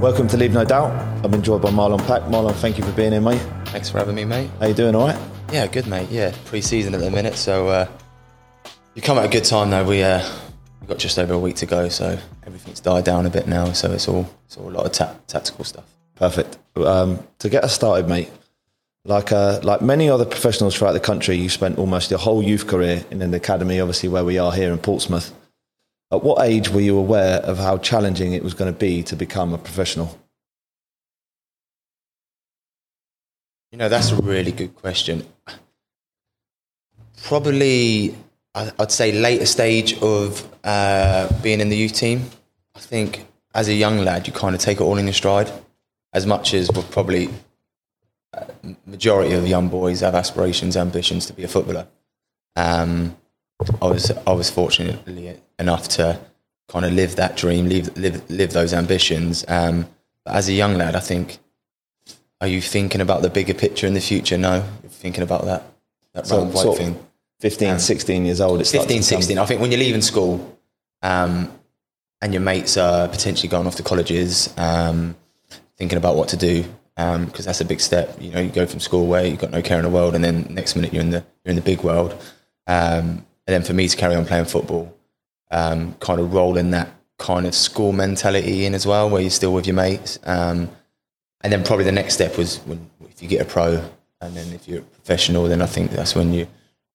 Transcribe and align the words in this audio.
Welcome 0.00 0.28
to 0.28 0.36
Leave 0.36 0.52
No 0.52 0.64
Doubt. 0.64 0.92
I'm 1.24 1.34
enjoyed 1.34 1.60
by 1.60 1.70
Marlon 1.70 1.98
Pack. 2.06 2.22
Marlon, 2.22 2.54
thank 2.54 2.78
you 2.78 2.84
for 2.84 2.92
being 2.92 3.10
here, 3.10 3.20
mate. 3.20 3.40
Thanks 3.66 3.90
for 3.90 3.98
having 3.98 4.14
me, 4.14 4.24
mate. 4.24 4.48
How 4.60 4.66
you 4.66 4.74
doing? 4.74 4.94
All 4.94 5.08
right? 5.08 5.18
Yeah, 5.52 5.66
good, 5.66 5.88
mate. 5.88 6.08
Yeah, 6.08 6.32
pre-season 6.44 6.94
at 6.94 7.00
the 7.00 7.10
minute, 7.10 7.34
so 7.34 7.66
uh, 7.66 7.88
you 8.94 9.02
come 9.02 9.18
at 9.18 9.24
a 9.24 9.28
good 9.28 9.44
time 9.44 9.70
though. 9.70 9.84
We 9.84 10.04
uh, 10.04 10.22
we've 10.80 10.88
got 10.88 10.98
just 10.98 11.18
over 11.18 11.34
a 11.34 11.38
week 11.38 11.56
to 11.56 11.66
go, 11.66 11.88
so 11.88 12.16
everything's 12.46 12.78
died 12.78 13.04
down 13.04 13.26
a 13.26 13.30
bit 13.30 13.48
now. 13.48 13.72
So 13.72 13.90
it's 13.90 14.06
all 14.06 14.30
it's 14.46 14.56
all 14.56 14.68
a 14.68 14.70
lot 14.70 14.86
of 14.86 14.92
ta- 14.92 15.16
tactical 15.26 15.64
stuff. 15.64 15.84
Perfect. 16.14 16.58
Um, 16.76 17.18
to 17.40 17.48
get 17.48 17.64
us 17.64 17.74
started, 17.74 18.08
mate, 18.08 18.30
like 19.04 19.32
uh, 19.32 19.58
like 19.64 19.82
many 19.82 20.08
other 20.08 20.24
professionals 20.24 20.76
throughout 20.76 20.92
the 20.92 21.00
country, 21.00 21.36
you 21.36 21.48
spent 21.48 21.76
almost 21.76 22.10
your 22.10 22.20
whole 22.20 22.40
youth 22.40 22.68
career 22.68 23.04
in 23.10 23.20
an 23.20 23.34
academy, 23.34 23.80
obviously 23.80 24.08
where 24.08 24.24
we 24.24 24.38
are 24.38 24.52
here 24.52 24.72
in 24.72 24.78
Portsmouth. 24.78 25.34
At 26.10 26.22
what 26.22 26.42
age 26.42 26.70
were 26.70 26.80
you 26.80 26.96
aware 26.96 27.38
of 27.40 27.58
how 27.58 27.78
challenging 27.78 28.32
it 28.32 28.42
was 28.42 28.54
going 28.54 28.72
to 28.72 28.78
be 28.78 29.02
to 29.04 29.16
become 29.16 29.52
a 29.52 29.58
professional? 29.58 30.18
You 33.70 33.76
know, 33.76 33.90
that's 33.90 34.10
a 34.12 34.16
really 34.16 34.52
good 34.52 34.74
question. 34.74 35.26
Probably, 37.22 38.14
I'd 38.54 38.90
say 38.90 39.12
later 39.12 39.44
stage 39.44 40.00
of 40.00 40.48
uh, 40.64 41.28
being 41.42 41.60
in 41.60 41.68
the 41.68 41.76
youth 41.76 41.92
team. 41.92 42.24
I 42.74 42.80
think 42.80 43.26
as 43.54 43.68
a 43.68 43.74
young 43.74 43.98
lad, 43.98 44.26
you 44.26 44.32
kind 44.32 44.54
of 44.54 44.62
take 44.62 44.80
it 44.80 44.84
all 44.84 44.96
in 44.96 45.04
your 45.04 45.12
stride, 45.12 45.52
as 46.14 46.24
much 46.24 46.54
as 46.54 46.70
we're 46.70 46.82
probably 46.82 47.28
uh, 48.32 48.44
majority 48.86 49.34
of 49.34 49.46
young 49.46 49.68
boys 49.68 50.00
have 50.00 50.14
aspirations, 50.14 50.74
ambitions 50.74 51.26
to 51.26 51.34
be 51.34 51.44
a 51.44 51.48
footballer. 51.48 51.86
Um, 52.56 53.16
I 53.82 53.86
was 53.86 54.10
I 54.26 54.32
was 54.32 54.48
fortunately 54.48 55.40
enough 55.58 55.88
to 55.88 56.20
kind 56.68 56.84
of 56.84 56.92
live 56.92 57.16
that 57.16 57.36
dream, 57.36 57.68
live 57.68 57.96
live 57.96 58.28
live 58.30 58.52
those 58.52 58.72
ambitions. 58.72 59.44
Um, 59.48 59.86
but 60.24 60.34
as 60.34 60.48
a 60.48 60.52
young 60.52 60.74
lad, 60.74 60.94
I 60.96 61.00
think 61.00 61.38
are 62.40 62.46
you 62.48 62.60
thinking 62.60 63.00
about 63.00 63.22
the 63.22 63.30
bigger 63.30 63.54
picture 63.54 63.86
in 63.86 63.94
the 63.94 64.00
future? 64.00 64.38
No, 64.38 64.64
you're 64.82 64.90
thinking 64.90 65.22
about 65.22 65.44
that 65.46 65.64
that 66.14 66.26
So- 66.26 66.38
round 66.38 66.54
white 66.54 66.62
sort 66.62 66.78
of 66.78 66.84
thing. 66.84 67.04
15, 67.40 67.78
16 67.78 68.24
years 68.24 68.40
old. 68.40 68.60
It 68.60 68.66
15, 68.66 68.80
to 68.80 68.88
become- 68.88 69.02
16. 69.02 69.38
I 69.38 69.46
think 69.46 69.60
when 69.60 69.70
you're 69.70 69.78
leaving 69.78 70.02
school 70.02 70.58
um, 71.02 71.52
and 72.20 72.32
your 72.34 72.40
mates 72.42 72.76
are 72.76 73.06
potentially 73.06 73.48
going 73.48 73.64
off 73.68 73.76
to 73.76 73.84
colleges, 73.84 74.52
um, 74.56 75.14
thinking 75.76 75.98
about 75.98 76.16
what 76.16 76.28
to 76.30 76.36
do, 76.36 76.64
because 76.96 77.44
that's 77.44 77.60
a 77.60 77.64
big 77.64 77.80
step. 77.80 78.20
You 78.20 78.32
know, 78.32 78.40
you 78.40 78.48
go 78.50 78.66
from 78.66 78.80
school 78.80 79.06
where 79.06 79.24
you've 79.24 79.38
got 79.38 79.52
no 79.52 79.62
care 79.62 79.78
in 79.78 79.84
the 79.84 79.90
world, 79.90 80.16
and 80.16 80.24
then 80.24 80.48
next 80.50 80.74
minute 80.74 80.92
you're 80.92 81.00
in 81.02 81.10
the 81.10 81.24
you're 81.44 81.50
in 81.50 81.54
the 81.56 81.62
big 81.62 81.82
world. 81.84 82.10
Um, 82.66 83.24
and 83.46 83.54
then 83.54 83.62
for 83.62 83.72
me 83.72 83.86
to 83.86 83.96
carry 83.96 84.16
on 84.16 84.26
playing 84.26 84.46
football, 84.46 84.92
um, 85.50 85.94
kind 86.00 86.20
of 86.20 86.32
rolling 86.32 86.70
that 86.70 86.90
kind 87.18 87.46
of 87.46 87.54
school 87.54 87.92
mentality 87.92 88.64
in 88.64 88.74
as 88.74 88.86
well, 88.86 89.10
where 89.10 89.20
you're 89.20 89.30
still 89.30 89.52
with 89.52 89.66
your 89.66 89.76
mates. 89.76 90.18
Um, 90.24 90.70
and 91.40 91.52
then 91.52 91.64
probably 91.64 91.84
the 91.84 91.92
next 91.92 92.14
step 92.14 92.36
was 92.36 92.58
when 92.60 92.88
if 93.08 93.22
you 93.22 93.28
get 93.28 93.40
a 93.40 93.44
pro, 93.44 93.82
and 94.20 94.36
then 94.36 94.52
if 94.52 94.68
you're 94.68 94.80
a 94.80 94.82
professional, 94.82 95.44
then 95.44 95.62
I 95.62 95.66
think 95.66 95.90
that's 95.90 96.14
when 96.14 96.32
you 96.32 96.46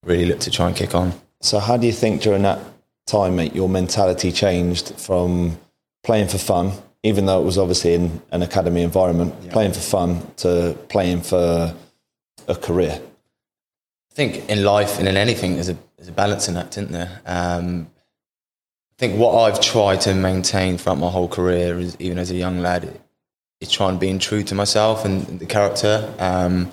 really 0.03 0.25
look 0.25 0.39
to 0.41 0.51
try 0.51 0.67
and 0.67 0.75
kick 0.75 0.95
on. 0.95 1.13
So, 1.41 1.59
how 1.59 1.77
do 1.77 1.85
you 1.85 1.93
think 1.93 2.21
during 2.21 2.43
that 2.43 2.59
time, 3.05 3.35
mate, 3.35 3.55
your 3.55 3.69
mentality 3.69 4.31
changed 4.31 4.95
from 4.95 5.57
playing 6.03 6.27
for 6.29 6.37
fun, 6.37 6.71
even 7.03 7.25
though 7.25 7.41
it 7.41 7.45
was 7.45 7.57
obviously 7.57 7.93
in 7.93 8.21
an 8.31 8.41
academy 8.41 8.83
environment, 8.83 9.49
playing 9.49 9.73
for 9.73 9.79
fun 9.79 10.25
to 10.37 10.77
playing 10.89 11.21
for 11.21 11.75
a 12.47 12.55
career? 12.55 13.01
I 14.11 14.15
think 14.15 14.49
in 14.49 14.63
life 14.63 14.99
and 14.99 15.07
in 15.07 15.17
anything, 15.17 15.55
there's 15.55 15.69
a 15.69 15.77
there's 15.97 16.09
a 16.09 16.13
balancing 16.13 16.55
act, 16.57 16.77
isn't 16.77 16.91
there? 16.91 17.21
Um, 17.25 17.87
think 19.07 19.19
what 19.19 19.35
I've 19.35 19.59
tried 19.59 19.99
to 20.01 20.13
maintain 20.13 20.77
throughout 20.77 20.97
my 20.97 21.09
whole 21.09 21.27
career, 21.27 21.77
is, 21.77 21.97
even 21.99 22.17
as 22.17 22.31
a 22.31 22.35
young 22.35 22.59
lad, 22.59 23.01
is 23.59 23.69
trying 23.69 23.97
being 23.97 24.17
true 24.17 24.43
to 24.43 24.55
myself 24.55 25.03
and 25.03 25.39
the 25.39 25.45
character. 25.45 26.13
Um, 26.19 26.71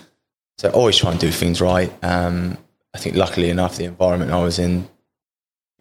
so 0.57 0.71
always 0.71 0.97
try 0.97 1.11
and 1.11 1.19
do 1.19 1.33
things 1.33 1.61
right. 1.61 1.93
Um, 2.05 2.57
I 2.95 2.99
think 2.99 3.17
luckily 3.17 3.51
enough, 3.51 3.77
the 3.77 3.85
environment 3.85 4.31
I 4.31 4.41
was 4.45 4.61
in, 4.61 4.89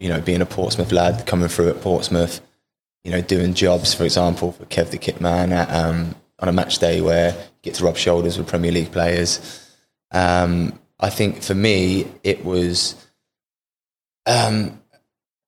you 0.00 0.08
know, 0.08 0.20
being 0.20 0.40
a 0.40 0.46
Portsmouth 0.46 0.90
lad 0.90 1.24
coming 1.24 1.46
through 1.46 1.68
at 1.68 1.82
Portsmouth, 1.82 2.40
you 3.04 3.12
know, 3.12 3.20
doing 3.20 3.54
jobs, 3.54 3.94
for 3.94 4.02
example, 4.02 4.50
for 4.50 4.64
Kev 4.64 4.90
the 4.90 4.98
Kit 4.98 5.20
Man 5.20 5.52
at, 5.52 5.70
um, 5.70 6.16
on 6.40 6.48
a 6.48 6.52
match 6.52 6.78
day 6.78 7.00
where 7.00 7.30
you 7.30 7.60
get 7.62 7.74
to 7.74 7.84
rub 7.84 7.96
shoulders 7.96 8.36
with 8.36 8.48
Premier 8.48 8.72
League 8.72 8.90
players. 8.90 9.70
Um, 10.10 10.80
I 10.98 11.10
think 11.10 11.44
for 11.44 11.54
me, 11.54 12.10
it 12.24 12.44
was 12.44 12.96
um, 14.26 14.79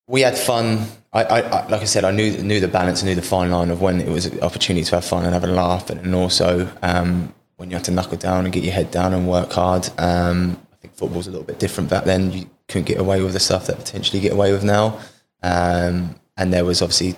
we 0.06 0.20
had 0.22 0.36
fun. 0.36 0.86
I, 1.12 1.24
I, 1.24 1.40
I, 1.40 1.68
like 1.68 1.82
I 1.82 1.84
said, 1.84 2.04
I 2.04 2.10
knew 2.10 2.38
knew 2.38 2.60
the 2.60 2.68
balance, 2.68 3.02
I 3.02 3.06
knew 3.06 3.14
the 3.14 3.22
fine 3.22 3.50
line 3.50 3.70
of 3.70 3.80
when 3.80 4.00
it 4.00 4.08
was 4.08 4.26
an 4.26 4.40
opportunity 4.40 4.84
to 4.84 4.96
have 4.96 5.04
fun 5.04 5.24
and 5.24 5.32
have 5.32 5.44
a 5.44 5.48
laugh, 5.48 5.90
and, 5.90 6.14
also 6.14 6.70
um, 6.82 7.34
when 7.56 7.70
you 7.70 7.76
had 7.76 7.84
to 7.84 7.90
knuckle 7.90 8.18
down 8.18 8.44
and 8.44 8.52
get 8.52 8.64
your 8.64 8.72
head 8.72 8.90
down 8.90 9.12
and 9.14 9.28
work 9.28 9.52
hard. 9.52 9.88
Um, 9.98 10.58
I 10.72 10.76
think 10.76 10.94
football's 10.94 11.26
a 11.26 11.30
little 11.30 11.46
bit 11.46 11.58
different 11.58 11.90
back 11.90 12.04
then. 12.04 12.32
You 12.32 12.50
couldn't 12.68 12.86
get 12.86 12.98
away 12.98 13.22
with 13.22 13.34
the 13.34 13.40
stuff 13.40 13.66
that 13.66 13.78
potentially 13.78 14.20
get 14.20 14.32
away 14.32 14.52
with 14.52 14.64
now, 14.64 14.98
um, 15.42 16.16
and 16.36 16.52
there 16.52 16.64
was 16.64 16.82
obviously 16.82 17.14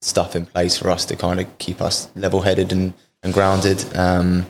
stuff 0.00 0.34
in 0.34 0.44
place 0.46 0.76
for 0.76 0.90
us 0.90 1.04
to 1.06 1.16
kind 1.16 1.40
of 1.40 1.58
keep 1.58 1.80
us 1.80 2.10
level 2.16 2.42
headed 2.42 2.72
and, 2.72 2.92
and 3.22 3.32
grounded. 3.32 3.84
Um, 3.96 4.46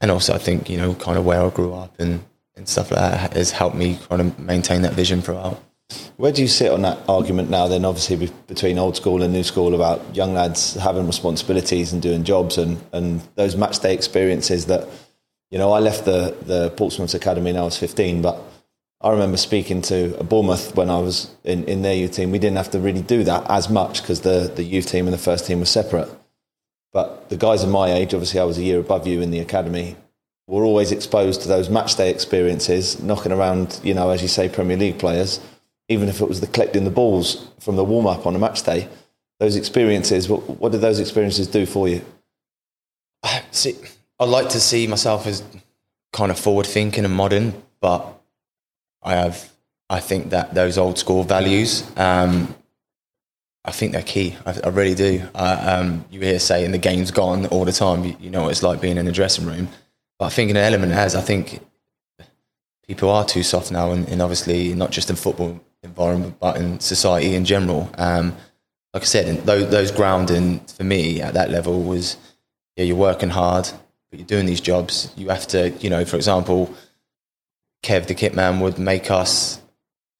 and 0.00 0.10
also, 0.10 0.34
I 0.34 0.38
think 0.38 0.70
you 0.70 0.76
know, 0.76 0.94
kind 0.94 1.18
of 1.18 1.24
where 1.24 1.42
I 1.42 1.50
grew 1.50 1.74
up 1.74 1.98
and, 1.98 2.24
and 2.54 2.68
stuff 2.68 2.90
like 2.90 3.00
that 3.00 3.32
has 3.32 3.50
helped 3.50 3.76
me 3.76 3.98
kind 4.08 4.20
of 4.20 4.38
maintain 4.38 4.82
that 4.82 4.92
vision 4.92 5.20
throughout. 5.20 5.60
Where 6.16 6.32
do 6.32 6.40
you 6.40 6.48
sit 6.48 6.72
on 6.72 6.82
that 6.82 6.98
argument 7.08 7.50
now, 7.50 7.68
then, 7.68 7.84
obviously, 7.84 8.30
between 8.46 8.78
old 8.78 8.96
school 8.96 9.22
and 9.22 9.34
new 9.34 9.42
school 9.42 9.74
about 9.74 10.16
young 10.16 10.32
lads 10.32 10.74
having 10.74 11.06
responsibilities 11.06 11.92
and 11.92 12.00
doing 12.00 12.24
jobs 12.24 12.56
and, 12.56 12.82
and 12.92 13.20
those 13.34 13.54
match 13.54 13.80
day 13.80 13.92
experiences 13.92 14.66
that, 14.66 14.88
you 15.50 15.58
know, 15.58 15.72
I 15.72 15.80
left 15.80 16.06
the, 16.06 16.34
the 16.42 16.70
Portsmouth 16.70 17.12
Academy 17.12 17.52
when 17.52 17.60
I 17.60 17.64
was 17.64 17.76
15, 17.76 18.22
but 18.22 18.40
I 19.02 19.10
remember 19.10 19.36
speaking 19.36 19.82
to 19.82 20.18
a 20.18 20.24
Bournemouth 20.24 20.74
when 20.74 20.88
I 20.88 20.98
was 20.98 21.30
in, 21.44 21.64
in 21.64 21.82
their 21.82 21.94
youth 21.94 22.12
team. 22.12 22.30
We 22.30 22.38
didn't 22.38 22.56
have 22.56 22.70
to 22.70 22.80
really 22.80 23.02
do 23.02 23.22
that 23.24 23.48
as 23.50 23.68
much 23.68 24.00
because 24.00 24.22
the, 24.22 24.50
the 24.54 24.64
youth 24.64 24.86
team 24.88 25.06
and 25.06 25.12
the 25.12 25.18
first 25.18 25.46
team 25.46 25.60
were 25.60 25.66
separate. 25.66 26.08
But 26.94 27.28
the 27.28 27.36
guys 27.36 27.62
of 27.62 27.68
my 27.68 27.92
age, 27.92 28.14
obviously, 28.14 28.40
I 28.40 28.44
was 28.44 28.56
a 28.56 28.62
year 28.62 28.80
above 28.80 29.06
you 29.06 29.20
in 29.20 29.32
the 29.32 29.40
academy, 29.40 29.96
were 30.46 30.64
always 30.64 30.92
exposed 30.92 31.42
to 31.42 31.48
those 31.48 31.68
match 31.68 31.94
day 31.96 32.08
experiences, 32.08 33.02
knocking 33.02 33.32
around, 33.32 33.80
you 33.82 33.92
know, 33.92 34.08
as 34.08 34.22
you 34.22 34.28
say, 34.28 34.48
Premier 34.48 34.78
League 34.78 34.98
players, 34.98 35.40
even 35.88 36.08
if 36.08 36.20
it 36.20 36.28
was 36.28 36.40
the 36.40 36.46
collecting 36.46 36.84
the 36.84 36.90
balls 36.90 37.46
from 37.60 37.76
the 37.76 37.84
warm 37.84 38.06
up 38.06 38.26
on 38.26 38.34
a 38.34 38.38
match 38.38 38.62
day. 38.62 38.88
Those 39.38 39.56
experiences, 39.56 40.28
what, 40.28 40.48
what 40.58 40.72
did 40.72 40.80
those 40.80 40.98
experiences 40.98 41.46
do 41.46 41.66
for 41.66 41.88
you? 41.88 42.04
See, 43.50 43.76
I 44.18 44.24
like 44.24 44.48
to 44.50 44.60
see 44.60 44.86
myself 44.86 45.26
as 45.26 45.42
kind 46.12 46.30
of 46.30 46.38
forward 46.38 46.66
thinking 46.66 47.04
and 47.04 47.14
modern, 47.14 47.62
but 47.80 48.06
I 49.02 49.14
have, 49.14 49.50
I 49.90 50.00
think 50.00 50.30
that 50.30 50.54
those 50.54 50.78
old 50.78 50.98
school 50.98 51.22
values, 51.22 51.88
um, 51.96 52.54
I 53.64 53.72
think 53.72 53.92
they're 53.92 54.02
key. 54.02 54.36
I, 54.46 54.56
I 54.64 54.68
really 54.68 54.94
do. 54.94 55.22
Um, 55.34 56.04
you 56.10 56.20
hear 56.20 56.38
saying 56.38 56.70
the 56.70 56.78
game's 56.78 57.10
gone 57.10 57.46
all 57.46 57.64
the 57.64 57.72
time. 57.72 58.04
You, 58.04 58.16
you 58.20 58.30
know 58.30 58.44
what 58.44 58.52
it's 58.52 58.62
like 58.62 58.80
being 58.80 58.96
in 58.96 59.04
the 59.04 59.12
dressing 59.12 59.44
room. 59.44 59.68
But 60.18 60.26
I 60.26 60.28
think 60.30 60.50
an 60.50 60.56
element 60.56 60.92
has, 60.92 61.14
I 61.14 61.20
think 61.20 61.60
people 62.86 63.10
are 63.10 63.24
too 63.24 63.42
soft 63.42 63.70
now, 63.70 63.90
and, 63.90 64.08
and 64.08 64.22
obviously 64.22 64.72
not 64.74 64.92
just 64.92 65.10
in 65.10 65.16
football 65.16 65.60
environment, 65.86 66.36
but 66.38 66.56
in 66.56 66.80
society 66.80 67.34
in 67.34 67.44
general. 67.44 67.90
Um, 67.96 68.36
like 68.92 69.02
I 69.02 69.06
said, 69.06 69.46
those, 69.46 69.70
those 69.70 69.90
grounding 69.90 70.60
for 70.60 70.84
me 70.84 71.20
at 71.20 71.34
that 71.34 71.50
level 71.50 71.82
was, 71.82 72.16
yeah, 72.76 72.84
you're 72.84 72.96
working 72.96 73.30
hard, 73.30 73.68
but 74.10 74.18
you're 74.18 74.26
doing 74.26 74.46
these 74.46 74.60
jobs. 74.60 75.12
You 75.16 75.28
have 75.28 75.46
to, 75.48 75.70
you 75.80 75.90
know, 75.90 76.04
for 76.04 76.16
example, 76.16 76.74
Kev 77.82 78.06
the 78.06 78.14
kit 78.14 78.34
man 78.34 78.60
would 78.60 78.78
make 78.78 79.10
us. 79.10 79.60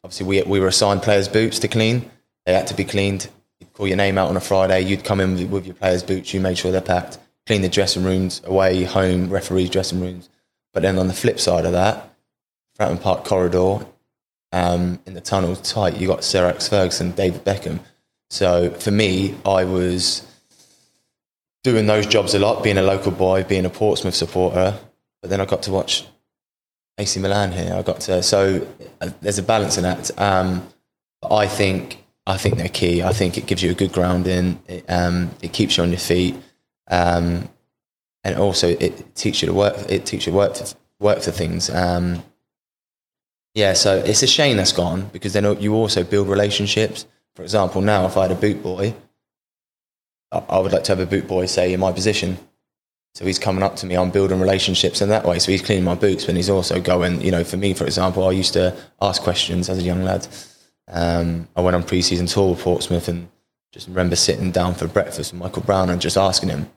Obviously, 0.05 0.27
we 0.27 0.43
we 0.43 0.61
were 0.61 0.69
assigned 0.69 1.03
players' 1.03 1.29
boots 1.29 1.59
to 1.61 1.69
clean. 1.69 2.11
They 2.45 2.55
had 2.55 2.69
to 2.69 2.75
be 2.75 2.85
cleaned. 2.85 3.29
You'd 3.59 3.73
call 3.73 3.89
your 3.89 3.97
name 3.97 4.19
out 4.19 4.29
on 4.29 4.37
a 4.37 4.41
Friday. 4.41 4.83
You'd 4.83 5.05
come 5.05 5.21
in 5.21 5.35
with, 5.35 5.51
with 5.51 5.67
your 5.67 5.75
players' 5.75 6.03
boots. 6.03 6.33
You 6.33 6.41
made 6.41 6.59
sure 6.59 6.71
they're 6.71 6.81
packed. 6.81 7.19
Clean 7.47 7.63
the 7.63 7.69
dressing 7.69 8.05
rooms, 8.05 8.43
away, 8.45 8.85
home, 8.85 9.31
referees' 9.31 9.71
dressing 9.71 10.01
rooms. 10.01 10.29
But 10.73 10.83
then 10.83 10.99
on 10.99 11.09
the 11.09 11.15
flip 11.15 11.41
side 11.41 11.65
of 11.65 11.73
that, 11.73 12.15
Fratton 12.79 13.01
Park 13.01 13.25
corridor, 13.25 13.87
um, 14.53 14.99
in 15.07 15.15
the 15.15 15.21
tunnel 15.21 15.57
tight, 15.57 15.97
you 15.97 16.07
got 16.07 16.25
Sir 16.25 16.45
Alex 16.45 16.69
Ferguson, 16.69 17.13
David 17.13 17.45
Beckham. 17.45 17.81
So 18.31 18.71
for 18.71 18.91
me, 18.91 19.35
I 19.45 19.65
was 19.65 20.27
doing 21.65 21.87
those 21.87 22.07
jobs 22.07 22.35
a 22.35 22.39
lot, 22.39 22.63
being 22.63 22.79
a 22.79 22.83
local 22.83 23.13
boy, 23.13 23.45
being 23.45 23.65
a 23.65 23.71
Portsmouth 23.71 24.15
supporter. 24.15 24.79
But 25.21 25.31
then 25.31 25.41
I 25.41 25.45
got 25.45 25.63
to 25.65 25.73
watch 25.73 26.07
AC 26.99 27.21
Milan 27.21 27.53
here. 27.53 27.75
I 27.75 27.83
got 27.83 28.01
to 28.03 28.23
so 28.23 28.67
uh, 29.01 29.11
there's 29.21 29.39
a 29.39 29.43
balance 29.43 29.77
in 29.77 29.83
that. 29.83 30.17
Um, 30.19 30.67
I 31.29 31.47
think 31.47 32.05
I 32.27 32.37
think 32.37 32.57
they're 32.57 32.69
key. 32.69 33.03
I 33.03 33.13
think 33.13 33.39
it 33.39 33.47
gives 33.47 33.63
you 33.63 33.71
a 33.71 33.75
good 33.75 33.93
grounding. 33.93 34.61
It, 34.67 34.85
um, 34.89 35.31
it 35.43 35.53
keeps 35.53 35.77
you 35.77 35.83
on 35.83 35.91
your 35.91 35.99
feet, 35.99 36.37
um, 36.89 37.49
and 38.25 38.37
also 38.39 38.69
it 38.69 39.15
teaches 39.15 39.43
you 39.43 39.49
to 39.49 39.55
work. 39.55 39.77
It 39.89 40.07
teaches 40.07 40.27
you 40.27 40.33
to 40.33 40.39
work 40.39 40.57
for, 40.57 40.67
work 40.99 41.21
for 41.21 41.31
things. 41.31 41.71
Um, 41.71 42.23
yeah, 43.57 43.73
so 43.73 43.97
it's 43.97 44.23
a 44.23 44.27
shame 44.27 44.59
that's 44.59 44.73
gone 44.73 45.09
because 45.15 45.33
then 45.33 45.59
you 45.63 45.75
also 45.75 46.05
build 46.05 46.29
relationships. 46.29 47.07
For 47.35 47.43
example, 47.43 47.81
now 47.81 48.05
if 48.05 48.19
I 48.19 48.23
had 48.25 48.33
a 48.33 48.35
boot 48.35 48.63
boy, 48.63 48.95
I, 50.31 50.59
would 50.59 50.73
like 50.73 50.85
to 50.85 50.93
have 50.93 51.01
a 51.01 51.07
boot 51.07 51.27
boy 51.27 51.47
say 51.47 51.73
in 51.73 51.81
my 51.81 51.91
position. 51.91 52.37
So 53.15 53.25
he's 53.25 53.39
coming 53.39 53.63
up 53.63 53.77
to 53.77 53.87
me. 53.87 53.97
I'm 53.97 54.11
building 54.11 54.41
relationships 54.41 55.01
in 55.01 55.09
that 55.09 55.25
way. 55.25 55.39
So 55.39 55.53
he's 55.53 55.63
cleaning 55.63 55.85
my 55.85 55.95
boots, 55.95 56.27
but 56.27 56.37
he's 56.37 56.51
also 56.51 56.83
going. 56.83 57.23
You 57.23 57.31
know, 57.31 57.45
for 57.45 57.57
me, 57.57 57.73
for 57.73 57.87
example, 57.87 58.29
I 58.29 58.33
used 58.33 58.53
to 58.53 58.77
ask 59.01 59.23
questions 59.23 59.71
as 59.71 59.79
a 59.79 59.83
young 59.83 60.03
lad. 60.03 60.29
Um, 60.89 61.49
I 61.57 61.63
went 61.63 61.77
on 61.77 61.83
pre-season 61.83 62.27
tour 62.27 62.51
with 62.51 62.61
Portsmouth 62.61 63.09
and 63.09 63.27
just 63.73 63.89
remember 63.89 64.17
sitting 64.17 64.51
down 64.51 64.75
for 64.75 64.87
breakfast 64.87 65.33
with 65.33 65.41
Michael 65.41 65.63
Brown 65.63 65.89
and 65.89 65.99
just 65.99 66.19
asking 66.19 66.51
him, 66.51 66.69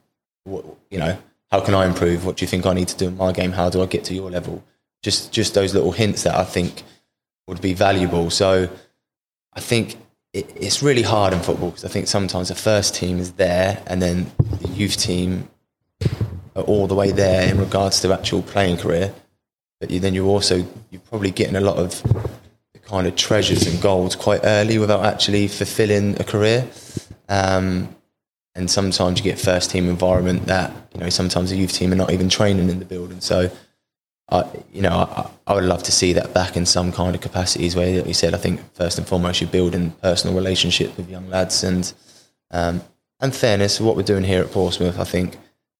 what, 0.44 0.64
you 0.90 0.98
know, 0.98 1.18
how 1.50 1.60
can 1.60 1.74
I 1.74 1.84
improve? 1.84 2.24
What 2.24 2.38
do 2.38 2.42
you 2.42 2.48
think 2.48 2.64
I 2.64 2.72
need 2.72 2.88
to 2.88 2.96
do 2.96 3.08
in 3.08 3.18
my 3.18 3.32
game? 3.32 3.52
How 3.52 3.68
do 3.68 3.82
I 3.82 3.86
get 3.86 4.04
to 4.04 4.14
your 4.14 4.30
level? 4.30 4.64
Just 5.02 5.32
just 5.32 5.54
those 5.54 5.74
little 5.74 5.92
hints 5.92 6.24
that 6.24 6.34
I 6.34 6.44
think 6.44 6.82
would 7.46 7.60
be 7.60 7.74
valuable. 7.74 8.30
So 8.30 8.68
I 9.52 9.60
think 9.60 9.96
it, 10.32 10.50
it's 10.54 10.82
really 10.82 11.02
hard 11.02 11.32
in 11.32 11.40
football 11.40 11.70
because 11.70 11.84
I 11.84 11.88
think 11.88 12.06
sometimes 12.06 12.48
the 12.48 12.54
first 12.54 12.94
team 12.94 13.18
is 13.18 13.32
there 13.32 13.82
and 13.86 14.00
then 14.00 14.30
the 14.60 14.68
youth 14.68 14.96
team 14.96 15.48
are 16.54 16.62
all 16.62 16.86
the 16.86 16.94
way 16.94 17.10
there 17.10 17.50
in 17.50 17.58
regards 17.58 18.00
to 18.00 18.12
actual 18.12 18.42
playing 18.42 18.76
career. 18.76 19.12
But 19.80 19.90
you, 19.90 20.00
then 20.00 20.14
you're 20.14 20.26
also 20.26 20.66
you're 20.90 21.00
probably 21.08 21.30
getting 21.30 21.56
a 21.56 21.60
lot 21.60 21.76
of 21.76 22.02
kind 22.84 23.06
of 23.06 23.14
treasures 23.16 23.66
and 23.66 23.80
goals 23.80 24.16
quite 24.16 24.40
early 24.44 24.76
without 24.78 25.04
actually 25.04 25.48
fulfilling 25.48 26.20
a 26.20 26.24
career. 26.24 26.68
Um, 27.28 27.94
and 28.56 28.68
sometimes 28.68 29.18
you 29.18 29.24
get 29.24 29.38
first 29.38 29.70
team 29.70 29.88
environment 29.88 30.46
that 30.46 30.72
you 30.92 31.00
know 31.00 31.08
sometimes 31.08 31.50
the 31.50 31.56
youth 31.56 31.72
team 31.72 31.92
are 31.92 31.96
not 31.96 32.10
even 32.10 32.28
training 32.28 32.68
in 32.68 32.78
the 32.78 32.84
building. 32.84 33.20
So, 33.20 33.50
I 34.30 34.44
you 34.72 34.82
know 34.82 34.90
I, 34.90 35.30
I 35.46 35.54
would 35.54 35.64
love 35.64 35.82
to 35.84 35.92
see 35.92 36.12
that 36.14 36.32
back 36.32 36.56
in 36.56 36.66
some 36.66 36.92
kind 36.92 37.14
of 37.14 37.20
capacities 37.20 37.74
where, 37.74 37.98
like 37.98 38.06
you 38.06 38.14
said, 38.14 38.34
I 38.34 38.38
think 38.38 38.60
first 38.74 38.98
and 38.98 39.06
foremost 39.06 39.40
you're 39.40 39.50
building 39.50 39.90
personal 40.02 40.36
relationships 40.36 40.96
with 40.96 41.10
young 41.10 41.28
lads 41.28 41.64
and 41.64 41.92
um, 42.50 42.82
and 43.20 43.34
fairness. 43.34 43.80
What 43.80 43.96
we're 43.96 44.02
doing 44.02 44.24
here 44.24 44.42
at 44.42 44.50
Portsmouth, 44.52 44.98
I 44.98 45.04
think 45.04 45.36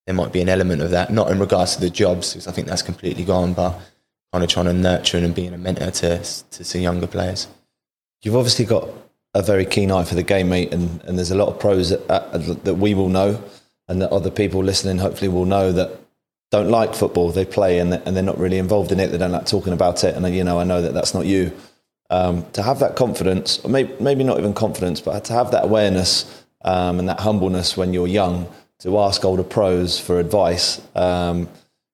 there 0.07 0.15
might 0.15 0.33
be 0.33 0.41
an 0.41 0.49
element 0.49 0.83
of 0.83 0.91
that, 0.91 1.13
not 1.13 1.31
in 1.31 1.39
regards 1.39 1.75
to 1.75 1.81
the 1.81 1.91
jobs 1.91 2.33
because 2.33 2.47
I 2.47 2.53
think 2.53 2.67
that's 2.67 2.83
completely 2.83 3.25
gone, 3.25 3.53
but 3.53 3.79
kind 4.33 4.45
of 4.45 4.51
trying 4.51 4.67
to 4.67 4.73
nurture 4.73 5.19
and 5.19 5.35
being 5.35 5.55
a 5.55 5.59
mentor 5.59 5.91
to 5.91 6.23
to, 6.51 6.65
to 6.65 6.79
younger 6.79 7.07
players. 7.07 7.47
You've 8.23 8.37
obviously 8.37 8.65
got 8.65 8.89
a 9.35 9.43
very 9.43 9.65
keen 9.65 9.91
eye 9.93 10.05
for 10.05 10.15
the 10.15 10.23
game, 10.23 10.49
mate, 10.49 10.75
and, 10.75 11.01
and 11.05 11.17
there's 11.17 11.31
a 11.31 11.37
lot 11.37 11.49
of 11.49 11.59
pros 11.59 11.91
that, 11.91 12.09
that 12.65 12.75
we 12.75 12.95
will 12.95 13.09
know, 13.09 13.43
and 13.89 14.03
that 14.03 14.11
other 14.11 14.31
people 14.31 14.63
listening 14.63 14.99
hopefully 14.99 15.29
will 15.29 15.47
know 15.47 15.73
that 15.73 16.01
don't 16.51 16.69
like 16.69 16.95
football. 16.95 17.31
They 17.31 17.45
play 17.45 17.79
and 17.79 17.95
and 17.95 18.17
they're 18.17 18.23
not 18.23 18.39
really 18.39 18.59
involved 18.59 18.93
in 18.93 19.01
it. 19.01 19.09
They 19.09 19.19
don't 19.19 19.33
like 19.33 19.47
talking 19.47 19.73
about 19.73 20.05
it, 20.05 20.15
and 20.15 20.35
you 20.35 20.45
know 20.45 20.59
I 20.59 20.65
know 20.65 20.83
that 20.83 20.95
that's 20.95 21.15
not 21.15 21.27
you. 21.27 21.53
Um, 22.11 22.45
to 22.53 22.63
have 22.63 22.81
that 22.81 22.97
confidence, 22.97 23.65
maybe, 23.65 23.95
maybe 24.01 24.25
not 24.25 24.39
even 24.39 24.53
confidence, 24.53 25.01
but 25.01 25.25
to 25.27 25.33
have 25.33 25.53
that 25.53 25.65
awareness 25.65 26.45
um, 26.63 26.99
and 26.99 27.09
that 27.09 27.21
humbleness 27.21 27.77
when 27.77 27.93
you're 27.93 28.09
young 28.09 28.53
to 28.81 28.99
ask 28.99 29.25
older 29.25 29.45
pros 29.45 30.01
for 30.01 30.19
advice. 30.19 30.81
Um, 30.97 31.49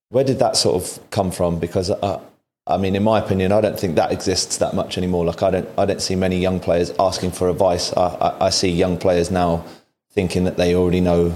where 0.08 0.25
did 0.25 0.38
that 0.38 0.56
sort 0.56 0.82
of 0.82 1.11
come 1.11 1.31
from? 1.31 1.59
Because 1.59 1.91
uh, 1.91 2.20
I 2.67 2.79
mean, 2.79 2.97
in 2.97 3.05
my 3.05 3.19
opinion, 3.19 3.52
I 3.52 3.61
don't 3.61 3.79
think 3.79 3.94
that 3.97 4.11
exists 4.11 4.56
that 4.59 4.75
much 4.75 4.99
anymore. 4.99 5.25
Like 5.25 5.43
I 5.43 5.50
don't, 5.50 5.69
I 5.79 5.85
don't 5.85 6.02
see 6.02 6.17
many 6.17 6.38
young 6.38 6.59
players 6.59 6.93
asking 6.99 7.32
for 7.32 7.49
advice. 7.49 7.93
I, 7.97 8.06
I, 8.06 8.47
I 8.47 8.50
see 8.50 8.70
young 8.70 8.99
players 8.99 9.31
now 9.31 9.64
thinking 10.11 10.44
that 10.44 10.56
they 10.56 10.75
already 10.75 11.00
know 11.00 11.35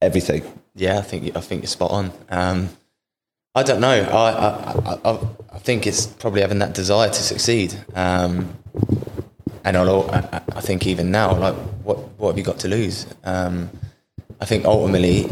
everything. 0.00 0.59
Yeah, 0.74 0.98
I 0.98 1.02
think 1.02 1.36
I 1.36 1.40
think 1.40 1.62
you're 1.62 1.68
spot 1.68 1.90
on. 1.90 2.12
Um, 2.28 2.70
I 3.54 3.62
don't 3.64 3.80
know. 3.80 3.88
I, 3.88 4.30
I, 4.30 5.10
I, 5.10 5.26
I 5.54 5.58
think 5.58 5.86
it's 5.86 6.06
probably 6.06 6.40
having 6.40 6.60
that 6.60 6.72
desire 6.72 7.08
to 7.08 7.22
succeed. 7.22 7.74
Um, 7.94 8.56
and 9.64 9.76
I, 9.76 10.42
I 10.54 10.60
think 10.60 10.86
even 10.86 11.10
now, 11.10 11.36
like, 11.36 11.54
what 11.84 11.98
what 12.18 12.28
have 12.30 12.38
you 12.38 12.44
got 12.44 12.60
to 12.60 12.68
lose? 12.68 13.06
Um, 13.24 13.70
I 14.40 14.44
think 14.44 14.64
ultimately, 14.64 15.28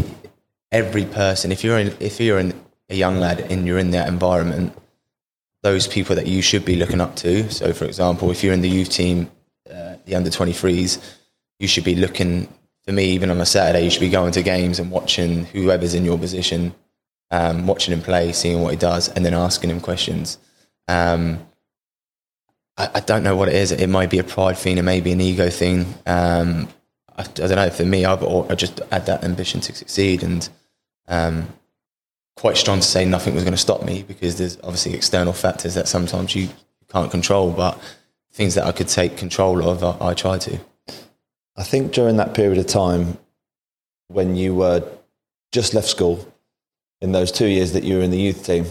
every 0.72 1.04
person, 1.04 1.52
if 1.52 1.64
you're 1.64 1.78
in, 1.78 1.96
if 2.00 2.20
you're 2.20 2.38
in 2.38 2.60
a 2.90 2.94
young 2.94 3.18
lad 3.18 3.40
and 3.40 3.66
you're 3.66 3.78
in 3.78 3.92
that 3.92 4.08
environment, 4.08 4.76
those 5.62 5.86
people 5.86 6.16
that 6.16 6.26
you 6.26 6.42
should 6.42 6.64
be 6.64 6.76
looking 6.76 7.00
up 7.00 7.16
to. 7.16 7.50
So, 7.50 7.72
for 7.72 7.84
example, 7.84 8.30
if 8.30 8.42
you're 8.42 8.52
in 8.52 8.60
the 8.60 8.68
youth 8.68 8.90
team, 8.90 9.30
uh, 9.70 9.96
the 10.04 10.14
under 10.14 10.30
23s, 10.30 10.98
you 11.58 11.68
should 11.68 11.84
be 11.84 11.94
looking. 11.94 12.48
For 12.88 12.94
me, 12.94 13.04
even 13.04 13.30
on 13.30 13.38
a 13.38 13.44
Saturday, 13.44 13.84
you 13.84 13.90
should 13.90 14.00
be 14.00 14.08
going 14.08 14.32
to 14.32 14.42
games 14.42 14.78
and 14.78 14.90
watching 14.90 15.44
whoever's 15.44 15.92
in 15.92 16.06
your 16.06 16.16
position, 16.16 16.74
um, 17.30 17.66
watching 17.66 17.92
him 17.92 18.00
play, 18.00 18.32
seeing 18.32 18.62
what 18.62 18.70
he 18.70 18.78
does, 18.78 19.10
and 19.10 19.26
then 19.26 19.34
asking 19.34 19.68
him 19.68 19.78
questions. 19.78 20.38
Um, 20.88 21.46
I, 22.78 22.88
I, 22.94 23.00
don't 23.00 23.22
know 23.22 23.36
what 23.36 23.50
it 23.50 23.56
is. 23.56 23.72
It 23.72 23.88
might 23.88 24.08
be 24.08 24.18
a 24.18 24.24
pride 24.24 24.56
thing, 24.56 24.78
it 24.78 24.84
may 24.84 25.02
be 25.02 25.12
an 25.12 25.20
ego 25.20 25.50
thing. 25.50 25.80
Um, 26.06 26.66
I, 27.14 27.24
I, 27.24 27.24
don't 27.24 27.56
know. 27.56 27.68
For 27.68 27.84
me, 27.84 28.06
I've 28.06 28.24
I 28.24 28.54
just 28.54 28.78
had 28.90 29.04
that 29.04 29.22
ambition 29.22 29.60
to 29.60 29.74
succeed, 29.74 30.22
and 30.22 30.48
um, 31.08 31.46
quite 32.36 32.56
strong 32.56 32.80
to 32.80 32.86
say 32.86 33.04
nothing 33.04 33.34
was 33.34 33.44
going 33.44 33.52
to 33.52 33.58
stop 33.58 33.84
me 33.84 34.02
because 34.02 34.38
there's 34.38 34.56
obviously 34.62 34.94
external 34.94 35.34
factors 35.34 35.74
that 35.74 35.88
sometimes 35.88 36.34
you 36.34 36.48
can't 36.90 37.10
control, 37.10 37.50
but 37.50 37.78
things 38.32 38.54
that 38.54 38.64
I 38.64 38.72
could 38.72 38.88
take 38.88 39.18
control 39.18 39.68
of, 39.68 39.84
I, 39.84 40.12
I 40.12 40.14
try 40.14 40.38
to. 40.38 40.58
I 41.58 41.64
think 41.64 41.92
during 41.92 42.16
that 42.16 42.34
period 42.34 42.58
of 42.58 42.66
time 42.66 43.18
when 44.06 44.36
you 44.36 44.54
were 44.54 44.88
just 45.52 45.74
left 45.74 45.88
school, 45.88 46.26
in 47.00 47.12
those 47.12 47.30
two 47.32 47.46
years 47.46 47.72
that 47.72 47.84
you 47.84 47.96
were 47.96 48.02
in 48.02 48.10
the 48.10 48.20
youth 48.20 48.46
team, 48.46 48.64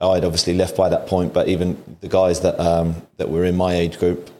I'd 0.00 0.24
obviously 0.24 0.54
left 0.54 0.76
by 0.76 0.88
that 0.88 1.06
point, 1.06 1.32
but 1.32 1.48
even 1.48 1.80
the 2.00 2.08
guys 2.08 2.40
that 2.40 2.58
um, 2.58 3.02
that 3.18 3.28
were 3.28 3.44
in 3.44 3.56
my 3.56 3.74
age 3.74 3.98
group, 3.98 4.30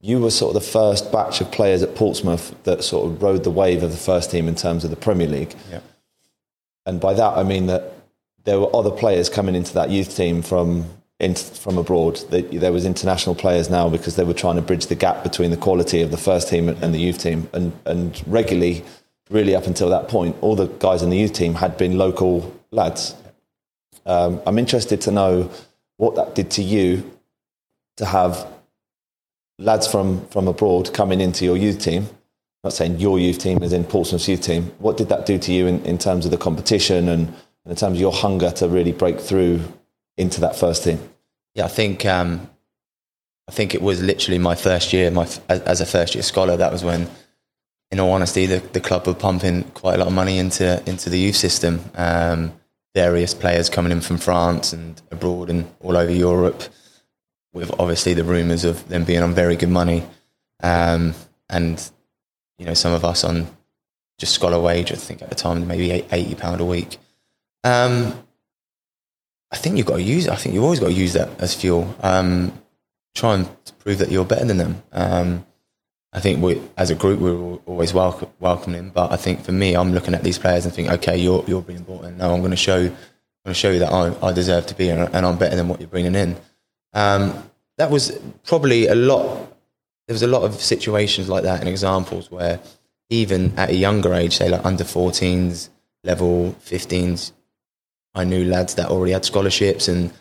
you 0.00 0.20
were 0.20 0.30
sort 0.30 0.54
of 0.54 0.62
the 0.62 0.68
first 0.68 1.10
batch 1.10 1.40
of 1.40 1.50
players 1.50 1.82
at 1.82 1.96
Portsmouth 1.96 2.54
that 2.64 2.84
sort 2.84 3.10
of 3.10 3.22
rode 3.22 3.42
the 3.42 3.50
wave 3.50 3.82
of 3.82 3.90
the 3.90 3.96
first 3.96 4.30
team 4.30 4.46
in 4.46 4.54
terms 4.54 4.84
of 4.84 4.90
the 4.90 4.96
Premier 4.96 5.26
League. 5.26 5.54
Yeah. 5.70 5.80
And 6.86 7.00
by 7.00 7.14
that, 7.14 7.36
I 7.36 7.42
mean 7.42 7.66
that 7.66 7.92
there 8.44 8.60
were 8.60 8.74
other 8.74 8.90
players 8.90 9.28
coming 9.28 9.54
into 9.54 9.74
that 9.74 9.90
youth 9.90 10.14
team 10.14 10.42
from 10.42 10.86
in, 11.20 11.34
from 11.34 11.78
abroad. 11.78 12.20
There 12.30 12.72
was 12.72 12.84
international 12.84 13.34
players 13.34 13.68
now 13.68 13.88
because 13.88 14.16
they 14.16 14.24
were 14.24 14.34
trying 14.34 14.56
to 14.56 14.62
bridge 14.62 14.86
the 14.86 14.94
gap 14.94 15.22
between 15.22 15.50
the 15.50 15.56
quality 15.56 16.02
of 16.02 16.10
the 16.10 16.16
first 16.16 16.48
team 16.48 16.68
and 16.68 16.94
the 16.94 16.98
youth 16.98 17.18
team. 17.18 17.48
And, 17.52 17.72
and 17.84 18.22
regularly, 18.26 18.84
really 19.30 19.54
up 19.54 19.66
until 19.66 19.88
that 19.90 20.08
point, 20.08 20.36
all 20.40 20.56
the 20.56 20.66
guys 20.66 21.02
in 21.02 21.10
the 21.10 21.18
youth 21.18 21.32
team 21.32 21.54
had 21.54 21.76
been 21.76 21.98
local 21.98 22.54
lads. 22.70 23.14
Um, 24.06 24.40
I'm 24.46 24.58
interested 24.58 25.00
to 25.02 25.10
know 25.10 25.50
what 25.96 26.14
that 26.14 26.34
did 26.34 26.50
to 26.52 26.62
you 26.62 27.10
to 27.96 28.06
have 28.06 28.46
lads 29.58 29.88
from, 29.88 30.26
from 30.28 30.46
abroad 30.46 30.94
coming 30.94 31.20
into 31.20 31.44
your 31.44 31.56
youth 31.56 31.80
team 31.80 32.08
not 32.64 32.72
saying 32.72 32.98
your 32.98 33.18
youth 33.18 33.38
team 33.38 33.62
is 33.62 33.72
in 33.72 33.84
Portsmouth's 33.84 34.28
youth 34.28 34.42
team. 34.42 34.64
What 34.78 34.96
did 34.96 35.08
that 35.10 35.26
do 35.26 35.38
to 35.38 35.52
you 35.52 35.66
in, 35.66 35.84
in 35.84 35.96
terms 35.96 36.24
of 36.24 36.30
the 36.30 36.36
competition 36.36 37.08
and 37.08 37.32
in 37.66 37.76
terms 37.76 37.96
of 37.96 38.00
your 38.00 38.12
hunger 38.12 38.50
to 38.52 38.68
really 38.68 38.92
break 38.92 39.20
through 39.20 39.60
into 40.18 40.40
that 40.40 40.56
first 40.56 40.84
team? 40.84 40.98
Yeah, 41.54 41.64
I 41.64 41.68
think 41.68 42.04
um, 42.04 42.50
I 43.48 43.52
think 43.52 43.74
it 43.74 43.80
was 43.80 44.02
literally 44.02 44.38
my 44.38 44.54
first 44.54 44.92
year, 44.92 45.10
my 45.10 45.26
as 45.48 45.80
a 45.80 45.86
first 45.86 46.14
year 46.14 46.22
scholar. 46.22 46.56
That 46.56 46.70
was 46.70 46.84
when, 46.84 47.08
in 47.90 47.98
all 47.98 48.10
honesty, 48.12 48.44
the, 48.44 48.58
the 48.58 48.80
club 48.80 49.06
were 49.06 49.14
pumping 49.14 49.64
quite 49.72 49.94
a 49.94 49.98
lot 49.98 50.08
of 50.08 50.12
money 50.12 50.38
into 50.38 50.82
into 50.86 51.08
the 51.08 51.18
youth 51.18 51.36
system. 51.36 51.80
Um, 51.94 52.52
various 52.94 53.32
players 53.32 53.70
coming 53.70 53.92
in 53.92 54.00
from 54.00 54.18
France 54.18 54.72
and 54.72 55.00
abroad 55.10 55.48
and 55.50 55.70
all 55.80 55.96
over 55.96 56.12
Europe, 56.12 56.62
with 57.52 57.70
obviously 57.78 58.12
the 58.12 58.24
rumours 58.24 58.64
of 58.64 58.88
them 58.88 59.04
being 59.04 59.22
on 59.22 59.32
very 59.32 59.56
good 59.56 59.70
money. 59.70 60.04
Um, 60.62 61.14
and 61.48 61.90
you 62.58 62.66
know, 62.66 62.74
some 62.74 62.92
of 62.92 63.04
us 63.04 63.24
on 63.24 63.46
just 64.18 64.34
scholar 64.34 64.60
wage, 64.60 64.92
I 64.92 64.96
think 64.96 65.22
at 65.22 65.30
the 65.30 65.34
time, 65.34 65.66
maybe 65.66 65.90
eighty 65.90 66.34
pound 66.34 66.60
a 66.60 66.64
week. 66.64 66.98
Um, 67.64 68.12
I 69.50 69.56
think 69.56 69.76
you've 69.76 69.86
got 69.86 69.96
to 69.96 70.02
use. 70.02 70.28
I 70.28 70.36
think 70.36 70.54
you've 70.54 70.64
always 70.64 70.80
got 70.80 70.88
to 70.88 70.92
use 70.92 71.14
that 71.14 71.40
as 71.40 71.54
fuel. 71.54 71.94
Um, 72.02 72.52
try 73.14 73.34
and 73.34 73.48
prove 73.78 73.98
that 73.98 74.10
you're 74.10 74.24
better 74.24 74.44
than 74.44 74.58
them. 74.58 74.82
Um, 74.92 75.46
I 76.12 76.20
think 76.20 76.42
we, 76.42 76.60
as 76.76 76.90
a 76.90 76.94
group, 76.94 77.20
we're 77.20 77.56
always 77.66 77.92
welcome, 77.92 78.30
welcoming. 78.40 78.90
But 78.90 79.12
I 79.12 79.16
think 79.16 79.42
for 79.42 79.52
me, 79.52 79.74
I'm 79.74 79.92
looking 79.92 80.14
at 80.14 80.22
these 80.22 80.38
players 80.38 80.64
and 80.64 80.74
think, 80.74 80.88
okay, 80.88 81.16
you're 81.16 81.44
you're 81.46 81.62
being 81.62 81.82
brought 81.82 82.04
in. 82.04 82.16
Now 82.18 82.32
I'm 82.32 82.40
going 82.40 82.50
to 82.50 82.56
show, 82.56 82.78
I'm 82.78 82.88
going 82.88 82.94
to 83.46 83.54
show 83.54 83.70
you 83.70 83.78
that 83.80 83.92
I, 83.92 84.14
I 84.26 84.32
deserve 84.32 84.66
to 84.66 84.74
be 84.74 84.86
here 84.86 85.08
and 85.12 85.26
I'm 85.26 85.38
better 85.38 85.56
than 85.56 85.68
what 85.68 85.80
you're 85.80 85.88
bringing 85.88 86.14
in. 86.14 86.36
Um, 86.94 87.50
that 87.76 87.90
was 87.90 88.18
probably 88.44 88.86
a 88.88 88.94
lot 88.94 89.48
there 90.08 90.14
was 90.14 90.22
a 90.22 90.26
lot 90.26 90.42
of 90.42 90.54
situations 90.54 91.28
like 91.28 91.44
that 91.44 91.60
and 91.60 91.68
examples 91.68 92.30
where 92.30 92.58
even 93.10 93.56
at 93.58 93.68
a 93.68 93.74
younger 93.74 94.14
age, 94.14 94.36
say 94.36 94.48
like 94.48 94.64
under 94.64 94.82
14s, 94.82 95.68
level 96.02 96.56
15s, 96.64 97.32
I 98.14 98.24
knew 98.24 98.44
lads 98.44 98.74
that 98.74 98.88
already 98.88 99.12
had 99.12 99.24
scholarships. 99.24 99.88
And 99.88 100.12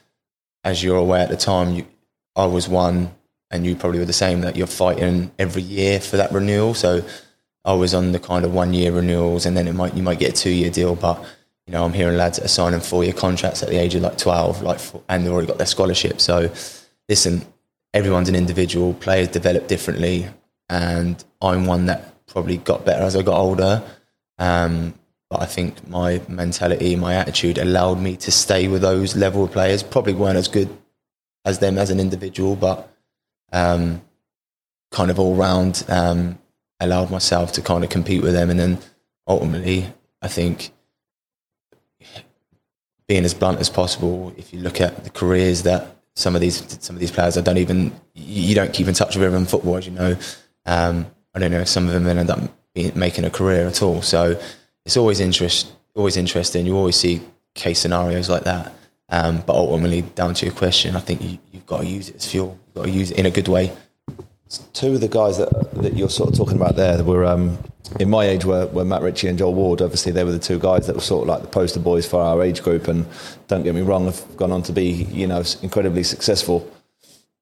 as 0.64 0.84
you're 0.84 0.98
aware 0.98 1.22
at 1.22 1.30
the 1.30 1.38
time, 1.38 1.76
you, 1.76 1.88
I 2.36 2.46
was 2.46 2.68
one, 2.70 3.14
and 3.50 3.66
you 3.66 3.76
probably 3.76 4.00
were 4.00 4.06
the 4.06 4.14
same, 4.14 4.42
that 4.42 4.56
you're 4.56 4.68
fighting 4.68 5.32
every 5.40 5.62
year 5.62 6.00
for 6.00 6.18
that 6.18 6.32
renewal. 6.32 6.74
So 6.74 7.04
I 7.66 7.74
was 7.74 7.94
on 7.94 8.12
the 8.12 8.20
kind 8.20 8.46
of 8.46 8.54
one 8.54 8.74
year 8.74 8.92
renewals, 8.92 9.46
and 9.46 9.56
then 9.58 9.68
it 9.68 9.74
might 9.74 9.94
you 9.94 10.04
might 10.04 10.20
get 10.20 10.32
a 10.32 10.42
two 10.42 10.50
year 10.50 10.70
deal. 10.70 10.96
But 10.96 11.24
you 11.66 11.74
know, 11.74 11.84
I'm 11.84 11.94
hearing 11.94 12.18
lads 12.18 12.38
that 12.38 12.46
are 12.46 12.50
signing 12.50 12.80
four 12.80 13.04
year 13.04 13.14
contracts 13.14 13.62
at 13.62 13.70
the 13.70 13.78
age 13.78 13.94
of 13.94 14.02
like 14.02 14.18
12, 14.18 14.62
like, 14.62 14.80
and 15.10 15.26
they've 15.26 15.32
already 15.32 15.48
got 15.48 15.58
their 15.58 15.68
scholarship. 15.68 16.22
So 16.22 16.50
listen, 17.10 17.46
everyone's 17.94 18.30
an 18.30 18.36
individual, 18.36 18.94
players 18.94 19.28
develop 19.28 19.68
differently, 19.68 20.28
and 20.70 21.22
I'm 21.42 21.66
one 21.66 21.88
that 21.88 22.26
probably 22.28 22.58
got 22.58 22.86
better 22.86 23.04
as 23.04 23.16
I 23.16 23.22
got 23.22 23.38
older. 23.38 23.84
Um, 24.38 24.94
but 25.30 25.42
I 25.42 25.46
think 25.46 25.88
my 25.88 26.22
mentality, 26.28 26.96
my 26.96 27.16
attitude 27.16 27.58
allowed 27.58 28.00
me 28.00 28.16
to 28.18 28.32
stay 28.32 28.68
with 28.68 28.82
those 28.82 29.16
level 29.16 29.44
of 29.44 29.52
players. 29.52 29.84
Probably 29.84 30.14
weren't 30.14 30.38
as 30.38 30.48
good 30.48 30.70
as 31.44 31.60
them 31.60 31.78
as 31.78 31.90
an 31.90 32.00
individual, 32.00 32.56
but 32.56 32.94
um, 33.52 34.02
kind 34.92 35.12
of 35.12 35.20
all 35.20 35.36
round 35.36 35.84
um, 35.90 36.40
allowed 36.80 37.12
myself 37.12 37.52
to 37.54 37.62
kind 37.62 37.84
of 37.84 37.90
compete 37.90 38.24
with 38.24 38.34
them. 38.34 38.50
And 38.50 38.60
then 38.60 38.78
ultimately, 39.28 39.88
I 40.22 40.30
think 40.30 40.72
being 43.08 43.26
as 43.26 43.34
blunt 43.34 43.60
as 43.60 43.70
possible, 43.70 44.34
if 44.38 44.54
you 44.54 44.60
look 44.60 44.80
at 44.80 45.04
the 45.04 45.10
careers 45.10 45.64
that 45.64 45.96
some 46.16 46.36
of 46.36 46.42
these 46.42 46.78
some 46.82 46.96
of 46.96 47.00
these 47.00 47.12
players, 47.12 47.38
I 47.38 47.42
don't 47.42 47.58
even 47.58 47.92
you 48.14 48.56
don't 48.56 48.74
keep 48.74 48.88
in 48.88 48.94
touch 48.94 49.16
with 49.16 49.24
everyone 49.24 49.46
football, 49.46 49.76
as 49.76 49.86
you 49.86 49.94
know. 49.94 50.18
Um, 50.66 51.08
I 51.34 51.40
don't 51.40 51.52
know 51.52 51.60
if 51.60 51.68
some 51.68 51.88
of 51.88 51.94
them 51.94 52.08
end 52.08 52.30
up 52.30 52.40
making 52.96 53.26
a 53.26 53.30
career 53.30 53.68
at 53.68 53.82
all. 53.82 54.02
So 54.02 54.40
it's 54.88 54.96
always 54.96 55.20
interest, 55.20 55.74
always 55.96 56.16
interesting. 56.16 56.66
You 56.66 56.78
always 56.78 56.96
see 56.96 57.20
case 57.54 57.80
scenarios 57.80 58.30
like 58.30 58.46
that. 58.46 58.72
Um, 59.10 59.44
but 59.46 59.54
ultimately, 59.54 60.02
down 60.02 60.34
to 60.36 60.46
your 60.46 60.56
question, 60.56 60.96
I 60.96 61.02
think 61.02 61.22
you, 61.22 61.38
have 61.54 61.66
got 61.66 61.82
to 61.82 61.86
use 61.86 62.08
it 62.08 62.16
as 62.16 62.32
fuel. 62.32 62.58
You've 62.68 62.76
got 62.76 62.84
to 62.84 62.90
use 62.90 63.12
it 63.12 63.20
in 63.20 63.26
a 63.26 63.30
good 63.30 63.50
way. 63.50 63.74
Two 64.72 64.94
of 64.94 65.02
the 65.02 65.10
guys 65.10 65.40
that, 65.40 65.50
that 65.74 65.98
you're 65.98 66.10
sort 66.10 66.30
of 66.30 66.38
talking 66.38 66.56
about 66.56 66.78
there 66.78 67.04
were 67.04 67.26
um, 67.26 67.58
in 68.00 68.10
my 68.10 68.24
age 68.24 68.46
were, 68.46 68.68
were 68.68 68.86
Matt 68.86 69.02
Ritchie 69.02 69.28
and 69.28 69.38
Joel 69.38 69.56
Ward. 69.56 69.82
Obviously, 69.82 70.14
they 70.14 70.24
were 70.24 70.32
the 70.32 70.40
two 70.40 70.58
guys 70.58 70.88
that 70.88 70.96
were 70.96 71.02
sort 71.02 71.24
of 71.24 71.28
like 71.28 71.42
the 71.42 71.50
poster 71.50 71.82
boys 71.82 72.08
for 72.08 72.22
our 72.22 72.42
age 72.42 72.64
group. 72.64 72.88
And 72.88 73.06
don't 73.50 73.64
get 73.64 73.76
me 73.76 73.82
wrong, 73.82 74.06
have 74.06 74.38
gone 74.38 74.54
on 74.54 74.64
to 74.64 74.72
be 74.72 74.88
you 75.12 75.28
know 75.28 75.44
incredibly 75.62 76.04
successful. 76.04 76.66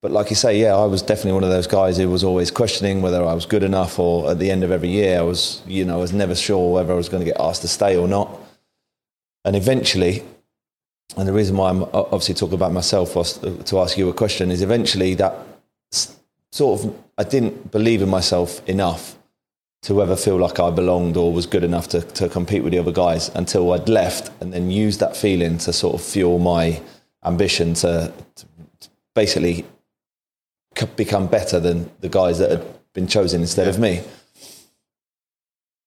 But 0.05 0.11
like 0.11 0.29
you 0.29 0.35
say, 0.35 0.61
yeah, 0.61 0.75
I 0.75 0.85
was 0.85 1.01
definitely 1.01 1.31
one 1.31 1.43
of 1.43 1.49
those 1.49 1.65
guys 1.65 1.97
who 1.97 2.07
was 2.11 2.23
always 2.23 2.51
questioning 2.51 3.01
whether 3.01 3.25
I 3.25 3.33
was 3.33 3.47
good 3.47 3.63
enough, 3.63 3.97
or 3.97 4.29
at 4.29 4.37
the 4.37 4.51
end 4.51 4.63
of 4.63 4.69
every 4.69 4.89
year, 4.89 5.17
I 5.17 5.23
was, 5.23 5.63
you 5.65 5.83
know, 5.83 5.97
I 5.97 5.99
was 5.99 6.13
never 6.13 6.35
sure 6.35 6.73
whether 6.73 6.93
I 6.93 6.95
was 6.95 7.09
going 7.09 7.25
to 7.25 7.25
get 7.25 7.41
asked 7.41 7.63
to 7.63 7.67
stay 7.67 7.97
or 7.97 8.07
not. 8.07 8.29
And 9.45 9.55
eventually, 9.55 10.23
and 11.17 11.27
the 11.27 11.33
reason 11.33 11.57
why 11.57 11.71
I'm 11.71 11.81
obviously 11.91 12.35
talking 12.35 12.53
about 12.53 12.71
myself 12.71 13.15
was 13.15 13.43
uh, 13.43 13.63
to 13.65 13.79
ask 13.79 13.97
you 13.97 14.07
a 14.07 14.13
question 14.13 14.51
is 14.51 14.61
eventually 14.61 15.15
that 15.15 15.39
sort 16.51 16.81
of 16.81 16.95
I 17.17 17.23
didn't 17.23 17.71
believe 17.71 18.03
in 18.03 18.09
myself 18.09 18.61
enough 18.69 19.17
to 19.85 20.03
ever 20.03 20.15
feel 20.15 20.37
like 20.37 20.59
I 20.59 20.69
belonged 20.69 21.17
or 21.17 21.33
was 21.33 21.47
good 21.47 21.63
enough 21.63 21.87
to, 21.87 22.01
to 22.01 22.29
compete 22.29 22.61
with 22.61 22.73
the 22.73 22.77
other 22.79 22.91
guys 22.91 23.29
until 23.29 23.73
I'd 23.73 23.89
left 23.89 24.29
and 24.39 24.53
then 24.53 24.69
used 24.69 24.99
that 24.99 25.17
feeling 25.17 25.57
to 25.57 25.73
sort 25.73 25.95
of 25.95 26.03
fuel 26.03 26.37
my 26.37 26.79
ambition 27.23 27.73
to, 27.73 28.13
to 28.35 28.45
basically 29.15 29.65
become 30.95 31.27
better 31.27 31.59
than 31.59 31.89
the 32.01 32.09
guys 32.09 32.39
that 32.39 32.51
had 32.51 32.65
been 32.93 33.07
chosen 33.07 33.41
instead 33.41 33.65
yeah. 33.65 33.73
of 33.73 33.79
me. 33.79 34.01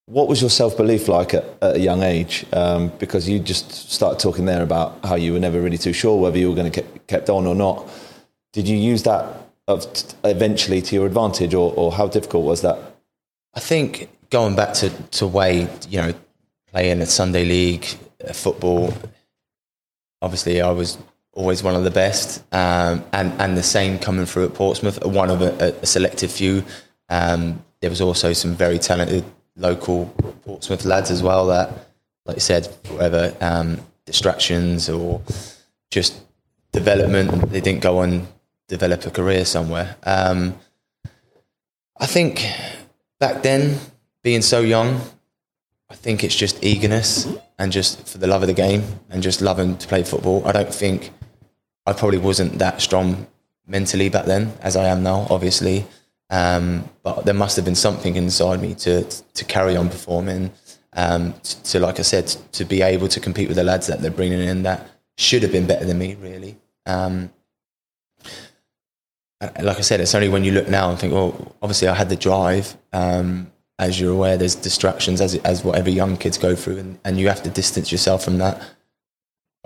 What 0.07 0.29
was 0.29 0.41
your 0.41 0.51
self 0.51 0.77
belief 0.77 1.09
like 1.09 1.35
at, 1.35 1.45
at, 1.61 1.77
a 1.77 1.81
young 1.81 2.03
age? 2.03 2.47
Um, 2.53 2.89
because 2.99 3.29
you 3.29 3.39
just 3.39 3.71
started 3.93 4.19
talking 4.19 4.47
there 4.47 4.63
about 4.63 5.05
how 5.05 5.17
you 5.17 5.35
were 5.35 5.41
never 5.41 5.61
really 5.61 5.77
too 5.77 5.93
sure 5.93 6.19
whether 6.19 6.39
you 6.39 6.49
were 6.49 6.55
going 6.55 6.71
to 6.71 6.81
get 6.81 7.07
kept 7.07 7.29
on 7.29 7.47
or 7.47 7.55
not. 7.55 7.89
Did 8.53 8.67
you 8.67 8.77
use 8.77 9.03
that 9.03 9.45
eventually 10.25 10.81
to 10.81 10.95
your 10.95 11.07
advantage, 11.07 11.53
or, 11.53 11.75
or 11.77 11.93
how 11.93 12.07
difficult 12.07 12.45
was 12.45 12.63
that? 12.63 12.79
I 13.55 13.61
think 13.61 14.09
going 14.31 14.57
back 14.57 14.73
to 14.75 14.89
to 14.89 15.27
Wade, 15.27 15.87
you 15.91 16.01
know, 16.01 16.15
playing 16.73 17.03
at 17.03 17.09
Sunday 17.09 17.45
League 17.45 17.87
uh, 18.27 18.33
football. 18.33 18.95
Obviously, 20.23 20.61
I 20.61 20.71
was 20.71 20.99
always 21.39 21.63
one 21.63 21.77
of 21.77 21.85
the 21.85 21.91
best, 21.91 22.43
um, 22.53 23.05
and 23.13 23.33
and 23.41 23.57
the 23.57 23.63
same 23.63 23.99
coming 23.99 24.27
through 24.27 24.47
at 24.47 24.55
Portsmouth, 24.55 25.03
one 25.07 25.31
of 25.31 25.41
a, 25.41 25.73
a 25.81 25.87
selected 25.87 26.31
few. 26.31 26.65
Um, 27.09 27.63
there 27.81 27.91
was 27.91 28.01
also 28.01 28.33
some 28.33 28.55
very 28.55 28.79
talented 28.79 29.25
local 29.57 30.07
Portsmouth 30.45 30.85
lads 30.85 31.11
as 31.13 31.23
well 31.23 31.47
that, 31.47 31.71
like 32.27 32.37
you 32.37 32.41
said, 32.41 32.67
whatever 32.89 33.35
um, 33.41 33.79
distractions 34.05 34.89
or 34.89 35.23
just 35.91 36.21
development, 36.73 37.51
they 37.51 37.61
didn't 37.61 37.83
go 37.83 38.01
and 38.01 38.27
develop 38.67 39.07
a 39.07 39.11
career 39.11 39.45
somewhere. 39.45 39.97
Um, 40.03 40.59
I 42.01 42.07
think 42.07 42.45
back 43.21 43.45
then, 43.45 43.79
being 44.25 44.43
so 44.43 44.61
young, 44.61 45.01
I 45.89 45.95
think 45.95 46.25
it's 46.25 46.35
just 46.35 46.63
eagerness 46.65 47.29
and 47.59 47.71
just 47.71 48.09
for 48.09 48.19
the 48.19 48.27
love 48.27 48.43
of 48.43 48.49
the 48.49 48.55
game 48.55 48.83
and 49.09 49.23
just 49.23 49.41
loving 49.41 49.79
to 49.79 49.87
play 49.87 50.03
football. 50.03 50.47
I 50.47 50.53
don't 50.53 50.75
think 50.75 51.13
I 51.89 51.93
probably 51.95 52.19
wasn't 52.19 52.59
that 52.59 52.81
strong 52.81 53.27
mentally 53.67 54.09
back 54.09 54.27
then 54.27 54.53
as 54.61 54.77
I 54.77 54.87
am 54.87 55.03
now, 55.03 55.27
obviously. 55.31 55.87
Um, 56.31 56.89
but 57.03 57.25
there 57.25 57.35
must 57.35 57.57
have 57.57 57.65
been 57.65 57.75
something 57.75 58.17
inside 58.17 58.61
me 58.61 58.75
to 58.75 59.05
to 59.05 59.45
carry 59.45 59.77
on 59.77 59.89
performing. 59.89 60.53
Um, 60.93 61.35
to, 61.43 61.63
to, 61.63 61.81
like 61.81 61.99
I 61.99 62.03
said, 62.03 62.27
to 62.53 62.65
be 62.65 62.83
able 62.83 63.09
to 63.09 63.21
compete 63.21 63.49
with 63.49 63.57
the 63.57 63.65
lads 63.65 63.87
that 63.87 64.01
they're 64.03 64.11
bringing 64.11 64.41
in 64.41 64.65
that 64.65 64.91
should 65.17 65.43
have 65.43 65.53
been 65.53 65.67
better 65.67 65.85
than 65.85 65.99
me, 65.99 66.17
really. 66.17 66.57
Um, 66.87 67.31
like 69.41 69.79
I 69.79 69.83
said, 69.83 70.01
it's 70.01 70.15
only 70.15 70.29
when 70.29 70.45
you 70.45 70.53
look 70.53 70.69
now 70.69 70.91
and 70.91 70.99
think, 70.99 71.13
well, 71.13 71.55
obviously 71.63 71.89
I 71.89 71.95
had 71.95 72.09
the 72.09 72.17
drive. 72.17 72.77
Um, 72.93 73.53
as 73.79 74.01
you're 74.01 74.13
aware, 74.13 74.37
there's 74.37 74.57
distractions 74.57 75.21
as 75.21 75.37
as 75.37 75.65
what 75.65 75.79
every 75.79 75.93
young 75.93 76.17
kids 76.17 76.37
go 76.37 76.57
through, 76.57 76.79
and, 76.79 76.99
and 77.05 77.19
you 77.19 77.29
have 77.29 77.43
to 77.45 77.51
distance 77.51 77.93
yourself 77.93 78.25
from 78.25 78.39
that 78.39 78.61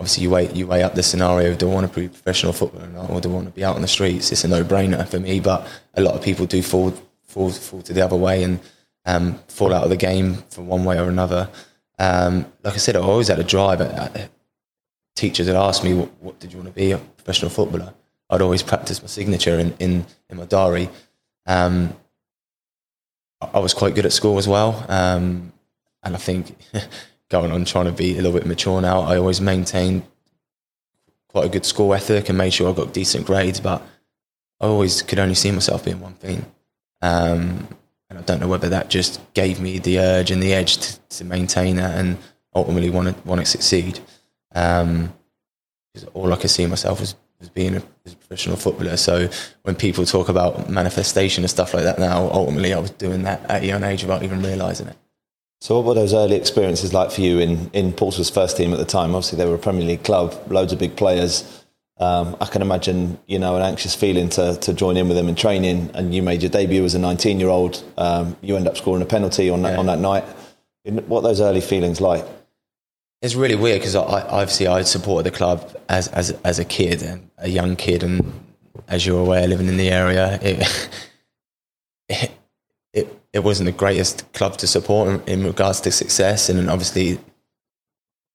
obviously 0.03 0.23
you 0.23 0.29
weigh 0.29 0.51
you 0.51 0.67
weigh 0.67 0.83
up 0.83 0.95
the 0.95 1.01
scenario. 1.01 1.55
Do 1.55 1.71
I 1.71 1.73
want 1.73 1.93
to 1.93 1.99
be 2.01 2.09
professional 2.09 2.51
footballer 2.51 2.87
or 2.87 2.89
not, 2.89 3.09
or 3.09 3.21
do 3.21 3.29
I 3.29 3.33
want 3.35 3.47
to 3.47 3.53
be 3.53 3.63
out 3.63 3.77
on 3.77 3.81
the 3.81 3.87
streets? 3.87 4.33
It's 4.33 4.43
a 4.43 4.49
no 4.49 4.61
brainer 4.61 5.07
for 5.07 5.17
me, 5.17 5.39
but 5.39 5.65
a 5.93 6.01
lot 6.01 6.13
of 6.13 6.21
people 6.21 6.45
do 6.45 6.61
fall 6.61 6.91
fall 7.23 7.49
fall 7.51 7.81
to 7.83 7.93
the 7.93 8.01
other 8.01 8.17
way 8.17 8.43
and 8.43 8.59
um, 9.05 9.39
fall 9.47 9.73
out 9.73 9.85
of 9.85 9.89
the 9.89 9.95
game 9.95 10.43
from 10.49 10.67
one 10.67 10.83
way 10.83 10.99
or 10.99 11.07
another. 11.07 11.49
Um, 11.97 12.45
like 12.63 12.73
I 12.73 12.77
said, 12.77 12.97
I 12.97 12.99
always 12.99 13.29
had 13.29 13.39
a 13.39 13.45
drive. 13.45 13.79
Teachers 15.15 15.47
had 15.47 15.55
asked 15.55 15.85
me, 15.85 15.93
what, 15.93 16.09
what, 16.19 16.39
did 16.39 16.51
you 16.51 16.57
want 16.57 16.69
to 16.69 16.75
be, 16.75 16.91
a 16.91 16.97
professional 16.97 17.49
footballer?" 17.49 17.93
I'd 18.29 18.41
always 18.41 18.63
practice 18.63 19.01
my 19.01 19.07
signature 19.07 19.57
in 19.57 19.73
in, 19.79 20.05
in 20.29 20.37
my 20.37 20.45
diary. 20.45 20.89
Um, 21.45 21.95
I 23.41 23.59
was 23.59 23.73
quite 23.73 23.95
good 23.95 24.05
at 24.05 24.11
school 24.11 24.37
as 24.37 24.49
well, 24.49 24.85
um, 24.89 25.53
and 26.03 26.13
I 26.13 26.19
think 26.19 26.57
going 27.33 27.51
on 27.51 27.65
trying 27.65 27.85
to 27.85 27.91
be 27.91 28.13
a 28.13 28.21
little 28.21 28.31
bit 28.31 28.45
mature 28.45 28.79
now. 28.79 29.01
I 29.01 29.17
always 29.17 29.41
maintained 29.41 30.03
quite 31.29 31.45
a 31.45 31.49
good 31.49 31.65
school 31.65 31.91
ethic 31.95 32.29
and 32.29 32.37
made 32.37 32.53
sure 32.53 32.69
I 32.69 32.73
got 32.73 32.93
decent 32.93 33.25
grades, 33.25 33.59
but 33.59 33.81
I 34.61 34.67
always 34.67 35.01
could 35.01 35.17
only 35.17 35.33
see 35.33 35.49
myself 35.49 35.83
being 35.83 35.99
one 35.99 36.13
thing. 36.13 36.45
Um, 37.01 37.67
and 38.07 38.19
I 38.19 38.21
don't 38.21 38.39
know 38.39 38.47
whether 38.47 38.69
that 38.69 38.91
just 38.91 39.19
gave 39.33 39.59
me 39.59 39.79
the 39.79 39.97
urge 39.97 40.29
and 40.29 40.43
the 40.43 40.53
edge 40.53 40.77
to, 40.77 40.99
to 41.17 41.25
maintain 41.25 41.77
that 41.77 41.97
and 41.97 42.19
ultimately 42.53 42.91
want 42.91 43.07
to 43.07 43.15
want 43.27 43.41
to 43.41 43.47
succeed. 43.47 43.99
Um, 44.53 45.11
all 46.13 46.31
I 46.31 46.35
could 46.35 46.51
see 46.51 46.67
myself 46.67 46.99
was, 46.99 47.15
was 47.39 47.49
being 47.49 47.75
a, 47.75 47.81
as 48.05 48.13
a 48.13 48.15
professional 48.15 48.57
footballer. 48.57 48.97
So 48.97 49.27
when 49.63 49.75
people 49.75 50.05
talk 50.05 50.29
about 50.29 50.69
manifestation 50.69 51.43
and 51.43 51.49
stuff 51.49 51.73
like 51.73 51.83
that 51.83 51.97
now, 51.97 52.29
ultimately 52.29 52.75
I 52.75 52.79
was 52.79 52.91
doing 52.91 53.23
that 53.23 53.49
at 53.49 53.63
a 53.63 53.65
young 53.65 53.83
age 53.83 54.03
without 54.03 54.21
even 54.21 54.43
realising 54.43 54.87
it. 54.87 54.97
So, 55.63 55.77
what 55.77 55.85
were 55.85 55.93
those 55.93 56.13
early 56.13 56.35
experiences 56.35 56.93
like 56.93 57.09
for 57.09 57.21
you 57.21 57.39
in, 57.39 57.69
in 57.71 57.93
Portsmouth's 57.93 58.29
first 58.29 58.57
team 58.57 58.73
at 58.73 58.79
the 58.79 58.83
time? 58.83 59.15
Obviously, 59.15 59.37
they 59.37 59.45
were 59.45 59.55
a 59.55 59.57
Premier 59.57 59.87
League 59.87 60.03
club, 60.03 60.35
loads 60.51 60.73
of 60.73 60.79
big 60.79 60.97
players. 60.97 61.63
Um, 62.01 62.35
I 62.41 62.47
can 62.47 62.61
imagine, 62.61 63.17
you 63.27 63.39
know, 63.39 63.55
an 63.55 63.61
anxious 63.61 63.95
feeling 63.95 64.27
to, 64.31 64.57
to 64.57 64.73
join 64.73 64.97
in 64.97 65.07
with 65.07 65.15
them 65.15 65.29
in 65.29 65.35
training. 65.35 65.89
And 65.93 66.13
you 66.13 66.21
made 66.21 66.41
your 66.41 66.49
debut 66.49 66.83
as 66.83 66.95
a 66.95 66.99
19 66.99 67.39
year 67.39 67.47
old. 67.47 67.81
Um, 67.97 68.35
you 68.41 68.57
end 68.57 68.67
up 68.67 68.75
scoring 68.75 69.01
a 69.01 69.05
penalty 69.05 69.49
on 69.49 69.61
that, 69.61 69.71
yeah. 69.71 69.79
on 69.79 69.85
that 69.85 69.99
night. 69.99 70.25
What 70.83 71.21
those 71.21 71.39
early 71.39 71.61
feelings 71.61 72.01
like? 72.01 72.25
It's 73.21 73.35
really 73.35 73.55
weird 73.55 73.79
because 73.79 73.95
I, 73.95 74.01
obviously 74.01 74.67
I 74.67 74.81
supported 74.81 75.31
the 75.31 75.37
club 75.37 75.73
as, 75.87 76.09
as 76.09 76.31
as 76.43 76.59
a 76.59 76.65
kid 76.65 77.21
a 77.37 77.47
young 77.47 77.77
kid, 77.77 78.03
and 78.03 78.33
as 78.89 79.05
you're 79.05 79.21
aware, 79.21 79.47
living 79.47 79.69
in 79.69 79.77
the 79.77 79.91
area, 79.91 80.39
it 80.41 82.33
it, 83.33 83.43
wasn't 83.43 83.65
the 83.65 83.71
greatest 83.71 84.31
club 84.33 84.57
to 84.57 84.67
support 84.67 85.09
in, 85.09 85.39
in 85.39 85.45
regards 85.45 85.81
to 85.81 85.91
success. 85.91 86.49
And 86.49 86.59
then 86.59 86.69
obviously, 86.69 87.19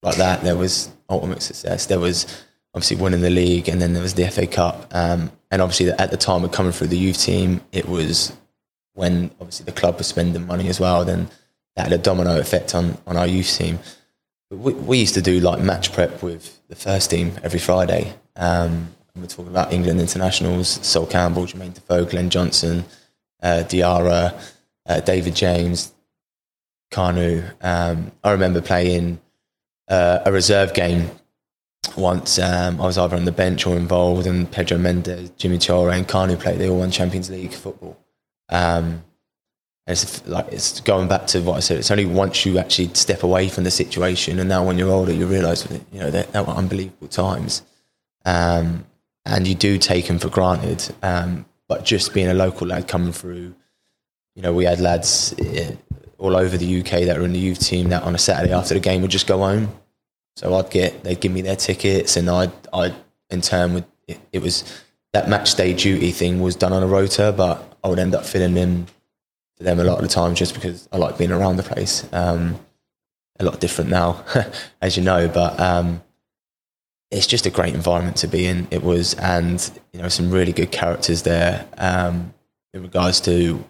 like 0.02 0.17
that, 0.17 0.43
there 0.43 0.57
was 0.57 0.90
ultimate 1.09 1.43
success. 1.43 1.87
There 1.87 2.00
was 2.00 2.26
obviously 2.75 2.97
winning 2.97 3.21
the 3.21 3.31
league, 3.31 3.69
and 3.69 3.81
then 3.81 3.93
there 3.93 4.02
was 4.02 4.14
the 4.14 4.28
FA 4.31 4.47
Cup. 4.47 4.87
Um, 4.93 5.33
and 5.50 5.62
obviously, 5.62 5.90
at 5.90 6.11
the 6.11 6.17
time 6.17 6.45
of 6.45 6.52
coming 6.52 6.73
through 6.73 6.88
the 6.88 6.99
youth 6.99 7.19
team, 7.19 7.61
it 7.73 7.88
was 7.88 8.37
when 8.95 9.31
obviously 9.40 9.64
the 9.64 9.73
club 9.73 9.97
was 9.99 10.07
spending 10.07 10.47
money 10.47 10.69
as 10.69 10.78
well. 10.81 11.05
Then 11.05 11.28
that 11.76 11.85
had 11.85 11.93
a 11.93 11.99
domino 11.99 12.38
effect 12.38 12.75
on, 12.75 12.99
on 13.07 13.17
our 13.17 13.26
youth 13.26 13.57
team. 13.57 13.78
We, 14.50 14.73
we 14.73 14.99
used 14.99 15.14
to 15.14 15.23
do 15.23 15.40
like 15.40 15.61
match 15.61 15.93
prep 15.93 16.23
with 16.23 16.61
the 16.69 16.76
first 16.76 17.11
team 17.11 17.33
every 17.43 17.61
Friday. 17.61 18.14
Um, 18.35 18.88
we're 19.14 19.26
talking 19.26 19.49
about 19.49 19.73
England 19.73 20.00
internationals, 20.00 20.69
Sol 20.87 21.07
Campbell, 21.07 21.45
Jermaine 21.45 21.75
Defoe, 21.75 22.05
Glenn 22.05 22.31
Johnson, 22.31 22.85
uh, 23.43 23.64
Diarra, 23.67 24.40
uh, 24.88 25.00
David 25.00 25.37
James, 25.37 25.92
Kanu. 26.90 27.52
Um, 27.61 28.12
I 28.25 28.33
remember 28.33 28.61
playing 28.61 29.21
uh, 29.88 30.21
a 30.25 30.33
reserve 30.33 30.75
game 30.75 31.11
once. 31.97 32.38
Um, 32.38 32.80
I 32.80 32.85
was 32.85 32.99
either 32.99 33.16
on 33.16 33.25
the 33.25 33.33
bench 33.33 33.66
or 33.66 33.76
involved, 33.76 34.26
and 34.26 34.50
Pedro 34.50 34.78
Mendes, 34.78 35.30
Djimi 35.33 35.59
Traore, 35.59 35.95
and 35.95 36.07
Kanu 36.09 36.38
played. 36.40 36.59
They 36.59 36.68
all 36.68 36.78
won 36.78 36.90
Champions 36.90 37.30
League 37.30 37.52
football. 37.52 37.99
Um, 38.49 39.04
it's 39.87 40.26
like 40.26 40.49
it's 40.52 40.80
going 40.80 41.09
back 41.09 41.26
to 41.28 41.40
what 41.40 41.57
I 41.57 41.61
said. 41.61 41.78
It's 41.78 41.90
only 41.90 42.04
once 42.04 42.45
you 42.45 42.59
actually 42.59 42.88
step 42.95 43.23
away 43.23 43.49
from 43.49 43.64
the 43.64 43.71
situation, 43.71 44.38
and 44.38 44.49
now 44.49 44.64
when 44.64 44.78
you're 44.78 44.90
older, 44.90 45.12
you 45.12 45.26
realise 45.26 45.71
you 45.71 46.00
know 46.00 46.11
that, 46.11 46.33
that 46.33 46.47
were 46.47 46.52
unbelievable 46.52 47.09
times, 47.09 47.62
um, 48.25 48.85
and 49.25 49.47
you 49.47 49.54
do 49.54 49.78
take 49.78 50.07
them 50.07 50.18
for 50.18 50.28
granted. 50.28 50.95
Um, 51.02 51.47
but 51.68 51.85
just 51.85 52.14
being 52.14 52.28
a 52.28 52.35
local 52.35 52.66
lad 52.66 52.88
coming 52.88 53.12
through, 53.12 53.54
you 54.38 54.42
know, 54.42 54.52
we 54.52 54.64
had 54.64 54.78
lads 54.78 55.35
eh, 55.40 55.73
all 56.16 56.37
over 56.37 56.57
the 56.57 56.80
UK 56.80 57.07
that 57.07 57.18
were 57.18 57.25
in 57.25 57.33
the 57.33 57.40
youth 57.40 57.59
team 57.59 57.88
that 57.88 58.04
on 58.04 58.14
a 58.14 58.18
Saturday 58.18 58.52
after 58.52 58.73
the 58.73 58.78
game 58.78 59.02
would 59.02 59.11
just 59.11 59.26
go 59.26 59.38
home. 59.38 59.68
So 60.37 60.54
I'd 60.54 60.71
get 60.71 61.02
they'd 61.02 61.21
give 61.21 61.33
me 61.33 61.42
their 61.42 61.57
tickets, 61.57 62.16
and 62.16 62.30
I'd 62.30 62.52
I'd 62.73 62.95
in 63.30 63.40
turn 63.40 63.75
would 63.75 63.85
it, 64.07 64.21
it 64.33 64.40
was 64.40 64.80
that 65.12 65.28
match 65.28 65.57
day 65.57 65.75
duty 65.75 66.12
thing 66.12 66.40
was 66.40 66.54
done 66.54 66.73
on 66.73 66.85
a 66.85 66.87
rota, 66.87 67.35
but 67.37 67.76
I 67.83 67.88
would 67.88 67.99
end 67.99 68.14
up 68.14 68.25
filling 68.25 68.57
in 68.57 68.87
for 69.57 69.64
them 69.64 69.80
a 69.80 69.85
lot 69.85 69.97
of 69.97 70.02
the 70.02 70.09
time 70.09 70.37
just 70.37 70.54
because 70.54 70.88
I 70.92 70.99
like 70.99 71.18
being 71.18 71.33
around 71.33 71.57
the 71.57 71.64
place. 71.64 72.07
Um, 72.12 72.61
a 73.40 73.45
lot 73.45 73.59
different 73.59 73.90
now, 73.90 74.25
as 74.80 74.97
you 74.97 75.02
know, 75.02 75.26
but 75.26 75.59
um, 75.59 76.00
it's 77.11 77.26
just 77.26 77.47
a 77.47 77.50
great 77.50 77.75
environment 77.75 78.18
to 78.18 78.28
be 78.28 78.47
in. 78.47 78.68
It 78.71 78.85
was, 78.85 79.14
and 79.14 79.68
you 79.92 80.00
know, 80.00 80.09
some 80.09 80.30
really 80.30 80.52
good 80.52 80.71
characters 80.71 81.23
there. 81.23 81.66
Um, 81.76 82.35
in 82.73 82.83
regards 82.83 83.21
to 83.23 83.64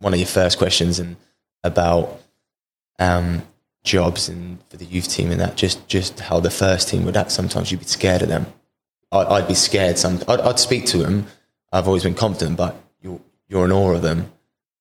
one 0.00 0.12
of 0.12 0.18
your 0.18 0.28
first 0.28 0.58
questions 0.58 0.98
and 0.98 1.16
about 1.64 2.20
um, 2.98 3.42
jobs 3.84 4.28
and 4.28 4.58
for 4.68 4.76
the 4.76 4.84
youth 4.84 5.08
team 5.08 5.30
and 5.30 5.40
that, 5.40 5.56
just 5.56 5.86
just 5.88 6.20
how 6.20 6.40
the 6.40 6.50
first 6.50 6.88
team 6.88 7.04
would 7.04 7.16
act. 7.16 7.30
Sometimes 7.30 7.70
you'd 7.70 7.80
be 7.80 7.86
scared 7.86 8.22
of 8.22 8.28
them. 8.28 8.46
I, 9.12 9.40
would 9.40 9.48
be 9.48 9.54
scared. 9.54 9.98
Some 9.98 10.22
I'd, 10.28 10.40
I'd 10.40 10.58
speak 10.58 10.86
to 10.86 10.98
them. 10.98 11.26
I've 11.72 11.86
always 11.86 12.02
been 12.02 12.14
confident, 12.14 12.56
but 12.56 12.76
you're 13.00 13.20
you're 13.48 13.64
in 13.64 13.72
awe 13.72 13.94
of 13.94 14.02
them 14.02 14.32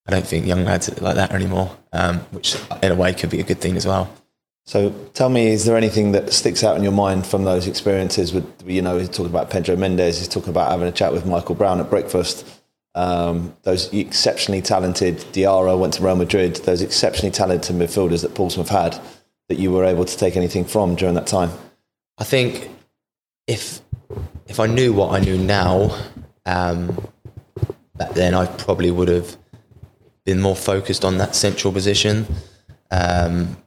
I 0.07 0.12
don't 0.12 0.25
think 0.25 0.45
young 0.45 0.65
lads 0.65 0.88
are 0.89 1.03
like 1.03 1.15
that 1.15 1.31
anymore, 1.31 1.75
um, 1.91 2.19
which 2.31 2.55
in 2.84 2.91
a 2.91 2.95
way 2.95 3.13
could 3.13 3.31
be 3.31 3.39
a 3.39 3.43
good 3.43 3.60
thing 3.60 3.75
as 3.75 3.88
well. 3.88 4.13
So 4.65 4.93
tell 5.13 5.29
me, 5.29 5.48
is 5.48 5.65
there 5.65 5.77
anything 5.77 6.12
that 6.13 6.34
sticks 6.34 6.63
out 6.63 6.75
in 6.75 6.84
your 6.84 6.91
mind 6.91 7.25
from 7.25 7.43
those 7.43 7.67
experiences? 7.67 8.34
With 8.34 8.45
you 8.65 8.81
know, 8.81 8.98
he's 8.98 9.10
talking 9.10 9.27
about 9.27 9.50
Pedro 9.50 9.75
Mendes, 9.75 10.19
he's 10.19 10.27
talking 10.27 10.50
about 10.50 10.72
having 10.72 10.88
a 10.88 10.91
chat 10.91 11.12
with 11.12 11.25
Michael 11.25 11.55
Brown 11.55 11.79
at 11.79 11.89
breakfast. 11.89 12.54
Um, 12.96 13.54
those 13.64 13.94
exceptionally 13.94 14.62
talented 14.62 15.18
Diarra 15.34 15.78
went 15.78 15.94
to 15.96 16.04
Real 16.04 16.16
Madrid. 16.16 16.56
Those 16.58 16.82
exceptionally 16.82 17.32
talented 17.32 17.75
midfielders 17.75 18.22
that 18.22 18.34
Portsmouth 18.34 18.70
had, 18.70 19.00
that 19.50 19.60
you 19.60 19.72
were 19.72 19.84
able 19.84 20.06
to 20.06 20.18
take 20.18 20.38
anything 20.38 20.64
from 20.64 20.96
during 20.96 21.16
that 21.16 21.28
time. 21.28 21.52
I 22.18 22.24
think 22.24 22.70
if 23.48 23.82
if 24.48 24.60
I 24.60 24.68
knew 24.68 24.94
what 24.94 25.12
I 25.12 25.24
knew 25.24 25.38
now, 25.38 25.98
um, 26.46 27.10
back 27.96 28.12
then 28.14 28.34
I 28.34 28.46
probably 28.46 28.92
would 28.92 29.10
have 29.10 29.36
been 30.24 30.40
more 30.42 30.56
focused 30.56 31.04
on 31.04 31.18
that 31.18 31.36
central 31.36 31.74
position. 31.74 32.25
Um, 32.92 33.58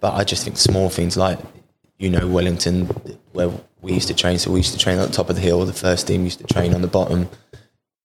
but 0.00 0.14
I 0.14 0.24
just 0.24 0.44
think 0.44 0.56
small 0.56 0.90
things 0.90 1.16
like, 1.16 1.38
you 1.98 2.10
know, 2.10 2.26
Wellington, 2.28 2.86
where 3.32 3.50
we 3.80 3.94
used 3.94 4.08
to 4.08 4.14
train. 4.14 4.38
So 4.38 4.50
we 4.50 4.60
used 4.60 4.72
to 4.72 4.78
train 4.78 4.98
on 4.98 5.06
the 5.06 5.12
top 5.12 5.30
of 5.30 5.36
the 5.36 5.42
hill. 5.42 5.64
The 5.64 5.72
first 5.72 6.06
team 6.06 6.24
used 6.24 6.38
to 6.38 6.44
train 6.44 6.74
on 6.74 6.82
the 6.82 6.88
bottom. 6.88 7.28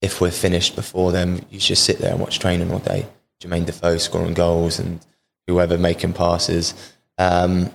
If 0.03 0.19
we're 0.19 0.31
finished 0.31 0.75
before 0.75 1.13
them, 1.13 1.45
you 1.49 1.59
just 1.59 1.83
sit 1.83 1.97
there 1.99 2.11
and 2.11 2.19
watch 2.19 2.37
training 2.39 2.71
all 2.71 2.79
day. 2.79 3.07
Jermaine 3.41 3.65
Defoe 3.65 3.97
scoring 3.97 4.33
goals 4.33 4.77
and 4.77 4.99
whoever 5.47 5.77
making 5.77 6.13
passes. 6.13 6.73
Um, 7.17 7.71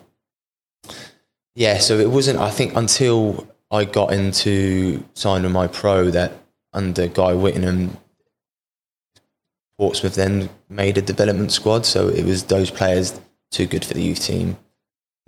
yeah, 1.54 1.78
so 1.78 1.98
it 1.98 2.10
wasn't, 2.10 2.38
I 2.38 2.50
think, 2.50 2.76
until 2.76 3.48
I 3.70 3.84
got 3.84 4.12
into 4.12 5.02
signing 5.14 5.50
my 5.52 5.68
pro 5.68 6.10
that 6.10 6.32
under 6.72 7.08
Guy 7.08 7.32
Whittingham, 7.32 7.96
Portsmouth 9.78 10.14
then 10.14 10.50
made 10.68 10.98
a 10.98 11.02
development 11.02 11.50
squad, 11.52 11.86
so 11.86 12.08
it 12.08 12.24
was 12.24 12.44
those 12.44 12.70
players 12.70 13.18
too 13.50 13.66
good 13.66 13.84
for 13.84 13.94
the 13.94 14.02
youth 14.02 14.20
team. 14.20 14.58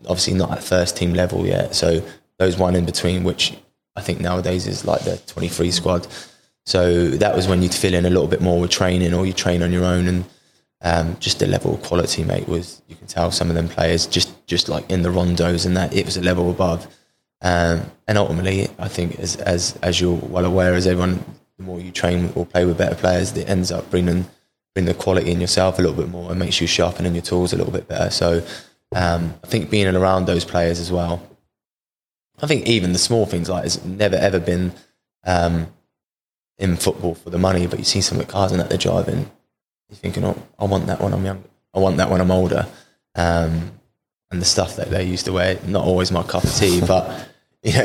Obviously, 0.02 0.34
not 0.34 0.50
at 0.52 0.62
first 0.62 0.96
team 0.96 1.14
level 1.14 1.46
yet. 1.46 1.74
So 1.74 2.02
those 2.38 2.58
one 2.58 2.74
in 2.74 2.84
between, 2.84 3.24
which 3.24 3.56
I 3.96 4.00
think 4.00 4.20
nowadays 4.20 4.66
is 4.66 4.84
like 4.84 5.02
the 5.02 5.18
23 5.18 5.70
squad. 5.70 6.06
So 6.66 7.08
that 7.08 7.34
was 7.34 7.48
when 7.48 7.62
you'd 7.62 7.74
fill 7.74 7.94
in 7.94 8.06
a 8.06 8.10
little 8.10 8.28
bit 8.28 8.40
more 8.40 8.60
with 8.60 8.70
training, 8.70 9.14
or 9.14 9.26
you 9.26 9.32
train 9.32 9.62
on 9.62 9.72
your 9.72 9.84
own, 9.84 10.06
and 10.06 10.24
um, 10.82 11.16
just 11.20 11.38
the 11.38 11.46
level 11.46 11.74
of 11.74 11.82
quality, 11.82 12.24
mate, 12.24 12.48
was 12.48 12.82
you 12.88 12.96
can 12.96 13.06
tell 13.06 13.30
some 13.30 13.48
of 13.48 13.54
them 13.54 13.68
players 13.68 14.06
just 14.06 14.46
just 14.46 14.68
like 14.68 14.90
in 14.90 15.02
the 15.02 15.08
rondos 15.08 15.66
and 15.66 15.76
that 15.76 15.94
it 15.94 16.06
was 16.06 16.16
a 16.16 16.22
level 16.22 16.50
above. 16.50 16.86
Um, 17.42 17.90
and 18.06 18.18
ultimately, 18.18 18.68
I 18.78 18.88
think 18.88 19.18
as 19.18 19.36
as 19.36 19.78
as 19.82 20.00
you're 20.00 20.14
well 20.14 20.44
aware, 20.44 20.74
as 20.74 20.86
everyone, 20.86 21.24
the 21.56 21.64
more 21.64 21.80
you 21.80 21.90
train 21.90 22.32
or 22.34 22.46
play 22.46 22.64
with 22.64 22.78
better 22.78 22.94
players, 22.94 23.36
it 23.36 23.48
ends 23.48 23.72
up 23.72 23.90
bringing 23.90 24.26
bring 24.74 24.86
the 24.86 24.94
quality 24.94 25.30
in 25.30 25.40
yourself 25.40 25.78
a 25.78 25.82
little 25.82 25.96
bit 25.96 26.08
more 26.08 26.30
and 26.30 26.38
makes 26.38 26.60
you 26.60 26.66
sharpening 26.66 27.14
your 27.14 27.22
tools 27.22 27.52
a 27.52 27.56
little 27.56 27.72
bit 27.72 27.88
better. 27.88 28.10
So 28.10 28.42
um, 28.94 29.34
I 29.42 29.46
think 29.46 29.70
being 29.70 29.94
around 29.94 30.26
those 30.26 30.44
players 30.44 30.78
as 30.78 30.92
well. 30.92 31.22
I 32.42 32.46
think 32.46 32.66
even 32.66 32.92
the 32.92 32.98
small 32.98 33.26
things 33.26 33.50
like 33.50 33.66
it's 33.66 33.84
never 33.84 34.16
ever 34.16 34.40
been 34.40 34.72
um, 35.24 35.66
in 36.60 36.76
football 36.76 37.14
for 37.14 37.30
the 37.30 37.38
money, 37.38 37.66
but 37.66 37.78
you 37.78 37.84
see 37.84 38.00
some 38.00 38.20
of 38.20 38.26
the 38.26 38.32
cars 38.32 38.52
and 38.52 38.60
that 38.60 38.68
they're 38.68 38.78
driving, 38.78 39.30
you're 39.88 39.96
thinking, 39.96 40.24
oh, 40.24 40.40
I 40.58 40.66
want 40.66 40.86
that 40.86 41.00
when 41.00 41.12
I'm 41.12 41.24
young. 41.24 41.42
I 41.74 41.80
want 41.80 41.96
that 41.96 42.10
when 42.10 42.20
I'm 42.20 42.30
older. 42.30 42.66
Um, 43.16 43.72
and 44.30 44.40
the 44.40 44.44
stuff 44.44 44.76
that 44.76 44.90
they 44.90 45.04
used 45.04 45.24
to 45.26 45.32
wear, 45.32 45.58
not 45.66 45.84
always 45.84 46.12
my 46.12 46.22
cup 46.22 46.44
of 46.44 46.54
tea, 46.54 46.80
but 46.86 47.28
you 47.62 47.72
know, 47.72 47.84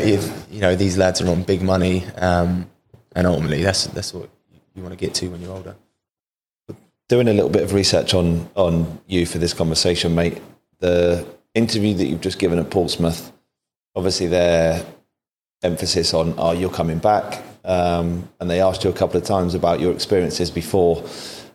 you, 0.51 0.61
know, 0.61 0.75
these 0.75 0.97
lads 0.97 1.21
are 1.21 1.29
on 1.29 1.43
big 1.43 1.61
money, 1.63 2.05
um, 2.17 2.69
and 3.15 3.25
ultimately 3.25 3.63
that's 3.63 3.87
that's 3.87 4.13
what 4.13 4.29
you 4.75 4.83
want 4.83 4.93
to 4.93 5.03
get 5.03 5.15
to 5.15 5.27
when 5.29 5.41
you're 5.41 5.51
older 5.51 5.75
doing 7.07 7.27
a 7.27 7.33
little 7.33 7.49
bit 7.49 7.63
of 7.63 7.73
research 7.73 8.13
on 8.13 8.49
on 8.55 8.99
you 9.07 9.25
for 9.25 9.37
this 9.37 9.53
conversation, 9.53 10.15
mate. 10.15 10.41
The 10.79 11.25
interview 11.53 11.93
that 11.95 12.05
you've 12.05 12.21
just 12.21 12.39
given 12.39 12.59
at 12.59 12.69
Portsmouth, 12.69 13.31
obviously 13.95 14.27
their 14.27 14.85
emphasis 15.63 16.13
on 16.13 16.33
"Are 16.33 16.53
oh, 16.53 16.57
you 16.57 16.69
coming 16.69 16.99
back?" 16.99 17.43
Um, 17.65 18.29
and 18.39 18.49
they 18.49 18.61
asked 18.61 18.83
you 18.83 18.89
a 18.89 18.93
couple 18.93 19.17
of 19.17 19.23
times 19.23 19.55
about 19.55 19.79
your 19.79 19.91
experiences 19.91 20.51
before, 20.51 21.03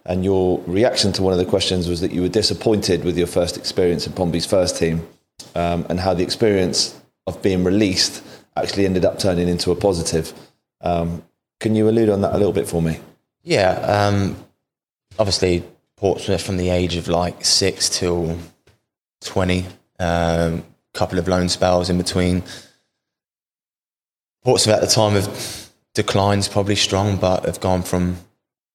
and 0.04 0.24
your 0.24 0.60
reaction 0.66 1.12
to 1.12 1.22
one 1.22 1.32
of 1.32 1.38
the 1.38 1.44
questions 1.44 1.88
was 1.88 2.00
that 2.00 2.10
you 2.10 2.22
were 2.22 2.28
disappointed 2.28 3.04
with 3.04 3.16
your 3.16 3.26
first 3.26 3.56
experience 3.56 4.06
in 4.06 4.12
Pompey's 4.12 4.46
first 4.46 4.76
team, 4.76 5.06
um, 5.54 5.86
and 5.88 6.00
how 6.00 6.14
the 6.14 6.22
experience 6.22 7.00
of 7.26 7.40
being 7.42 7.62
released 7.62 8.22
actually 8.56 8.86
ended 8.86 9.04
up 9.04 9.18
turning 9.18 9.48
into 9.48 9.70
a 9.70 9.76
positive. 9.76 10.32
Um, 10.80 11.22
can 11.60 11.76
you 11.76 11.88
allude 11.88 12.08
on 12.08 12.22
that 12.22 12.34
a 12.34 12.38
little 12.38 12.52
bit 12.52 12.66
for 12.66 12.82
me? 12.82 12.98
Yeah, 13.42 13.70
um, 13.70 14.36
obviously 15.18 15.64
Portsmouth 15.96 16.42
from 16.42 16.56
the 16.56 16.70
age 16.70 16.96
of 16.96 17.08
like 17.08 17.44
six 17.44 17.88
till 17.88 18.38
20, 19.22 19.66
a 19.98 20.04
um, 20.04 20.64
couple 20.94 21.18
of 21.18 21.28
loan 21.28 21.48
spells 21.48 21.90
in 21.90 21.98
between. 21.98 22.42
Portsmouth 24.42 24.76
at 24.76 24.80
the 24.80 24.86
time 24.86 25.16
of 25.16 25.69
declines 25.94 26.48
probably 26.48 26.76
strong, 26.76 27.16
but 27.16 27.44
have 27.44 27.60
gone 27.60 27.82
from 27.82 28.18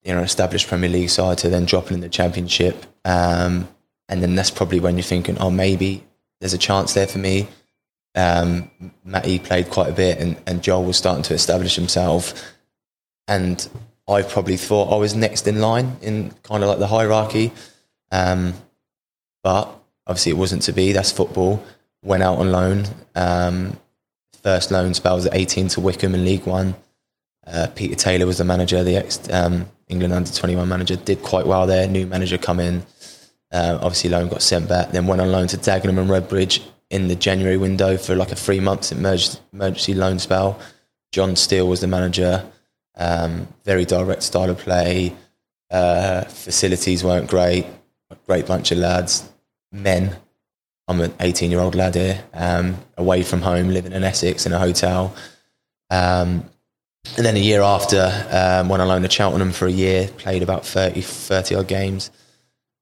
you 0.03 0.13
know 0.13 0.21
established 0.21 0.67
Premier 0.67 0.89
League 0.89 1.09
side 1.09 1.37
to 1.39 1.49
then 1.49 1.65
dropping 1.65 1.95
in 1.95 2.01
the 2.01 2.09
Championship, 2.09 2.85
um, 3.03 3.67
and 4.09 4.21
then 4.21 4.35
that's 4.35 4.51
probably 4.51 4.79
when 4.79 4.95
you're 4.95 5.03
thinking, 5.03 5.37
oh, 5.39 5.49
maybe 5.49 6.03
there's 6.39 6.53
a 6.53 6.59
chance 6.59 6.93
there 6.93 7.07
for 7.07 7.17
me. 7.17 7.47
Um, 8.15 8.71
Matty 9.03 9.39
played 9.39 9.69
quite 9.69 9.89
a 9.89 9.93
bit, 9.93 10.19
and, 10.19 10.37
and 10.45 10.63
Joel 10.63 10.83
was 10.83 10.97
starting 10.97 11.23
to 11.23 11.33
establish 11.33 11.75
himself, 11.75 12.53
and 13.27 13.67
I 14.07 14.21
probably 14.21 14.57
thought 14.57 14.93
I 14.93 14.97
was 14.97 15.15
next 15.15 15.47
in 15.47 15.59
line 15.59 15.97
in 16.01 16.31
kind 16.43 16.63
of 16.63 16.69
like 16.69 16.79
the 16.79 16.87
hierarchy. 16.87 17.51
Um, 18.11 18.53
but 19.43 19.67
obviously 20.07 20.31
it 20.31 20.37
wasn't 20.37 20.61
to 20.63 20.73
be. 20.73 20.91
That's 20.91 21.11
football. 21.11 21.63
Went 22.03 22.23
out 22.23 22.37
on 22.37 22.51
loan. 22.51 22.85
Um, 23.15 23.77
first 24.43 24.71
loan 24.71 24.93
spell 24.93 25.15
was 25.15 25.25
at 25.25 25.35
18 25.35 25.69
to 25.69 25.81
Wycombe 25.81 26.15
in 26.15 26.23
League 26.25 26.45
One. 26.45 26.75
Uh, 27.47 27.67
Peter 27.75 27.95
Taylor 27.95 28.25
was 28.25 28.37
the 28.37 28.43
manager, 28.43 28.83
the 28.83 28.97
ex 28.97 29.29
um, 29.31 29.67
England 29.87 30.13
under 30.13 30.31
21 30.31 30.67
manager. 30.67 30.95
Did 30.95 31.21
quite 31.21 31.45
well 31.45 31.67
there. 31.67 31.87
New 31.87 32.05
manager 32.07 32.37
come 32.37 32.59
in. 32.59 32.83
Uh, 33.51 33.77
obviously, 33.81 34.09
loan 34.09 34.27
got 34.27 34.41
sent 34.41 34.67
back. 34.67 34.91
Then 34.91 35.07
went 35.07 35.21
on 35.21 35.31
loan 35.31 35.47
to 35.47 35.57
Dagenham 35.57 35.99
and 35.99 36.09
Redbridge 36.09 36.63
in 36.89 37.07
the 37.07 37.15
January 37.15 37.57
window 37.57 37.97
for 37.97 38.15
like 38.15 38.31
a 38.31 38.35
three 38.35 38.59
months 38.59 38.91
emergency, 38.91 39.39
emergency 39.53 39.93
loan 39.93 40.19
spell. 40.19 40.59
John 41.11 41.35
Still 41.35 41.67
was 41.67 41.81
the 41.81 41.87
manager. 41.87 42.45
Um, 42.95 43.47
very 43.63 43.85
direct 43.85 44.23
style 44.23 44.49
of 44.49 44.57
play. 44.57 45.15
Uh, 45.69 46.23
facilities 46.25 47.03
weren't 47.03 47.29
great. 47.29 47.65
Great 48.27 48.47
bunch 48.47 48.71
of 48.71 48.77
lads, 48.77 49.27
men. 49.71 50.15
I'm 50.87 51.01
an 51.01 51.13
18 51.19 51.51
year 51.51 51.59
old 51.59 51.75
lad 51.75 51.95
here, 51.95 52.23
um, 52.33 52.77
away 52.97 53.23
from 53.23 53.41
home, 53.41 53.69
living 53.69 53.91
in 53.91 54.03
Essex 54.03 54.45
in 54.45 54.53
a 54.53 54.59
hotel. 54.59 55.15
Um, 55.89 56.49
and 57.17 57.25
then 57.25 57.35
a 57.35 57.39
year 57.39 57.61
after, 57.61 58.11
um, 58.31 58.69
went 58.69 58.81
on 58.81 58.87
loan 58.87 59.01
to 59.03 59.09
Cheltenham 59.09 59.51
for 59.51 59.67
a 59.67 59.71
year, 59.71 60.07
played 60.17 60.43
about 60.43 60.65
30, 60.65 61.01
30 61.01 61.55
odd 61.55 61.67
games. 61.67 62.11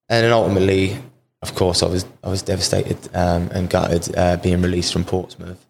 And 0.10 0.24
then 0.24 0.32
ultimately, 0.32 0.98
of 1.42 1.56
course, 1.56 1.84
I 1.84 1.88
was, 1.88 2.06
I 2.24 2.30
was 2.30 2.42
devastated 2.42 2.98
um, 3.14 3.50
and 3.54 3.70
gutted 3.70 4.16
uh, 4.18 4.38
being 4.38 4.62
released 4.62 4.94
from 4.94 5.06
Portsmouth. 5.06 5.64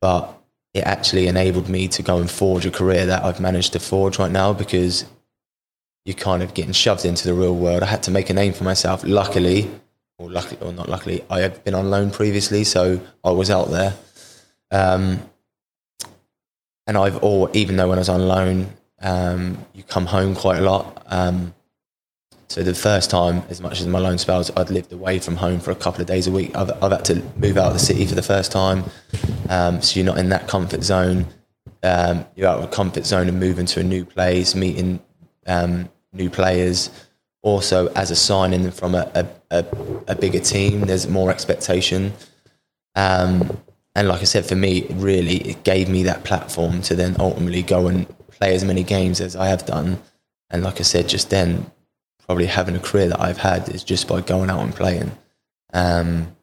But 0.00 0.40
it 0.72 0.84
actually 0.84 1.26
enabled 1.26 1.68
me 1.68 1.88
to 1.88 2.02
go 2.02 2.18
and 2.18 2.30
forge 2.30 2.64
a 2.64 2.70
career 2.70 3.06
that 3.06 3.24
I've 3.24 3.40
managed 3.40 3.72
to 3.72 3.80
forge 3.80 4.18
right 4.18 4.30
now 4.30 4.52
because 4.52 5.04
you're 6.04 6.16
kind 6.16 6.42
of 6.42 6.54
getting 6.54 6.72
shoved 6.72 7.04
into 7.04 7.26
the 7.26 7.34
real 7.34 7.54
world. 7.54 7.82
I 7.82 7.86
had 7.86 8.04
to 8.04 8.10
make 8.10 8.30
a 8.30 8.34
name 8.34 8.52
for 8.52 8.64
myself. 8.64 9.04
Luckily, 9.04 9.70
or 10.18 10.30
luckily 10.30 10.58
or 10.60 10.72
not 10.72 10.88
luckily, 10.88 11.24
I 11.28 11.40
had 11.40 11.62
been 11.64 11.74
on 11.74 11.90
loan 11.90 12.10
previously, 12.10 12.64
so 12.64 13.00
I 13.24 13.30
was 13.32 13.50
out 13.50 13.70
there. 13.70 13.94
Um, 14.70 15.22
and 16.90 16.98
I've 16.98 17.18
all, 17.22 17.48
even 17.52 17.76
though 17.76 17.88
when 17.88 17.98
I 17.98 18.00
was 18.00 18.08
on 18.08 18.26
loan, 18.26 18.66
um, 19.00 19.64
you 19.74 19.84
come 19.84 20.06
home 20.06 20.34
quite 20.34 20.58
a 20.58 20.62
lot. 20.62 21.04
Um, 21.06 21.54
so 22.48 22.64
the 22.64 22.74
first 22.74 23.10
time, 23.10 23.44
as 23.48 23.60
much 23.60 23.80
as 23.80 23.86
my 23.86 24.00
loan 24.00 24.18
spells, 24.18 24.50
I'd 24.56 24.70
lived 24.70 24.92
away 24.92 25.20
from 25.20 25.36
home 25.36 25.60
for 25.60 25.70
a 25.70 25.76
couple 25.76 26.00
of 26.00 26.08
days 26.08 26.26
a 26.26 26.32
week. 26.32 26.50
I've, 26.56 26.72
I've 26.82 26.90
had 26.90 27.04
to 27.04 27.22
move 27.36 27.56
out 27.58 27.68
of 27.68 27.74
the 27.74 27.78
city 27.78 28.04
for 28.06 28.16
the 28.16 28.24
first 28.24 28.50
time, 28.50 28.82
um, 29.48 29.80
so 29.80 30.00
you're 30.00 30.04
not 30.04 30.18
in 30.18 30.30
that 30.30 30.48
comfort 30.48 30.82
zone. 30.82 31.26
Um, 31.84 32.26
you're 32.34 32.48
out 32.48 32.58
of 32.58 32.64
a 32.64 32.74
comfort 32.74 33.06
zone 33.06 33.28
and 33.28 33.38
moving 33.38 33.66
to 33.66 33.78
a 33.78 33.84
new 33.84 34.04
place, 34.04 34.56
meeting 34.56 34.98
um, 35.46 35.88
new 36.12 36.28
players. 36.28 36.90
Also, 37.42 37.86
as 37.92 38.10
a 38.10 38.16
signing 38.16 38.68
from 38.72 38.96
a, 38.96 39.08
a, 39.14 39.26
a, 39.52 39.64
a 40.08 40.16
bigger 40.16 40.40
team, 40.40 40.80
there's 40.80 41.06
more 41.06 41.30
expectation. 41.30 42.12
Um, 42.96 43.56
and 43.94 44.08
like 44.08 44.20
I 44.20 44.24
said, 44.24 44.46
for 44.46 44.54
me, 44.54 44.86
really, 44.90 45.36
it 45.36 45.64
gave 45.64 45.88
me 45.88 46.04
that 46.04 46.24
platform 46.24 46.80
to 46.82 46.94
then 46.94 47.16
ultimately 47.18 47.62
go 47.62 47.88
and 47.88 48.06
play 48.28 48.54
as 48.54 48.64
many 48.64 48.84
games 48.84 49.20
as 49.20 49.34
I 49.34 49.48
have 49.48 49.66
done. 49.66 50.00
And 50.48 50.62
like 50.62 50.78
I 50.78 50.84
said, 50.84 51.08
just 51.08 51.30
then 51.30 51.70
probably 52.24 52.46
having 52.46 52.76
a 52.76 52.80
career 52.80 53.08
that 53.08 53.20
I've 53.20 53.38
had 53.38 53.68
is 53.68 53.82
just 53.82 54.06
by 54.06 54.20
going 54.20 54.50
out 54.50 54.60
and 54.60 54.74
playing. 54.74 55.10
Um, 55.72 56.36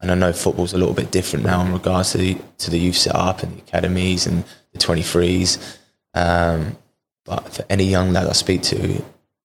and 0.00 0.10
I 0.10 0.14
know 0.14 0.32
football's 0.32 0.74
a 0.74 0.78
little 0.78 0.94
bit 0.94 1.10
different 1.10 1.46
now 1.46 1.64
in 1.64 1.72
regards 1.72 2.12
to 2.12 2.18
the, 2.18 2.36
to 2.58 2.70
the 2.70 2.78
youth 2.78 2.96
setup 2.96 3.42
and 3.42 3.56
the 3.56 3.58
academies 3.58 4.26
and 4.26 4.44
the 4.72 4.78
23s. 4.78 5.78
Um, 6.12 6.76
but 7.24 7.48
for 7.54 7.64
any 7.70 7.84
young 7.84 8.12
lad 8.12 8.26
I 8.26 8.32
speak 8.32 8.62
to, 8.62 9.02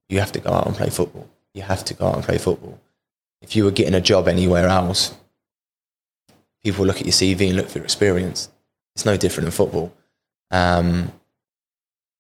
you 0.09 0.19
have 0.19 0.31
to 0.33 0.39
go 0.39 0.51
out 0.51 0.65
and 0.65 0.75
play 0.75 0.89
football. 0.89 1.29
You 1.53 1.61
have 1.61 1.85
to 1.85 1.93
go 1.93 2.07
out 2.07 2.15
and 2.15 2.23
play 2.23 2.37
football. 2.37 2.79
If 3.41 3.55
you 3.55 3.63
were 3.63 3.71
getting 3.71 3.93
a 3.93 4.01
job 4.01 4.27
anywhere 4.27 4.67
else, 4.67 5.15
people 6.67 6.85
look 6.85 6.97
at 6.97 7.05
your 7.05 7.13
CV 7.13 7.47
and 7.47 7.55
look 7.55 7.69
for 7.69 7.77
your 7.77 7.85
experience. 7.85 8.49
It's 8.93 9.05
no 9.05 9.15
different 9.15 9.45
in 9.45 9.51
football. 9.51 9.93
Um, 10.51 11.13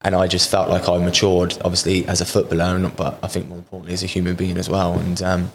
and 0.01 0.15
I 0.15 0.27
just 0.27 0.49
felt 0.49 0.69
like 0.69 0.87
I 0.87 0.97
matured, 0.99 1.57
obviously 1.65 2.07
as 2.07 2.21
a 2.21 2.25
footballer, 2.25 2.89
but 2.95 3.19
I 3.21 3.27
think 3.27 3.49
more 3.49 3.57
importantly 3.57 3.93
as 3.93 4.03
a 4.03 4.07
human 4.07 4.35
being 4.35 4.57
as 4.57 4.69
well. 4.69 4.93
And 4.93 5.21
um, 5.21 5.51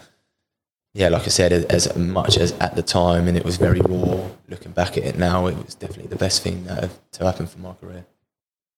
yeah, 0.93 1.09
like 1.09 1.23
I 1.23 1.29
said, 1.29 1.51
as 1.51 1.95
much 1.95 2.37
as 2.37 2.51
at 2.59 2.75
the 2.75 2.83
time, 2.83 3.27
and 3.27 3.35
it 3.35 3.43
was 3.43 3.57
very 3.57 3.79
raw. 3.81 4.29
Looking 4.47 4.73
back 4.73 4.95
at 4.97 5.05
it 5.05 5.17
now, 5.17 5.47
it 5.47 5.57
was 5.57 5.73
definitely 5.73 6.07
the 6.07 6.17
best 6.17 6.43
thing 6.43 6.65
that 6.65 6.91
to 7.13 7.25
happen 7.25 7.47
for 7.47 7.57
my 7.59 7.73
career. 7.73 8.05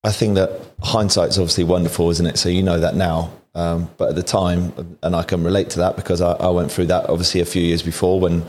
I 0.06 0.12
think 0.12 0.36
that 0.36 0.62
hindsight's 0.82 1.38
obviously 1.38 1.66
wonderful, 1.66 2.10
isn't 2.12 2.26
it? 2.26 2.38
So 2.38 2.48
you 2.48 2.64
know 2.64 2.80
that 2.80 2.96
now, 2.96 3.34
um, 3.54 3.90
but 3.98 4.10
at 4.10 4.16
the 4.16 4.24
time, 4.24 4.98
and 5.04 5.14
I 5.16 5.24
can 5.24 5.44
relate 5.44 5.72
to 5.72 5.80
that 5.80 5.98
because 5.98 6.22
I, 6.22 6.34
I 6.34 6.50
went 6.52 6.72
through 6.72 6.86
that 6.86 7.10
obviously 7.10 7.42
a 7.42 7.46
few 7.46 7.64
years 7.64 7.82
before 7.82 8.20
when 8.20 8.46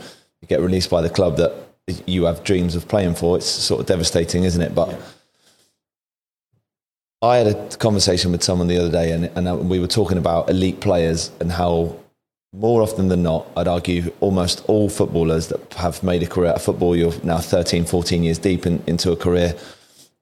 you 0.49 0.55
get 0.55 0.61
released 0.61 0.89
by 0.89 1.01
the 1.01 1.09
club 1.09 1.37
that 1.37 1.53
you 2.05 2.25
have 2.25 2.43
dreams 2.43 2.75
of 2.75 2.87
playing 2.87 3.15
for. 3.15 3.37
It's 3.37 3.45
sort 3.45 3.81
of 3.81 3.85
devastating, 3.85 4.43
isn't 4.43 4.61
it? 4.61 4.73
But 4.73 4.89
yeah 4.89 4.97
I 7.21 7.37
had 7.37 7.47
a 7.47 7.77
conversation 7.77 8.31
with 8.31 8.43
someone 8.43 8.67
the 8.67 8.77
other 8.77 8.91
day, 8.91 9.11
and, 9.11 9.25
and 9.35 9.69
we 9.69 9.79
were 9.79 9.87
talking 9.87 10.19
about 10.19 10.51
elite 10.51 10.81
players 10.81 11.31
and 11.39 11.51
how 11.51 11.95
more 12.53 12.83
often 12.83 13.07
than 13.07 13.23
not, 13.23 13.47
I'd 13.57 13.67
argue 13.67 14.13
almost 14.19 14.63
all 14.67 14.87
footballers 14.87 15.47
that 15.47 15.73
have 15.73 16.03
made 16.03 16.21
a 16.21 16.27
career 16.27 16.51
of 16.51 16.61
football, 16.61 16.95
you're 16.95 17.13
now 17.23 17.39
13, 17.39 17.85
14 17.85 18.21
years 18.21 18.37
deep 18.37 18.67
in, 18.67 18.83
into 18.85 19.11
a 19.11 19.15
career, 19.15 19.55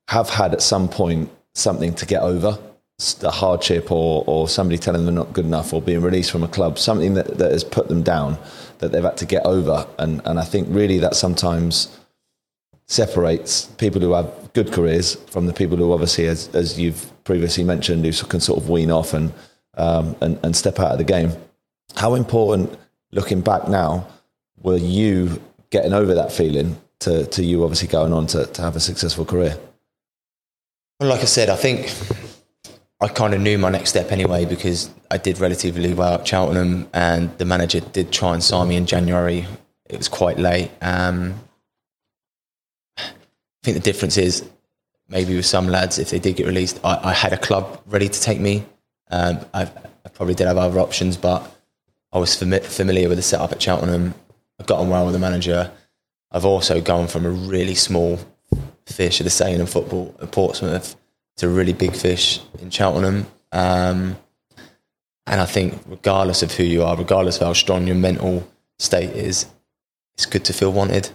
have 0.07 0.29
had 0.29 0.53
at 0.53 0.61
some 0.61 0.87
point 0.87 1.29
something 1.53 1.93
to 1.95 2.05
get 2.05 2.21
over 2.21 2.57
a 3.21 3.31
hardship 3.31 3.91
or, 3.91 4.23
or 4.25 4.47
somebody 4.47 4.77
telling 4.77 5.05
them 5.05 5.15
they're 5.15 5.25
not 5.25 5.33
good 5.33 5.45
enough 5.45 5.73
or 5.73 5.81
being 5.81 6.01
released 6.01 6.31
from 6.31 6.43
a 6.43 6.47
club, 6.47 6.79
something 6.79 7.13
that, 7.15 7.37
that 7.37 7.51
has 7.51 7.63
put 7.63 7.89
them 7.89 8.03
down 8.03 8.37
that 8.79 8.91
they've 8.91 9.03
had 9.03 9.17
to 9.17 9.25
get 9.25 9.45
over. 9.45 9.85
And, 9.99 10.21
and 10.25 10.39
I 10.39 10.43
think 10.43 10.67
really 10.71 10.99
that 10.99 11.15
sometimes 11.15 11.97
separates 12.87 13.65
people 13.65 13.99
who 13.99 14.13
have 14.13 14.31
good 14.53 14.71
careers 14.71 15.15
from 15.15 15.45
the 15.45 15.53
people 15.53 15.75
who 15.77 15.91
obviously, 15.91 16.27
as, 16.27 16.47
as 16.55 16.79
you've 16.79 17.11
previously 17.25 17.63
mentioned, 17.63 18.05
who 18.05 18.11
can 18.27 18.39
sort 18.39 18.61
of 18.61 18.69
wean 18.69 18.91
off 18.91 19.13
and, 19.13 19.33
um, 19.75 20.15
and, 20.21 20.39
and 20.43 20.55
step 20.55 20.79
out 20.79 20.91
of 20.91 20.97
the 20.97 21.03
game. 21.03 21.31
How 21.95 22.15
important, 22.15 22.77
looking 23.11 23.41
back 23.41 23.67
now, 23.67 24.07
were 24.61 24.77
you 24.77 25.41
getting 25.69 25.93
over 25.93 26.13
that 26.13 26.31
feeling 26.31 26.77
to, 26.99 27.25
to 27.25 27.43
you 27.43 27.63
obviously 27.63 27.89
going 27.89 28.13
on 28.13 28.27
to, 28.27 28.45
to 28.45 28.61
have 28.61 28.77
a 28.77 28.79
successful 28.79 29.25
career? 29.25 29.57
Well, 30.99 31.09
like 31.09 31.21
I 31.21 31.25
said, 31.25 31.49
I 31.49 31.57
think 31.57 31.93
I 33.01 33.07
kind 33.07 33.33
of 33.33 33.41
knew 33.41 33.57
my 33.57 33.69
next 33.69 33.89
step 33.89 34.11
anyway 34.11 34.45
because 34.45 34.89
I 35.11 35.17
did 35.17 35.39
relatively 35.39 35.93
well 35.93 36.15
at 36.15 36.27
Cheltenham 36.27 36.87
and 36.93 37.37
the 37.37 37.45
manager 37.45 37.81
did 37.81 38.11
try 38.11 38.33
and 38.33 38.43
sign 38.43 38.69
me 38.69 38.77
in 38.77 38.85
January. 38.85 39.45
It 39.85 39.97
was 39.97 40.07
quite 40.07 40.39
late. 40.39 40.71
Um, 40.81 41.35
I 42.97 43.03
think 43.63 43.75
the 43.75 43.83
difference 43.83 44.17
is 44.17 44.47
maybe 45.09 45.35
with 45.35 45.45
some 45.45 45.67
lads, 45.67 45.99
if 45.99 46.09
they 46.09 46.19
did 46.19 46.37
get 46.37 46.47
released, 46.47 46.79
I, 46.83 47.09
I 47.09 47.13
had 47.13 47.33
a 47.33 47.37
club 47.37 47.81
ready 47.85 48.07
to 48.07 48.21
take 48.21 48.39
me. 48.39 48.65
Um, 49.11 49.39
I, 49.53 49.69
probably 50.15 50.33
did 50.33 50.47
have 50.47 50.57
other 50.57 50.79
options, 50.79 51.17
but 51.17 51.53
I 52.11 52.17
was 52.17 52.31
fami- 52.31 52.63
familiar 52.63 53.09
with 53.09 53.17
the 53.17 53.21
setup 53.21 53.51
at 53.51 53.61
Cheltenham. 53.61 54.15
I 54.59 54.63
got 54.63 54.79
on 54.79 54.89
well 54.89 55.05
with 55.05 55.13
the 55.13 55.19
manager. 55.19 55.71
I've 56.31 56.45
also 56.45 56.81
gone 56.81 57.07
from 57.07 57.25
a 57.25 57.29
really 57.29 57.75
small 57.75 58.19
fish, 58.87 59.19
of 59.19 59.25
the 59.25 59.29
saying 59.29 59.59
in 59.59 59.65
football, 59.65 60.15
at 60.21 60.31
Portsmouth, 60.31 60.95
to 61.37 61.47
a 61.47 61.49
really 61.49 61.73
big 61.73 61.95
fish 61.95 62.39
in 62.59 62.69
Cheltenham. 62.69 63.27
Um, 63.51 64.17
and 65.27 65.41
I 65.41 65.45
think, 65.45 65.81
regardless 65.87 66.43
of 66.43 66.51
who 66.51 66.63
you 66.63 66.83
are, 66.83 66.95
regardless 66.95 67.37
of 67.37 67.47
how 67.47 67.53
strong 67.53 67.87
your 67.87 67.95
mental 67.95 68.47
state 68.77 69.15
is, 69.15 69.47
it's 70.13 70.25
good 70.25 70.45
to 70.45 70.53
feel 70.53 70.71
wanted. 70.71 71.09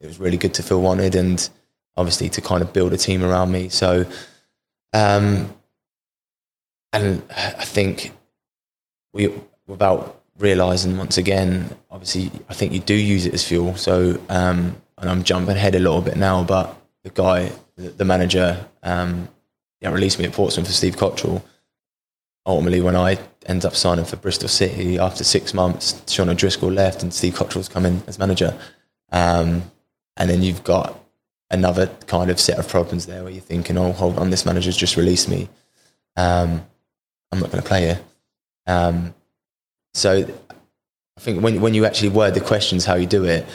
It 0.00 0.06
was 0.06 0.18
really 0.18 0.38
good 0.38 0.54
to 0.54 0.62
feel 0.62 0.80
wanted, 0.80 1.14
and 1.14 1.48
obviously 1.96 2.28
to 2.30 2.40
kind 2.40 2.62
of 2.62 2.72
build 2.72 2.92
a 2.92 2.96
team 2.96 3.22
around 3.22 3.52
me. 3.52 3.68
So, 3.68 4.06
um, 4.92 5.54
and 6.92 7.22
I 7.30 7.64
think 7.64 8.12
we, 9.12 9.32
without 9.66 10.22
realizing 10.38 10.96
once 10.96 11.18
again, 11.18 11.70
obviously, 11.90 12.32
I 12.48 12.54
think 12.54 12.72
you 12.72 12.80
do 12.80 12.94
use 12.94 13.26
it 13.26 13.34
as 13.34 13.46
fuel. 13.46 13.76
So, 13.76 14.18
um, 14.28 14.76
and 14.98 15.10
I'm 15.10 15.22
jumping 15.22 15.56
ahead 15.56 15.74
a 15.74 15.78
little 15.78 16.00
bit 16.00 16.16
now, 16.16 16.42
but 16.42 16.76
the 17.04 17.10
guy, 17.10 17.52
the, 17.76 17.90
the 17.90 18.04
manager, 18.04 18.66
um, 18.82 19.28
yeah, 19.80 19.90
released 19.92 20.18
me 20.18 20.24
at 20.24 20.32
Portsmouth 20.32 20.66
for 20.66 20.72
Steve 20.72 20.96
Cotterill. 20.96 21.42
Ultimately, 22.46 22.80
when 22.80 22.96
I 22.96 23.18
ended 23.46 23.66
up 23.66 23.74
signing 23.74 24.04
for 24.04 24.16
Bristol 24.16 24.48
City 24.48 24.98
after 24.98 25.24
six 25.24 25.54
months, 25.54 26.02
Sean 26.10 26.28
O'Driscoll 26.28 26.70
left 26.70 27.02
and 27.02 27.12
Steve 27.12 27.34
Cotterill's 27.34 27.68
come 27.68 27.86
in 27.86 28.02
as 28.06 28.18
manager. 28.18 28.58
Um, 29.12 29.70
and 30.16 30.28
then 30.28 30.42
you've 30.42 30.64
got 30.64 30.98
another 31.50 31.86
kind 32.06 32.30
of 32.30 32.38
set 32.38 32.58
of 32.58 32.68
problems 32.68 33.06
there 33.06 33.22
where 33.22 33.32
you're 33.32 33.40
thinking, 33.40 33.76
oh, 33.76 33.92
hold 33.92 34.18
on, 34.18 34.30
this 34.30 34.46
manager's 34.46 34.76
just 34.76 34.96
released 34.96 35.28
me. 35.28 35.48
Um, 36.16 36.64
I'm 37.32 37.40
not 37.40 37.50
going 37.50 37.62
to 37.62 37.68
play 37.68 37.80
here. 37.82 38.00
Um, 38.66 39.14
so 39.94 40.26
I 41.16 41.20
think 41.20 41.42
when, 41.42 41.60
when 41.60 41.74
you 41.74 41.84
actually 41.84 42.10
word 42.10 42.34
the 42.34 42.40
questions 42.40 42.84
how 42.84 42.94
you 42.94 43.06
do 43.06 43.24
it, 43.24 43.46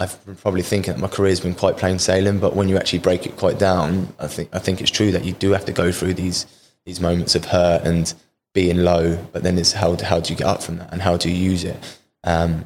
I've 0.00 0.24
been 0.24 0.34
probably 0.34 0.62
thinking 0.62 0.94
that 0.94 1.00
my 1.00 1.08
career's 1.08 1.40
been 1.40 1.54
quite 1.54 1.76
plain 1.76 1.98
sailing, 1.98 2.40
but 2.40 2.56
when 2.56 2.70
you 2.70 2.78
actually 2.78 3.00
break 3.00 3.26
it 3.26 3.36
quite 3.36 3.58
down, 3.58 4.14
I 4.18 4.28
think 4.28 4.48
I 4.52 4.58
think 4.58 4.80
it's 4.80 4.90
true 4.90 5.12
that 5.12 5.26
you 5.26 5.34
do 5.34 5.50
have 5.50 5.66
to 5.66 5.72
go 5.72 5.92
through 5.92 6.14
these 6.14 6.46
these 6.86 7.00
moments 7.00 7.34
of 7.34 7.44
hurt 7.44 7.82
and 7.84 8.12
being 8.54 8.78
low, 8.78 9.22
but 9.32 9.42
then 9.42 9.58
it's 9.58 9.72
how 9.72 9.96
how 10.02 10.18
do 10.18 10.32
you 10.32 10.38
get 10.38 10.46
up 10.46 10.62
from 10.62 10.78
that 10.78 10.90
and 10.90 11.02
how 11.02 11.18
do 11.18 11.30
you 11.30 11.36
use 11.36 11.64
it? 11.64 11.76
Um, 12.24 12.64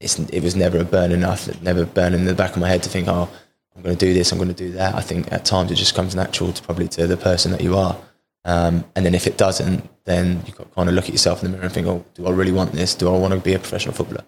it 0.00 0.42
was 0.42 0.56
never 0.56 0.78
a 0.78 0.84
burn 0.84 1.12
enough, 1.12 1.48
never 1.62 1.84
burning 1.84 2.20
in 2.20 2.26
the 2.26 2.34
back 2.34 2.54
of 2.54 2.60
my 2.60 2.68
head 2.68 2.82
to 2.82 2.88
think, 2.88 3.08
oh, 3.08 3.28
I'm 3.74 3.82
going 3.82 3.96
to 3.96 4.06
do 4.06 4.12
this, 4.12 4.32
I'm 4.32 4.38
going 4.38 4.48
to 4.48 4.54
do 4.54 4.72
that. 4.72 4.94
I 4.94 5.00
think 5.00 5.32
at 5.32 5.44
times 5.44 5.70
it 5.70 5.76
just 5.76 5.94
comes 5.94 6.14
natural 6.14 6.52
to 6.52 6.62
probably 6.62 6.88
to 6.88 7.06
the 7.06 7.16
person 7.16 7.52
that 7.52 7.60
you 7.60 7.76
are. 7.76 7.96
Um, 8.44 8.84
and 8.94 9.04
then 9.04 9.14
if 9.14 9.26
it 9.26 9.36
doesn't, 9.36 9.88
then 10.04 10.42
you 10.46 10.52
kind 10.52 10.88
of 10.88 10.94
look 10.94 11.04
at 11.04 11.10
yourself 11.10 11.42
in 11.42 11.50
the 11.50 11.56
mirror 11.56 11.64
and 11.64 11.74
think, 11.74 11.86
oh, 11.86 12.04
do 12.14 12.26
I 12.26 12.30
really 12.30 12.52
want 12.52 12.72
this? 12.72 12.94
Do 12.94 13.12
I 13.12 13.18
want 13.18 13.34
to 13.34 13.40
be 13.40 13.54
a 13.54 13.58
professional 13.58 13.94
footballer? 13.94 14.24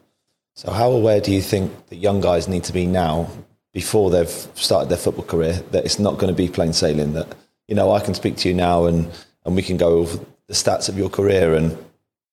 So, 0.61 0.70
how 0.70 0.90
aware 0.90 1.23
do 1.23 1.33
you 1.33 1.40
think 1.40 1.87
the 1.87 1.96
young 1.96 2.20
guys 2.20 2.46
need 2.46 2.64
to 2.64 2.75
be 2.75 2.85
now, 2.85 3.31
before 3.73 4.11
they've 4.11 4.29
started 4.29 4.90
their 4.90 4.99
football 4.99 5.25
career, 5.25 5.55
that 5.70 5.87
it's 5.87 5.99
not 5.99 6.18
going 6.18 6.29
to 6.29 6.37
be 6.37 6.49
plain 6.49 6.75
sailing? 6.75 7.14
That 7.14 7.35
you 7.66 7.75
know, 7.75 7.92
I 7.92 8.01
can 8.01 8.12
speak 8.12 8.37
to 8.37 8.49
you 8.51 8.55
now, 8.55 8.85
and 8.85 9.11
and 9.46 9.57
we 9.57 9.62
can 9.62 9.79
go 9.79 9.88
over 10.01 10.23
the 10.49 10.53
stats 10.53 10.90
of 10.90 10.99
your 10.99 11.09
career, 11.09 11.55
and 11.55 11.79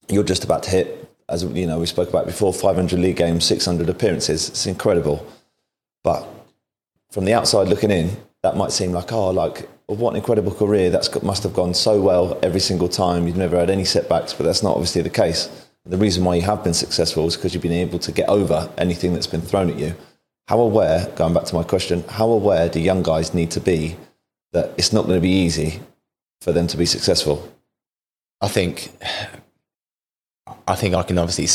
you're 0.09 0.25
just 0.25 0.43
about 0.43 0.63
to 0.63 0.71
hit 0.71 1.09
as 1.29 1.45
you 1.45 1.65
know, 1.65 1.79
we 1.79 1.85
spoke 1.85 2.09
about 2.09 2.25
before, 2.25 2.53
500 2.53 2.99
league 2.99 3.15
games, 3.15 3.45
600 3.45 3.87
appearances. 3.87 4.49
It's 4.49 4.65
incredible. 4.65 5.25
But 6.03 6.27
from 7.11 7.23
the 7.23 7.33
outside 7.33 7.69
looking 7.69 7.91
in, 7.91 8.11
that 8.43 8.57
might 8.57 8.73
seem 8.73 8.91
like, 8.91 9.13
oh, 9.13 9.29
like, 9.29 9.69
well, 9.87 9.97
what 9.97 10.09
an 10.11 10.17
incredible 10.17 10.53
career. 10.53 10.89
That's 10.89 11.21
must 11.23 11.43
have 11.43 11.53
gone 11.53 11.73
so 11.73 12.01
well 12.01 12.37
every 12.43 12.59
single 12.59 12.89
time. 12.89 13.25
You've 13.25 13.37
never 13.37 13.57
had 13.57 13.69
any 13.69 13.85
setbacks, 13.85 14.33
but 14.33 14.43
that's 14.43 14.63
not 14.63 14.71
obviously 14.71 15.01
the 15.01 15.09
case. 15.09 15.66
The 15.89 15.97
reason 15.97 16.25
why 16.25 16.35
you 16.35 16.41
have 16.41 16.63
been 16.63 16.73
successful 16.73 17.27
is 17.27 17.37
because 17.37 17.53
you've 17.53 17.63
been 17.63 17.71
able 17.71 17.99
to 17.99 18.11
get 18.11 18.27
over 18.27 18.69
anything 18.77 19.13
that's 19.13 19.27
been 19.27 19.41
thrown 19.41 19.69
at 19.69 19.79
you. 19.79 19.95
How 20.47 20.59
aware, 20.59 21.07
going 21.15 21.33
back 21.33 21.45
to 21.45 21.55
my 21.55 21.63
question, 21.63 22.03
how 22.09 22.29
aware 22.29 22.67
do 22.69 22.79
young 22.79 23.03
guys 23.03 23.33
need 23.33 23.51
to 23.51 23.59
be 23.59 23.95
that 24.51 24.73
it's 24.77 24.91
not 24.91 25.05
going 25.05 25.17
to 25.17 25.21
be 25.21 25.29
easy 25.29 25.79
for 26.41 26.51
them 26.51 26.67
to 26.67 26.77
be 26.77 26.85
successful? 26.85 27.51
I 28.41 28.47
think 28.47 28.91
I 30.67 30.75
think 30.75 30.95
I 30.95 31.03
can 31.03 31.17
obviously 31.17 31.47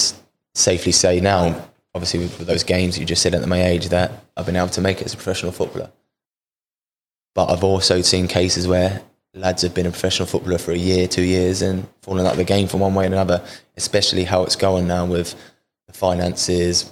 safely 0.54 0.92
say 0.92 1.20
now, 1.20 1.68
obviously 1.94 2.20
with, 2.20 2.38
those 2.38 2.64
games 2.64 2.98
you 2.98 3.04
just 3.04 3.22
said 3.22 3.34
at 3.34 3.46
my 3.46 3.62
age, 3.62 3.88
that 3.90 4.24
I've 4.36 4.46
been 4.46 4.56
able 4.56 4.68
to 4.68 4.80
make 4.80 5.00
it 5.00 5.04
as 5.04 5.14
a 5.14 5.16
professional 5.16 5.52
footballer. 5.52 5.90
But 7.34 7.50
I've 7.50 7.64
also 7.64 8.02
seen 8.02 8.28
cases 8.28 8.66
where 8.68 9.02
lads 9.34 9.62
have 9.62 9.74
been 9.74 9.86
a 9.86 9.90
professional 9.90 10.26
footballer 10.26 10.58
for 10.58 10.72
a 10.72 10.76
year, 10.76 11.08
two 11.08 11.22
years, 11.22 11.62
and 11.62 11.86
fallen 12.02 12.26
out 12.26 12.32
of 12.32 12.38
the 12.38 12.44
game 12.44 12.68
from 12.68 12.80
one 12.80 12.94
way 12.94 13.04
or 13.04 13.08
another. 13.08 13.42
Especially 13.76 14.24
how 14.24 14.42
it's 14.42 14.56
going 14.56 14.86
now 14.86 15.06
with 15.06 15.34
the 15.86 15.92
finances, 15.92 16.90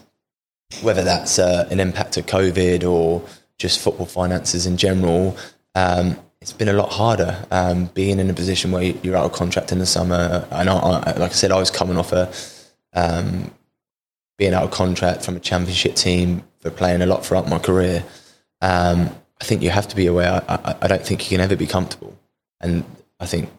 whether 0.82 1.04
that's 1.04 1.38
uh, 1.38 1.68
an 1.70 1.80
impact 1.80 2.16
of 2.16 2.26
COVID 2.26 2.88
or 2.88 3.22
just 3.58 3.78
football 3.78 4.06
finances 4.06 4.66
in 4.66 4.76
general. 4.76 5.36
Um, 5.74 6.16
it's 6.40 6.54
been 6.54 6.68
a 6.68 6.72
lot 6.72 6.90
harder 6.90 7.46
um, 7.50 7.86
being 7.92 8.18
in 8.18 8.30
a 8.30 8.34
position 8.34 8.72
where 8.72 8.82
you're 8.82 9.16
out 9.16 9.26
of 9.26 9.32
contract 9.32 9.72
in 9.72 9.78
the 9.78 9.86
summer. 9.86 10.46
I 10.50 10.62
I, 10.62 11.12
like 11.18 11.20
I 11.20 11.28
said, 11.28 11.52
I 11.52 11.58
was 11.58 11.70
coming 11.70 11.98
off 11.98 12.12
a 12.12 12.32
um, 12.94 13.50
being 14.38 14.54
out 14.54 14.64
of 14.64 14.70
contract 14.70 15.22
from 15.22 15.36
a 15.36 15.40
championship 15.40 15.94
team 15.94 16.42
for 16.60 16.70
playing 16.70 17.02
a 17.02 17.06
lot 17.06 17.26
throughout 17.26 17.46
my 17.48 17.58
career. 17.58 18.02
Um, 18.62 19.10
I 19.38 19.44
think 19.44 19.62
you 19.62 19.68
have 19.68 19.88
to 19.88 19.96
be 19.96 20.06
aware. 20.06 20.42
I, 20.48 20.76
I 20.80 20.86
don't 20.88 21.04
think 21.04 21.30
you 21.30 21.36
can 21.36 21.44
ever 21.44 21.56
be 21.56 21.66
comfortable, 21.66 22.16
and 22.60 22.84
I 23.18 23.26
think 23.26 23.50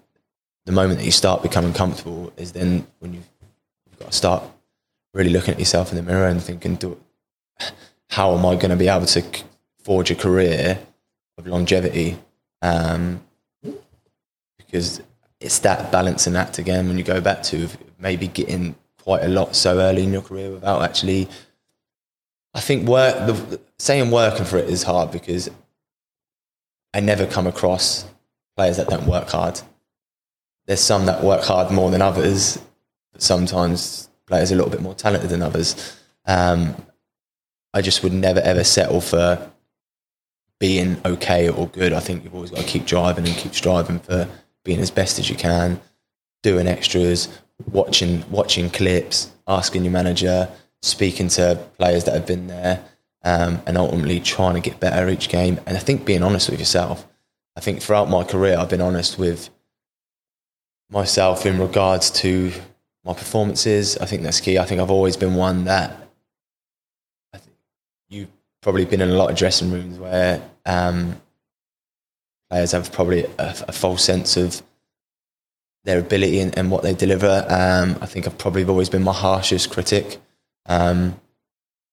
the 0.65 0.71
moment 0.71 0.99
that 0.99 1.05
you 1.05 1.11
start 1.11 1.41
becoming 1.41 1.73
comfortable 1.73 2.31
is 2.37 2.51
then 2.51 2.85
when 2.99 3.13
you've, 3.13 3.29
you've 3.89 3.99
got 3.99 4.11
to 4.11 4.17
start 4.17 4.43
really 5.13 5.31
looking 5.31 5.53
at 5.53 5.59
yourself 5.59 5.91
in 5.91 5.97
the 5.97 6.03
mirror 6.03 6.27
and 6.27 6.41
thinking, 6.41 6.75
do, 6.75 6.97
how 8.09 8.35
am 8.35 8.45
I 8.45 8.55
going 8.55 8.69
to 8.69 8.75
be 8.75 8.87
able 8.87 9.07
to 9.07 9.23
forge 9.83 10.11
a 10.11 10.15
career 10.15 10.79
of 11.37 11.47
longevity? 11.47 12.17
Um, 12.61 13.23
because 14.57 15.01
it's 15.39 15.59
that 15.59 15.91
balancing 15.91 16.35
act 16.35 16.59
again 16.59 16.87
when 16.87 16.97
you 16.97 17.03
go 17.03 17.19
back 17.19 17.43
to 17.43 17.67
maybe 17.99 18.27
getting 18.27 18.75
quite 18.99 19.23
a 19.23 19.27
lot 19.27 19.55
so 19.55 19.79
early 19.79 20.03
in 20.03 20.13
your 20.13 20.21
career 20.21 20.51
without 20.51 20.83
actually. 20.83 21.27
I 22.53 22.59
think 22.59 22.87
work. 22.87 23.15
The, 23.27 23.59
saying 23.79 24.11
working 24.11 24.45
for 24.45 24.57
it 24.57 24.69
is 24.69 24.83
hard 24.83 25.11
because 25.11 25.49
I 26.93 26.99
never 26.99 27.25
come 27.25 27.47
across 27.47 28.05
players 28.55 28.77
that 28.77 28.89
don't 28.89 29.07
work 29.07 29.29
hard. 29.29 29.59
There's 30.65 30.79
some 30.79 31.05
that 31.05 31.23
work 31.23 31.43
hard 31.43 31.71
more 31.71 31.89
than 31.91 32.01
others, 32.01 32.61
but 33.11 33.21
sometimes 33.21 34.09
players 34.27 34.51
are 34.51 34.55
a 34.55 34.57
little 34.57 34.71
bit 34.71 34.81
more 34.81 34.95
talented 34.95 35.29
than 35.29 35.41
others. 35.41 35.99
Um, 36.25 36.75
I 37.73 37.81
just 37.81 38.03
would 38.03 38.13
never 38.13 38.39
ever 38.39 38.63
settle 38.63 39.01
for 39.01 39.51
being 40.59 41.01
okay 41.03 41.49
or 41.49 41.67
good. 41.67 41.93
I 41.93 41.99
think 41.99 42.23
you've 42.23 42.35
always 42.35 42.51
got 42.51 42.59
to 42.59 42.67
keep 42.67 42.85
driving 42.85 43.25
and 43.25 43.35
keep 43.35 43.55
striving 43.55 43.99
for 43.99 44.27
being 44.63 44.79
as 44.79 44.91
best 44.91 45.17
as 45.17 45.29
you 45.29 45.35
can, 45.35 45.81
doing 46.43 46.67
extras, 46.67 47.27
watching 47.71 48.23
watching 48.29 48.69
clips, 48.69 49.31
asking 49.47 49.83
your 49.83 49.93
manager, 49.93 50.49
speaking 50.81 51.27
to 51.29 51.59
players 51.77 52.03
that 52.03 52.13
have 52.13 52.27
been 52.27 52.47
there, 52.47 52.83
um, 53.23 53.61
and 53.65 53.77
ultimately 53.77 54.19
trying 54.19 54.53
to 54.53 54.61
get 54.61 54.79
better 54.79 55.09
each 55.09 55.29
game. 55.29 55.59
And 55.65 55.75
I 55.75 55.79
think 55.79 56.05
being 56.05 56.23
honest 56.23 56.49
with 56.49 56.59
yourself. 56.59 57.07
I 57.55 57.59
think 57.59 57.81
throughout 57.81 58.09
my 58.09 58.23
career, 58.23 58.57
I've 58.57 58.69
been 58.69 58.81
honest 58.81 59.17
with 59.19 59.49
myself 60.89 61.45
in 61.45 61.59
regards 61.59 62.11
to 62.11 62.51
my 63.03 63.13
performances. 63.13 63.97
I 63.97 64.05
think 64.05 64.23
that's 64.23 64.39
key. 64.39 64.57
I 64.57 64.65
think 64.65 64.79
I've 64.81 64.91
always 64.91 65.17
been 65.17 65.35
one 65.35 65.65
that 65.65 66.07
I 67.33 67.37
think 67.37 67.55
you've 68.09 68.29
probably 68.61 68.85
been 68.85 69.01
in 69.01 69.09
a 69.09 69.15
lot 69.15 69.31
of 69.31 69.37
dressing 69.37 69.71
rooms 69.71 69.97
where 69.97 70.41
um, 70.65 71.19
players 72.49 72.71
have 72.73 72.91
probably 72.91 73.25
a, 73.25 73.55
a 73.67 73.71
false 73.71 74.03
sense 74.03 74.37
of 74.37 74.61
their 75.83 75.99
ability 75.99 76.39
and, 76.39 76.55
and 76.57 76.69
what 76.69 76.83
they 76.83 76.93
deliver. 76.93 77.45
Um, 77.49 77.97
I 78.01 78.05
think 78.05 78.27
I've 78.27 78.37
probably 78.37 78.63
always 78.65 78.89
been 78.89 79.03
my 79.03 79.13
harshest 79.13 79.71
critic. 79.71 80.19
Um, 80.67 81.19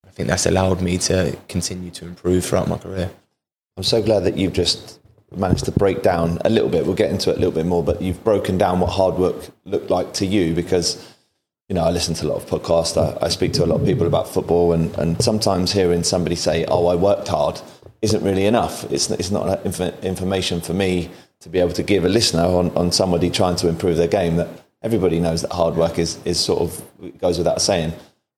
I 0.06 0.10
think 0.10 0.28
that's 0.28 0.46
allowed 0.46 0.82
me 0.82 0.98
to 0.98 1.38
continue 1.48 1.90
to 1.92 2.04
improve 2.06 2.44
throughout 2.44 2.68
my 2.68 2.76
career. 2.76 3.10
I'm 3.76 3.84
so 3.84 4.02
glad 4.02 4.24
that 4.24 4.36
you've 4.36 4.52
just 4.52 4.97
managed 5.36 5.64
to 5.66 5.72
break 5.72 6.02
down 6.02 6.38
a 6.44 6.50
little 6.50 6.68
bit. 6.68 6.86
We'll 6.86 6.94
get 6.94 7.10
into 7.10 7.30
it 7.30 7.36
a 7.36 7.38
little 7.38 7.52
bit 7.52 7.66
more, 7.66 7.82
but 7.82 8.00
you've 8.00 8.22
broken 8.24 8.58
down 8.58 8.80
what 8.80 8.90
hard 8.90 9.16
work 9.16 9.50
looked 9.64 9.90
like 9.90 10.14
to 10.14 10.26
you 10.26 10.54
because, 10.54 11.14
you 11.68 11.74
know, 11.74 11.84
I 11.84 11.90
listen 11.90 12.14
to 12.14 12.26
a 12.26 12.28
lot 12.28 12.42
of 12.42 12.46
podcasts. 12.46 12.96
I, 12.96 13.26
I 13.26 13.28
speak 13.28 13.52
to 13.54 13.64
a 13.64 13.66
lot 13.66 13.80
of 13.80 13.86
people 13.86 14.06
about 14.06 14.28
football, 14.28 14.72
and, 14.72 14.94
and 14.96 15.22
sometimes 15.22 15.72
hearing 15.72 16.02
somebody 16.02 16.36
say, 16.36 16.64
"Oh, 16.66 16.86
I 16.86 16.94
worked 16.94 17.28
hard," 17.28 17.60
isn't 18.00 18.22
really 18.22 18.46
enough. 18.46 18.90
It's 18.90 19.10
it's 19.10 19.30
not 19.30 19.64
inf- 19.66 20.02
information 20.02 20.60
for 20.60 20.72
me 20.74 21.10
to 21.40 21.48
be 21.48 21.58
able 21.58 21.72
to 21.72 21.82
give 21.82 22.04
a 22.04 22.08
listener 22.08 22.44
on, 22.44 22.70
on 22.76 22.90
somebody 22.90 23.30
trying 23.30 23.56
to 23.56 23.68
improve 23.68 23.96
their 23.96 24.08
game. 24.08 24.36
That 24.36 24.48
everybody 24.82 25.20
knows 25.20 25.42
that 25.42 25.52
hard 25.52 25.76
work 25.76 25.98
is 25.98 26.18
is 26.24 26.40
sort 26.40 26.62
of 26.62 27.18
goes 27.20 27.36
without 27.36 27.60
saying, 27.60 27.92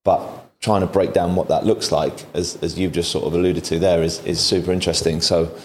but 0.05 0.21
trying 0.61 0.83
to 0.83 0.87
break 0.87 1.13
down 1.13 1.35
what 1.35 1.49
that 1.49 1.65
looks 1.65 1.91
like, 1.91 2.13
as, 2.35 2.57
as 2.63 2.79
you've 2.79 2.93
just 2.93 3.11
sort 3.11 3.25
of 3.25 3.33
alluded 3.33 3.65
to 3.65 3.79
there, 3.79 4.03
is, 4.03 4.25
is 4.25 4.41
super 4.41 4.73
interesting. 4.73 5.21
So, 5.21 5.57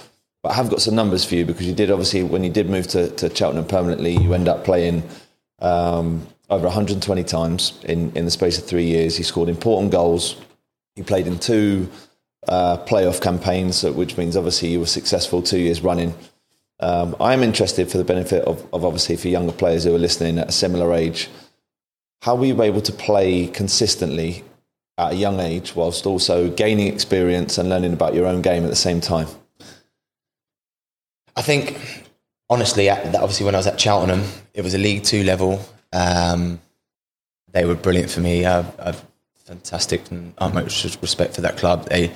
but 0.45 0.51
I 0.51 0.57
have 0.57 0.69
got 0.69 0.79
some 0.79 0.93
numbers 0.93 1.25
for 1.25 1.33
you 1.33 1.43
because 1.43 1.65
you 1.65 1.73
did 1.73 1.89
obviously, 1.89 2.21
when 2.21 2.43
you 2.43 2.51
did 2.51 2.69
move 2.69 2.85
to, 2.89 3.09
to 3.09 3.35
Cheltenham 3.35 3.65
permanently, 3.65 4.15
you 4.15 4.31
end 4.35 4.47
up 4.47 4.63
playing 4.63 5.01
um, 5.57 6.27
over 6.51 6.65
120 6.65 7.23
times 7.23 7.73
in, 7.81 8.15
in 8.15 8.25
the 8.25 8.29
space 8.29 8.59
of 8.59 8.63
three 8.63 8.85
years. 8.85 9.17
He 9.17 9.23
scored 9.23 9.49
important 9.49 9.91
goals. 9.91 10.35
He 10.95 11.01
played 11.01 11.25
in 11.25 11.39
two 11.39 11.89
uh, 12.47 12.77
playoff 12.77 13.23
campaigns, 13.23 13.83
which 13.83 14.17
means 14.17 14.37
obviously 14.37 14.69
you 14.69 14.81
were 14.81 14.85
successful 14.85 15.41
two 15.41 15.57
years 15.57 15.81
running. 15.81 16.13
Um, 16.79 17.15
I'm 17.19 17.41
interested 17.41 17.89
for 17.89 17.97
the 17.97 18.03
benefit 18.03 18.43
of, 18.43 18.67
of 18.71 18.85
obviously 18.85 19.15
for 19.15 19.29
younger 19.29 19.51
players 19.51 19.85
who 19.85 19.95
are 19.95 19.97
listening 19.97 20.37
at 20.37 20.49
a 20.49 20.51
similar 20.51 20.93
age. 20.93 21.27
How 22.21 22.35
were 22.35 22.45
you 22.45 22.61
able 22.61 22.81
to 22.81 22.91
play 22.91 23.47
consistently 23.47 24.43
at 24.99 25.13
a 25.13 25.15
young 25.15 25.39
age 25.39 25.75
whilst 25.75 26.05
also 26.05 26.51
gaining 26.51 26.93
experience 26.93 27.57
and 27.57 27.67
learning 27.67 27.93
about 27.93 28.13
your 28.13 28.27
own 28.27 28.43
game 28.43 28.63
at 28.63 28.69
the 28.69 28.75
same 28.75 29.01
time? 29.01 29.25
I 31.35 31.41
think, 31.41 32.07
honestly, 32.49 32.89
obviously 32.89 33.45
when 33.45 33.55
I 33.55 33.59
was 33.59 33.67
at 33.67 33.79
Cheltenham, 33.79 34.23
it 34.53 34.63
was 34.63 34.73
a 34.73 34.77
League 34.77 35.03
Two 35.03 35.23
level. 35.23 35.59
Um, 35.91 36.59
they 37.51 37.65
were 37.65 37.75
brilliant 37.75 38.09
for 38.09 38.21
me. 38.21 38.45
I, 38.45 38.59
I've 38.79 39.03
fantastic 39.45 40.09
and 40.09 40.33
utmost 40.39 41.01
respect 41.01 41.35
for 41.35 41.41
that 41.41 41.57
club. 41.57 41.87
They, 41.89 42.11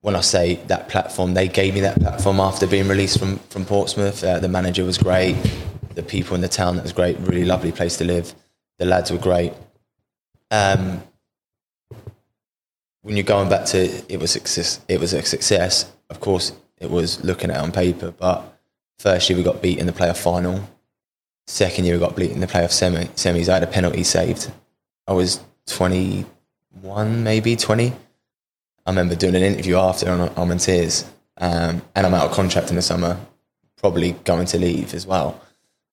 when 0.00 0.16
I 0.16 0.20
say 0.20 0.56
that 0.66 0.88
platform, 0.88 1.34
they 1.34 1.46
gave 1.46 1.74
me 1.74 1.80
that 1.80 2.00
platform 2.00 2.40
after 2.40 2.66
being 2.66 2.88
released 2.88 3.18
from 3.18 3.38
from 3.50 3.64
Portsmouth. 3.64 4.22
Uh, 4.24 4.40
the 4.40 4.48
manager 4.48 4.84
was 4.84 4.98
great. 4.98 5.36
The 5.94 6.02
people 6.02 6.34
in 6.34 6.40
the 6.40 6.48
town 6.48 6.76
that 6.76 6.82
was 6.82 6.92
great. 6.92 7.18
Really 7.20 7.44
lovely 7.44 7.70
place 7.70 7.96
to 7.98 8.04
live. 8.04 8.34
The 8.78 8.86
lads 8.86 9.12
were 9.12 9.18
great. 9.18 9.52
Um, 10.50 11.02
when 13.02 13.16
you're 13.16 13.24
going 13.24 13.48
back 13.48 13.66
to 13.66 13.78
it 14.12 14.18
was 14.18 14.32
success, 14.32 14.80
it 14.88 14.98
was 14.98 15.12
a 15.12 15.22
success. 15.22 15.90
Of 16.10 16.20
course, 16.20 16.52
it 16.82 16.90
was 16.90 17.22
looking 17.24 17.50
at 17.50 17.60
on 17.60 17.72
paper. 17.72 18.10
But 18.10 18.58
first 18.98 19.30
year 19.30 19.36
we 19.36 19.44
got 19.44 19.62
beat 19.62 19.78
in 19.78 19.86
the 19.86 19.92
playoff 19.92 20.18
final. 20.18 20.68
Second 21.46 21.84
year 21.84 21.94
we 21.94 22.00
got 22.00 22.16
beat 22.16 22.30
in 22.30 22.40
the 22.40 22.46
playoff 22.46 22.72
semi 22.72 23.04
semis. 23.16 23.48
I 23.48 23.54
had 23.54 23.62
a 23.62 23.68
penalty 23.68 24.02
saved. 24.02 24.50
I 25.06 25.12
was 25.12 25.40
21, 25.66 27.22
maybe 27.24 27.56
20. 27.56 27.92
I 28.84 28.90
remember 28.90 29.14
doing 29.14 29.36
an 29.36 29.42
interview 29.42 29.76
after 29.76 30.08
and 30.08 30.30
I'm 30.36 30.50
in 30.50 30.58
tears. 30.58 31.04
Um, 31.38 31.82
and 31.94 32.06
I'm 32.06 32.14
out 32.14 32.26
of 32.26 32.32
contract 32.32 32.70
in 32.70 32.76
the 32.76 32.82
summer, 32.82 33.18
probably 33.78 34.12
going 34.24 34.46
to 34.46 34.58
leave 34.58 34.92
as 34.94 35.06
well. 35.06 35.40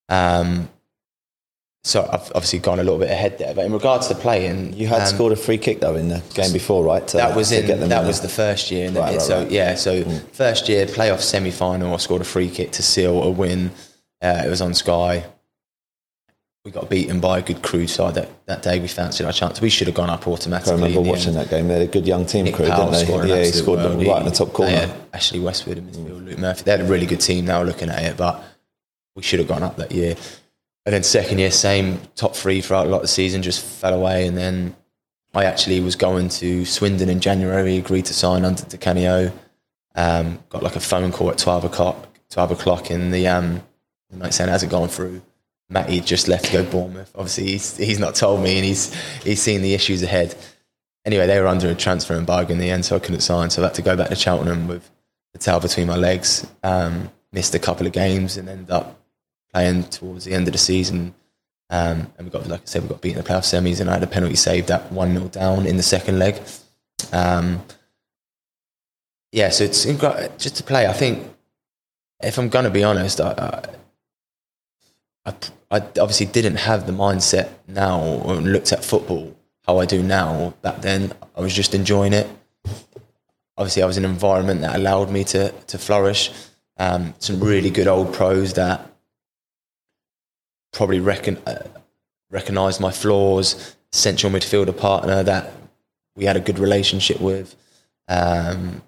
Um, 0.10 0.70
so 1.84 2.08
I've 2.12 2.32
obviously 2.36 2.60
gone 2.60 2.80
a 2.80 2.84
little 2.84 3.00
bit 3.00 3.10
ahead 3.10 3.38
there. 3.38 3.54
But 3.54 3.66
in 3.66 3.72
regards 3.72 4.08
to 4.08 4.16
playing, 4.16 4.74
You 4.74 4.88
had 4.88 5.02
um, 5.02 5.08
scored 5.08 5.32
a 5.32 5.36
free 5.36 5.58
kick 5.58 5.80
though 5.80 5.96
in 5.96 6.10
the 6.10 6.22
game 6.34 6.52
before, 6.52 6.84
right? 6.84 7.08
To- 7.08 7.18
that 7.18 7.36
was 7.36 7.52
in 7.52 7.68
that 7.68 8.02
in 8.02 8.08
was 8.08 8.22
the 8.22 8.30
first 8.30 8.70
year. 8.70 8.90
Right, 8.92 9.14
right, 9.14 9.22
so 9.22 9.44
right. 9.44 9.52
yeah, 9.52 9.76
so 9.76 10.04
first 10.34 10.68
year 10.68 10.86
playoff 10.86 11.22
semi 11.22 11.52
final, 11.52 11.94
I 11.94 11.98
scored 11.98 12.22
a 12.22 12.26
free 12.26 12.50
kick 12.50 12.72
to 12.74 12.84
seal 12.84 13.24
a 13.24 13.32
win. 13.32 13.72
Uh, 14.22 14.44
it 14.46 14.50
was 14.50 14.62
on 14.62 14.74
Sky. 14.74 15.26
We 16.66 16.72
got 16.72 16.90
beaten 16.90 17.22
by 17.22 17.40
a 17.40 17.42
good 17.42 17.64
Crewe 17.64 17.88
side 17.88 18.16
that, 18.16 18.46
that 18.46 18.62
day. 18.62 18.82
We 18.82 18.90
fancied 18.90 19.26
our 19.26 19.32
chance. 19.32 19.62
We 19.62 19.70
should 19.70 19.88
have 19.88 19.96
gone 19.96 20.10
up 20.10 20.28
automatically. 20.28 20.74
I 20.74 20.76
remember 20.76 21.02
watching 21.02 21.30
end. 21.30 21.38
that 21.38 21.50
game. 21.50 21.70
They 21.70 21.76
had 21.76 21.84
a 21.84 21.88
good 21.88 22.06
young 22.06 22.26
team 22.26 22.44
Nick 22.46 22.56
Crewe, 22.56 22.68
Powell 22.68 22.92
didn't 22.92 23.08
scored 23.08 23.24
they? 23.24 23.30
Yeah, 23.30 23.46
he 23.46 23.52
scored 23.52 23.80
them 23.80 23.98
right 23.98 24.20
in 24.20 24.26
the 24.26 24.32
top 24.32 24.52
corner. 24.52 24.72
Had 24.72 24.92
Ashley 25.14 25.40
Westwood 25.40 25.78
and 25.78 25.88
midfield, 25.88 26.26
Luke 26.26 26.38
Murphy. 26.38 26.64
They 26.64 26.72
had 26.72 26.82
a 26.82 26.84
really 26.84 27.06
good 27.06 27.22
team 27.22 27.46
now 27.46 27.64
looking 27.64 27.90
at 27.90 28.04
it, 28.04 28.18
but 28.18 28.44
we 29.16 29.24
should 29.24 29.40
have 29.40 29.48
gone 29.48 29.64
up 29.64 29.78
that 29.78 29.94
year. 29.94 30.18
And 30.90 30.96
then 30.96 31.04
second 31.04 31.38
year, 31.38 31.52
same 31.52 32.02
top 32.16 32.36
three 32.36 32.62
throughout 32.62 32.88
a 32.88 32.90
lot 32.90 32.96
of 32.96 33.02
the 33.04 33.10
season, 33.10 33.44
just 33.44 33.64
fell 33.64 33.94
away. 33.94 34.26
And 34.26 34.36
then 34.36 34.76
I 35.36 35.46
actually 35.46 35.80
was 35.82 35.96
going 35.96 36.30
to 36.30 36.66
Swindon 36.66 37.10
in 37.10 37.20
January, 37.20 37.78
agreed 37.78 38.06
to 38.06 38.14
sign 38.16 38.44
under 38.44 38.64
Di 38.64 38.76
Canio. 38.78 39.32
Um, 39.94 40.40
got 40.50 40.64
like 40.64 40.76
a 40.76 40.80
phone 40.80 41.12
call 41.12 41.30
at 41.30 41.38
12 41.38 41.66
o'clock, 41.66 42.08
12 42.32 42.52
o'clock 42.54 42.90
in 42.90 43.12
the, 43.12 43.28
um, 43.28 43.62
the 44.10 44.18
night 44.18 44.34
saying, 44.34 44.50
has 44.50 44.64
it 44.64 44.72
gone 44.72 44.88
through? 44.88 45.22
Matty 45.70 46.00
just 46.00 46.28
left 46.28 46.46
to 46.46 46.54
go 46.54 46.64
Bournemouth. 46.64 47.12
Obviously, 47.14 47.46
he's, 47.46 47.78
he's 47.78 48.00
not 48.00 48.16
told 48.16 48.42
me 48.42 48.56
and 48.56 48.66
he's, 48.66 48.92
he's 49.22 49.44
seen 49.44 49.62
the 49.62 49.76
issues 49.76 50.02
ahead. 50.02 50.36
Anyway, 51.06 51.28
they 51.28 51.40
were 51.40 51.46
under 51.46 51.70
a 51.70 51.76
transfer 51.76 52.16
embargo 52.16 52.52
in 52.52 52.58
the 52.58 52.72
end, 52.72 52.84
so 52.84 52.96
I 52.96 53.00
couldn't 53.00 53.22
sign. 53.22 53.52
So 53.52 53.62
I 53.62 53.66
had 53.66 53.76
to 53.76 53.84
go 53.84 53.96
back 53.96 54.10
to 54.10 54.16
Cheltenham 54.16 54.68
with 54.68 54.90
the 55.34 55.38
towel 55.38 55.60
between 55.60 55.86
my 55.86 55.98
legs. 55.98 56.48
Um, 56.64 57.12
missed 57.32 57.54
a 57.54 57.60
couple 57.60 57.86
of 57.86 57.94
games 57.94 58.38
and 58.38 58.50
ended 58.50 58.72
up 58.72 58.99
playing 59.54 59.84
towards 59.86 60.26
the 60.26 60.34
end 60.34 60.48
of 60.48 60.54
the 60.54 60.60
season 60.60 61.14
Um, 61.72 62.12
and 62.18 62.26
we 62.26 62.32
got, 62.32 62.48
like 62.48 62.62
I 62.62 62.66
said, 62.66 62.82
we 62.82 62.90
got 62.90 63.02
beaten 63.02 63.20
in 63.20 63.24
the 63.24 63.30
playoff 63.30 63.46
semis, 63.46 63.80
and 63.80 63.90
I 63.90 63.94
had 63.94 64.04
a 64.04 64.08
penalty 64.08 64.36
saved 64.36 64.72
at 64.72 64.92
one 64.92 65.14
0 65.14 65.28
down 65.28 65.68
in 65.68 65.78
the 65.78 65.84
second 65.84 66.18
leg. 66.18 66.42
Um, 67.14 67.62
yeah, 69.32 69.50
so 69.50 69.66
it's 69.66 69.84
just 69.84 70.56
to 70.56 70.64
play. 70.64 70.88
I 70.88 70.94
think 70.94 71.32
if 72.24 72.40
I'm 72.40 72.50
going 72.50 72.66
to 72.66 72.72
be 72.72 72.84
honest, 72.84 73.22
I, 73.22 73.64
I, 75.26 75.34
I, 75.70 75.78
obviously 75.78 76.26
didn't 76.26 76.56
have 76.56 76.88
the 76.88 76.92
mindset 76.92 77.50
now 77.68 78.02
or 78.02 78.36
looked 78.36 78.74
at 78.74 78.84
football 78.84 79.36
how 79.68 79.78
I 79.78 79.86
do 79.86 80.02
now. 80.02 80.56
Back 80.64 80.82
then, 80.82 81.14
I 81.36 81.42
was 81.42 81.54
just 81.54 81.76
enjoying 81.76 82.14
it. 82.14 82.28
Obviously, 83.58 83.84
I 83.84 83.86
was 83.86 83.98
in 83.98 84.06
an 84.06 84.10
environment 84.10 84.62
that 84.62 84.76
allowed 84.76 85.12
me 85.12 85.24
to 85.26 85.52
to 85.52 85.78
flourish. 85.78 86.32
Um, 86.78 87.14
some 87.20 87.40
really 87.42 87.70
good 87.70 87.88
old 87.88 88.14
pros 88.14 88.54
that 88.54 88.90
probably 90.72 91.00
reckon, 91.00 91.38
uh, 91.46 91.64
recognised 92.30 92.80
my 92.80 92.92
flaws. 92.92 93.76
Central 93.92 94.32
midfielder 94.32 94.78
partner 94.78 95.24
that 95.24 95.52
we 96.16 96.26
had 96.26 96.38
a 96.38 96.40
good 96.40 96.60
relationship 96.60 97.20
with. 97.20 97.56
Um, 98.08 98.84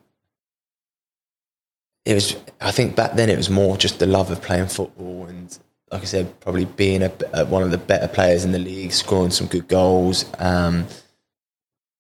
it 2.05 2.13
was, 2.13 2.35
I 2.59 2.71
think 2.71 2.95
back 2.95 3.13
then 3.13 3.29
it 3.29 3.37
was 3.37 3.49
more 3.49 3.77
just 3.77 3.97
the 3.97 4.05
love 4.05 4.29
of 4.29 4.43
playing 4.43 4.67
football 4.67 5.25
and, 5.25 5.57
like 5.91 6.03
I 6.03 6.05
said, 6.05 6.39
probably 6.39 6.65
being 6.65 7.01
a, 7.01 7.11
a, 7.33 7.45
one 7.45 7.63
of 7.63 7.71
the 7.71 7.77
better 7.77 8.07
players 8.07 8.45
in 8.45 8.51
the 8.51 8.59
league, 8.59 8.91
scoring 8.91 9.31
some 9.31 9.47
good 9.47 9.67
goals, 9.67 10.25
um, 10.37 10.85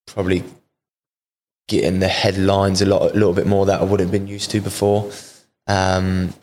probably 0.05 0.43
getting 1.67 1.99
the 1.99 2.07
headlines 2.07 2.81
a 2.81 2.85
lot, 2.85 3.01
a 3.01 3.13
little 3.13 3.33
bit 3.33 3.47
more 3.47 3.65
that 3.65 3.81
I 3.81 3.83
wouldn't 3.83 4.01
have 4.01 4.11
been 4.11 4.27
used 4.27 4.51
to 4.51 4.61
before. 4.61 5.11
Um, 5.65 6.33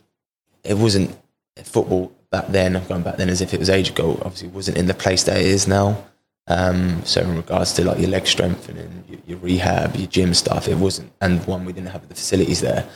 it 0.65 0.75
wasn't 0.75 1.17
football 1.63 2.13
back 2.31 2.49
then. 2.49 2.77
I've 2.77 2.89
gone 2.89 3.03
back 3.03 3.17
then 3.17 3.29
as 3.29 3.41
if 3.41 3.55
it 3.55 3.61
was 3.61 3.71
age 3.71 3.91
ago. 3.91 4.21
Obviously, 4.23 4.49
wasn't 4.49 4.79
in 4.79 4.87
the 4.87 4.95
place 4.95 5.25
that 5.25 5.39
it 5.39 5.47
is 5.47 5.69
now. 5.69 6.05
Um, 6.49 7.05
so 7.05 7.21
in 7.21 7.37
regards 7.37 7.75
to 7.75 7.85
like 7.85 7.99
your 7.99 8.09
leg 8.09 8.27
strengthening, 8.27 9.05
your, 9.09 9.21
your, 9.27 9.39
rehab, 9.39 9.97
your 9.97 10.07
gym 10.07 10.33
stuff, 10.33 10.67
it 10.67 10.77
wasn't. 10.77 11.13
And 11.21 11.47
one, 11.47 11.67
we 11.67 11.75
didn't 11.75 11.91
have 11.91 12.09
the 12.09 12.15
facilities 12.15 12.63
there. 12.63 12.89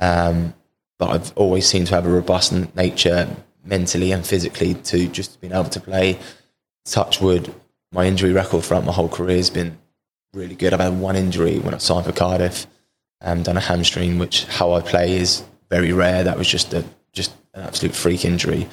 Um, 0.00 0.54
but 0.98 1.10
I've 1.10 1.32
always 1.36 1.66
seemed 1.66 1.86
to 1.88 1.94
have 1.94 2.06
a 2.06 2.10
robust 2.10 2.52
nature 2.74 3.28
mentally 3.64 4.12
and 4.12 4.26
physically 4.26 4.74
to 4.74 5.06
just 5.08 5.40
being 5.40 5.52
able 5.52 5.70
to 5.70 5.80
play. 5.80 6.18
Touch 6.84 7.20
wood, 7.20 7.54
my 7.92 8.06
injury 8.06 8.32
record 8.32 8.64
throughout 8.64 8.84
my 8.84 8.92
whole 8.92 9.08
career 9.08 9.36
has 9.36 9.50
been 9.50 9.78
really 10.32 10.54
good. 10.54 10.72
I've 10.72 10.80
had 10.80 10.98
one 10.98 11.16
injury 11.16 11.58
when 11.58 11.74
I 11.74 11.78
signed 11.78 12.06
for 12.06 12.12
Cardiff, 12.12 12.66
um, 13.20 13.42
done 13.42 13.56
a 13.56 13.60
hamstring, 13.60 14.18
which 14.18 14.44
how 14.44 14.72
I 14.72 14.80
play 14.80 15.16
is 15.16 15.44
very 15.70 15.92
rare. 15.92 16.24
That 16.24 16.38
was 16.38 16.48
just 16.48 16.74
a 16.74 16.84
just 17.16 17.32
an 17.54 17.64
absolute 17.64 17.94
freak 17.94 18.24
injury. 18.24 18.68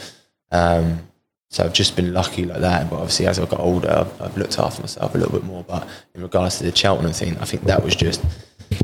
Um, 0.51 1.07
so 1.49 1.63
I've 1.63 1.73
just 1.73 1.95
been 1.95 2.13
lucky 2.13 2.45
like 2.45 2.61
that. 2.61 2.89
But 2.89 2.97
obviously, 2.97 3.25
as 3.25 3.39
I 3.39 3.45
got 3.45 3.59
older, 3.59 3.89
I've, 3.89 4.21
I've, 4.21 4.37
looked 4.37 4.59
after 4.59 4.81
myself 4.81 5.15
a 5.15 5.17
little 5.17 5.33
bit 5.33 5.43
more. 5.43 5.63
But 5.63 5.87
in 6.13 6.21
regards 6.21 6.57
to 6.57 6.63
the 6.63 6.75
Cheltenham 6.75 7.13
thing, 7.13 7.37
I 7.37 7.45
think 7.45 7.63
that 7.63 7.83
was 7.83 7.95
just 7.95 8.23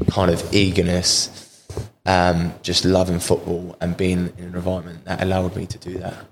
kind 0.09 0.31
of 0.31 0.53
eagerness, 0.53 1.65
um, 2.05 2.53
just 2.63 2.85
loving 2.85 3.19
football 3.19 3.75
and 3.81 3.97
being 3.97 4.33
in 4.37 4.45
an 4.45 4.55
environment 4.55 5.05
that 5.05 5.21
allowed 5.21 5.55
me 5.55 5.65
to 5.65 5.77
do 5.77 5.97
that. 5.99 6.25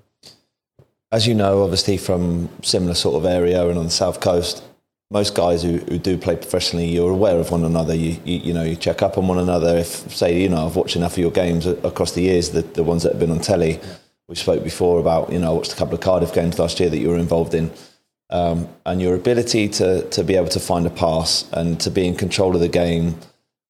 As 1.10 1.26
you 1.26 1.34
know, 1.34 1.62
obviously 1.62 1.96
from 1.96 2.48
similar 2.62 2.94
sort 2.94 3.16
of 3.16 3.24
area 3.24 3.66
and 3.66 3.78
on 3.78 3.84
the 3.84 3.90
south 3.90 4.20
coast, 4.20 4.62
most 5.10 5.34
guys 5.34 5.62
who, 5.62 5.78
who 5.78 5.98
do 5.98 6.18
play 6.18 6.36
professionally, 6.36 6.86
you're 6.86 7.10
aware 7.10 7.38
of 7.38 7.50
one 7.50 7.64
another. 7.64 7.94
You, 7.94 8.20
you, 8.24 8.38
you 8.38 8.52
know 8.52 8.62
you 8.62 8.76
check 8.76 9.02
up 9.02 9.16
on 9.16 9.26
one 9.26 9.38
another. 9.38 9.78
If 9.78 10.14
say 10.14 10.40
you 10.40 10.48
know 10.48 10.66
I've 10.66 10.76
watched 10.76 10.96
enough 10.96 11.12
of 11.12 11.18
your 11.18 11.30
games 11.30 11.66
across 11.66 12.12
the 12.12 12.22
years, 12.22 12.50
the, 12.50 12.62
the 12.62 12.82
ones 12.82 13.02
that 13.02 13.12
have 13.12 13.20
been 13.20 13.30
on 13.30 13.40
telly. 13.40 13.80
We 14.28 14.34
spoke 14.34 14.62
before 14.62 15.00
about 15.00 15.32
you 15.32 15.38
know 15.38 15.50
I 15.50 15.54
watched 15.54 15.72
a 15.72 15.76
couple 15.76 15.94
of 15.94 16.00
Cardiff 16.00 16.34
games 16.34 16.58
last 16.58 16.80
year 16.80 16.90
that 16.90 16.98
you 16.98 17.08
were 17.08 17.18
involved 17.18 17.54
in, 17.54 17.70
um, 18.28 18.68
and 18.84 19.00
your 19.00 19.14
ability 19.14 19.68
to 19.68 20.08
to 20.10 20.22
be 20.22 20.36
able 20.36 20.48
to 20.48 20.60
find 20.60 20.86
a 20.86 20.90
pass 20.90 21.50
and 21.52 21.80
to 21.80 21.90
be 21.90 22.06
in 22.06 22.14
control 22.14 22.54
of 22.54 22.60
the 22.60 22.68
game, 22.68 23.18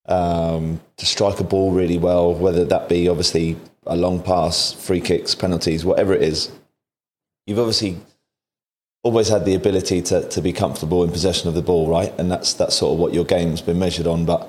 um, 0.07 0.81
to 0.97 1.07
strike 1.07 1.39
a 1.39 1.45
ball 1.45 1.71
really 1.71 1.99
well, 1.99 2.35
whether 2.35 2.65
that 2.65 2.89
be 2.89 3.09
obviously 3.09 3.57
a 3.87 3.97
long 3.97 4.21
pass, 4.21 4.73
free 4.73 5.01
kicks, 5.01 5.37
penalties, 5.37 5.85
whatever 5.85 6.13
it 6.13 6.23
is. 6.23 6.51
You've 7.47 7.61
obviously 7.61 7.97
always 9.03 9.29
had 9.29 9.45
the 9.45 9.55
ability 9.55 10.03
to, 10.03 10.29
to 10.29 10.41
be 10.41 10.53
comfortable 10.53 11.05
in 11.05 11.11
possession 11.11 11.49
of 11.49 11.55
the 11.55 11.63
ball, 11.63 11.89
right? 11.89 12.13
And 12.19 12.31
that's 12.31 12.55
that's 12.55 12.77
sort 12.77 12.95
of 12.95 12.99
what 12.99 13.15
your 13.15 13.25
game's 13.25 13.61
been 13.61 13.79
measured 13.79 14.07
on. 14.07 14.25
But 14.25 14.49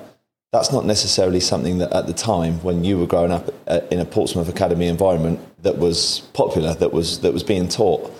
that's 0.51 0.71
not 0.71 0.85
necessarily 0.85 1.39
something 1.39 1.77
that 1.77 1.93
at 1.93 2.07
the 2.07 2.13
time 2.13 2.61
when 2.63 2.83
you 2.83 2.97
were 2.97 3.05
growing 3.05 3.31
up 3.31 3.53
uh, 3.67 3.81
in 3.91 3.99
a 3.99 4.05
Portsmouth 4.05 4.49
Academy 4.49 4.87
environment 4.87 5.39
that 5.61 5.77
was 5.77 6.21
popular, 6.33 6.73
that 6.75 6.91
was 6.91 7.21
that 7.21 7.33
was 7.33 7.43
being 7.43 7.67
taught. 7.67 8.11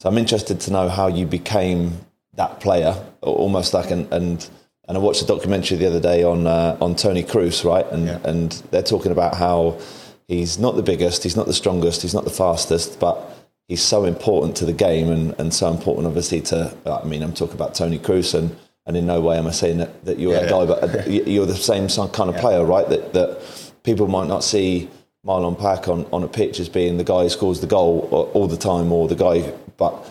So 0.00 0.08
I'm 0.08 0.18
interested 0.18 0.60
to 0.60 0.72
know 0.72 0.88
how 0.88 1.06
you 1.08 1.26
became 1.26 2.04
that 2.34 2.60
player, 2.60 2.94
almost 3.20 3.74
like 3.74 3.90
an 3.90 4.08
and 4.12 4.48
and 4.88 4.96
I 4.96 5.00
watched 5.00 5.22
a 5.22 5.26
documentary 5.26 5.76
the 5.76 5.86
other 5.86 6.00
day 6.00 6.24
on 6.24 6.46
uh, 6.46 6.76
on 6.80 6.96
Toni 6.96 7.22
Kroos, 7.22 7.64
right? 7.64 7.86
And 7.92 8.06
yeah. 8.06 8.18
and 8.24 8.52
they're 8.70 8.82
talking 8.82 9.12
about 9.12 9.36
how 9.36 9.78
he's 10.26 10.58
not 10.58 10.76
the 10.76 10.82
biggest, 10.82 11.22
he's 11.22 11.36
not 11.36 11.46
the 11.46 11.54
strongest, 11.54 12.02
he's 12.02 12.14
not 12.14 12.24
the 12.24 12.30
fastest, 12.30 12.98
but 12.98 13.37
he's 13.68 13.82
so 13.82 14.04
important 14.04 14.56
to 14.56 14.64
the 14.64 14.72
game 14.72 15.10
and, 15.10 15.34
and 15.38 15.54
so 15.54 15.70
important, 15.70 16.06
obviously, 16.06 16.40
to. 16.40 16.74
I 16.86 17.04
mean, 17.04 17.22
I'm 17.22 17.34
talking 17.34 17.54
about 17.54 17.74
Toni 17.74 17.98
Kroos, 17.98 18.34
and, 18.34 18.56
and 18.86 18.96
in 18.96 19.06
no 19.06 19.20
way 19.20 19.38
am 19.38 19.46
I 19.46 19.52
saying 19.52 19.78
that, 19.78 20.04
that 20.04 20.18
you're 20.18 20.32
yeah, 20.32 20.40
that 20.40 20.50
guy, 20.50 20.66
but 20.66 20.82
uh, 20.82 21.08
you're 21.08 21.46
the 21.46 21.54
same 21.54 21.88
kind 22.08 22.28
of 22.28 22.36
yeah. 22.36 22.40
player, 22.40 22.64
right? 22.64 22.88
That 22.88 23.12
that 23.12 23.72
people 23.84 24.08
might 24.08 24.26
not 24.26 24.42
see 24.42 24.90
Marlon 25.24 25.58
Pack 25.58 25.88
on, 25.88 26.06
on 26.12 26.24
a 26.24 26.28
pitch 26.28 26.58
as 26.58 26.68
being 26.68 26.96
the 26.96 27.04
guy 27.04 27.22
who 27.22 27.28
scores 27.28 27.60
the 27.60 27.66
goal 27.66 28.30
all 28.34 28.48
the 28.48 28.56
time, 28.56 28.90
or 28.90 29.06
the 29.06 29.14
guy, 29.14 29.52
but 29.76 30.04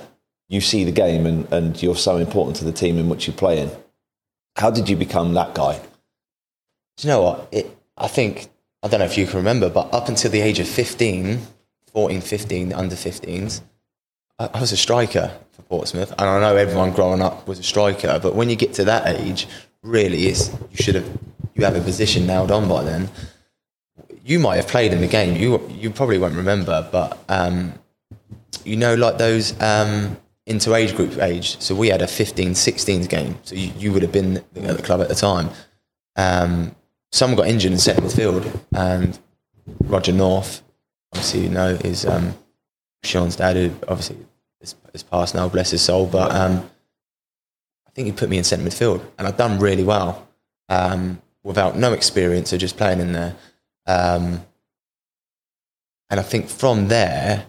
you 0.49 0.61
see 0.61 0.83
the 0.83 0.91
game 0.91 1.25
and, 1.25 1.51
and 1.51 1.81
you're 1.83 1.95
so 1.95 2.17
important 2.17 2.55
to 2.57 2.65
the 2.65 2.71
team 2.71 2.97
in 2.97 3.09
which 3.09 3.27
you 3.27 3.33
play 3.33 3.59
in. 3.59 3.71
How 4.55 4.71
did 4.71 4.89
you 4.89 4.95
become 4.95 5.33
that 5.33 5.53
guy? 5.53 5.79
Do 6.97 7.07
you 7.07 7.13
know 7.13 7.21
what? 7.21 7.47
It, 7.51 7.77
I 7.97 8.07
think, 8.07 8.47
I 8.81 8.87
don't 8.87 8.99
know 8.99 9.05
if 9.05 9.17
you 9.17 9.27
can 9.27 9.37
remember, 9.37 9.69
but 9.69 9.93
up 9.93 10.07
until 10.07 10.31
the 10.31 10.41
age 10.41 10.59
of 10.59 10.67
15, 10.67 11.41
14, 11.97 12.21
15, 12.21 12.73
under 12.73 12.95
15s, 12.95 13.61
I, 14.37 14.51
I 14.53 14.61
was 14.61 14.71
a 14.71 14.77
striker 14.77 15.31
for 15.49 15.63
Portsmouth. 15.63 16.11
And 16.11 16.29
I 16.29 16.39
know 16.39 16.55
everyone 16.55 16.91
growing 16.91 17.23
up 17.23 17.47
was 17.47 17.57
a 17.57 17.63
striker, 17.63 18.19
but 18.21 18.35
when 18.35 18.51
you 18.51 18.55
get 18.55 18.73
to 18.73 18.83
that 18.83 19.19
age, 19.19 19.47
really, 19.81 20.27
it's, 20.27 20.51
you 20.69 20.77
should 20.77 20.93
have, 20.93 21.17
you 21.55 21.65
have 21.65 21.75
a 21.75 21.81
position 21.81 22.27
nailed 22.27 22.51
on 22.51 22.69
by 22.69 22.83
then. 22.83 23.09
You 24.23 24.37
might 24.37 24.57
have 24.57 24.67
played 24.67 24.93
in 24.93 25.01
the 25.01 25.07
game. 25.07 25.41
You, 25.41 25.67
you 25.71 25.89
probably 25.89 26.19
won't 26.19 26.35
remember, 26.35 26.87
but, 26.91 27.17
um, 27.29 27.73
you 28.63 28.75
know, 28.75 28.93
like 28.93 29.17
those, 29.17 29.59
um, 29.59 30.17
into 30.45 30.75
age 30.75 30.95
group 30.95 31.17
age. 31.17 31.59
So 31.59 31.73
we 31.73 31.87
had 31.87 32.03
a 32.03 32.07
15, 32.07 32.51
16s 32.51 33.09
game. 33.09 33.39
So 33.41 33.55
you, 33.55 33.71
you 33.75 33.91
would 33.91 34.03
have 34.03 34.11
been 34.11 34.37
at 34.37 34.77
the 34.77 34.83
club 34.83 35.01
at 35.01 35.09
the 35.09 35.15
time. 35.15 35.49
Um, 36.15 36.75
someone 37.11 37.37
got 37.37 37.47
injured 37.47 37.71
and 37.71 37.81
set 37.81 37.97
in 37.97 38.07
centre 38.07 38.39
midfield, 38.39 38.59
and 38.71 39.17
Roger 39.79 40.11
North 40.11 40.61
obviously 41.17 41.41
you 41.41 41.49
know 41.49 41.69
is 41.83 42.05
um, 42.05 42.35
Sean's 43.03 43.35
dad, 43.35 43.55
who 43.55 43.71
obviously 43.87 44.17
is, 44.61 44.75
is 44.93 45.01
passed 45.01 45.33
now, 45.33 45.49
bless 45.49 45.71
his 45.71 45.81
soul. 45.81 46.05
But 46.05 46.31
um, 46.31 46.69
I 47.87 47.91
think 47.91 48.05
he 48.05 48.11
put 48.11 48.29
me 48.29 48.37
in 48.37 48.43
centre 48.43 48.63
midfield, 48.63 49.03
and 49.17 49.27
I've 49.27 49.37
done 49.37 49.59
really 49.59 49.83
well 49.83 50.27
um, 50.69 51.19
without 51.43 51.75
no 51.75 51.93
experience 51.93 52.53
of 52.53 52.59
just 52.59 52.77
playing 52.77 52.99
in 52.99 53.13
there. 53.13 53.35
Um, 53.87 54.45
and 56.09 56.19
I 56.19 56.23
think 56.23 56.49
from 56.49 56.87
there, 56.87 57.47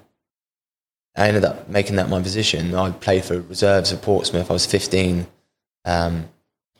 I 1.14 1.28
ended 1.28 1.44
up 1.44 1.68
making 1.68 1.96
that 1.96 2.09
my 2.09 2.22
position. 2.22 2.74
I 2.74 2.90
played 2.90 3.24
for 3.24 3.40
reserves 3.40 3.92
at 3.92 4.00
Portsmouth. 4.00 4.50
I 4.50 4.52
was 4.54 4.66
15. 4.66 5.26
Um, 5.85 6.28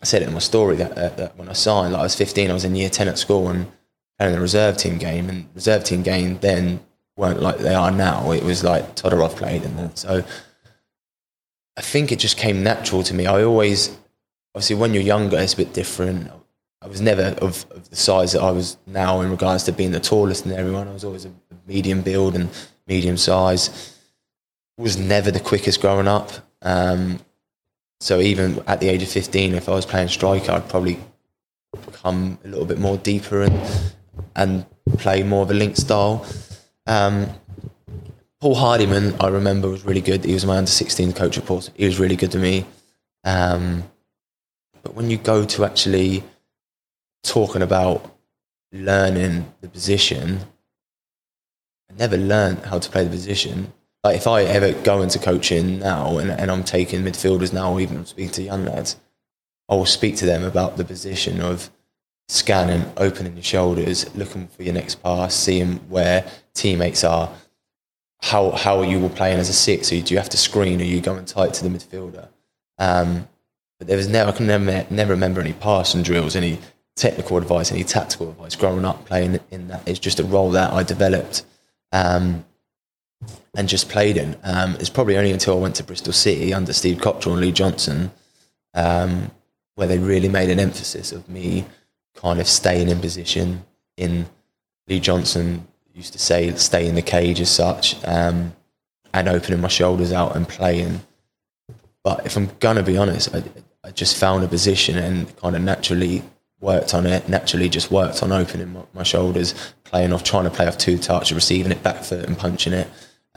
I 0.01 0.05
said 0.05 0.22
it 0.22 0.29
in 0.29 0.35
my 0.35 0.40
story 0.40 0.77
that, 0.77 0.92
uh, 0.96 1.09
that 1.16 1.37
when 1.37 1.48
I 1.48 1.53
signed, 1.53 1.92
like 1.92 2.01
I 2.01 2.05
was 2.05 2.14
15, 2.14 2.50
I 2.50 2.54
was 2.54 2.65
in 2.65 2.75
year 2.75 2.88
10 2.88 3.08
at 3.08 3.19
school, 3.19 3.48
and 3.48 3.71
playing 4.19 4.35
the 4.35 4.40
reserve 4.40 4.77
team 4.77 4.96
game, 4.96 5.29
and 5.29 5.48
reserve 5.54 5.85
team 5.85 6.02
game 6.02 6.38
then 6.40 6.81
weren't 7.19 7.42
like 7.42 7.58
they 7.58 7.75
are 7.75 7.90
now. 7.90 8.31
It 8.31 8.44
was 8.44 8.64
like 8.64 8.94
Todorov 8.94 9.37
played, 9.37 9.64
and 9.64 9.98
so 9.98 10.25
I 11.77 11.81
think 11.83 12.10
it 12.10 12.19
just 12.19 12.38
came 12.38 12.62
natural 12.62 13.02
to 13.02 13.14
me. 13.14 13.27
I 13.27 13.42
always, 13.42 13.94
obviously, 14.54 14.77
when 14.77 14.94
you're 14.94 15.02
younger, 15.02 15.37
it's 15.38 15.54
a 15.54 15.58
bit 15.58 15.75
different. 15.75 16.31
I 16.81 16.87
was 16.87 17.00
never 17.00 17.37
of, 17.42 17.66
of 17.71 17.90
the 17.90 17.96
size 17.96 18.33
that 18.33 18.42
I 18.42 18.52
was 18.52 18.79
now 18.87 19.21
in 19.21 19.31
regards 19.31 19.64
to 19.64 19.73
being 19.73 19.90
the 19.90 20.00
tallest 20.00 20.46
in 20.46 20.52
everyone. 20.52 20.88
I 20.88 20.92
was 20.92 21.04
always 21.04 21.27
a 21.27 21.33
medium 21.66 22.02
build 22.02 22.37
and 22.37 22.48
medium 22.87 23.16
size. 23.16 23.96
Was 24.79 24.96
never 24.96 25.33
the 25.33 25.40
quickest 25.40 25.81
growing 25.81 26.06
up. 26.06 26.31
Um, 26.62 27.19
so 28.00 28.21
even 28.21 28.62
at 28.69 28.79
the 28.79 28.88
age 28.88 29.02
of 29.02 29.08
15, 29.08 29.54
if 29.54 29.69
I 29.69 29.73
was 29.73 29.85
playing 29.85 30.08
striker, 30.08 30.52
I'd 30.52 30.69
probably 30.69 31.00
come 31.92 32.38
a 32.44 32.48
little 32.48 32.64
bit 32.64 32.79
more 32.79 32.96
deeper 32.96 33.42
and 33.42 33.60
and 34.37 34.64
play 34.98 35.23
more 35.25 35.42
of 35.42 35.50
a 35.50 35.54
link 35.54 35.77
style. 35.77 36.25
Um, 36.88 37.28
Paul 38.40 38.54
Hardiman, 38.54 39.14
I 39.20 39.28
remember, 39.28 39.68
was 39.68 39.84
really 39.84 40.00
good. 40.00 40.24
He 40.24 40.32
was 40.32 40.46
my 40.46 40.56
under 40.56 40.70
16 40.70 41.12
coach 41.12 41.36
at 41.36 41.44
Port. 41.44 41.70
He 41.74 41.84
was 41.84 42.00
really 42.00 42.16
good 42.16 42.32
to 42.32 42.38
me. 42.38 42.64
Um, 43.24 43.84
but 44.82 44.94
when 44.94 45.10
you 45.10 45.18
go 45.18 45.44
to 45.44 45.64
actually 45.64 46.24
talking 47.22 47.62
about 47.62 48.16
learning 48.72 49.52
the 49.60 49.68
position, 49.68 50.40
I 51.90 51.94
never 51.98 52.16
learned 52.16 52.60
how 52.64 52.78
to 52.78 52.90
play 52.90 53.04
the 53.04 53.10
position. 53.10 53.72
like 54.02 54.16
if 54.16 54.26
I 54.26 54.44
ever 54.44 54.72
go 54.82 55.02
into 55.02 55.18
coaching 55.18 55.80
now 55.80 56.16
and, 56.18 56.30
and 56.30 56.50
I'm 56.50 56.64
taking 56.64 57.02
midfielders 57.02 57.52
now, 57.52 57.72
or 57.72 57.80
even 57.80 58.06
speaking 58.06 58.32
to 58.32 58.42
young 58.42 58.64
lads, 58.64 58.96
I 59.68 59.74
will 59.74 59.84
speak 59.84 60.16
to 60.16 60.26
them 60.26 60.44
about 60.44 60.78
the 60.78 60.84
position 60.84 61.42
of 61.42 61.70
scanning, 62.29 62.90
opening 62.96 63.35
your 63.35 63.42
shoulders, 63.42 64.14
looking 64.14 64.48
for 64.48 64.62
your 64.62 64.74
next 64.74 65.02
pass, 65.02 65.35
seeing 65.35 65.76
where 65.88 66.31
teammates 66.54 67.04
are. 67.04 67.33
How 68.20 68.50
how 68.50 68.79
are 68.81 68.85
you 68.85 69.08
playing 69.10 69.38
as 69.38 69.48
a 69.48 69.52
six? 69.52 69.90
do 69.90 69.96
you 69.96 70.18
have 70.18 70.29
to 70.31 70.37
screen? 70.37 70.81
Are 70.81 70.85
you 70.85 71.00
going 71.00 71.24
tight 71.24 71.54
to 71.54 71.68
the 71.68 71.70
midfielder? 71.70 72.29
Um, 72.79 73.29
but 73.79 73.87
there 73.87 73.96
was 73.96 74.08
never 74.08 74.31
I 74.31 74.33
can 74.33 74.46
never 74.46 74.87
never 74.90 75.12
remember 75.12 75.40
any 75.40 75.52
passing 75.52 76.02
drills, 76.02 76.35
any 76.35 76.58
technical 76.96 77.37
advice, 77.38 77.70
any 77.70 77.85
tactical 77.85 78.31
advice 78.31 78.56
growing 78.56 78.85
up 78.85 79.04
playing 79.06 79.38
in 79.50 79.68
that. 79.68 79.87
It's 79.88 80.00
just 80.00 80.18
a 80.18 80.24
role 80.24 80.50
that 80.52 80.72
I 80.72 80.83
developed. 80.83 81.44
Um, 81.92 82.44
and 83.56 83.68
just 83.68 83.88
played 83.88 84.16
in. 84.16 84.37
Um, 84.44 84.76
it's 84.79 84.90
probably 84.90 85.16
only 85.16 85.33
until 85.33 85.56
I 85.56 85.60
went 85.60 85.74
to 85.76 85.83
Bristol 85.83 86.12
City 86.12 86.54
under 86.54 86.72
Steve 86.72 86.98
Cotterill 86.98 87.33
and 87.33 87.40
Lee 87.40 87.50
Johnson 87.50 88.12
um, 88.74 89.31
where 89.74 89.88
they 89.88 89.98
really 89.98 90.29
made 90.29 90.50
an 90.50 90.60
emphasis 90.60 91.12
of 91.12 91.29
me 91.29 91.66
kind 92.21 92.40
of 92.40 92.46
staying 92.46 92.88
in 92.88 93.00
position. 93.00 93.64
In 93.96 94.27
Lee 94.87 95.00
Johnson 95.00 95.66
used 95.94 96.12
to 96.12 96.19
say, 96.19 96.54
"Stay 96.56 96.87
in 96.87 96.94
the 96.94 97.02
cage" 97.02 97.40
as 97.40 97.50
such, 97.50 97.96
um, 98.04 98.54
and 99.12 99.29
opening 99.29 99.60
my 99.60 99.69
shoulders 99.69 100.12
out 100.12 100.37
and 100.37 100.48
playing. 100.48 101.00
But 102.04 102.25
if 102.27 102.37
I'm 102.37 102.50
gonna 102.60 102.83
be 102.83 102.96
honest, 102.96 103.35
I, 103.35 103.42
I 103.85 103.90
just 103.90 104.16
found 104.16 104.44
a 104.44 104.48
position 104.48 104.96
and 104.96 105.37
kind 105.37 105.56
of 105.56 105.62
naturally 105.62 106.23
worked 106.60 106.94
on 106.94 107.06
it. 107.06 107.29
Naturally, 107.29 107.69
just 107.69 107.90
worked 107.90 108.23
on 108.23 108.33
opening 108.33 108.73
my, 108.73 108.83
my 108.94 109.02
shoulders, 109.02 109.54
playing 109.85 110.12
off, 110.12 110.25
trying 110.25 110.44
to 110.44 110.50
play 110.50 110.66
off 110.66 110.79
two 110.79 110.98
touch, 110.98 111.33
receiving 111.33 111.73
it 111.73 111.83
back 111.83 112.02
foot 112.04 112.25
and 112.25 112.38
punching 112.38 112.73
it 112.73 112.88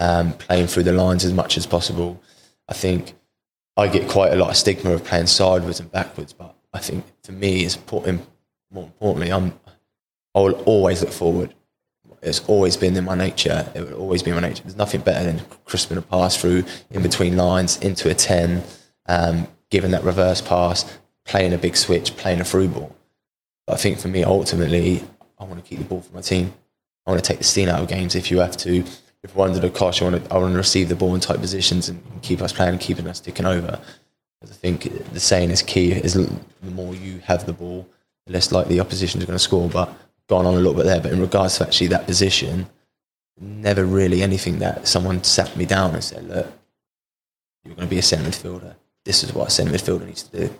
um, 0.01 0.33
playing 0.33 0.67
through 0.67 0.83
the 0.83 0.91
lines 0.91 1.23
as 1.23 1.31
much 1.31 1.57
as 1.57 1.65
possible. 1.65 2.21
I 2.67 2.73
think 2.73 3.13
I 3.77 3.87
get 3.87 4.09
quite 4.09 4.33
a 4.33 4.35
lot 4.35 4.49
of 4.49 4.57
stigma 4.57 4.91
of 4.91 5.05
playing 5.05 5.27
sideways 5.27 5.79
and 5.79 5.91
backwards, 5.91 6.33
but 6.33 6.55
I 6.73 6.79
think 6.79 7.05
for 7.23 7.31
me, 7.31 7.63
it's 7.63 7.75
important. 7.75 8.25
More 8.71 8.85
importantly, 8.85 9.31
I'm 9.31 9.53
I 10.33 10.39
will 10.39 10.53
always 10.63 11.01
look 11.01 11.11
forward. 11.11 11.53
It's 12.21 12.47
always 12.47 12.77
been 12.77 12.95
in 12.95 13.03
my 13.03 13.15
nature. 13.15 13.67
It 13.73 13.81
will 13.81 13.95
always 13.95 14.23
be 14.23 14.31
my 14.31 14.39
nature. 14.39 14.63
There's 14.63 14.75
nothing 14.75 15.01
better 15.01 15.25
than 15.25 15.41
crisping 15.65 15.97
a 15.97 16.01
pass 16.01 16.37
through 16.37 16.63
in 16.91 17.01
between 17.01 17.35
lines 17.35 17.77
into 17.77 18.09
a 18.09 18.13
ten, 18.13 18.63
um, 19.07 19.47
giving 19.69 19.91
that 19.91 20.03
reverse 20.03 20.39
pass, 20.39 20.99
playing 21.25 21.53
a 21.53 21.57
big 21.57 21.75
switch, 21.75 22.15
playing 22.15 22.39
a 22.39 22.45
through 22.45 22.69
ball. 22.69 22.95
But 23.65 23.73
I 23.73 23.77
think 23.77 23.99
for 23.99 24.07
me, 24.07 24.23
ultimately, 24.23 25.03
I 25.39 25.43
want 25.43 25.63
to 25.63 25.67
keep 25.67 25.79
the 25.79 25.85
ball 25.85 26.01
for 26.01 26.13
my 26.13 26.21
team. 26.21 26.53
I 27.05 27.11
want 27.11 27.23
to 27.23 27.27
take 27.27 27.39
the 27.39 27.43
steam 27.43 27.67
out 27.67 27.81
of 27.81 27.87
games 27.87 28.15
if 28.15 28.29
you 28.29 28.39
have 28.39 28.55
to 28.57 28.85
if 29.23 29.35
we're 29.35 29.45
under 29.45 29.59
the 29.59 29.69
cosh, 29.69 30.01
I 30.01 30.05
want 30.05 30.23
to 30.23 30.33
I 30.33 30.37
want 30.37 30.53
to 30.53 30.57
receive 30.57 30.89
the 30.89 30.95
ball 30.95 31.13
in 31.13 31.21
tight 31.21 31.39
positions 31.39 31.89
and 31.89 32.01
keep 32.21 32.41
us 32.41 32.51
playing 32.53 32.79
keeping 32.79 33.07
us 33.07 33.19
ticking 33.19 33.45
over. 33.45 33.79
I 34.43 34.45
think 34.47 35.11
the 35.13 35.19
saying 35.19 35.51
is 35.51 35.61
key: 35.61 35.91
is 35.91 36.13
the 36.13 36.31
more 36.63 36.95
you 36.95 37.19
have 37.19 37.45
the 37.45 37.53
ball, 37.53 37.87
the 38.25 38.33
less 38.33 38.51
likely 38.51 38.75
the 38.75 38.81
opposition 38.81 39.19
is 39.19 39.25
going 39.25 39.37
to 39.37 39.43
score. 39.43 39.69
But 39.69 39.93
gone 40.27 40.45
on 40.45 40.53
a 40.53 40.57
little 40.57 40.73
bit 40.73 40.85
there. 40.85 41.01
But 41.01 41.11
in 41.11 41.19
regards 41.19 41.57
to 41.57 41.65
actually 41.65 41.87
that 41.87 42.05
position, 42.05 42.67
never 43.39 43.85
really 43.85 44.21
anything 44.21 44.59
that 44.59 44.87
someone 44.87 45.23
sat 45.23 45.55
me 45.57 45.65
down 45.65 45.93
and 45.93 46.03
said, 46.03 46.27
"Look, 46.27 46.47
you're 47.63 47.75
going 47.75 47.87
to 47.87 47.89
be 47.89 47.99
a 47.99 48.01
centre 48.01 48.29
midfielder. 48.29 48.75
This 49.03 49.23
is 49.23 49.33
what 49.33 49.49
a 49.49 49.51
centre 49.51 49.73
midfielder 49.73 50.05
needs 50.05 50.23
to 50.23 50.47
do." 50.47 50.53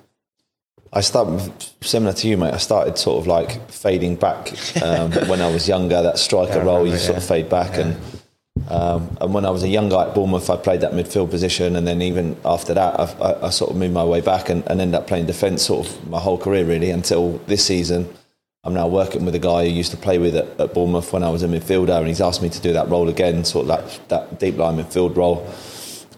I 0.94 1.00
started 1.00 1.54
similar 1.82 2.12
to 2.12 2.28
you, 2.28 2.36
mate. 2.36 2.54
I 2.54 2.58
started 2.58 2.98
sort 2.98 3.22
of 3.22 3.28
like 3.28 3.72
fading 3.72 4.18
back 4.18 4.52
um, 4.84 5.12
when 5.30 5.42
I 5.42 5.50
was 5.50 5.68
younger. 5.68 6.02
That 6.02 6.20
striker 6.20 6.62
role, 6.62 6.86
you 6.86 6.94
yeah. 6.94 6.98
sort 6.98 7.18
of 7.18 7.24
fade 7.24 7.50
back 7.50 7.78
yeah. 7.78 7.82
and 7.82 8.21
um, 8.68 9.18
and 9.22 9.34
when 9.34 9.46
I 9.46 9.50
was 9.50 9.64
a 9.64 9.68
young 9.68 9.90
guy 9.90 10.08
at 10.08 10.16
Bournemouth, 10.16 10.50
I 10.50 10.58
played 10.58 10.82
that 10.82 10.92
midfield 10.92 11.30
position, 11.30 11.76
and 11.76 11.88
then 11.88 12.02
even 12.02 12.38
after 12.44 12.74
that, 12.74 13.00
I, 13.00 13.48
I, 13.48 13.50
sort 13.50 13.72
of 13.72 13.78
moved 13.78 13.94
my 13.94 14.04
way 14.04 14.22
back 14.22 14.50
and, 14.50 14.66
and 14.68 14.82
ended 14.82 14.96
up 14.96 15.08
playing 15.08 15.26
defence 15.26 15.64
sort 15.64 15.88
of 15.88 16.10
my 16.10 16.20
whole 16.20 16.38
career 16.38 16.66
really 16.66 16.90
until 16.90 17.38
this 17.48 17.66
season. 17.66 18.14
I'm 18.64 18.74
now 18.74 18.88
working 18.88 19.26
with 19.26 19.36
a 19.36 19.40
guy 19.40 19.68
who 19.68 19.72
used 19.74 19.92
to 19.92 19.98
play 19.98 20.20
with 20.20 20.36
at, 20.36 20.60
at 20.60 20.74
Bournemouth 20.74 21.12
when 21.12 21.24
I 21.24 21.30
was 21.30 21.44
a 21.44 21.48
midfielder, 21.48 21.98
and 21.98 22.08
he's 22.08 22.22
asked 22.22 22.42
me 22.42 22.50
to 22.50 22.62
do 22.62 22.74
that 22.74 22.90
role 22.90 23.10
again, 23.10 23.44
sort 23.46 23.70
of 23.70 23.70
that, 23.70 24.10
that 24.10 24.40
deep 24.40 24.58
line 24.58 24.78
midfield 24.78 25.16
role. 25.16 25.50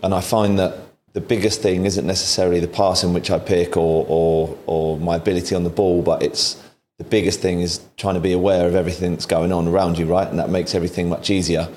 And 0.02 0.14
I 0.14 0.20
find 0.20 0.58
that 0.60 0.76
the 1.14 1.22
biggest 1.22 1.62
thing 1.62 1.86
isn't 1.86 2.06
necessarily 2.06 2.60
the 2.60 2.68
pass 2.68 3.04
in 3.04 3.14
which 3.14 3.30
I 3.30 3.38
pick 3.38 3.78
or, 3.78 4.06
or, 4.10 4.58
or 4.66 5.00
my 5.00 5.16
ability 5.18 5.56
on 5.56 5.64
the 5.64 5.70
ball, 5.70 6.02
but 6.02 6.24
it's 6.24 6.62
the 6.98 7.04
biggest 7.04 7.42
thing 7.42 7.62
is 7.62 7.80
trying 7.96 8.16
to 8.16 8.20
be 8.20 8.34
aware 8.34 8.68
of 8.68 8.76
everything 8.76 9.12
that's 9.12 9.28
going 9.28 9.52
on 9.52 9.68
around 9.68 10.00
you, 10.00 10.08
right? 10.08 10.28
And 10.28 10.40
that 10.40 10.50
makes 10.50 10.74
everything 10.74 11.10
much 11.10 11.30
easier 11.30 11.70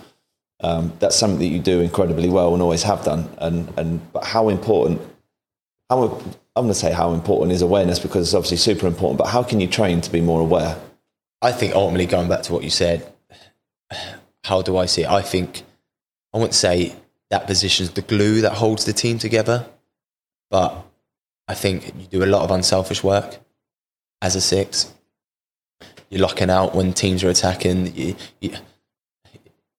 um, 0.60 0.92
that's 0.98 1.16
something 1.16 1.38
that 1.38 1.46
you 1.46 1.58
do 1.58 1.80
incredibly 1.80 2.28
well 2.28 2.54
and 2.54 2.62
always 2.62 2.82
have 2.82 3.04
done. 3.04 3.28
And 3.38 3.72
and 3.78 4.12
but 4.12 4.24
how 4.24 4.48
important? 4.48 5.00
How 5.90 6.04
I'm 6.56 6.64
going 6.64 6.68
to 6.68 6.74
say 6.74 6.92
how 6.92 7.12
important 7.12 7.52
is 7.52 7.62
awareness 7.62 7.98
because 7.98 8.26
it's 8.28 8.34
obviously 8.34 8.56
super 8.56 8.86
important. 8.86 9.18
But 9.18 9.28
how 9.28 9.42
can 9.42 9.60
you 9.60 9.68
train 9.68 10.00
to 10.00 10.10
be 10.10 10.20
more 10.20 10.40
aware? 10.40 10.80
I 11.42 11.52
think 11.52 11.74
ultimately 11.74 12.06
going 12.06 12.28
back 12.28 12.42
to 12.44 12.52
what 12.52 12.64
you 12.64 12.70
said, 12.70 13.12
how 14.44 14.62
do 14.62 14.76
I 14.76 14.86
see 14.86 15.02
it? 15.02 15.10
I 15.10 15.20
think 15.20 15.62
I 16.32 16.38
wouldn't 16.38 16.54
say 16.54 16.94
that 17.30 17.46
position's 17.46 17.90
the 17.90 18.02
glue 18.02 18.40
that 18.40 18.54
holds 18.54 18.84
the 18.84 18.92
team 18.92 19.18
together, 19.18 19.66
but 20.50 20.84
I 21.46 21.54
think 21.54 21.92
you 21.98 22.06
do 22.06 22.24
a 22.24 22.26
lot 22.26 22.42
of 22.42 22.50
unselfish 22.50 23.04
work 23.04 23.38
as 24.22 24.34
a 24.34 24.40
six. 24.40 24.92
You're 26.08 26.22
locking 26.22 26.50
out 26.50 26.74
when 26.74 26.92
teams 26.92 27.22
are 27.22 27.28
attacking. 27.28 27.94
You, 27.94 28.16
you, 28.40 28.52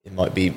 it 0.04 0.14
might 0.14 0.36
be 0.36 0.54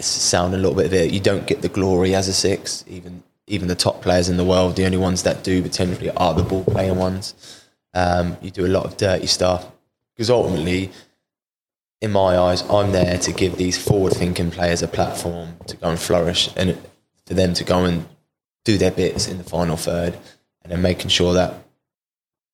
sound 0.00 0.54
a 0.54 0.56
little 0.56 0.74
bit 0.74 0.86
of 0.86 0.94
it. 0.94 1.12
You 1.12 1.20
don't 1.20 1.46
get 1.46 1.62
the 1.62 1.68
glory 1.68 2.14
as 2.14 2.28
a 2.28 2.32
six. 2.32 2.84
Even 2.88 3.22
even 3.46 3.68
the 3.68 3.74
top 3.74 4.00
players 4.00 4.28
in 4.30 4.38
the 4.38 4.44
world, 4.44 4.76
the 4.76 4.86
only 4.86 4.96
ones 4.96 5.22
that 5.24 5.44
do 5.44 5.62
potentially 5.62 6.10
are 6.10 6.32
the 6.32 6.42
ball 6.42 6.64
playing 6.64 6.96
ones. 6.96 7.34
Um, 7.92 8.38
you 8.40 8.50
do 8.50 8.64
a 8.64 8.68
lot 8.68 8.86
of 8.86 8.96
dirty 8.96 9.26
stuff 9.26 9.70
because 10.14 10.30
ultimately, 10.30 10.90
in 12.00 12.10
my 12.10 12.38
eyes, 12.38 12.62
I'm 12.70 12.92
there 12.92 13.18
to 13.18 13.32
give 13.32 13.56
these 13.56 13.76
forward-thinking 13.76 14.50
players 14.50 14.82
a 14.82 14.88
platform 14.88 15.56
to 15.66 15.76
go 15.76 15.90
and 15.90 15.98
flourish, 15.98 16.50
and 16.56 16.78
for 17.26 17.34
them 17.34 17.52
to 17.54 17.64
go 17.64 17.84
and 17.84 18.08
do 18.64 18.78
their 18.78 18.90
bits 18.90 19.28
in 19.28 19.38
the 19.38 19.44
final 19.44 19.76
third, 19.76 20.16
and 20.62 20.72
then 20.72 20.80
making 20.80 21.08
sure 21.10 21.34
that 21.34 21.54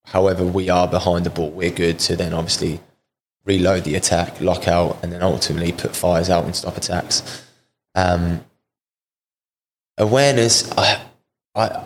however 0.05 0.45
we 0.45 0.69
are 0.69 0.87
behind 0.87 1.25
the 1.25 1.29
ball, 1.29 1.51
we're 1.51 1.71
good 1.71 1.99
to 1.99 2.15
then 2.15 2.33
obviously 2.33 2.81
reload 3.45 3.83
the 3.83 3.95
attack, 3.95 4.39
lock 4.41 4.67
out, 4.67 5.03
and 5.03 5.11
then 5.11 5.21
ultimately 5.21 5.71
put 5.71 5.95
fires 5.95 6.29
out 6.29 6.45
and 6.45 6.55
stop 6.55 6.77
attacks. 6.77 7.43
Um, 7.95 8.45
awareness, 9.97 10.71
I, 10.77 11.01
I, 11.55 11.85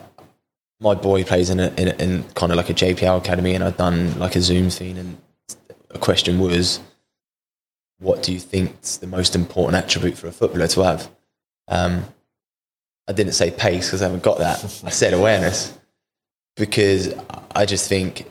my 0.79 0.95
boy 0.95 1.23
plays 1.23 1.49
in, 1.49 1.59
a, 1.59 1.67
in, 1.77 1.87
a, 1.87 1.93
in 1.95 2.23
kind 2.35 2.51
of 2.51 2.57
like 2.57 2.69
a 2.69 2.73
JPL 2.73 3.17
academy, 3.17 3.53
and 3.55 3.63
I've 3.63 3.77
done 3.77 4.19
like 4.19 4.35
a 4.35 4.41
Zoom 4.41 4.69
thing, 4.69 4.97
and 4.97 5.17
a 5.91 5.99
question 5.99 6.39
was, 6.39 6.79
what 7.99 8.21
do 8.21 8.33
you 8.33 8.39
think 8.39 8.75
is 8.83 8.97
the 8.97 9.07
most 9.07 9.35
important 9.35 9.83
attribute 9.83 10.17
for 10.17 10.27
a 10.27 10.31
footballer 10.31 10.67
to 10.67 10.81
have? 10.81 11.09
Um, 11.67 12.05
I 13.07 13.13
didn't 13.13 13.33
say 13.33 13.51
pace 13.51 13.87
because 13.87 14.01
I 14.01 14.05
haven't 14.05 14.23
got 14.23 14.39
that. 14.39 14.63
I 14.83 14.89
said 14.89 15.13
awareness 15.13 15.77
because 16.55 17.13
I 17.55 17.65
just 17.65 17.87
think 17.87 18.27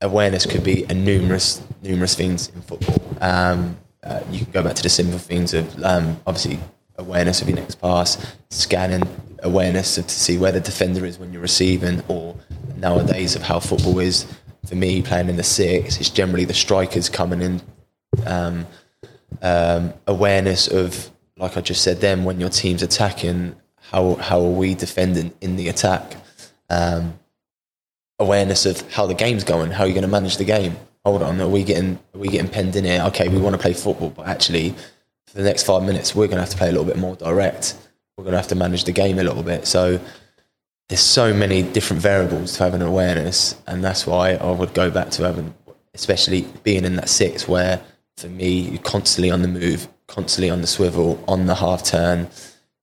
awareness 0.00 0.46
could 0.46 0.64
be 0.64 0.84
a 0.84 0.94
numerous 0.94 1.62
numerous 1.82 2.14
things 2.14 2.48
in 2.50 2.62
football. 2.62 3.02
Um, 3.20 3.76
uh, 4.02 4.22
you 4.30 4.40
can 4.40 4.52
go 4.52 4.62
back 4.62 4.74
to 4.74 4.82
the 4.82 4.88
simple 4.88 5.18
things 5.18 5.54
of 5.54 5.84
um, 5.84 6.20
obviously 6.26 6.58
awareness 6.98 7.42
of 7.42 7.48
your 7.48 7.56
next 7.56 7.76
pass, 7.76 8.34
scanning 8.50 9.02
awareness 9.42 9.98
of, 9.98 10.06
to 10.06 10.14
see 10.14 10.38
where 10.38 10.52
the 10.52 10.60
defender 10.60 11.04
is 11.04 11.18
when 11.18 11.32
you're 11.32 11.42
receiving, 11.42 12.02
or 12.08 12.36
nowadays 12.76 13.36
of 13.36 13.42
how 13.42 13.60
football 13.60 13.98
is. 13.98 14.26
For 14.66 14.74
me, 14.74 15.00
playing 15.00 15.28
in 15.28 15.36
the 15.36 15.44
six, 15.44 15.98
it's 15.98 16.10
generally 16.10 16.44
the 16.44 16.54
strikers 16.54 17.08
coming 17.08 17.40
in. 17.42 17.62
Um, 18.26 18.66
um 19.42 19.92
awareness 20.06 20.68
of, 20.68 21.10
like 21.36 21.56
I 21.56 21.60
just 21.60 21.82
said, 21.82 22.00
then 22.00 22.24
when 22.24 22.40
your 22.40 22.48
team's 22.48 22.82
attacking, 22.82 23.54
how 23.90 24.14
how 24.14 24.40
are 24.40 24.50
we 24.50 24.74
defending 24.74 25.32
in 25.40 25.56
the 25.56 25.68
attack? 25.68 26.16
Um, 26.68 27.18
awareness 28.18 28.66
of 28.66 28.90
how 28.92 29.06
the 29.06 29.14
game's 29.14 29.44
going, 29.44 29.70
how 29.70 29.84
you're 29.84 29.94
going 29.94 30.02
to 30.02 30.08
manage 30.08 30.36
the 30.36 30.44
game. 30.44 30.76
Hold 31.04 31.22
on, 31.22 31.40
are 31.40 31.48
we 31.48 31.62
getting 31.62 31.98
are 32.14 32.18
we 32.18 32.28
getting 32.28 32.50
penned 32.50 32.74
in 32.74 32.84
here? 32.84 33.02
Okay, 33.08 33.28
we 33.28 33.38
want 33.38 33.54
to 33.54 33.62
play 33.62 33.72
football, 33.72 34.10
but 34.10 34.26
actually, 34.26 34.74
for 35.26 35.36
the 35.36 35.44
next 35.44 35.64
five 35.64 35.84
minutes, 35.84 36.14
we're 36.14 36.26
going 36.26 36.36
to 36.36 36.42
have 36.42 36.50
to 36.50 36.56
play 36.56 36.68
a 36.68 36.72
little 36.72 36.86
bit 36.86 36.96
more 36.96 37.14
direct. 37.16 37.76
We're 38.16 38.24
going 38.24 38.32
to 38.32 38.38
have 38.38 38.48
to 38.48 38.54
manage 38.54 38.84
the 38.84 38.92
game 38.92 39.18
a 39.18 39.22
little 39.22 39.42
bit. 39.42 39.66
So 39.66 40.00
there's 40.88 41.00
so 41.00 41.34
many 41.34 41.62
different 41.62 42.02
variables 42.02 42.56
to 42.56 42.64
have 42.64 42.74
an 42.74 42.82
awareness, 42.82 43.60
and 43.66 43.84
that's 43.84 44.06
why 44.06 44.32
I 44.34 44.50
would 44.50 44.74
go 44.74 44.90
back 44.90 45.10
to 45.10 45.24
having, 45.24 45.54
especially 45.94 46.46
being 46.62 46.84
in 46.84 46.96
that 46.96 47.08
six, 47.08 47.46
where 47.46 47.80
for 48.16 48.28
me 48.28 48.60
you're 48.70 48.82
constantly 48.82 49.30
on 49.30 49.42
the 49.42 49.48
move, 49.48 49.88
constantly 50.06 50.50
on 50.50 50.60
the 50.60 50.66
swivel, 50.66 51.22
on 51.28 51.46
the 51.46 51.56
half 51.56 51.84
turn. 51.84 52.28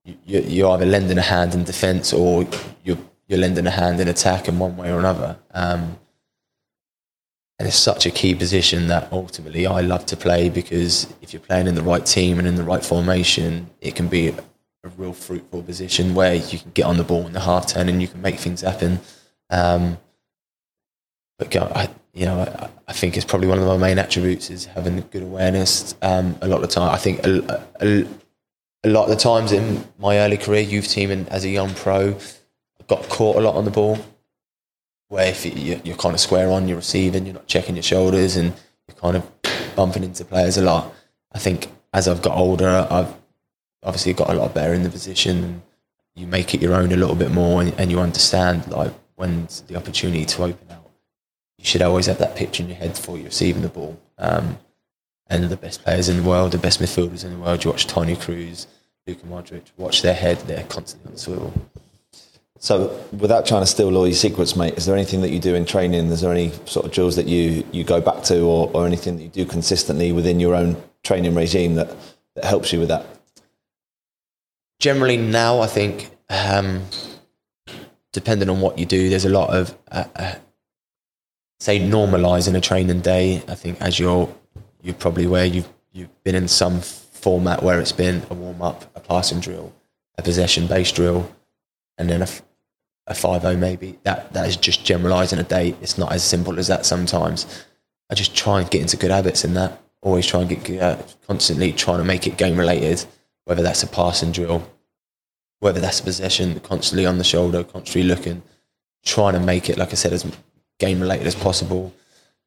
You, 0.04 0.40
you're 0.40 0.70
either 0.70 0.86
lending 0.86 1.18
a 1.18 1.22
hand 1.22 1.54
in 1.54 1.64
defence 1.64 2.12
or 2.12 2.46
you're 2.84 2.98
you're 3.26 3.38
lending 3.38 3.66
a 3.66 3.70
hand 3.70 4.00
in 4.00 4.08
attack 4.08 4.48
in 4.48 4.58
one 4.58 4.76
way 4.76 4.92
or 4.92 4.98
another. 4.98 5.38
Um, 5.52 5.98
and 7.58 7.68
it's 7.68 7.76
such 7.76 8.04
a 8.04 8.10
key 8.10 8.34
position 8.34 8.88
that 8.88 9.12
ultimately 9.12 9.66
I 9.66 9.80
love 9.80 10.06
to 10.06 10.16
play 10.16 10.48
because 10.48 11.06
if 11.22 11.32
you're 11.32 11.40
playing 11.40 11.66
in 11.66 11.76
the 11.76 11.82
right 11.82 12.04
team 12.04 12.38
and 12.38 12.48
in 12.48 12.56
the 12.56 12.64
right 12.64 12.84
formation, 12.84 13.70
it 13.80 13.94
can 13.94 14.08
be 14.08 14.28
a 14.28 14.88
real 14.96 15.12
fruitful 15.12 15.62
position 15.62 16.14
where 16.14 16.34
you 16.34 16.58
can 16.58 16.72
get 16.72 16.84
on 16.84 16.96
the 16.96 17.04
ball 17.04 17.26
in 17.26 17.32
the 17.32 17.40
half 17.40 17.68
turn 17.68 17.88
and 17.88 18.02
you 18.02 18.08
can 18.08 18.20
make 18.20 18.36
things 18.36 18.60
happen. 18.60 19.00
Um, 19.50 19.98
but 21.38 21.50
go, 21.50 21.70
I, 21.74 21.88
you 22.12 22.26
know, 22.26 22.40
I, 22.40 22.68
I, 22.88 22.92
think 22.92 23.16
it's 23.16 23.24
probably 23.24 23.48
one 23.48 23.58
of 23.58 23.66
my 23.66 23.76
main 23.76 23.98
attributes 23.98 24.50
is 24.50 24.66
having 24.66 25.00
good 25.10 25.22
awareness. 25.22 25.94
Um, 26.02 26.36
a 26.40 26.48
lot 26.48 26.56
of 26.56 26.62
the 26.62 26.68
time, 26.68 26.90
I 26.90 26.96
think 26.96 27.24
a, 27.26 27.64
a, 27.80 28.06
a, 28.84 28.88
lot 28.88 29.04
of 29.04 29.10
the 29.10 29.16
times 29.16 29.52
in 29.52 29.84
my 29.98 30.18
early 30.18 30.36
career, 30.36 30.60
youth 30.60 30.88
team 30.88 31.10
and 31.10 31.28
as 31.28 31.44
a 31.44 31.48
young 31.48 31.74
pro, 31.74 32.16
got 32.86 33.08
caught 33.08 33.36
a 33.36 33.40
lot 33.40 33.56
on 33.56 33.64
the 33.64 33.70
ball. 33.70 33.98
Where 35.08 35.28
if 35.28 35.44
you, 35.44 35.80
you're 35.84 35.96
kind 35.96 36.14
of 36.14 36.20
square 36.20 36.50
on, 36.50 36.66
you're 36.66 36.78
receiving, 36.78 37.26
you're 37.26 37.34
not 37.34 37.46
checking 37.46 37.76
your 37.76 37.82
shoulders, 37.82 38.36
and 38.36 38.52
you're 38.88 38.96
kind 38.96 39.16
of 39.16 39.30
bumping 39.76 40.04
into 40.04 40.24
players 40.24 40.56
a 40.56 40.62
lot. 40.62 40.92
I 41.32 41.38
think 41.38 41.68
as 41.92 42.08
I've 42.08 42.22
got 42.22 42.36
older, 42.36 42.86
I've 42.90 43.14
obviously 43.82 44.12
got 44.12 44.30
a 44.30 44.34
lot 44.34 44.54
better 44.54 44.72
in 44.72 44.82
the 44.82 44.90
position. 44.90 45.62
You 46.14 46.26
make 46.26 46.54
it 46.54 46.62
your 46.62 46.74
own 46.74 46.92
a 46.92 46.96
little 46.96 47.16
bit 47.16 47.30
more, 47.30 47.60
and, 47.60 47.74
and 47.78 47.90
you 47.90 48.00
understand 48.00 48.70
like 48.70 48.92
when's 49.16 49.60
the 49.62 49.76
opportunity 49.76 50.24
to 50.24 50.44
open 50.44 50.70
out 50.70 50.84
you 51.64 51.68
should 51.68 51.80
always 51.80 52.06
have 52.06 52.18
that 52.18 52.36
picture 52.36 52.62
in 52.62 52.68
your 52.68 52.76
head 52.76 52.90
before 52.90 53.16
you're 53.16 53.24
receiving 53.24 53.62
the 53.62 53.70
ball. 53.70 53.98
Um, 54.18 54.58
and 55.28 55.44
the 55.44 55.56
best 55.56 55.82
players 55.82 56.10
in 56.10 56.18
the 56.18 56.22
world, 56.22 56.52
the 56.52 56.58
best 56.58 56.78
midfielders 56.78 57.24
in 57.24 57.32
the 57.32 57.38
world, 57.38 57.64
you 57.64 57.70
watch 57.70 57.86
Toni 57.86 58.16
Kroos, 58.16 58.66
Luka 59.06 59.24
Modric, 59.26 59.62
watch 59.78 60.02
their 60.02 60.12
head, 60.12 60.36
they're 60.40 60.64
constantly 60.64 61.08
on 61.08 61.14
the 61.14 61.18
swivel. 61.18 61.54
So, 62.64 62.98
without 63.12 63.44
trying 63.44 63.60
to 63.60 63.66
steal 63.66 63.94
all 63.94 64.06
your 64.06 64.14
secrets, 64.14 64.56
mate, 64.56 64.78
is 64.78 64.86
there 64.86 64.96
anything 64.96 65.20
that 65.20 65.28
you 65.28 65.38
do 65.38 65.54
in 65.54 65.66
training? 65.66 66.06
Is 66.06 66.22
there 66.22 66.32
any 66.32 66.50
sort 66.64 66.86
of 66.86 66.92
drills 66.92 67.14
that 67.16 67.28
you, 67.28 67.62
you 67.72 67.84
go 67.84 68.00
back 68.00 68.22
to, 68.22 68.40
or, 68.40 68.70
or 68.72 68.86
anything 68.86 69.18
that 69.18 69.22
you 69.22 69.28
do 69.28 69.44
consistently 69.44 70.12
within 70.12 70.40
your 70.40 70.54
own 70.54 70.82
training 71.02 71.34
regime 71.34 71.74
that, 71.74 71.94
that 72.36 72.44
helps 72.46 72.72
you 72.72 72.78
with 72.78 72.88
that? 72.88 73.04
Generally, 74.80 75.18
now 75.18 75.60
I 75.60 75.66
think, 75.66 76.10
um, 76.30 76.86
depending 78.14 78.48
on 78.48 78.62
what 78.62 78.78
you 78.78 78.86
do, 78.86 79.10
there's 79.10 79.26
a 79.26 79.28
lot 79.28 79.50
of 79.50 79.76
uh, 79.90 80.04
uh, 80.16 80.34
say 81.60 81.78
normalising 81.78 82.56
a 82.56 82.62
training 82.62 83.02
day. 83.02 83.42
I 83.46 83.56
think 83.56 83.78
as 83.82 83.98
you're 83.98 84.34
you're 84.80 84.94
probably 84.94 85.26
where 85.26 85.44
you've 85.44 85.68
you've 85.92 86.24
been 86.24 86.34
in 86.34 86.48
some 86.48 86.80
format 86.80 87.62
where 87.62 87.78
it's 87.78 87.92
been 87.92 88.22
a 88.30 88.34
warm 88.34 88.62
up, 88.62 88.90
a 88.96 89.00
passing 89.00 89.40
drill, 89.40 89.74
a 90.16 90.22
possession 90.22 90.66
based 90.66 90.96
drill, 90.96 91.30
and 91.98 92.08
then 92.08 92.22
a, 92.22 92.28
a 93.06 93.14
five 93.14 93.44
o 93.44 93.56
maybe. 93.56 93.98
That 94.02 94.32
that 94.32 94.48
is 94.48 94.56
just 94.56 94.84
generalising 94.84 95.38
a 95.38 95.42
date. 95.42 95.76
It's 95.82 95.98
not 95.98 96.12
as 96.12 96.22
simple 96.22 96.58
as 96.58 96.68
that 96.68 96.86
sometimes. 96.86 97.64
I 98.10 98.14
just 98.14 98.36
try 98.36 98.60
and 98.60 98.70
get 98.70 98.82
into 98.82 98.96
good 98.96 99.10
habits 99.10 99.44
in 99.44 99.54
that. 99.54 99.80
Always 100.02 100.26
try 100.26 100.42
and 100.42 100.48
get 100.48 100.82
uh, 100.82 100.98
constantly 101.26 101.72
trying 101.72 101.98
to 101.98 102.04
make 102.04 102.26
it 102.26 102.36
game 102.36 102.58
related, 102.58 103.04
whether 103.44 103.62
that's 103.62 103.82
a 103.82 103.86
passing 103.86 104.32
drill, 104.32 104.70
whether 105.60 105.80
that's 105.80 106.00
a 106.00 106.04
possession, 106.04 106.60
constantly 106.60 107.06
on 107.06 107.18
the 107.18 107.24
shoulder, 107.24 107.64
constantly 107.64 108.02
looking, 108.02 108.42
trying 109.02 109.32
to 109.32 109.40
make 109.40 109.70
it, 109.70 109.78
like 109.78 109.92
I 109.92 109.94
said, 109.94 110.12
as 110.12 110.26
game 110.78 111.00
related 111.00 111.26
as 111.26 111.34
possible. 111.34 111.94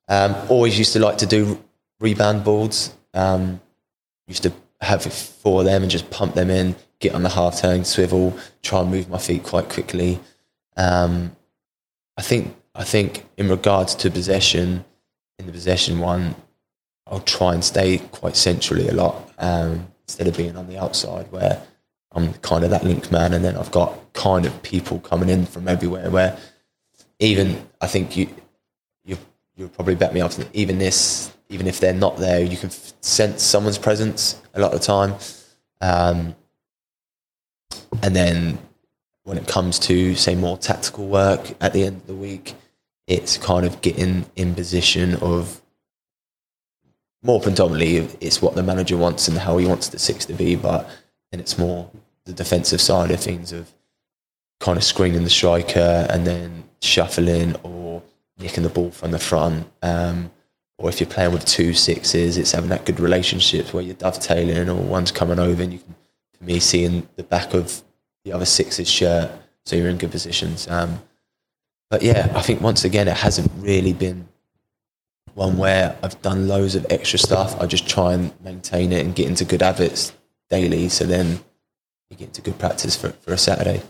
Um, 0.07 0.35
always 0.49 0.77
used 0.77 0.93
to 0.93 0.99
like 0.99 1.17
to 1.17 1.25
do 1.25 1.63
rebound 1.99 2.43
boards. 2.43 2.93
Um, 3.13 3.59
used 4.27 4.43
to 4.43 4.53
have 4.81 5.01
four 5.01 5.61
of 5.61 5.65
them 5.65 5.81
and 5.81 5.91
just 5.91 6.09
pump 6.11 6.35
them 6.35 6.49
in, 6.49 6.75
get 6.99 7.15
on 7.15 7.23
the 7.23 7.29
half 7.29 7.59
turn, 7.59 7.83
swivel, 7.83 8.37
try 8.61 8.81
and 8.81 8.91
move 8.91 9.09
my 9.09 9.17
feet 9.17 9.43
quite 9.43 9.69
quickly. 9.69 10.19
Um, 10.77 11.35
I 12.15 12.21
think 12.21 12.55
I 12.75 12.83
think 12.83 13.25
in 13.37 13.49
regards 13.49 13.95
to 13.95 14.11
possession, 14.11 14.85
in 15.39 15.47
the 15.47 15.51
possession 15.51 15.99
one, 15.99 16.35
I'll 17.07 17.21
try 17.21 17.53
and 17.53 17.63
stay 17.63 17.97
quite 17.97 18.35
centrally 18.35 18.87
a 18.87 18.93
lot 18.93 19.31
um, 19.39 19.87
instead 20.07 20.27
of 20.27 20.37
being 20.37 20.55
on 20.55 20.67
the 20.67 20.77
outside 20.77 21.31
where 21.31 21.61
I'm 22.11 22.33
kind 22.35 22.63
of 22.63 22.69
that 22.69 22.83
link 22.83 23.11
man, 23.11 23.33
and 23.33 23.43
then 23.43 23.57
I've 23.57 23.71
got 23.71 24.13
kind 24.13 24.45
of 24.45 24.63
people 24.63 24.99
coming 24.99 25.29
in 25.29 25.45
from 25.45 25.67
everywhere 25.67 26.09
where 26.09 26.37
even 27.19 27.67
I 27.81 27.87
think 27.87 28.15
you 28.15 28.29
you 29.03 29.17
you'll 29.55 29.69
probably 29.69 29.95
bet 29.95 30.13
me 30.13 30.21
off. 30.21 30.39
Even 30.53 30.77
this, 30.77 31.33
even 31.49 31.67
if 31.67 31.79
they're 31.79 31.93
not 31.93 32.17
there, 32.17 32.41
you 32.41 32.57
can 32.57 32.69
sense 32.69 33.43
someone's 33.43 33.77
presence 33.77 34.41
a 34.53 34.59
lot 34.59 34.73
of 34.73 34.79
the 34.79 34.85
time. 34.85 35.15
Um, 35.81 36.35
and 38.03 38.15
then 38.15 38.59
when 39.27 39.37
it 39.37 39.45
comes 39.45 39.77
to 39.77 40.15
say 40.15 40.35
more 40.35 40.57
tactical 40.57 41.05
work 41.05 41.53
at 41.59 41.73
the 41.73 41.83
end 41.83 41.97
of 41.97 42.07
the 42.07 42.15
week, 42.15 42.55
it's 43.07 43.37
kind 43.37 43.65
of 43.65 43.81
getting 43.81 44.25
in 44.37 44.55
position 44.55 45.15
of 45.15 45.61
more 47.21 47.41
predominantly 47.41 47.97
it's 48.21 48.41
what 48.41 48.55
the 48.55 48.63
manager 48.63 48.95
wants 48.95 49.27
and 49.27 49.37
how 49.37 49.57
he 49.57 49.65
wants 49.65 49.89
the 49.89 49.99
six 49.99 50.23
to 50.23 50.33
be, 50.33 50.55
but 50.55 50.89
then 51.29 51.41
it's 51.41 51.57
more 51.57 51.91
the 52.23 52.31
defensive 52.31 52.79
side 52.79 53.11
of 53.11 53.19
things 53.19 53.51
of 53.51 53.69
kind 54.61 54.77
of 54.77 54.83
screening 54.85 55.25
the 55.25 55.29
striker 55.29 56.07
and 56.09 56.25
then 56.25 56.63
shuffling 56.81 57.53
or 57.63 58.01
nicking 58.37 58.63
the 58.63 58.69
ball 58.69 58.91
from 58.91 59.11
the 59.11 59.19
front. 59.19 59.67
Um, 59.81 60.31
or 60.77 60.87
if 60.87 61.01
you're 61.01 61.09
playing 61.09 61.33
with 61.33 61.43
two 61.43 61.73
sixes, 61.73 62.37
it's 62.37 62.53
having 62.53 62.69
that 62.69 62.85
good 62.85 63.01
relationship 63.01 63.73
where 63.73 63.83
you're 63.83 63.93
dovetailing 63.93 64.69
or 64.69 64.75
one's 64.75 65.11
coming 65.11 65.37
over 65.37 65.61
and 65.61 65.73
you 65.73 65.79
can, 65.79 65.95
for 66.37 66.45
me, 66.45 66.61
seeing 66.61 67.09
the 67.17 67.23
back 67.23 67.53
of 67.53 67.83
the 68.27 68.35
other 68.35 68.45
six's 68.45 68.89
shirt, 68.89 69.31
so 69.65 69.75
you're 69.77 69.89
in 69.89 69.97
good 69.97 70.11
positions. 70.11 70.67
Um, 70.67 71.01
but 71.89 72.01
yeah, 72.01 72.29
I 72.35 72.41
think 72.41 72.59
once 72.59 72.83
again, 72.83 73.07
it 73.07 73.15
hasn't 73.15 73.49
really 73.57 73.93
been 73.93 74.27
one 75.33 75.57
where 75.57 75.97
I've 76.03 76.21
done 76.21 76.47
loads 76.47 76.75
of 76.75 76.85
extra 76.89 77.17
stuff. 77.17 77.59
I 77.61 77.67
just 77.67 77.87
try 77.87 78.13
and 78.13 78.33
maintain 78.43 78.91
it 78.91 79.05
and 79.05 79.15
get 79.15 79.27
into 79.27 79.45
good 79.45 79.61
habits 79.61 80.11
daily. 80.49 80.89
So 80.89 81.05
then 81.05 81.39
you 82.09 82.17
get 82.17 82.27
into 82.27 82.41
good 82.41 82.59
practice 82.59 82.97
for, 82.97 83.11
for 83.11 83.31
a 83.31 83.37
Saturday. 83.37 83.81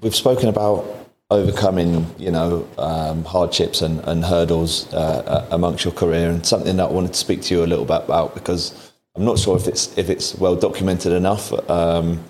We've 0.00 0.14
spoken 0.14 0.48
about 0.48 0.86
overcoming, 1.30 2.06
you 2.18 2.30
know, 2.30 2.66
um, 2.78 3.24
hardships 3.24 3.82
and, 3.82 4.00
and 4.04 4.24
hurdles 4.24 4.92
uh, 4.94 4.96
uh, 4.96 5.48
amongst 5.50 5.84
your 5.84 5.92
career, 5.92 6.30
and 6.30 6.46
something 6.46 6.76
that 6.78 6.88
I 6.88 6.92
wanted 6.92 7.12
to 7.12 7.18
speak 7.18 7.42
to 7.42 7.54
you 7.54 7.64
a 7.64 7.66
little 7.66 7.84
bit 7.84 8.04
about 8.04 8.34
because 8.34 8.92
I'm 9.14 9.26
not 9.26 9.38
sure 9.38 9.56
if 9.56 9.68
it's 9.68 9.96
if 9.98 10.08
it's 10.08 10.34
well 10.36 10.56
documented 10.56 11.12
enough, 11.12 11.52
um, 11.68 12.24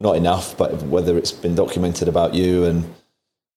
not 0.00 0.16
enough, 0.16 0.56
but 0.56 0.82
whether 0.82 1.18
it's 1.18 1.32
been 1.32 1.54
documented 1.54 2.08
about 2.08 2.34
you 2.34 2.64
and 2.64 2.94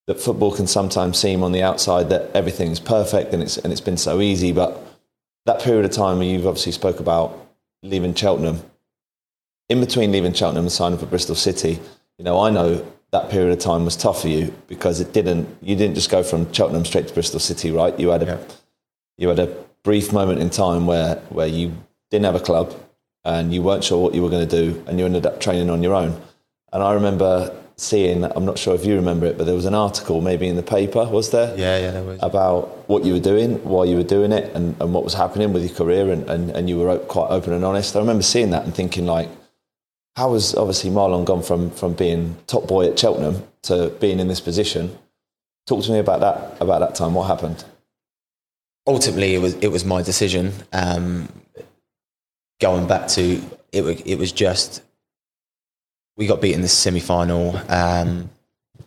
that 0.08 0.20
football 0.20 0.52
can 0.52 0.68
sometimes 0.68 1.18
seem 1.18 1.44
on 1.44 1.52
the 1.52 1.62
outside 1.62 2.10
that 2.10 2.32
everything's 2.36 2.80
perfect 2.80 3.34
and 3.34 3.44
it's 3.44 3.58
and 3.58 3.72
it's 3.72 3.82
been 3.82 3.98
so 3.98 4.20
easy, 4.20 4.52
but 4.52 4.82
that 5.46 5.62
period 5.62 5.86
of 5.86 5.92
time 5.92 6.22
you've 6.22 6.48
obviously 6.48 6.72
spoke 6.72 7.00
about 7.00 7.38
leaving 7.84 8.14
Cheltenham, 8.14 8.62
in 9.70 9.80
between 9.80 10.12
leaving 10.12 10.34
Cheltenham 10.34 10.66
and 10.66 10.72
signing 10.72 10.98
for 10.98 11.06
Bristol 11.06 11.36
City, 11.36 11.80
you 12.18 12.26
know, 12.26 12.40
I 12.40 12.50
know 12.50 12.86
that 13.12 13.30
period 13.30 13.52
of 13.52 13.60
time 13.60 13.86
was 13.86 13.96
tough 13.96 14.22
for 14.22 14.28
you 14.28 14.54
because 14.68 15.00
it 15.00 15.14
didn't 15.14 15.48
you 15.62 15.76
didn't 15.76 15.96
just 15.96 16.10
go 16.10 16.24
from 16.24 16.52
Cheltenham 16.52 16.86
straight 16.86 17.08
to 17.08 17.14
Bristol 17.14 17.40
City, 17.40 17.72
right? 17.72 17.98
You 18.00 18.10
had 18.10 18.24
a 18.24 18.26
yeah. 18.26 18.38
you 19.18 19.30
had 19.30 19.40
a 19.40 19.56
brief 19.84 20.12
moment 20.12 20.40
in 20.40 20.50
time 20.50 20.88
where 20.88 21.16
where 21.30 21.48
you 21.48 21.74
didn't 22.10 22.26
have 22.26 22.36
a 22.36 22.40
club 22.40 22.76
and 23.24 23.54
you 23.54 23.62
weren't 23.62 23.84
sure 23.84 24.02
what 24.02 24.16
you 24.16 24.22
were 24.22 24.30
going 24.30 24.48
to 24.48 24.64
do 24.64 24.84
and 24.88 25.00
you 25.00 25.06
ended 25.06 25.26
up 25.26 25.40
training 25.40 25.70
on 25.70 25.84
your 25.84 25.94
own. 25.94 26.20
And 26.72 26.82
I 26.82 26.94
remember 26.94 27.56
seeing 27.76 28.24
I'm 28.24 28.46
not 28.46 28.58
sure 28.58 28.76
if 28.76 28.86
you 28.86 28.96
remember 28.96 29.26
it, 29.26 29.38
but 29.38 29.46
there 29.46 29.56
was 29.56 29.66
an 29.66 29.74
article 29.74 30.22
maybe 30.22 30.48
in 30.48 30.56
the 30.56 30.64
paper, 30.64 31.06
was 31.06 31.32
there? 31.32 31.58
Yeah, 31.58 31.80
yeah, 31.80 31.92
there 31.92 32.04
was. 32.04 32.20
About 32.22 32.88
what 32.88 33.04
you 33.04 33.14
were 33.14 33.20
doing, 33.20 33.64
why 33.64 33.86
you 33.86 33.98
were 33.98 34.04
doing 34.04 34.32
it 34.32 34.56
and, 34.56 34.80
and 34.80 34.94
what 34.94 35.04
was 35.04 35.14
happening 35.14 35.52
with 35.52 35.64
your 35.64 35.76
career 35.76 36.12
and, 36.12 36.30
and, 36.30 36.52
and 36.52 36.70
you 36.70 36.78
were 36.78 36.98
quite 37.00 37.30
open 37.30 37.54
and 37.54 37.66
honest. 37.66 37.96
I 37.96 38.00
remember 38.00 38.24
seeing 38.24 38.52
that 38.52 38.64
and 38.64 38.74
thinking 38.74 39.06
like 39.06 39.30
how 40.16 40.32
was 40.32 40.56
obviously 40.56 40.90
Marlon 40.90 41.26
gone 41.26 41.42
from 41.42 41.72
from 41.72 41.94
being 41.94 42.38
top 42.48 42.68
boy 42.68 42.88
at 42.88 43.00
Cheltenham 43.00 43.44
to 43.64 43.90
being 44.00 44.20
in 44.20 44.28
this 44.28 44.42
position? 44.42 44.98
Talk 45.68 45.84
to 45.86 45.92
me 45.92 46.00
about 46.00 46.20
that 46.20 46.62
about 46.62 46.80
that 46.80 46.96
time. 46.96 47.14
What 47.14 47.28
happened? 47.28 47.64
Ultimately, 48.86 49.36
it 49.36 49.40
was 49.40 49.56
it 49.56 49.68
was 49.68 49.86
my 49.86 50.02
decision. 50.02 50.54
Um, 50.74 51.30
going 52.60 52.88
back 52.88 53.08
to 53.10 53.42
it, 53.72 54.06
it 54.06 54.20
was 54.20 54.32
just 54.32 54.84
we 56.18 56.28
got 56.28 56.42
beaten 56.42 56.56
in 56.56 56.62
the 56.62 56.68
semi 56.68 57.00
final. 57.00 57.58
Um, 57.70 58.30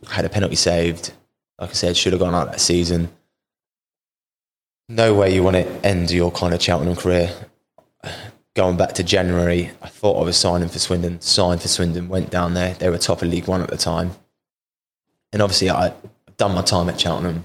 had 0.08 0.24
a 0.24 0.28
penalty 0.28 0.56
saved. 0.56 1.12
Like 1.58 1.70
I 1.70 1.72
said, 1.72 1.96
should 1.96 2.12
have 2.12 2.20
gone 2.20 2.34
out 2.34 2.50
that 2.50 2.60
season. 2.60 3.10
No 4.88 5.14
way 5.14 5.34
you 5.34 5.42
want 5.42 5.56
to 5.56 5.66
end 5.86 6.10
your 6.10 6.30
kind 6.30 6.52
of 6.52 6.62
Cheltenham 6.62 6.96
career 6.96 7.32
going 8.54 8.76
back 8.76 8.92
to 8.94 9.04
January, 9.04 9.70
I 9.82 9.88
thought 9.88 10.20
I 10.20 10.24
was 10.24 10.36
signing 10.36 10.68
for 10.68 10.78
Swindon, 10.78 11.20
signed 11.20 11.60
for 11.60 11.68
Swindon, 11.68 12.08
went 12.08 12.30
down 12.30 12.54
there. 12.54 12.74
They 12.74 12.88
were 12.88 12.98
top 12.98 13.22
of 13.22 13.28
League 13.28 13.48
One 13.48 13.60
at 13.60 13.68
the 13.68 13.76
time. 13.76 14.12
And 15.32 15.42
obviously, 15.42 15.70
I'd 15.70 15.94
done 16.36 16.54
my 16.54 16.62
time 16.62 16.88
at 16.88 16.98
Cheltenham. 16.98 17.44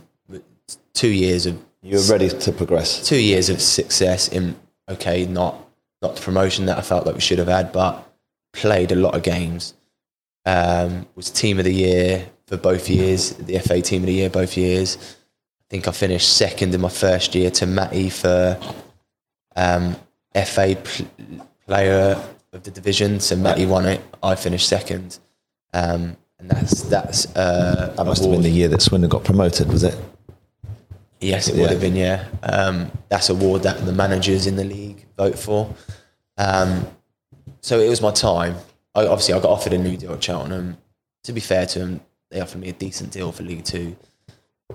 Two 0.93 1.09
years 1.09 1.45
of. 1.45 1.59
You 1.81 1.97
were 1.97 2.11
ready 2.11 2.29
to 2.29 2.51
progress. 2.51 3.07
Two 3.07 3.19
years 3.19 3.49
of 3.49 3.61
success 3.61 4.27
in, 4.27 4.55
okay, 4.89 5.25
not, 5.25 5.55
not 6.01 6.15
the 6.15 6.21
promotion 6.21 6.65
that 6.65 6.77
I 6.77 6.81
felt 6.81 7.05
like 7.05 7.15
we 7.15 7.21
should 7.21 7.39
have 7.39 7.47
had, 7.47 7.71
but 7.71 8.08
played 8.59 8.91
a 8.91 8.95
lot 8.95 9.15
of 9.15 9.23
games. 9.23 9.73
Um, 10.45 11.07
was 11.15 11.29
team 11.29 11.59
of 11.59 11.65
the 11.65 11.73
year 11.73 12.27
for 12.47 12.57
both 12.57 12.89
years, 12.89 13.31
the 13.35 13.59
FA 13.59 13.81
team 13.81 14.01
of 14.03 14.07
the 14.07 14.13
year 14.13 14.29
both 14.29 14.57
years. 14.57 14.97
I 14.97 15.65
think 15.69 15.87
I 15.87 15.91
finished 15.91 16.35
second 16.35 16.73
in 16.73 16.81
my 16.81 16.89
first 16.89 17.35
year 17.35 17.51
to 17.51 17.65
Matty 17.65 18.09
for 18.09 18.59
um, 19.55 19.95
FA 20.33 20.75
Player 21.67 22.21
of 22.51 22.63
the 22.63 22.71
division. 22.71 23.19
So 23.19 23.35
Matty 23.35 23.65
won 23.65 23.85
it. 23.85 24.01
I 24.23 24.35
finished 24.35 24.67
second. 24.67 25.19
Um, 25.73 26.17
and 26.39 26.49
that's 26.49 26.81
that's 26.83 27.27
uh, 27.35 27.93
That 27.95 28.05
must 28.05 28.23
have 28.23 28.31
been 28.31 28.41
the 28.41 28.49
year 28.49 28.67
that 28.69 28.81
Swindon 28.81 29.09
got 29.09 29.23
promoted, 29.23 29.71
was 29.71 29.83
it? 29.83 29.95
Yes, 31.21 31.47
it 31.49 31.55
Yeah. 31.55 31.61
would 31.61 31.71
have 31.71 31.81
been. 31.81 31.95
Yeah, 31.95 32.25
um, 32.43 32.91
that's 33.09 33.29
a 33.29 33.33
award 33.33 33.63
that 33.63 33.85
the 33.85 33.91
managers 33.93 34.47
in 34.47 34.55
the 34.55 34.63
league 34.63 35.05
vote 35.17 35.37
for. 35.37 35.73
Um, 36.37 36.87
so 37.61 37.79
it 37.79 37.89
was 37.89 38.01
my 38.01 38.11
time. 38.11 38.55
I, 38.95 39.05
obviously, 39.05 39.33
I 39.33 39.39
got 39.39 39.49
offered 39.49 39.73
a 39.73 39.77
new 39.77 39.97
deal 39.97 40.13
at 40.13 40.23
Cheltenham. 40.23 40.77
To 41.23 41.33
be 41.33 41.41
fair 41.41 41.65
to 41.67 41.79
them, 41.79 42.01
they 42.31 42.41
offered 42.41 42.61
me 42.61 42.69
a 42.69 42.73
decent 42.73 43.11
deal 43.11 43.31
for 43.31 43.43
League 43.43 43.63
Two, 43.63 43.95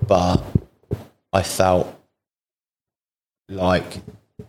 but 0.07 0.43
I 1.33 1.41
felt 1.41 1.93
like 3.49 4.01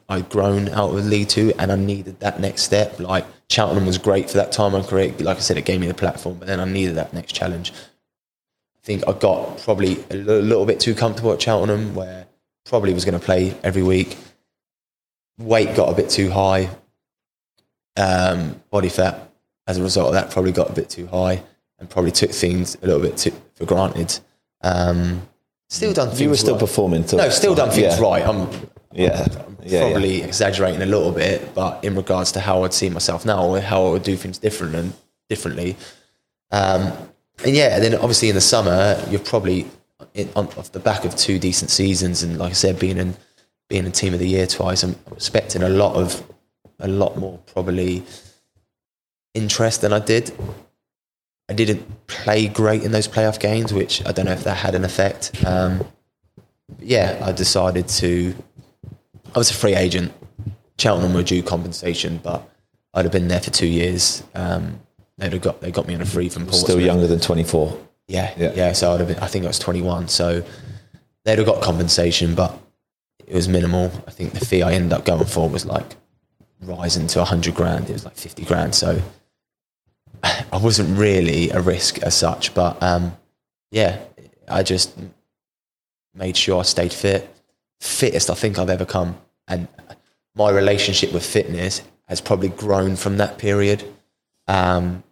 I'd 0.09 0.29
grown 0.29 0.69
out 0.69 0.95
of 0.95 1.07
League 1.07 1.29
Two 1.29 1.53
and 1.59 1.71
I 1.73 1.77
needed 1.77 2.21
that 2.21 2.41
next 2.41 2.63
step. 2.63 3.01
Like 3.01 3.27
Cheltenham 3.49 3.87
was 3.87 3.99
great 3.99 4.31
for 4.31 4.39
that 4.39 4.53
time 4.53 4.75
in 4.75 4.83
my 4.83 4.87
career. 4.87 5.15
Like 5.19 5.39
I 5.39 5.41
said, 5.41 5.57
it 5.57 5.65
gave 5.65 5.81
me 5.81 5.87
the 5.87 5.95
platform, 5.95 6.39
but 6.39 6.47
then 6.47 6.61
I 6.61 6.65
needed 6.65 6.97
that 6.97 7.13
next 7.13 7.33
challenge. 7.33 7.73
I 7.73 8.87
think 8.87 9.03
I 9.09 9.13
got 9.13 9.59
probably 9.59 10.05
a 10.11 10.15
little 10.17 10.67
bit 10.67 10.81
too 10.81 10.95
comfortable 10.95 11.33
at 11.33 11.43
Cheltenham, 11.43 11.95
where 11.95 12.27
probably 12.65 12.93
was 12.95 13.05
going 13.05 13.19
to 13.19 13.25
play 13.25 13.57
every 13.63 13.83
week. 13.83 14.17
Weight 15.39 15.75
got 15.77 15.91
a 15.91 15.95
bit 15.95 16.11
too 16.11 16.31
high. 16.31 16.69
Um, 17.97 18.61
body 18.71 18.89
fat, 18.89 19.31
as 19.67 19.79
a 19.79 19.83
result 19.83 20.09
of 20.09 20.15
that, 20.15 20.31
probably 20.31 20.53
got 20.53 20.71
a 20.71 20.73
bit 20.73 20.91
too 20.91 21.07
high, 21.07 21.43
and 21.79 21.89
probably 21.89 22.11
took 22.13 22.31
things 22.31 22.77
a 22.83 22.87
little 22.87 23.01
bit 23.01 23.17
too, 23.17 23.33
for 23.55 23.65
granted. 23.65 24.19
Um, 24.63 25.23
still 25.69 25.93
done. 25.93 26.09
Things 26.09 26.21
You 26.21 26.31
were 26.31 26.37
still 26.37 26.55
right. 26.55 26.61
performing. 26.61 27.05
No, 27.13 27.29
still 27.31 27.55
time. 27.55 27.69
done 27.69 27.75
things 27.75 27.99
yeah. 27.99 28.01
right. 28.01 28.27
I'm 28.27 28.49
Yeah. 28.93 29.27
Yeah, 29.69 29.91
probably 29.91 30.21
yeah. 30.21 30.27
exaggerating 30.27 30.83
a 30.83 30.87
little 30.87 31.11
bit, 31.11 31.55
but 31.55 31.83
in 31.85 31.97
regards 31.97 32.33
to 32.33 32.41
how 32.41 32.63
I'd 32.63 32.73
see 32.73 32.89
myself 32.89 33.27
now, 33.27 33.45
or 33.45 33.61
how 33.61 33.87
I 33.87 33.91
would 33.91 34.05
do 34.05 34.17
things 34.17 34.39
different 34.39 34.77
and 34.77 34.93
differently. 35.29 35.77
Um, 36.53 36.93
and 37.45 37.55
yeah, 37.57 37.81
then 37.81 37.95
obviously 37.95 38.29
in 38.29 38.37
the 38.37 38.41
summer, 38.41 39.03
you're 39.11 39.21
probably 39.21 39.67
in, 40.15 40.31
on, 40.37 40.47
off 40.57 40.71
the 40.73 40.79
back 40.79 41.05
of 41.05 41.17
two 41.17 41.39
decent 41.39 41.71
seasons, 41.71 42.23
and 42.23 42.39
like 42.39 42.51
I 42.51 42.55
said, 42.55 42.79
being 42.79 42.97
in 42.97 43.17
being 43.69 43.87
a 43.87 43.91
team 43.91 44.15
of 44.15 44.21
the 44.21 44.29
year 44.29 44.47
twice, 44.47 44.85
I'm 44.85 44.95
expecting 45.11 45.63
a 45.63 45.69
lot 45.69 45.97
of 45.97 46.23
a 46.79 46.89
lot 46.89 47.17
more 47.17 47.39
probably 47.53 48.03
interest 49.35 49.81
than 49.81 49.93
I 49.93 49.99
did. 49.99 50.33
I 51.49 51.53
didn't 51.53 52.07
play 52.07 52.49
great 52.49 52.83
in 52.83 52.91
those 52.93 53.07
playoff 53.07 53.39
games, 53.39 53.73
which 53.73 54.05
I 54.07 54.13
don't 54.13 54.25
know 54.27 54.33
if 54.33 54.45
that 54.45 54.57
had 54.57 54.75
an 54.75 54.85
effect. 54.85 55.45
Um, 55.45 55.87
yeah, 56.81 57.19
I 57.23 57.33
decided 57.33 57.89
to 57.89 58.35
I 59.35 59.39
was 59.39 59.51
a 59.51 59.55
free 59.55 59.75
agent. 59.75 60.13
Cheltenham 60.79 61.15
were 61.15 61.23
due 61.23 61.43
compensation, 61.43 62.19
but 62.23 62.49
I'd 62.95 63.05
have 63.05 63.13
been 63.13 63.29
there 63.29 63.41
for 63.41 63.51
two 63.51 63.67
years. 63.67 64.23
Um, 64.35 64.81
they'd 65.19 65.33
have 65.33 65.43
got 65.43 65.61
they 65.61 65.71
got 65.71 65.87
me 65.87 65.95
on 65.95 66.01
a 66.01 66.07
free 66.07 66.29
from 66.29 66.45
Portsmouth. 66.45 66.65
Still 66.71 66.81
younger 66.81 67.07
than 67.07 67.21
24. 67.21 67.79
Yeah, 68.09 68.33
Yeah. 68.37 68.53
yeah, 68.55 68.73
So 68.73 68.93
I'd 68.93 69.01
have 69.01 69.09
been. 69.09 69.19
I 69.19 69.27
think 69.27 69.45
I 69.45 69.49
was 69.49 69.59
21. 69.59 70.09
So 70.09 70.45
they'd 71.25 71.39
have 71.39 71.47
got 71.47 71.63
compensation, 71.63 72.35
but 72.35 72.59
it 73.27 73.35
was 73.35 73.49
minimal. 73.49 73.91
I 74.07 74.11
think 74.11 74.33
the 74.33 74.45
fee 74.45 74.63
I 74.63 74.73
ended 74.73 74.93
up 74.93 75.05
going 75.05 75.25
for 75.27 75.49
was 75.49 75.65
like 75.65 75.97
rising 76.61 77.07
to 77.09 77.19
100 77.21 77.55
grand. 77.55 77.91
It 77.91 77.93
was 77.95 78.05
like 78.05 78.17
50 78.17 78.45
grand. 78.45 78.75
So 78.75 79.01
I 80.23 80.57
wasn't 80.57 80.99
really 80.99 81.51
a 81.51 81.61
risk 81.61 81.99
as 81.99 82.15
such. 82.15 82.55
But 82.55 82.83
um, 82.83 83.17
yeah, 83.71 84.01
I 84.49 84.63
just 84.63 84.97
made 86.15 86.37
sure 86.37 86.61
I 86.61 86.63
stayed 86.63 86.93
fit, 86.93 87.35
fittest 87.81 88.31
I 88.31 88.35
think 88.35 88.59
I've 88.59 88.71
ever 88.71 88.87
come, 88.87 89.19
and 89.49 89.69
my 90.35 90.51
relationship 90.51 91.13
with 91.13 91.25
fitness 91.25 91.83
has 92.09 92.21
probably 92.21 92.49
grown 92.49 92.97
from 92.97 93.19
that 93.19 93.39
period. 93.39 93.85
Um, 94.49 95.03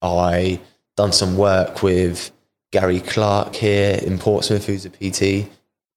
I 0.00 0.60
done 0.96 1.12
some 1.12 1.36
work 1.36 1.82
with 1.82 2.30
Gary 2.72 3.00
Clark 3.00 3.54
here 3.54 3.98
in 4.02 4.18
Portsmouth, 4.18 4.66
who's 4.66 4.84
a 4.84 4.90
PT. 4.90 5.48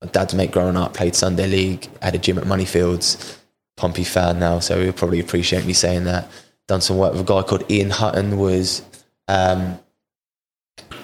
My 0.01 0.07
dad's 0.11 0.33
mate 0.33 0.51
growing 0.51 0.77
up 0.77 0.93
played 0.93 1.15
Sunday 1.15 1.47
League, 1.47 1.87
had 2.01 2.15
a 2.15 2.17
gym 2.17 2.37
at 2.37 2.45
Moneyfields. 2.45 3.37
Pompey 3.81 4.03
fan 4.03 4.37
now, 4.37 4.59
so 4.59 4.79
he'll 4.79 4.93
probably 4.93 5.19
appreciate 5.19 5.65
me 5.65 5.73
saying 5.73 6.03
that. 6.03 6.29
Done 6.67 6.81
some 6.81 6.99
work 6.99 7.13
with 7.13 7.21
a 7.21 7.23
guy 7.23 7.41
called 7.41 7.69
Ian 7.69 7.89
Hutton, 7.89 8.37
was 8.37 8.83
um, 9.27 9.79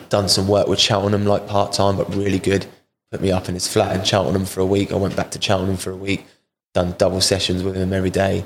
done 0.10 0.30
some 0.30 0.48
work 0.48 0.68
with 0.68 0.80
Cheltenham, 0.80 1.26
like 1.26 1.48
part 1.48 1.74
time, 1.74 1.98
but 1.98 2.14
really 2.14 2.38
good. 2.38 2.68
Put 3.12 3.22
me 3.22 3.32
up 3.32 3.50
in 3.50 3.56
his 3.56 3.68
flat 3.68 3.96
in 3.96 4.04
Cheltenham 4.04 4.46
for 4.46 4.62
a 4.62 4.66
week. 4.66 4.92
I 4.92 4.96
went 4.96 5.16
back 5.16 5.32
to 5.32 5.42
Cheltenham 5.42 5.78
for 5.78 5.90
a 5.90 5.96
week. 5.96 6.28
Done 6.76 6.94
double 7.00 7.20
sessions 7.20 7.64
with 7.64 7.76
him 7.76 7.94
every 7.94 8.12
day. 8.12 8.46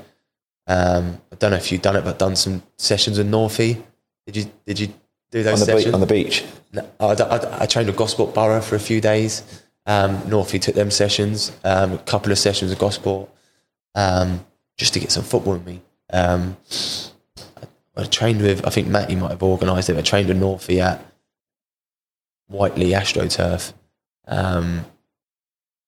Um, 0.66 1.20
I 1.30 1.36
don't 1.36 1.52
know 1.52 1.58
if 1.58 1.70
you've 1.70 1.82
done 1.82 1.98
it, 1.98 2.06
but 2.06 2.18
done 2.18 2.38
some 2.38 2.64
sessions 2.78 3.18
with 3.18 3.30
Northie. 3.30 3.84
Did 4.28 4.38
you? 4.38 4.52
Did 4.66 4.80
you 4.80 4.88
do 5.32 5.40
On 5.40 5.44
those 5.44 5.60
the, 5.60 5.66
sessions? 5.66 5.86
beach, 5.86 5.94
on 5.94 6.00
the 6.00 6.06
beach. 6.08 6.46
No, 6.72 6.90
I, 7.02 7.06
I, 7.06 7.64
I 7.64 7.66
trained 7.66 7.88
with 7.88 7.98
Gosport 7.98 8.34
Borough 8.34 8.62
for 8.62 8.78
a 8.78 8.80
few 8.80 9.02
days. 9.02 9.44
Um, 9.86 10.20
Northie 10.22 10.62
took 10.62 10.76
them 10.76 10.90
sessions, 10.90 11.52
um, 11.66 11.94
a 11.94 11.98
couple 11.98 12.32
of 12.32 12.38
sessions 12.40 12.70
with 12.70 12.80
Gosport, 12.80 13.30
um, 13.96 14.46
just 14.78 14.94
to 14.94 15.00
get 15.00 15.12
some 15.12 15.24
football 15.24 15.56
in 15.56 15.66
me. 15.66 15.82
Um, 16.12 16.58
I, 17.38 18.02
I 18.02 18.04
trained 18.06 18.42
with, 18.42 18.66
I 18.66 18.70
think 18.70 18.88
Matty 18.88 19.16
might 19.16 19.32
have 19.32 19.44
organised 19.44 19.90
it. 19.90 19.98
I 19.98 20.02
trained 20.02 20.28
with 20.28 20.40
Northie 20.40 20.80
at 20.80 21.06
Whiteley 22.48 22.92
AstroTurf. 22.92 23.74
Um, 24.28 24.86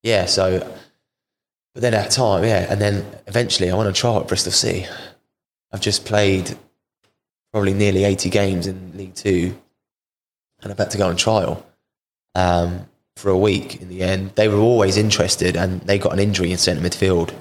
yeah, 0.01 0.25
so, 0.25 0.59
but 1.73 1.81
then 1.81 1.93
at 1.93 2.11
time, 2.11 2.43
yeah, 2.43 2.67
and 2.69 2.79
then 2.79 3.05
eventually 3.27 3.71
I 3.71 3.75
want 3.75 3.93
to 3.93 3.99
trial 3.99 4.19
at 4.19 4.27
Bristol 4.27 4.51
City. 4.51 4.85
I've 5.71 5.81
just 5.81 6.05
played 6.05 6.57
probably 7.51 7.73
nearly 7.73 8.03
80 8.03 8.29
games 8.29 8.67
in 8.67 8.97
League 8.97 9.15
Two 9.15 9.55
and 10.63 10.71
I've 10.71 10.77
had 10.77 10.91
to 10.91 10.97
go 10.97 11.07
on 11.07 11.15
trial 11.15 11.65
um, 12.35 12.87
for 13.15 13.29
a 13.29 13.37
week 13.37 13.81
in 13.81 13.89
the 13.89 14.01
end. 14.01 14.31
They 14.35 14.47
were 14.47 14.57
always 14.57 14.97
interested 14.97 15.55
and 15.55 15.81
they 15.81 15.99
got 15.99 16.13
an 16.13 16.19
injury 16.19 16.51
in 16.51 16.57
centre 16.57 16.81
midfield. 16.81 17.33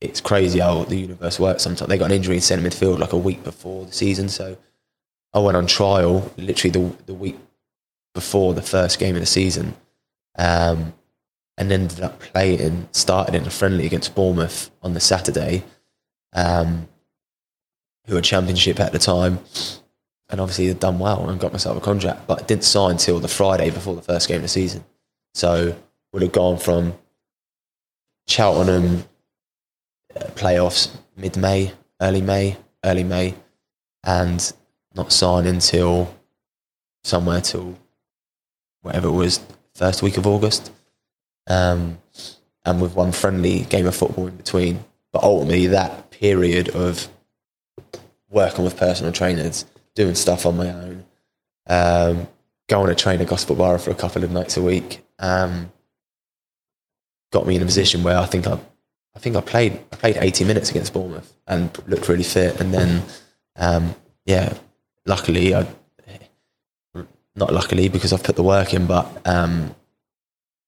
It's, 0.00 0.20
crazy 0.20 0.58
how 0.58 0.84
the 0.84 0.96
universe 0.96 1.40
works 1.40 1.62
sometimes. 1.62 1.88
They 1.88 1.98
got 1.98 2.10
an 2.10 2.16
injury 2.16 2.36
in 2.36 2.42
centre 2.42 2.68
midfield 2.68 2.98
like 2.98 3.12
a 3.12 3.18
week 3.18 3.42
before 3.42 3.86
the 3.86 3.92
season. 3.92 4.28
So 4.28 4.56
I 5.32 5.38
went 5.38 5.56
on 5.56 5.66
trial 5.66 6.30
literally 6.36 6.70
the, 6.70 7.04
the 7.06 7.14
week 7.14 7.38
before 8.14 8.54
the 8.54 8.62
first 8.62 8.98
game 8.98 9.14
of 9.14 9.20
the 9.20 9.26
season 9.26 9.74
um, 10.38 10.92
and 11.56 11.72
ended 11.72 12.00
up 12.00 12.20
playing, 12.20 12.88
started 12.92 13.34
in 13.34 13.46
a 13.46 13.50
friendly 13.50 13.86
against 13.86 14.14
Bournemouth 14.14 14.70
on 14.82 14.94
the 14.94 15.00
Saturday, 15.00 15.64
um, 16.34 16.88
who 18.06 18.14
were 18.14 18.20
championship 18.20 18.78
at 18.78 18.92
the 18.92 18.98
time 18.98 19.40
and 20.28 20.40
obviously 20.40 20.66
had 20.66 20.80
done 20.80 20.98
well 20.98 21.28
and 21.28 21.40
got 21.40 21.52
myself 21.52 21.76
a 21.76 21.80
contract, 21.80 22.26
but 22.26 22.42
I 22.42 22.46
didn't 22.46 22.64
sign 22.64 22.92
until 22.92 23.20
the 23.20 23.28
Friday 23.28 23.70
before 23.70 23.94
the 23.94 24.02
first 24.02 24.28
game 24.28 24.36
of 24.36 24.42
the 24.42 24.48
season. 24.48 24.84
So 25.34 25.76
would 26.12 26.22
have 26.22 26.32
gone 26.32 26.58
from 26.58 26.94
Cheltenham 28.26 29.04
playoffs 30.34 30.96
mid 31.16 31.36
May, 31.36 31.72
early 32.00 32.22
May, 32.22 32.56
early 32.84 33.04
May, 33.04 33.34
and 34.04 34.52
not 34.94 35.12
sign 35.12 35.46
until 35.46 36.14
somewhere 37.04 37.40
till 37.40 37.78
whatever 38.82 39.08
it 39.08 39.12
was, 39.12 39.40
first 39.74 40.02
week 40.02 40.16
of 40.16 40.26
August. 40.26 40.72
Um, 41.48 41.98
and 42.66 42.82
with 42.82 42.94
one 42.94 43.12
friendly 43.12 43.60
game 43.60 43.86
of 43.86 43.94
football 43.94 44.26
in 44.26 44.36
between. 44.36 44.84
But 45.12 45.22
ultimately, 45.22 45.68
that 45.68 46.10
period 46.10 46.68
of 46.70 47.08
working 48.28 48.64
with 48.64 48.76
personal 48.76 49.12
trainers, 49.12 49.64
doing 49.94 50.16
stuff 50.16 50.44
on 50.44 50.56
my 50.58 50.70
own, 50.70 51.04
um, 51.68 52.28
going 52.68 52.88
to 52.88 52.94
train 52.94 53.20
at 53.20 53.28
Gosport 53.28 53.58
Borough 53.58 53.78
for 53.78 53.92
a 53.92 53.94
couple 53.94 54.24
of 54.24 54.32
nights 54.32 54.56
a 54.56 54.62
week, 54.62 55.04
um, 55.20 55.72
got 57.32 57.46
me 57.46 57.56
in 57.56 57.62
a 57.62 57.66
position 57.66 58.02
where 58.02 58.18
I 58.18 58.26
think 58.26 58.46
I, 58.46 58.58
I 59.16 59.18
think 59.18 59.34
I 59.34 59.40
played 59.40 59.72
I 59.92 59.96
played 59.96 60.16
80 60.18 60.44
minutes 60.44 60.70
against 60.70 60.92
Bournemouth 60.92 61.32
and 61.46 61.70
looked 61.88 62.08
really 62.08 62.22
fit. 62.22 62.60
And 62.60 62.72
then, 62.72 63.02
um, 63.56 63.94
yeah, 64.26 64.52
luckily 65.06 65.54
I, 65.54 65.66
not 67.34 67.52
luckily 67.52 67.88
because 67.88 68.12
I've 68.12 68.22
put 68.22 68.36
the 68.36 68.42
work 68.42 68.74
in, 68.74 68.86
but 68.86 69.06
um, 69.24 69.74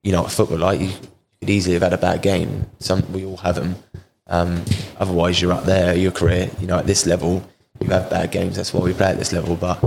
you 0.02 0.12
know, 0.12 0.24
football, 0.24 0.58
like 0.58 0.80
you 0.80 0.92
could 1.40 1.50
easily 1.50 1.74
have 1.74 1.82
had 1.82 1.92
a 1.92 1.98
bad 1.98 2.22
game. 2.22 2.66
Some 2.78 3.10
we 3.12 3.24
all 3.24 3.36
have 3.38 3.56
them. 3.56 3.76
Um, 4.26 4.64
otherwise, 4.98 5.40
you're 5.40 5.52
up 5.52 5.64
there. 5.64 5.94
Your 5.96 6.12
career, 6.12 6.50
you 6.60 6.66
know, 6.66 6.78
at 6.78 6.86
this 6.86 7.06
level, 7.06 7.46
you 7.80 7.88
have 7.88 8.10
bad 8.10 8.30
games. 8.30 8.56
That's 8.56 8.72
why 8.72 8.80
we 8.80 8.92
play 8.92 9.08
at 9.08 9.18
this 9.18 9.32
level. 9.32 9.56
But 9.56 9.82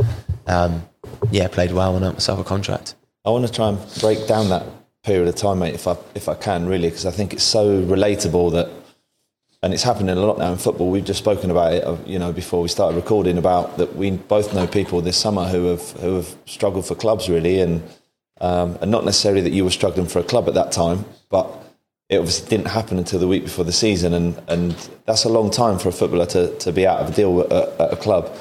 um, 0.47 0.88
yeah, 1.32 1.47
played 1.47 1.72
well 1.72 1.95
and 1.95 2.05
earned 2.05 2.16
myself 2.16 2.39
a 2.39 2.43
contract. 2.43 2.95
I 3.26 3.30
want 3.30 3.45
to 3.45 3.51
try 3.51 3.70
and 3.70 3.80
break 3.99 4.28
down 4.28 4.49
that 4.49 4.66
period 5.04 5.28
of 5.28 5.36
time, 5.36 5.60
mate, 5.60 5.74
if 5.74 5.88
I 5.88 5.97
if 6.16 6.30
I 6.30 6.36
can, 6.36 6.66
really, 6.66 6.89
because 6.89 7.06
I 7.06 7.12
think 7.12 7.34
it's 7.34 7.43
so 7.43 7.84
relatable 7.84 8.52
that, 8.54 8.70
and 9.64 9.74
it's 9.74 9.84
happening 9.84 10.16
a 10.16 10.20
lot 10.20 10.38
now 10.38 10.52
in 10.52 10.58
football. 10.58 10.89
We've 10.89 11.06
just 11.06 11.20
spoken 11.20 11.52
about 11.52 11.74
it, 11.74 11.84
uh, 11.84 11.97
you 12.06 12.20
know, 12.20 12.32
before 12.32 12.62
we 12.62 12.68
started 12.68 12.95
recording 12.95 13.38
about 13.38 13.78
that. 13.78 13.95
We 13.95 14.12
both 14.12 14.54
know 14.54 14.68
people 14.68 15.02
this 15.02 15.18
summer 15.18 15.45
who 15.45 15.66
have 15.66 15.91
who 15.91 16.16
have 16.16 16.36
struggled 16.45 16.86
for 16.86 16.95
clubs, 16.95 17.30
really, 17.30 17.62
and 17.62 17.84
um, 18.39 18.78
and 18.82 18.91
not 18.91 19.06
necessarily 19.06 19.41
that 19.41 19.54
you 19.54 19.64
were 19.64 19.72
struggling 19.72 20.08
for 20.08 20.20
a 20.20 20.24
club 20.24 20.47
at 20.47 20.56
that 20.56 20.72
time, 20.72 21.06
but 21.30 21.47
it 22.10 22.18
obviously 22.18 22.49
didn't 22.49 22.68
happen 22.68 22.97
until 22.97 23.20
the 23.20 23.28
week 23.28 23.43
before 23.43 23.64
the 23.64 23.72
season, 23.72 24.14
and, 24.14 24.41
and 24.49 24.89
that's 25.06 25.24
a 25.24 25.30
long 25.30 25.49
time 25.49 25.80
for 25.80 25.88
a 25.89 25.93
footballer 25.93 26.26
to, 26.26 26.54
to 26.58 26.72
be 26.74 26.86
out 26.86 26.99
of 26.99 27.10
a 27.10 27.14
deal 27.14 27.39
at, 27.39 27.52
at 27.80 27.93
a 27.93 27.95
club. 27.95 28.36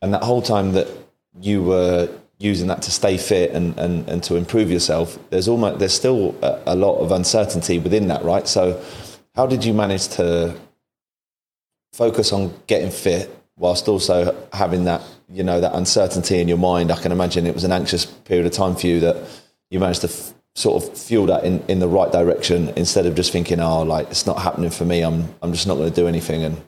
And 0.00 0.14
that 0.14 0.22
whole 0.22 0.40
time 0.40 0.72
that 0.72 0.88
you 1.38 1.62
were 1.62 2.08
using 2.38 2.68
that 2.68 2.82
to 2.82 2.90
stay 2.90 3.16
fit 3.16 3.52
and, 3.52 3.78
and, 3.78 4.08
and 4.08 4.22
to 4.24 4.36
improve 4.36 4.70
yourself, 4.70 5.18
there's 5.30 5.48
almost 5.48 5.78
there's 5.78 5.94
still 5.94 6.34
a, 6.42 6.60
a 6.66 6.76
lot 6.76 6.98
of 6.98 7.12
uncertainty 7.12 7.78
within 7.78 8.08
that, 8.08 8.22
right? 8.24 8.46
So, 8.46 8.82
how 9.34 9.46
did 9.46 9.64
you 9.64 9.72
manage 9.74 10.08
to 10.08 10.54
focus 11.92 12.32
on 12.32 12.54
getting 12.66 12.90
fit 12.90 13.30
whilst 13.56 13.88
also 13.88 14.36
having 14.52 14.84
that 14.84 15.02
you 15.32 15.42
know 15.42 15.60
that 15.60 15.74
uncertainty 15.74 16.40
in 16.40 16.48
your 16.48 16.58
mind? 16.58 16.90
I 16.90 17.00
can 17.00 17.12
imagine 17.12 17.46
it 17.46 17.54
was 17.54 17.64
an 17.64 17.72
anxious 17.72 18.04
period 18.04 18.46
of 18.46 18.52
time 18.52 18.76
for 18.76 18.86
you 18.86 19.00
that 19.00 19.16
you 19.70 19.80
managed 19.80 20.02
to 20.02 20.08
f- 20.08 20.34
sort 20.54 20.82
of 20.82 20.96
fuel 20.98 21.26
that 21.26 21.44
in, 21.44 21.62
in 21.68 21.80
the 21.80 21.88
right 21.88 22.10
direction 22.12 22.68
instead 22.76 23.06
of 23.06 23.14
just 23.14 23.32
thinking, 23.32 23.60
oh, 23.60 23.82
like 23.82 24.10
it's 24.10 24.26
not 24.26 24.40
happening 24.40 24.70
for 24.70 24.84
me. 24.84 25.02
I'm 25.02 25.34
I'm 25.40 25.52
just 25.52 25.66
not 25.66 25.76
going 25.76 25.88
to 25.88 25.96
do 25.96 26.06
anything 26.06 26.44
and 26.44 26.62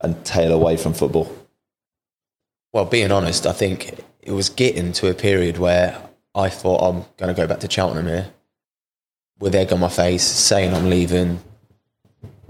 and 0.00 0.24
tail 0.24 0.52
away 0.52 0.76
from 0.76 0.94
football. 0.94 1.30
Well, 2.72 2.86
being 2.86 3.12
honest, 3.12 3.46
I 3.46 3.52
think 3.52 4.02
it 4.22 4.32
was 4.32 4.48
getting 4.48 4.92
to 4.92 5.10
a 5.10 5.14
period 5.14 5.58
where 5.58 6.00
I 6.34 6.48
thought 6.48 6.80
I'm 6.82 7.04
going 7.16 7.34
to 7.34 7.40
go 7.40 7.46
back 7.46 7.60
to 7.60 7.70
Cheltenham 7.70 8.06
here 8.06 8.32
with 9.40 9.54
egg 9.54 9.72
on 9.72 9.80
my 9.80 9.88
face, 9.88 10.22
saying 10.22 10.72
I'm 10.72 10.88
leaving, 10.88 11.40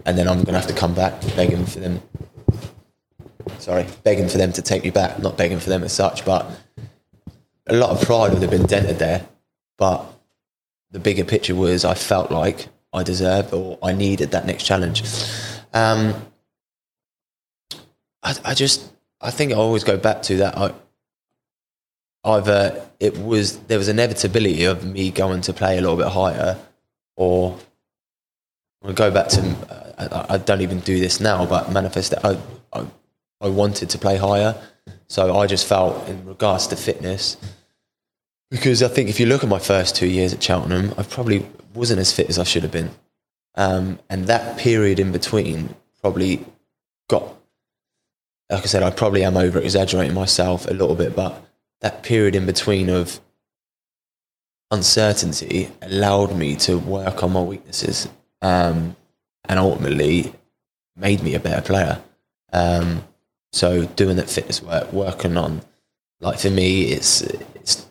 and 0.04 0.18
then 0.18 0.28
I'm 0.28 0.36
going 0.36 0.52
to 0.52 0.60
have 0.60 0.66
to 0.66 0.74
come 0.74 0.94
back 0.94 1.20
begging 1.34 1.64
for 1.64 1.80
them. 1.80 2.02
Sorry, 3.58 3.86
begging 4.04 4.28
for 4.28 4.36
them 4.38 4.52
to 4.52 4.62
take 4.62 4.84
me 4.84 4.90
back, 4.90 5.18
not 5.18 5.38
begging 5.38 5.58
for 5.58 5.70
them 5.70 5.82
as 5.82 5.92
such, 5.92 6.24
but 6.24 6.46
a 7.66 7.74
lot 7.74 7.90
of 7.90 8.02
pride 8.02 8.32
would 8.32 8.42
have 8.42 8.50
been 8.50 8.66
dented 8.66 8.98
there. 8.98 9.26
But 9.78 10.04
the 10.90 10.98
bigger 10.98 11.24
picture 11.24 11.54
was 11.54 11.84
I 11.84 11.94
felt 11.94 12.30
like 12.30 12.68
I 12.92 13.02
deserved 13.02 13.54
or 13.54 13.78
I 13.82 13.92
needed 13.92 14.32
that 14.32 14.46
next 14.46 14.64
challenge. 14.64 15.02
Um, 15.72 16.14
I, 18.22 18.36
I 18.44 18.54
just, 18.54 18.92
I 19.20 19.30
think 19.30 19.52
I 19.52 19.54
always 19.54 19.84
go 19.84 19.96
back 19.96 20.22
to 20.24 20.36
that. 20.38 20.58
I, 20.58 20.74
either 22.24 22.86
it 23.00 23.18
was 23.18 23.58
there 23.60 23.78
was 23.78 23.88
inevitability 23.88 24.64
of 24.64 24.84
me 24.84 25.10
going 25.10 25.40
to 25.42 25.52
play 25.52 25.78
a 25.78 25.80
little 25.80 25.96
bit 25.96 26.08
higher, 26.08 26.56
or 27.16 27.58
I 28.84 28.92
go 28.92 29.10
back 29.10 29.28
to 29.28 29.92
I, 29.98 30.34
I 30.34 30.38
don't 30.38 30.60
even 30.60 30.80
do 30.80 30.98
this 30.98 31.20
now, 31.20 31.46
but 31.46 31.70
manifest 31.72 32.10
that 32.12 32.24
I, 32.24 32.38
I 32.72 32.86
I 33.40 33.48
wanted 33.48 33.90
to 33.90 33.98
play 33.98 34.16
higher, 34.16 34.56
so 35.08 35.36
I 35.36 35.46
just 35.46 35.66
felt 35.66 36.08
in 36.08 36.24
regards 36.24 36.66
to 36.68 36.76
fitness. 36.76 37.36
Because 38.50 38.82
I 38.82 38.88
think 38.88 39.08
if 39.08 39.18
you 39.18 39.26
look 39.26 39.42
at 39.42 39.48
my 39.48 39.58
first 39.58 39.96
two 39.96 40.06
years 40.06 40.34
at 40.34 40.42
Cheltenham, 40.42 40.94
I 40.98 41.04
probably 41.04 41.46
wasn't 41.74 42.00
as 42.00 42.12
fit 42.12 42.28
as 42.28 42.38
I 42.38 42.44
should 42.44 42.62
have 42.62 42.72
been, 42.72 42.90
um, 43.54 43.98
and 44.10 44.26
that 44.26 44.58
period 44.58 45.00
in 45.00 45.10
between 45.10 45.74
probably 46.00 46.44
got. 47.08 47.36
Like 48.50 48.64
I 48.64 48.66
said, 48.66 48.82
I 48.82 48.90
probably 48.90 49.24
am 49.24 49.38
over 49.38 49.58
exaggerating 49.58 50.14
myself 50.14 50.66
a 50.66 50.74
little 50.74 50.94
bit, 50.94 51.16
but 51.16 51.42
that 51.82 52.02
period 52.02 52.34
in 52.34 52.46
between 52.46 52.88
of 52.88 53.20
uncertainty 54.70 55.70
allowed 55.82 56.34
me 56.34 56.56
to 56.56 56.78
work 56.78 57.22
on 57.22 57.32
my 57.32 57.42
weaknesses 57.42 58.08
um, 58.40 58.96
and 59.48 59.58
ultimately 59.58 60.32
made 60.96 61.22
me 61.22 61.34
a 61.34 61.40
better 61.40 61.60
player. 61.60 62.00
Um, 62.52 63.04
so 63.52 63.84
doing 63.84 64.16
that 64.16 64.30
fitness 64.30 64.62
work, 64.62 64.92
working 64.92 65.36
on, 65.36 65.60
like 66.20 66.38
for 66.38 66.50
me, 66.50 66.84
it's 66.84 67.20
it's 67.20 67.86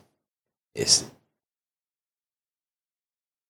it's 0.73 1.05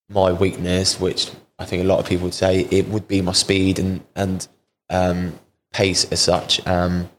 my 0.10 0.34
weakness, 0.34 1.00
which 1.00 1.32
I 1.58 1.66
think 1.66 1.84
a 1.84 1.88
lot 1.88 2.00
of 2.00 2.08
people 2.08 2.26
would 2.26 2.34
say 2.34 2.62
it 2.72 2.88
would 2.89 3.08
be 3.08 3.22
my 3.22 3.32
speed 3.32 3.80
and 3.80 4.02
and 4.16 4.46
um, 4.89 5.39
pace 5.72 6.12
as 6.12 6.20
such. 6.20 6.66
Um, 6.68 7.10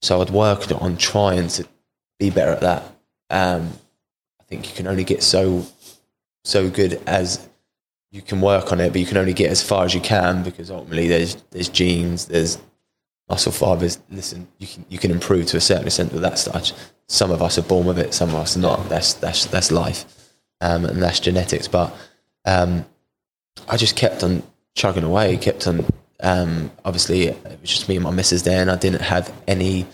so 0.00 0.22
I'd 0.22 0.30
work 0.30 0.70
on 0.80 0.96
trying 0.96 1.48
to 1.48 1.66
be 2.18 2.30
better 2.30 2.52
at 2.52 2.60
that. 2.60 2.82
Um, 3.30 3.72
I 4.40 4.44
think 4.44 4.68
you 4.68 4.74
can 4.74 4.86
only 4.86 5.04
get 5.04 5.22
so 5.22 5.66
so 6.44 6.70
good 6.70 7.00
as 7.06 7.46
you 8.10 8.22
can 8.22 8.40
work 8.40 8.72
on 8.72 8.80
it, 8.80 8.90
but 8.90 9.00
you 9.00 9.06
can 9.06 9.18
only 9.18 9.34
get 9.34 9.50
as 9.50 9.62
far 9.62 9.84
as 9.84 9.94
you 9.94 10.00
can 10.00 10.42
because 10.42 10.70
ultimately 10.70 11.08
there's 11.08 11.36
there's 11.50 11.68
genes, 11.68 12.26
there's 12.26 12.58
muscle 13.28 13.52
fibers. 13.52 13.98
Listen, 14.10 14.48
you 14.58 14.66
can 14.66 14.84
you 14.88 14.98
can 14.98 15.10
improve 15.10 15.46
to 15.46 15.56
a 15.56 15.60
certain 15.60 15.86
extent 15.86 16.12
with 16.12 16.22
that 16.22 16.38
stuff. 16.38 16.72
Some 17.08 17.30
of 17.30 17.42
us 17.42 17.58
are 17.58 17.62
born 17.62 17.86
with 17.86 17.98
it, 17.98 18.14
some 18.14 18.30
of 18.30 18.36
us 18.36 18.56
not. 18.56 18.88
That's 18.88 19.14
that's 19.14 19.46
that's 19.46 19.70
life, 19.70 20.04
um, 20.60 20.84
and 20.84 21.02
that's 21.02 21.20
genetics. 21.20 21.68
But 21.68 21.94
um, 22.44 22.86
I 23.68 23.76
just 23.76 23.96
kept 23.96 24.22
on 24.22 24.42
chugging 24.74 25.04
away, 25.04 25.36
kept 25.36 25.66
on. 25.66 25.84
Um, 26.20 26.70
obviously, 26.84 27.28
it 27.28 27.60
was 27.60 27.70
just 27.70 27.88
me 27.88 27.96
and 27.96 28.04
my 28.04 28.10
missus 28.10 28.42
there, 28.42 28.60
and 28.60 28.70
I 28.70 28.76
didn't 28.76 29.02
have 29.02 29.32
any 29.46 29.86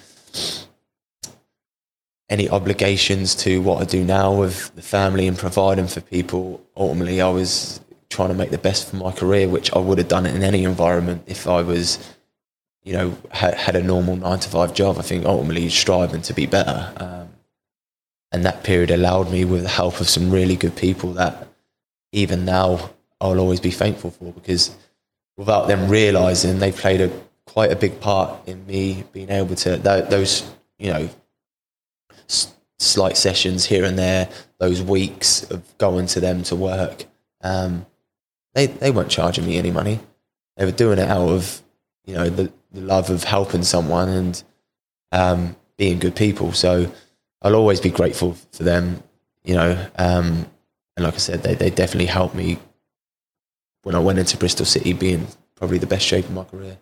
any 2.29 2.49
obligations 2.49 3.35
to 3.35 3.61
what 3.61 3.83
I 3.83 3.85
do 3.85 4.03
now 4.03 4.35
with 4.35 4.75
the 4.75 4.83
family 4.83 5.29
and 5.29 5.37
providing 5.37 5.87
for 5.87 6.01
people. 6.01 6.65
Ultimately, 6.77 7.21
I 7.21 7.29
was 7.29 7.81
trying 8.09 8.29
to 8.29 8.35
make 8.35 8.51
the 8.51 8.59
best 8.59 8.89
for 8.89 8.97
my 8.97 9.13
career, 9.13 9.49
which 9.49 9.73
I 9.75 9.79
would 9.79 9.99
have 9.99 10.09
done 10.09 10.27
in 10.27 10.43
any 10.43 10.65
environment 10.65 11.25
if 11.27 11.47
I 11.47 11.63
was, 11.63 11.99
you 12.83 12.93
know, 12.95 13.17
had, 13.31 13.55
had 13.55 13.77
a 13.77 13.83
normal 13.83 14.17
nine 14.17 14.39
to 14.39 14.49
five 14.49 14.75
job. 14.75 14.99
I 14.99 15.03
think 15.03 15.27
ultimately 15.27 15.69
striving 15.69 16.23
to 16.23 16.33
be 16.33 16.47
better. 16.47 16.93
Um, 16.97 17.29
and 18.33 18.45
that 18.45 18.65
period 18.65 18.91
allowed 18.91 19.31
me, 19.31 19.45
with 19.45 19.63
the 19.63 19.69
help 19.69 20.01
of 20.01 20.09
some 20.09 20.31
really 20.31 20.57
good 20.57 20.77
people, 20.77 21.13
that 21.13 21.47
even 22.13 22.45
now 22.45 22.91
I'll 23.21 23.39
always 23.39 23.61
be 23.61 23.71
thankful 23.71 24.11
for 24.11 24.33
because 24.33 24.75
without 25.37 25.67
them 25.67 25.89
realizing 25.89 26.59
they 26.59 26.73
played 26.73 27.01
a 27.01 27.11
quite 27.47 27.71
a 27.71 27.77
big 27.77 28.01
part 28.01 28.49
in 28.49 28.67
me 28.67 29.05
being 29.13 29.31
able 29.31 29.55
to 29.55 29.77
those 29.77 30.49
you 30.79 30.93
know 30.93 31.09
slight 32.79 33.17
sessions 33.17 33.67
here 33.67 33.85
and 33.85 33.99
there, 33.99 34.29
those 34.59 34.83
weeks 34.83 35.49
of 35.51 35.77
going 35.79 36.07
to 36.07 36.21
them 36.21 36.43
to 36.45 36.57
work, 36.57 37.07
um, 37.43 37.87
they 38.55 38.67
they 38.67 38.91
weren't 38.91 39.11
charging 39.11 39.47
me 39.47 39.57
any 39.57 39.71
money. 39.71 40.01
They 40.57 40.65
were 40.65 40.73
doing 40.73 40.99
it 40.99 41.09
out 41.09 41.29
of 41.29 41.63
you 42.05 42.15
know 42.15 42.29
the, 42.29 42.53
the 42.73 42.81
love 42.81 43.11
of 43.11 43.25
helping 43.25 43.63
someone 43.63 44.09
and 44.09 44.45
um, 45.13 45.57
being 45.77 45.99
good 45.99 46.17
people. 46.17 46.53
So 46.53 46.93
I'll 47.43 47.57
always 47.57 47.81
be 47.81 47.91
grateful 47.91 48.37
for 48.53 48.63
them. 48.63 49.03
You 49.43 49.55
know, 49.55 49.87
um, 49.99 50.47
and 50.97 51.05
like 51.05 51.15
I 51.15 51.19
said, 51.19 51.43
they 51.43 51.55
they 51.55 51.71
definitely 51.71 52.07
helped 52.07 52.35
me 52.35 52.59
when 53.83 53.95
I 53.95 53.99
went 53.99 54.19
into 54.19 54.37
Bristol 54.37 54.67
City, 54.67 54.93
being 54.93 55.27
probably 55.57 55.79
the 55.79 55.87
best 55.87 56.07
shape 56.07 56.25
of 56.25 56.33
my 56.33 56.45
career 56.45 56.79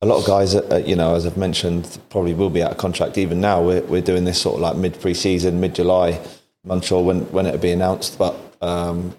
a 0.00 0.06
lot 0.06 0.18
of 0.18 0.26
guys, 0.26 0.54
uh, 0.54 0.82
you 0.86 0.94
know, 0.94 1.14
as 1.14 1.26
I've 1.26 1.36
mentioned, 1.36 1.98
probably 2.08 2.34
will 2.34 2.50
be 2.50 2.62
out 2.62 2.70
of 2.70 2.76
contract 2.78 3.18
even 3.18 3.40
now. 3.40 3.62
We're, 3.62 3.82
we're 3.82 4.02
doing 4.02 4.24
this 4.24 4.40
sort 4.40 4.56
of 4.56 4.60
like 4.60 4.76
mid 4.76 5.00
pre-season, 5.00 5.60
mid 5.60 5.74
July. 5.74 6.20
I'm 6.64 6.70
unsure 6.70 7.02
when, 7.02 7.20
when 7.32 7.46
it'll 7.46 7.60
be 7.60 7.72
announced, 7.72 8.18
but 8.18 8.36
um, 8.60 9.16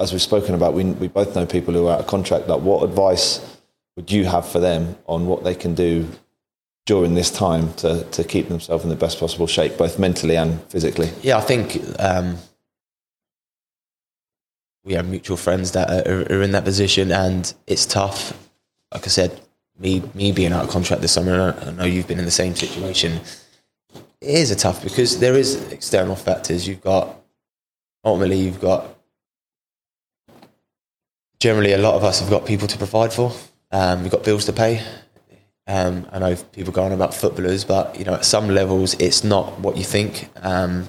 as 0.00 0.12
we've 0.12 0.22
spoken 0.22 0.54
about, 0.54 0.74
we, 0.74 0.84
we 0.84 1.08
both 1.08 1.34
know 1.36 1.46
people 1.46 1.74
who 1.74 1.86
are 1.86 1.94
out 1.94 2.00
of 2.00 2.06
contract. 2.06 2.48
Like, 2.48 2.62
what 2.62 2.82
advice 2.82 3.58
would 3.96 4.10
you 4.10 4.24
have 4.24 4.48
for 4.48 4.58
them 4.58 4.96
on 5.06 5.26
what 5.26 5.44
they 5.44 5.54
can 5.54 5.74
do 5.74 6.08
during 6.86 7.14
this 7.14 7.30
time 7.30 7.72
to, 7.74 8.02
to 8.04 8.24
keep 8.24 8.48
themselves 8.48 8.82
in 8.82 8.90
the 8.90 8.96
best 8.96 9.20
possible 9.20 9.46
shape, 9.46 9.76
both 9.76 9.98
mentally 9.98 10.36
and 10.36 10.60
physically? 10.64 11.10
Yeah, 11.22 11.38
I 11.38 11.42
think 11.42 11.78
um, 12.00 12.38
we 14.82 14.94
have 14.94 15.08
mutual 15.08 15.36
friends 15.36 15.72
that 15.72 16.06
are, 16.06 16.22
are 16.32 16.42
in 16.42 16.52
that 16.52 16.64
position, 16.64 17.12
and 17.12 17.52
it's 17.66 17.86
tough. 17.86 18.36
Like 18.92 19.04
I 19.04 19.08
said, 19.08 19.40
me 19.80 20.02
me 20.14 20.30
being 20.30 20.52
out 20.52 20.64
of 20.64 20.70
contract 20.70 21.02
this 21.02 21.12
summer, 21.12 21.56
I 21.60 21.70
know 21.72 21.84
you've 21.84 22.06
been 22.06 22.18
in 22.18 22.26
the 22.26 22.30
same 22.30 22.54
situation. 22.54 23.20
It 24.20 24.34
is 24.34 24.50
a 24.50 24.56
tough 24.56 24.82
because 24.84 25.18
there 25.18 25.34
is 25.34 25.72
external 25.72 26.14
factors. 26.14 26.68
You've 26.68 26.82
got 26.82 27.16
ultimately 28.04 28.38
you've 28.38 28.60
got 28.60 28.96
generally 31.40 31.72
a 31.72 31.78
lot 31.78 31.94
of 31.94 32.04
us 32.04 32.20
have 32.20 32.28
got 32.28 32.46
people 32.46 32.68
to 32.68 32.76
provide 32.76 33.12
for. 33.12 33.32
Um, 33.72 34.02
we've 34.02 34.12
got 34.12 34.24
bills 34.24 34.44
to 34.44 34.52
pay. 34.52 34.82
Um, 35.66 36.06
I 36.12 36.18
know 36.18 36.36
people 36.36 36.72
go 36.72 36.82
on 36.82 36.92
about 36.92 37.14
footballers, 37.14 37.64
but 37.64 37.98
you 37.98 38.04
know 38.04 38.14
at 38.14 38.24
some 38.24 38.48
levels 38.48 38.94
it's 38.94 39.24
not 39.24 39.58
what 39.60 39.78
you 39.78 39.84
think. 39.84 40.28
Um, 40.36 40.88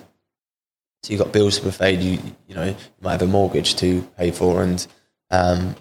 so 1.03 1.13
you've 1.13 1.21
got 1.21 1.31
bills 1.31 1.59
to 1.59 1.71
pay. 1.71 1.93
You 1.93 2.19
you 2.47 2.55
know 2.55 2.65
you 2.65 2.75
might 2.99 3.13
have 3.13 3.21
a 3.21 3.27
mortgage 3.27 3.77
to 3.77 4.01
pay 4.17 4.31
for, 4.31 4.61
and 4.61 4.85
um, 5.29 5.75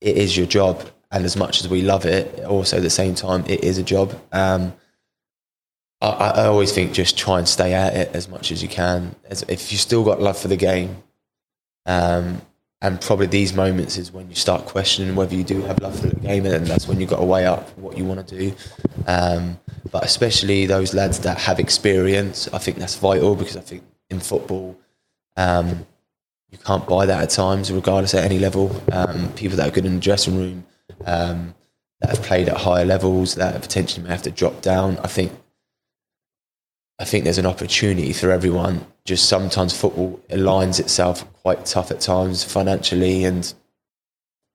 it 0.00 0.16
is 0.16 0.36
your 0.36 0.46
job 0.46 0.84
and 1.12 1.24
as 1.24 1.36
much 1.36 1.60
as 1.60 1.68
we 1.68 1.82
love 1.82 2.06
it, 2.06 2.42
also 2.44 2.78
at 2.78 2.82
the 2.82 2.90
same 2.90 3.14
time, 3.14 3.44
it 3.46 3.62
is 3.62 3.78
a 3.78 3.82
job. 3.82 4.18
Um, 4.32 4.72
I, 6.00 6.08
I, 6.08 6.46
always 6.46 6.72
think 6.72 6.92
just 6.92 7.16
try 7.16 7.38
and 7.38 7.46
stay 7.46 7.74
at 7.74 7.94
it 7.94 8.16
as 8.16 8.28
much 8.28 8.50
as 8.50 8.62
you 8.62 8.68
can. 8.68 9.14
As, 9.28 9.42
if 9.42 9.70
you 9.70 9.78
still 9.78 10.04
got 10.04 10.20
love 10.20 10.38
for 10.38 10.48
the 10.48 10.56
game, 10.56 11.02
um, 11.86 12.42
and 12.80 13.00
probably 13.00 13.26
these 13.26 13.52
moments 13.52 13.96
is 13.96 14.10
when 14.10 14.28
you 14.28 14.34
start 14.34 14.64
questioning 14.64 15.14
whether 15.14 15.36
you 15.36 15.44
do 15.44 15.62
have 15.62 15.80
love 15.80 16.00
for 16.00 16.08
the 16.08 16.16
game, 16.16 16.46
and 16.46 16.66
that's 16.66 16.88
when 16.88 16.98
you've 16.98 17.10
got 17.10 17.18
to 17.18 17.24
weigh 17.24 17.46
up 17.46 17.68
what 17.78 17.96
you 17.96 18.04
want 18.04 18.26
to 18.26 18.38
do. 18.38 18.56
Um, 19.06 19.60
but 19.92 20.04
especially 20.04 20.66
those 20.66 20.94
lads 20.94 21.20
that 21.20 21.38
have 21.38 21.60
experience, 21.60 22.48
I 22.52 22.58
think 22.58 22.78
that's 22.78 22.96
vital 22.96 23.36
because 23.36 23.56
I 23.56 23.60
think 23.60 23.84
in 24.10 24.18
football, 24.18 24.76
um, 25.36 25.86
you 26.50 26.58
can't 26.58 26.86
buy 26.86 27.06
that 27.06 27.22
at 27.22 27.30
times, 27.30 27.70
regardless 27.70 28.14
at 28.14 28.24
any 28.24 28.38
level. 28.38 28.74
Um, 28.90 29.32
people 29.34 29.56
that 29.58 29.68
are 29.68 29.70
good 29.72 29.86
in 29.86 29.94
the 29.94 30.00
dressing 30.00 30.36
room, 30.36 30.64
um, 31.04 31.54
that 32.00 32.10
have 32.10 32.22
played 32.22 32.48
at 32.48 32.58
higher 32.58 32.84
levels, 32.84 33.34
that 33.36 33.60
potentially 33.60 34.02
may 34.02 34.10
have 34.10 34.22
to 34.22 34.30
drop 34.30 34.62
down. 34.62 34.98
I 34.98 35.08
think, 35.08 35.32
I 36.98 37.04
think 37.04 37.24
there's 37.24 37.38
an 37.38 37.46
opportunity 37.46 38.12
for 38.12 38.30
everyone. 38.30 38.86
Just 39.04 39.28
sometimes 39.28 39.76
football 39.76 40.20
aligns 40.30 40.78
itself 40.78 41.24
quite 41.42 41.64
tough 41.66 41.90
at 41.90 42.00
times 42.00 42.44
financially, 42.44 43.24
and 43.24 43.52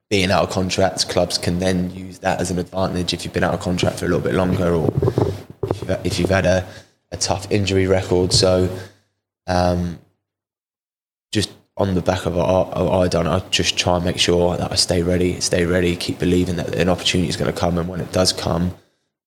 being 0.09 0.31
out 0.31 0.43
of 0.43 0.49
contracts, 0.49 1.03
clubs 1.03 1.37
can 1.37 1.59
then 1.59 1.93
use 1.93 2.19
that 2.19 2.39
as 2.39 2.51
an 2.51 2.59
advantage 2.59 3.13
if 3.13 3.25
you've 3.25 3.33
been 3.33 3.43
out 3.43 3.53
of 3.53 3.59
contract 3.59 3.99
for 3.99 4.05
a 4.05 4.07
little 4.07 4.23
bit 4.23 4.35
longer, 4.35 4.73
or 4.73 4.93
if 5.69 5.81
you've, 5.81 6.05
if 6.05 6.19
you've 6.19 6.29
had 6.29 6.45
a, 6.45 6.67
a 7.11 7.17
tough 7.17 7.51
injury 7.51 7.87
record. 7.87 8.33
So. 8.33 8.69
Um, 9.49 9.99
just 11.31 11.49
on 11.77 11.93
the 11.93 12.01
back 12.01 12.25
of 12.25 12.35
what 12.35 12.75
I 12.75 13.07
done, 13.07 13.27
I 13.27 13.39
just 13.49 13.77
try 13.77 13.97
and 13.97 14.05
make 14.05 14.17
sure 14.17 14.57
that 14.57 14.71
I 14.71 14.75
stay 14.75 15.03
ready, 15.03 15.39
stay 15.39 15.65
ready, 15.65 15.95
keep 15.95 16.17
believing 16.17 16.55
that 16.55 16.73
an 16.75 16.89
opportunity 16.89 17.29
is 17.29 17.37
going 17.37 17.53
to 17.53 17.57
come, 17.57 17.77
and 17.77 17.87
when 17.87 17.99
it 18.01 18.11
does 18.11 18.33
come, 18.33 18.75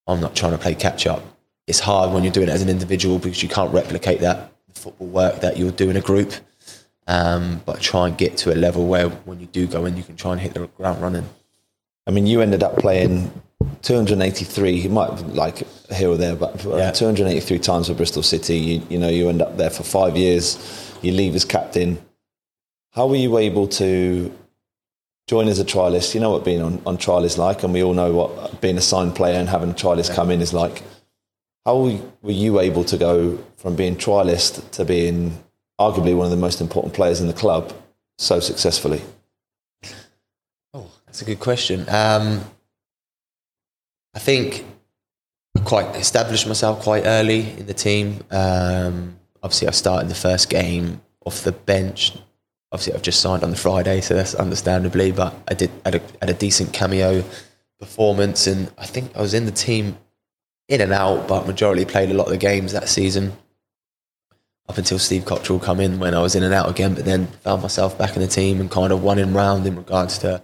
I'm 0.07 0.21
not 0.21 0.35
trying 0.35 0.53
to 0.53 0.59
play 0.59 0.75
catch 0.75 1.07
up. 1.07 1.23
It's 1.69 1.79
hard 1.79 2.13
when 2.13 2.25
you're 2.25 2.33
doing 2.33 2.49
it 2.49 2.53
as 2.53 2.63
an 2.63 2.69
individual 2.69 3.19
because 3.19 3.43
you 3.43 3.49
can't 3.49 3.73
replicate 3.73 4.21
that 4.21 4.53
football 4.75 5.07
work 5.07 5.41
that 5.41 5.57
you'll 5.57 5.71
do 5.71 5.91
in 5.91 5.97
a 5.97 6.01
group. 6.01 6.33
Um, 7.07 7.61
but 7.65 7.81
try 7.81 8.09
and 8.09 8.19
get 8.19 8.37
to 8.39 8.53
a 8.53 8.57
level 8.57 8.87
where 8.87 9.09
when 9.09 9.41
you 9.41 9.47
do 9.47 9.67
go 9.67 9.85
in, 9.85 9.97
you 9.97 10.03
can 10.03 10.17
try 10.17 10.33
and 10.33 10.41
hit 10.41 10.55
the 10.55 10.67
ground 10.67 11.01
running. 11.01 11.29
I 12.07 12.11
mean, 12.11 12.27
you 12.27 12.41
ended 12.41 12.63
up 12.63 12.77
playing 12.79 13.31
283. 13.83 14.73
You 14.73 14.91
might 14.91 15.11
like 15.29 15.63
here 15.93 16.09
or 16.09 16.17
there, 16.17 16.35
but 16.35 16.65
yeah. 16.65 16.91
283 16.91 17.59
times 17.59 17.89
for 17.89 17.95
Bristol 17.95 18.23
City. 18.23 18.59
You, 18.59 18.83
you 18.91 18.99
know, 18.99 19.09
you 19.09 19.29
end 19.29 19.43
up 19.43 19.57
there 19.57 19.71
for 19.71 19.83
five 19.85 20.17
years. 20.17 20.59
You 21.03 21.13
leave 21.13 21.35
as 21.35 21.45
captain 21.45 21.99
how 22.93 23.07
were 23.07 23.17
you 23.17 23.39
able 23.39 23.69
to 23.69 24.37
join 25.29 25.49
as 25.49 25.59
a 25.59 25.65
trialist? 25.65 26.15
You 26.15 26.21
know 26.21 26.31
what 26.31 26.45
being 26.45 26.61
on, 26.61 26.83
on 26.87 26.97
trial 26.97 27.25
is 27.25 27.39
like, 27.39 27.63
and 27.63 27.73
we 27.73 27.83
all 27.83 27.95
know 27.95 28.13
what 28.13 28.61
being 28.61 28.77
a 28.77 28.81
signed 28.81 29.15
player 29.15 29.39
and 29.39 29.49
having 29.49 29.71
a 29.71 29.75
trialist 29.75 30.15
come 30.15 30.31
in 30.31 30.41
is 30.41 30.53
like. 30.53 30.83
How 31.67 32.01
were 32.23 32.33
you 32.33 32.59
able 32.59 32.85
to 32.85 32.97
go 32.97 33.39
from 33.59 33.77
being 33.77 33.95
trialist 33.95 34.71
to 34.71 34.85
being 34.85 35.39
arguably 35.79 36.17
one 36.17 36.25
of 36.25 36.31
the 36.31 36.37
most 36.37 36.61
important 36.61 36.95
players 36.95 37.21
in 37.21 37.27
the 37.27 37.35
club 37.35 37.73
so 38.17 38.41
successfully? 38.41 39.03
Oh, 40.73 40.91
that's 41.05 41.21
a 41.21 41.27
good 41.27 41.39
question. 41.39 41.81
Um, 41.89 42.45
I 44.15 44.19
think 44.19 44.65
I 45.57 45.61
quite 45.61 45.97
established 45.97 46.47
myself 46.47 46.83
quite 46.83 47.05
early 47.05 47.51
in 47.59 47.67
the 47.67 47.75
team. 47.75 48.25
Um, 48.31 49.19
obviously, 49.43 49.69
I 49.69 49.73
started 49.73 50.09
the 50.09 50.15
first 50.15 50.49
game 50.49 51.03
off 51.25 51.43
the 51.43 51.53
bench, 51.53 52.17
obviously 52.73 52.95
I've 52.95 53.03
just 53.03 53.21
signed 53.21 53.43
on 53.43 53.51
the 53.51 53.57
Friday, 53.57 54.01
so 54.01 54.15
that's 54.15 54.35
understandably. 54.35 55.13
But 55.13 55.35
I 55.49 55.55
did 55.55 55.71
had 55.85 55.97
a, 55.97 56.01
had 56.21 56.31
a 56.31 56.35
decent 56.35 56.73
cameo 56.73 57.25
performance, 57.79 58.47
and 58.47 58.71
I 58.79 58.87
think 58.87 59.17
I 59.17 59.21
was 59.21 59.35
in 59.35 59.47
the 59.47 59.53
team 59.53 59.99
in 60.69 60.81
and 60.81 60.93
out, 60.93 61.27
but 61.27 61.47
majority 61.47 61.85
played 61.85 62.11
a 62.11 62.15
lot 62.15 62.25
of 62.25 62.31
the 62.31 62.39
games 62.39 62.73
that 62.73 62.89
season. 62.89 63.33
Up 64.69 64.79
until 64.79 65.01
Steve 65.01 65.25
Cotterill 65.25 65.61
come 65.61 65.81
in 65.81 65.99
when 65.99 66.15
I 66.15 66.21
was 66.21 66.37
in 66.37 66.45
and 66.45 66.55
out 66.55 66.71
again, 66.71 66.95
but 66.95 67.05
then 67.05 67.27
found 67.27 67.61
myself 67.61 67.99
back 67.99 68.15
in 68.15 68.23
the 68.23 68.29
team 68.29 68.61
and 68.61 68.71
kind 68.71 68.93
of 68.93 69.05
in 69.19 69.35
round 69.35 69.67
in 69.67 69.75
regards 69.75 70.19
to, 70.19 70.41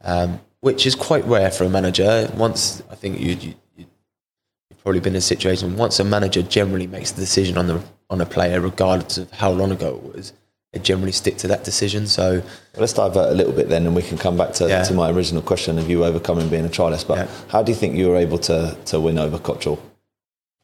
um, 0.00 0.40
which 0.60 0.86
is 0.86 0.94
quite 0.94 1.22
rare 1.26 1.50
for 1.50 1.64
a 1.64 1.68
manager. 1.68 2.30
Once 2.34 2.82
I 2.90 2.94
think 2.94 3.20
you, 3.20 3.32
you 3.34 3.54
you've 3.76 4.82
probably 4.82 5.00
been 5.00 5.12
in 5.12 5.18
a 5.18 5.20
situation 5.20 5.76
once 5.76 6.00
a 6.00 6.04
manager 6.04 6.40
generally 6.40 6.86
makes 6.86 7.12
the 7.12 7.20
decision 7.20 7.58
on 7.58 7.66
the 7.66 7.82
on 8.08 8.22
a 8.22 8.26
player, 8.26 8.58
regardless 8.58 9.18
of 9.18 9.30
how 9.32 9.50
long 9.50 9.70
ago 9.70 9.96
it 9.96 10.16
was, 10.16 10.32
they 10.72 10.78
generally 10.80 11.12
stick 11.12 11.36
to 11.38 11.48
that 11.48 11.64
decision. 11.64 12.06
So 12.06 12.42
let's 12.76 12.92
divert 12.92 13.32
a 13.32 13.34
little 13.34 13.52
bit 13.52 13.68
then, 13.68 13.86
and 13.86 13.96
we 13.96 14.02
can 14.02 14.18
come 14.18 14.36
back 14.36 14.52
to, 14.54 14.68
yeah. 14.68 14.82
to 14.82 14.94
my 14.94 15.10
original 15.10 15.42
question 15.42 15.78
of 15.78 15.88
you 15.88 16.04
overcoming 16.04 16.48
being 16.48 16.66
a 16.66 16.68
trialist. 16.68 17.08
But 17.08 17.18
yeah. 17.18 17.28
how 17.48 17.62
do 17.62 17.72
you 17.72 17.76
think 17.76 17.96
you 17.96 18.08
were 18.08 18.16
able 18.16 18.38
to 18.38 18.76
to 18.86 19.00
win 19.00 19.18
over 19.18 19.38
Cotterill? 19.38 19.80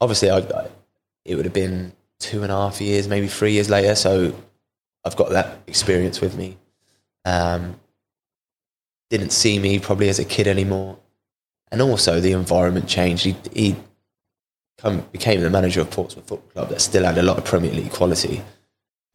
Obviously, 0.01 0.31
I, 0.31 0.39
I, 0.39 0.69
it 1.25 1.37
would 1.37 1.47
have 1.47 1.55
been 1.55 1.93
two 2.19 2.43
and 2.43 2.53
a 2.53 2.57
half 2.57 2.81
years, 2.81 3.09
maybe 3.09 3.29
three 3.29 3.53
years 3.53 3.71
later. 3.71 3.95
So 3.95 4.35
I've 5.05 5.17
got 5.17 5.31
that 5.31 5.59
experience 5.67 6.21
with 6.21 6.37
me. 6.37 6.59
Um, 7.25 7.81
didn't 9.09 9.31
see 9.31 9.59
me 9.59 9.79
probably 9.79 10.09
as 10.09 10.19
a 10.19 10.25
kid 10.25 10.47
anymore, 10.47 10.99
and 11.71 11.81
also 11.81 12.21
the 12.21 12.33
environment 12.33 12.89
changed. 12.89 13.25
He, 13.25 13.37
he 13.53 13.77
come, 14.77 15.01
became 15.13 15.41
the 15.41 15.49
manager 15.49 15.81
of 15.81 15.91
Portsmouth 15.91 16.27
Football 16.27 16.51
Club 16.53 16.69
that 16.69 16.83
still 16.83 17.05
had 17.05 17.17
a 17.17 17.23
lot 17.23 17.39
of 17.39 17.45
Premier 17.45 17.73
League 17.73 17.93
quality 17.93 18.43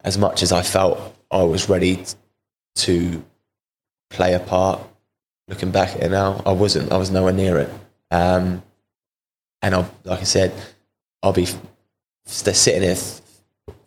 as 0.02 0.16
much 0.18 0.42
as 0.42 0.52
I 0.52 0.62
felt 0.62 1.16
I 1.30 1.42
was 1.42 1.68
ready 1.68 2.04
to 2.76 3.24
play 4.08 4.34
a 4.34 4.40
part, 4.40 4.80
looking 5.48 5.70
back 5.70 5.90
at 5.90 6.02
it 6.02 6.10
now, 6.10 6.42
I 6.46 6.52
wasn't. 6.52 6.92
I 6.92 6.96
was 6.96 7.10
nowhere 7.10 7.32
near 7.32 7.58
it. 7.58 7.70
Um, 8.10 8.62
and 9.62 9.74
I'll, 9.74 9.90
like 10.04 10.20
I 10.20 10.24
said, 10.24 10.52
I'll 11.22 11.32
be 11.32 11.48
sitting 12.24 12.82
here 12.82 12.96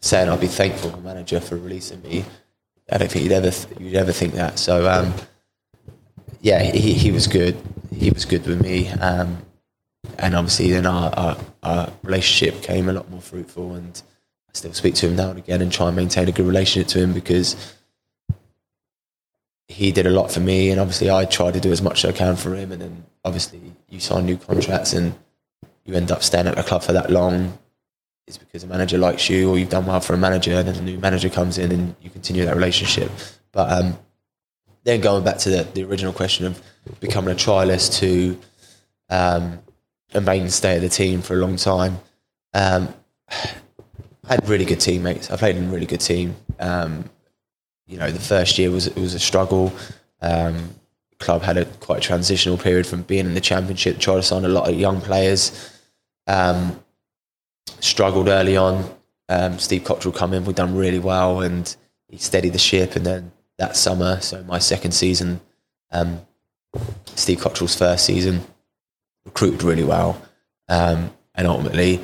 saying 0.01 0.30
I'll 0.30 0.38
be 0.38 0.47
thankful 0.47 0.91
to 0.91 0.95
the 0.97 1.01
manager 1.01 1.39
for 1.39 1.55
releasing 1.55 2.01
me. 2.01 2.26
I 2.91 2.97
don't 2.97 3.09
think 3.09 3.24
you'd 3.24 3.34
ever 3.34 3.51
you'd 3.80 3.95
ever 3.95 4.11
think 4.11 4.34
that. 4.34 4.59
So 4.59 4.89
um, 4.89 5.14
yeah, 6.41 6.61
he, 6.61 6.93
he 6.93 7.11
was 7.11 7.28
good. 7.28 7.57
He 7.95 8.11
was 8.11 8.26
good 8.26 8.45
with 8.45 8.61
me, 8.61 8.89
um, 8.89 9.38
and 10.20 10.36
obviously 10.36 10.72
then 10.72 10.86
our, 10.86 11.11
our, 11.16 11.38
our 11.61 11.93
relationship 12.03 12.61
became 12.61 12.89
a 12.89 12.93
lot 12.93 13.09
more 13.09 13.22
fruitful 13.22 13.76
and 13.76 14.01
still 14.54 14.74
speak 14.74 14.95
to 14.95 15.08
him 15.08 15.16
now 15.16 15.30
and 15.30 15.39
again 15.39 15.62
and 15.62 15.72
try 15.72 15.88
and 15.88 15.95
maintain 15.95 16.28
a 16.28 16.32
good 16.32 16.45
relationship 16.45 16.88
to 16.89 16.99
him 16.99 17.14
because 17.14 17.76
he 19.68 19.91
did 19.91 20.06
a 20.06 20.12
lot 20.12 20.32
for 20.32 20.39
me 20.39 20.70
and 20.70 20.80
obviously 20.80 21.10
I 21.10 21.26
try 21.26 21.51
to 21.51 21.60
do 21.60 21.72
as 21.72 21.82
much 21.82 22.04
as 22.04 22.14
I 22.14 22.18
can 22.18 22.36
for 22.36 22.54
him. 22.56 22.72
And 22.72 22.82
then 22.82 23.06
obviously 23.26 23.60
you 23.89 23.99
sign 23.99 24.26
new 24.26 24.38
contracts 24.38 24.93
and 24.93 25.16
you 25.86 25.95
end 25.95 26.12
up 26.12 26.24
staying 26.24 26.47
at 26.47 26.56
the 26.56 26.64
club 26.64 26.84
for 26.84 26.93
that 26.93 27.10
long. 27.10 27.58
It's 28.28 28.38
because 28.38 28.64
a 28.64 28.68
manager 28.68 28.97
likes 28.97 29.30
you 29.30 29.49
or 29.49 29.58
you've 29.58 29.70
done 29.70 29.86
well 29.86 29.99
for 29.99 30.14
a 30.14 30.18
manager 30.18 30.54
and 30.54 30.68
then 30.68 30.76
a 30.76 30.82
new 30.82 30.99
manager 30.99 31.30
comes 31.30 31.58
in 31.58 31.72
and 31.72 31.95
you 32.01 32.10
continue 32.10 32.45
that 32.45 32.56
relationship. 32.56 33.12
But 33.51 33.72
um, 33.72 33.97
then 34.84 35.01
going 35.01 35.24
back 35.24 35.39
to 35.39 35.49
the, 35.49 35.64
the 35.64 35.84
original 35.84 36.14
question 36.14 36.45
of 36.45 36.62
becoming 36.99 37.34
a 37.34 37.36
trialist 37.36 37.99
to 37.99 38.38
um, 39.10 39.60
a 40.14 40.22
mainstay 40.22 40.76
of 40.76 40.84
the 40.84 40.89
team 40.89 41.22
for 41.22 41.34
a 41.34 41.38
long 41.38 41.56
time 41.56 41.99
um, 42.54 42.93
I 44.28 44.36
had 44.36 44.47
really 44.47 44.65
good 44.65 44.80
teammates. 44.80 45.30
I 45.32 45.36
played 45.36 45.57
in 45.57 45.65
a 45.65 45.67
really 45.69 45.86
good 45.86 46.01
team. 46.01 46.36
Um, 46.59 47.09
you 47.88 47.97
know, 47.97 48.11
the 48.11 48.19
first 48.19 48.57
year 48.57 48.71
was 48.71 48.93
was 48.95 49.13
a 49.13 49.19
struggle. 49.19 49.74
Um, 50.21 50.76
club 51.19 51.41
had 51.41 51.57
a 51.57 51.65
quite 51.65 52.01
transitional 52.01 52.57
period 52.57 52.88
from 52.88 53.01
being 53.03 53.26
in 53.26 53.34
the 53.34 53.41
championship, 53.41 53.99
tried 53.99 54.15
to 54.15 54.24
sign 54.24 54.45
a 54.45 54.49
lot 54.49 54.69
of 54.69 54.80
young 54.80 55.01
players. 55.01 55.71
Um, 56.28 56.80
struggled 57.80 58.28
early 58.28 58.57
on. 58.57 58.89
Um, 59.30 59.59
Steve 59.59 59.84
Cotterill 59.84 60.15
come 60.15 60.34
in, 60.34 60.45
we've 60.45 60.55
done 60.55 60.76
really 60.76 60.99
well, 60.99 61.41
and 61.41 61.76
he 62.07 62.17
steadied 62.17 62.53
the 62.53 62.59
ship. 62.59 62.95
And 62.95 63.05
then 63.05 63.32
that 63.57 63.76
summer, 63.76 64.19
so 64.21 64.43
my 64.43 64.59
second 64.59 64.91
season, 64.91 65.41
um, 65.91 66.21
Steve 67.15 67.39
Cotterill's 67.39 67.76
first 67.76 68.05
season, 68.05 68.41
recruited 69.26 69.63
really 69.63 69.84
well, 69.84 70.21
um, 70.69 71.11
and 71.36 71.47
ultimately 71.47 72.01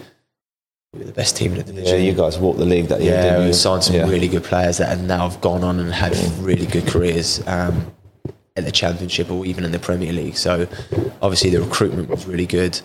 we 0.93 0.99
were 0.99 1.05
the 1.05 1.11
best 1.11 1.37
team 1.37 1.51
in 1.51 1.57
the 1.57 1.63
division. 1.63 1.97
Yeah, 1.97 2.03
you 2.03 2.13
guys 2.13 2.39
walked 2.39 2.57
the 2.57 2.65
league 2.65 2.87
that 2.87 3.01
year. 3.01 3.13
Yeah, 3.13 3.45
we 3.45 3.53
signed 3.53 3.83
some 3.83 3.95
yeah. 3.95 4.09
really 4.09 4.27
good 4.27 4.43
players 4.43 4.77
that 4.77 4.89
have 4.89 5.03
now 5.03 5.29
have 5.29 5.39
gone 5.41 5.63
on 5.63 5.79
and 5.79 5.93
had 5.93 6.15
really 6.39 6.65
good 6.65 6.87
careers 6.87 7.45
um, 7.47 7.91
in 8.55 8.65
the 8.65 8.71
Championship 8.71 9.29
or 9.29 9.45
even 9.45 9.63
in 9.63 9.71
the 9.71 9.79
Premier 9.79 10.11
League. 10.11 10.35
So 10.35 10.67
obviously 11.21 11.51
the 11.51 11.61
recruitment 11.61 12.09
was 12.09 12.25
really 12.25 12.47
good. 12.47 12.79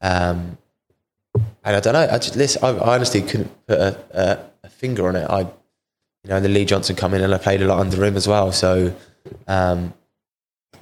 Um, 0.00 0.56
and 1.64 1.76
I 1.76 1.80
don't 1.80 1.92
know. 1.92 2.08
I 2.10 2.18
just 2.18 2.36
listen. 2.36 2.64
I, 2.64 2.70
I 2.70 2.94
honestly 2.94 3.20
couldn't 3.20 3.66
put 3.66 3.78
a, 3.78 3.98
a, 4.12 4.66
a, 4.66 4.68
finger 4.68 5.06
on 5.06 5.16
it. 5.16 5.24
I, 5.30 5.40
you 5.40 6.28
know, 6.28 6.40
the 6.40 6.48
Lee 6.48 6.64
Johnson 6.64 6.96
come 6.96 7.14
in 7.14 7.22
and 7.22 7.34
I 7.34 7.38
played 7.38 7.62
a 7.62 7.66
lot 7.66 7.78
under 7.78 8.02
him 8.04 8.16
as 8.16 8.26
well. 8.26 8.52
So 8.52 8.94
um, 9.46 9.94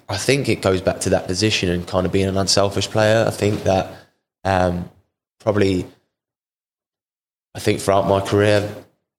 I 0.09 0.17
think 0.17 0.49
it 0.49 0.63
goes 0.63 0.81
back 0.81 1.01
to 1.01 1.11
that 1.11 1.27
position 1.27 1.69
and 1.69 1.87
kind 1.87 2.07
of 2.07 2.13
being 2.13 2.29
an 2.29 2.37
unselfish 2.37 2.89
player. 2.89 3.25
I 3.27 3.31
think 3.31 3.65
that 3.65 3.93
um, 4.45 4.91
probably 5.39 5.87
I 7.55 7.59
think 7.59 7.81
throughout 7.81 8.07
my 8.07 8.21
career, 8.21 8.73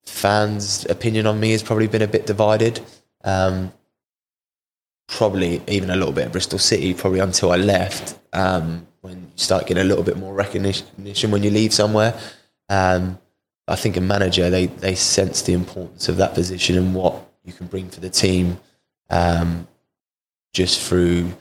fans' 0.06 0.86
opinion 0.86 1.28
on 1.28 1.40
me 1.40 1.52
has 1.52 1.64
probably 1.64 1.88
been 1.88 2.02
a 2.02 2.08
bit 2.08 2.26
divided. 2.26 2.80
Um, 3.24 3.74
probably 5.08 5.62
even 5.68 5.90
a 5.90 5.96
little 5.96 6.14
bit 6.14 6.26
at 6.26 6.32
Bristol 6.32 6.60
City, 6.60 6.94
probably 6.94 7.20
until 7.20 7.52
I 7.52 7.58
left. 7.58 8.18
Um, 8.34 8.88
when 9.02 9.18
you 9.18 9.28
start 9.36 9.68
getting 9.68 9.82
a 9.82 9.86
little 9.86 10.04
bit 10.04 10.18
more 10.18 10.34
recognition 10.34 11.32
when 11.32 11.44
you 11.44 11.50
leave 11.50 11.74
somewhere. 11.74 12.18
Um, 12.70 13.20
I 13.68 13.76
think 13.76 13.98
a 13.98 14.02
manager 14.02 14.50
they 14.50 14.68
they 14.68 14.96
sense 14.96 15.42
the 15.42 15.54
importance 15.54 16.08
of 16.10 16.18
that 16.18 16.34
position 16.34 16.78
and 16.78 16.96
what 16.96 17.16
you 17.44 17.54
can 17.54 17.68
bring 17.68 17.90
for 17.90 18.00
the 18.00 18.10
team, 18.10 18.60
um, 19.10 19.68
just 20.54 20.88
through 20.88 21.34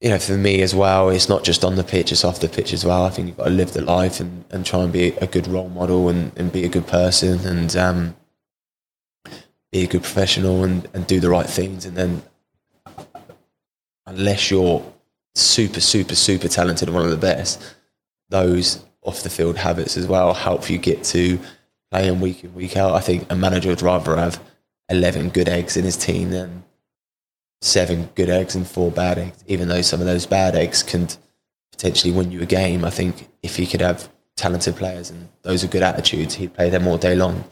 you 0.00 0.08
know, 0.08 0.18
for 0.18 0.36
me 0.36 0.62
as 0.62 0.74
well, 0.74 1.10
it's 1.10 1.28
not 1.28 1.44
just 1.44 1.64
on 1.64 1.76
the 1.76 1.84
pitch, 1.84 2.10
it's 2.10 2.24
off 2.24 2.40
the 2.40 2.48
pitch 2.48 2.72
as 2.72 2.84
well. 2.84 3.04
I 3.04 3.10
think 3.10 3.28
you've 3.28 3.36
got 3.36 3.44
to 3.44 3.50
live 3.50 3.72
the 3.72 3.82
life 3.82 4.18
and, 4.18 4.44
and 4.50 4.64
try 4.64 4.82
and 4.82 4.92
be 4.92 5.08
a 5.08 5.26
good 5.26 5.46
role 5.46 5.68
model 5.68 6.08
and, 6.08 6.32
and 6.36 6.50
be 6.50 6.64
a 6.64 6.68
good 6.68 6.86
person. 6.86 7.46
And 7.46 7.76
um, 7.76 8.16
be 9.72 9.84
a 9.84 9.86
good 9.86 10.02
professional 10.02 10.64
and, 10.64 10.88
and 10.94 11.06
do 11.06 11.20
the 11.20 11.30
right 11.30 11.46
things. 11.46 11.84
And 11.84 11.96
then, 11.96 12.22
unless 14.06 14.50
you're 14.50 14.84
super, 15.34 15.80
super, 15.80 16.14
super 16.14 16.48
talented 16.48 16.88
and 16.88 16.94
one 16.94 17.04
of 17.04 17.10
the 17.10 17.16
best, 17.16 17.62
those 18.28 18.84
off 19.02 19.22
the 19.22 19.30
field 19.30 19.56
habits 19.56 19.96
as 19.96 20.06
well 20.06 20.34
help 20.34 20.68
you 20.68 20.76
get 20.76 21.02
to 21.04 21.38
playing 21.90 22.20
week 22.20 22.44
in, 22.44 22.54
week 22.54 22.76
out. 22.76 22.94
I 22.94 23.00
think 23.00 23.30
a 23.30 23.36
manager 23.36 23.68
would 23.68 23.82
rather 23.82 24.16
have 24.16 24.42
11 24.88 25.30
good 25.30 25.48
eggs 25.48 25.76
in 25.76 25.84
his 25.84 25.96
team 25.96 26.30
than 26.30 26.64
seven 27.60 28.08
good 28.14 28.28
eggs 28.28 28.54
and 28.54 28.66
four 28.66 28.90
bad 28.90 29.18
eggs, 29.18 29.44
even 29.46 29.68
though 29.68 29.82
some 29.82 30.00
of 30.00 30.06
those 30.06 30.26
bad 30.26 30.54
eggs 30.54 30.82
can 30.82 31.08
potentially 31.72 32.12
win 32.12 32.30
you 32.30 32.40
a 32.42 32.46
game. 32.46 32.84
I 32.84 32.90
think 32.90 33.28
if 33.42 33.56
he 33.56 33.66
could 33.66 33.80
have 33.80 34.08
talented 34.36 34.76
players 34.76 35.10
and 35.10 35.28
those 35.42 35.62
are 35.62 35.68
good 35.68 35.82
attitudes, 35.82 36.34
he'd 36.34 36.54
play 36.54 36.70
them 36.70 36.86
all 36.86 36.98
day 36.98 37.14
long. 37.14 37.44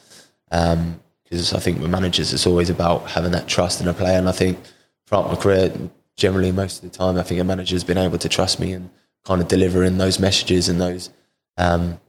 Because 0.51 1.53
I 1.53 1.59
think 1.59 1.81
with 1.81 1.91
managers, 1.91 2.33
it's 2.33 2.47
always 2.47 2.71
about 2.71 3.11
having 3.11 3.33
that 3.33 3.49
trust 3.49 3.81
in 3.81 3.89
a 3.89 3.93
player. 3.93 4.19
And 4.19 4.29
I 4.29 4.33
think 4.33 4.59
throughout 5.07 5.29
my 5.29 5.37
career, 5.37 5.73
generally 6.17 6.53
most 6.53 6.83
of 6.83 6.91
the 6.91 6.97
time, 6.97 7.19
I 7.19 7.23
think 7.23 7.41
a 7.41 7.45
manager's 7.45 7.85
been 7.85 7.99
able 7.99 8.19
to 8.19 8.29
trust 8.29 8.59
me 8.59 8.73
and 8.73 8.91
kind 9.25 9.43
of 9.43 9.49
deliver 9.49 9.85
in 9.85 9.99
those 9.99 10.19
messages 10.19 10.69
and 10.69 10.81
those 10.81 11.11
um, 11.59 12.01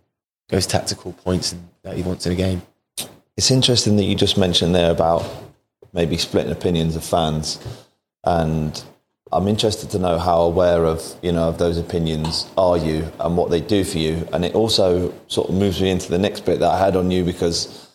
those 0.47 0.65
tactical 0.65 1.13
points 1.13 1.55
that 1.83 1.95
he 1.95 2.03
wants 2.03 2.25
in 2.25 2.31
a 2.31 2.35
game. 2.35 2.61
It's 3.35 3.51
interesting 3.51 3.97
that 3.97 4.03
you 4.03 4.15
just 4.15 4.37
mentioned 4.37 4.73
there 4.73 4.91
about 4.91 5.25
maybe 5.93 6.17
splitting 6.17 6.51
opinions 6.51 6.95
of 6.95 7.03
fans, 7.03 7.59
and 8.23 8.83
I'm 9.31 9.47
interested 9.47 9.91
to 9.91 9.99
know 9.99 10.17
how 10.17 10.41
aware 10.41 10.85
of 10.85 11.15
you 11.21 11.31
know 11.31 11.49
of 11.49 11.57
those 11.57 11.77
opinions 11.77 12.47
are 12.57 12.77
you 12.77 13.11
and 13.19 13.37
what 13.37 13.49
they 13.49 13.61
do 13.61 13.83
for 13.83 13.97
you, 13.97 14.27
and 14.33 14.43
it 14.45 14.55
also 14.55 15.13
sort 15.27 15.49
of 15.49 15.55
moves 15.55 15.81
me 15.81 15.89
into 15.89 16.09
the 16.09 16.19
next 16.19 16.45
bit 16.45 16.59
that 16.59 16.71
I 16.71 16.79
had 16.79 16.95
on 16.95 17.11
you 17.11 17.23
because 17.23 17.87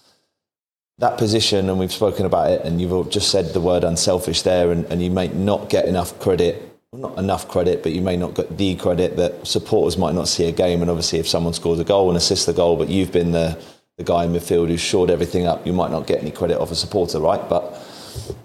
that 0.99 1.19
position, 1.19 1.69
and 1.69 1.79
we've 1.79 1.93
spoken 1.93 2.25
about 2.25 2.51
it, 2.51 2.63
and 2.65 2.81
you've 2.81 3.11
just 3.11 3.31
said 3.31 3.47
the 3.53 3.61
word 3.61 3.83
unselfish 3.83 4.43
there, 4.43 4.71
and, 4.71 4.85
and 4.87 5.03
you 5.03 5.11
may 5.11 5.29
not 5.29 5.69
get 5.69 5.87
enough 5.87 6.19
credit 6.21 6.75
not 6.99 7.19
enough 7.19 7.49
credit, 7.49 7.83
but 7.83 7.93
you 7.93 8.01
may 8.01 8.17
not 8.17 8.35
get 8.35 8.57
the 8.57 8.75
credit 8.77 9.17
that 9.17 9.47
supporters 9.47 9.99
might 9.99 10.15
not 10.15 10.29
see 10.29 10.47
a 10.47 10.53
game. 10.53 10.81
And 10.81 10.91
obviously, 10.91 11.19
if 11.19 11.29
someone 11.29 11.53
scores 11.53 11.81
a 11.81 11.85
goal 11.85 12.09
and 12.09 12.17
assists 12.17 12.47
the 12.47 12.53
goal, 12.53 12.77
but 12.77 12.89
you've 12.89 13.13
been 13.13 13.33
the, 13.33 13.61
the 13.99 14.05
guy 14.05 14.25
in 14.25 14.33
midfield 14.33 14.69
who's 14.69 14.81
shored 14.81 15.11
everything 15.11 15.47
up, 15.47 15.67
you 15.67 15.73
might 15.73 15.91
not 15.91 16.07
get 16.07 16.21
any 16.21 16.31
credit 16.31 16.59
off 16.59 16.71
a 16.71 16.75
supporter, 16.75 17.21
right? 17.21 17.49
But 17.49 17.81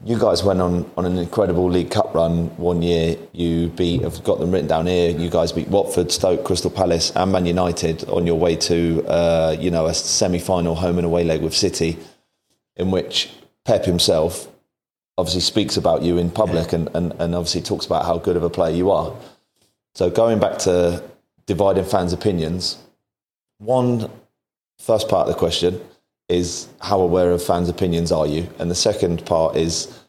you 0.05 0.17
guys 0.19 0.43
went 0.43 0.61
on, 0.61 0.89
on 0.97 1.05
an 1.05 1.17
incredible 1.17 1.69
League 1.69 1.91
Cup 1.91 2.13
run 2.13 2.47
one 2.57 2.81
year. 2.81 3.17
You 3.31 3.67
beat, 3.67 4.03
I've 4.03 4.23
got 4.23 4.39
them 4.39 4.51
written 4.51 4.67
down 4.67 4.87
here. 4.87 5.11
You 5.11 5.29
guys 5.29 5.51
beat 5.51 5.67
Watford, 5.67 6.11
Stoke, 6.11 6.43
Crystal 6.43 6.71
Palace, 6.71 7.11
and 7.15 7.31
Man 7.31 7.45
United 7.45 8.07
on 8.09 8.25
your 8.25 8.39
way 8.39 8.55
to, 8.55 9.05
uh, 9.07 9.55
you 9.59 9.71
know, 9.71 9.85
a 9.87 9.93
semi-final 9.93 10.75
home 10.75 10.97
and 10.97 11.05
away 11.05 11.23
leg 11.23 11.41
with 11.41 11.55
City, 11.55 11.97
in 12.75 12.91
which 12.91 13.29
Pep 13.65 13.85
himself 13.85 14.47
obviously 15.17 15.41
speaks 15.41 15.75
about 15.77 16.01
you 16.01 16.17
in 16.17 16.31
public 16.31 16.71
and, 16.71 16.89
and, 16.95 17.11
and 17.19 17.35
obviously 17.35 17.61
talks 17.61 17.85
about 17.85 18.05
how 18.05 18.17
good 18.17 18.37
of 18.37 18.43
a 18.43 18.49
player 18.49 18.73
you 18.73 18.89
are. 18.89 19.13
So 19.95 20.09
going 20.09 20.39
back 20.39 20.59
to 20.59 21.03
dividing 21.45 21.83
fans' 21.83 22.13
opinions, 22.13 22.77
one 23.57 24.09
first 24.79 25.09
part 25.09 25.27
of 25.27 25.33
the 25.33 25.39
question 25.39 25.81
is 26.29 26.69
how 26.81 27.01
aware 27.01 27.31
of 27.31 27.43
fans' 27.43 27.69
opinions 27.69 28.11
are 28.11 28.27
you? 28.27 28.47
And 28.59 28.69
the 28.69 28.75
second 28.75 29.25
part 29.25 29.55
is 29.55 29.99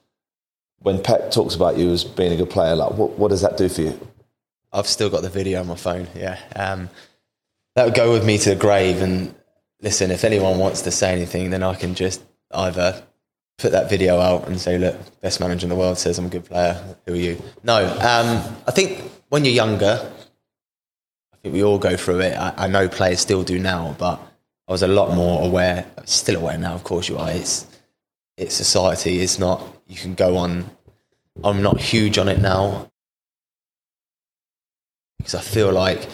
when 0.81 1.03
Pep 1.03 1.31
talks 1.31 1.55
about 1.55 1.77
you 1.77 1.91
as 1.91 2.05
being 2.05 2.33
a 2.33 2.37
good 2.37 2.51
player, 2.51 2.77
like 2.77 2.93
what, 2.93 3.19
what 3.19 3.29
does 3.29 3.41
that 3.41 3.57
do 3.57 3.69
for 3.69 3.83
you? 3.83 4.09
I've 4.73 4.87
still 4.87 5.11
got 5.11 5.23
the 5.23 5.31
video 5.31 5.61
on 5.61 5.67
my 5.67 5.77
phone, 5.77 6.07
yeah. 6.15 6.39
Um, 6.55 6.91
that 7.75 7.85
would 7.85 7.95
go 7.95 8.13
with 8.13 8.25
me 8.25 8.39
to 8.39 8.51
the 8.51 8.57
grave 8.57 9.03
and 9.03 9.35
listen, 9.81 10.11
if 10.11 10.25
anyone 10.25 10.59
wants 10.59 10.83
to 10.83 10.91
say 10.91 11.13
anything, 11.13 11.51
then 11.51 11.63
I 11.63 11.75
can 11.75 11.95
just 11.95 12.23
either 12.53 13.03
put 13.59 13.73
that 13.73 13.91
video 13.91 14.19
out 14.19 14.47
and 14.47 14.61
say, 14.61 14.79
look, 14.79 14.97
best 15.21 15.41
manager 15.41 15.65
in 15.65 15.71
the 15.71 15.77
world 15.77 15.99
says 15.99 16.19
I'm 16.19 16.27
a 16.27 16.29
good 16.29 16.45
player. 16.45 16.97
Who 17.07 17.15
are 17.15 17.17
you? 17.17 17.43
No, 17.63 17.87
um, 17.87 18.57
I 18.67 18.71
think 18.71 19.03
when 19.29 19.45
you're 19.45 19.55
younger, 19.55 20.13
I 21.33 21.37
think 21.43 21.55
we 21.55 21.63
all 21.63 21.79
go 21.79 21.97
through 21.97 22.21
it. 22.21 22.37
I, 22.37 22.55
I, 22.57 22.69
know 22.69 22.89
players 22.89 23.21
still 23.21 23.43
do 23.43 23.59
now, 23.59 23.95
but 23.99 24.21
I 24.71 24.73
was 24.73 24.85
a 24.85 24.89
lot 24.89 25.17
more 25.17 25.45
aware. 25.45 25.85
Still 26.05 26.41
aware 26.41 26.57
now, 26.57 26.75
of 26.75 26.85
course 26.85 27.09
you 27.09 27.19
are. 27.19 27.29
It's 27.33 27.67
it's 28.37 28.55
society. 28.55 29.19
It's 29.19 29.37
not. 29.37 29.61
You 29.89 29.97
can 29.97 30.15
go 30.15 30.37
on. 30.37 30.71
I'm 31.43 31.61
not 31.61 31.81
huge 31.81 32.19
on 32.19 32.29
it 32.29 32.39
now 32.39 32.89
because 35.19 35.35
I 35.35 35.41
feel 35.41 35.73
like 35.73 36.09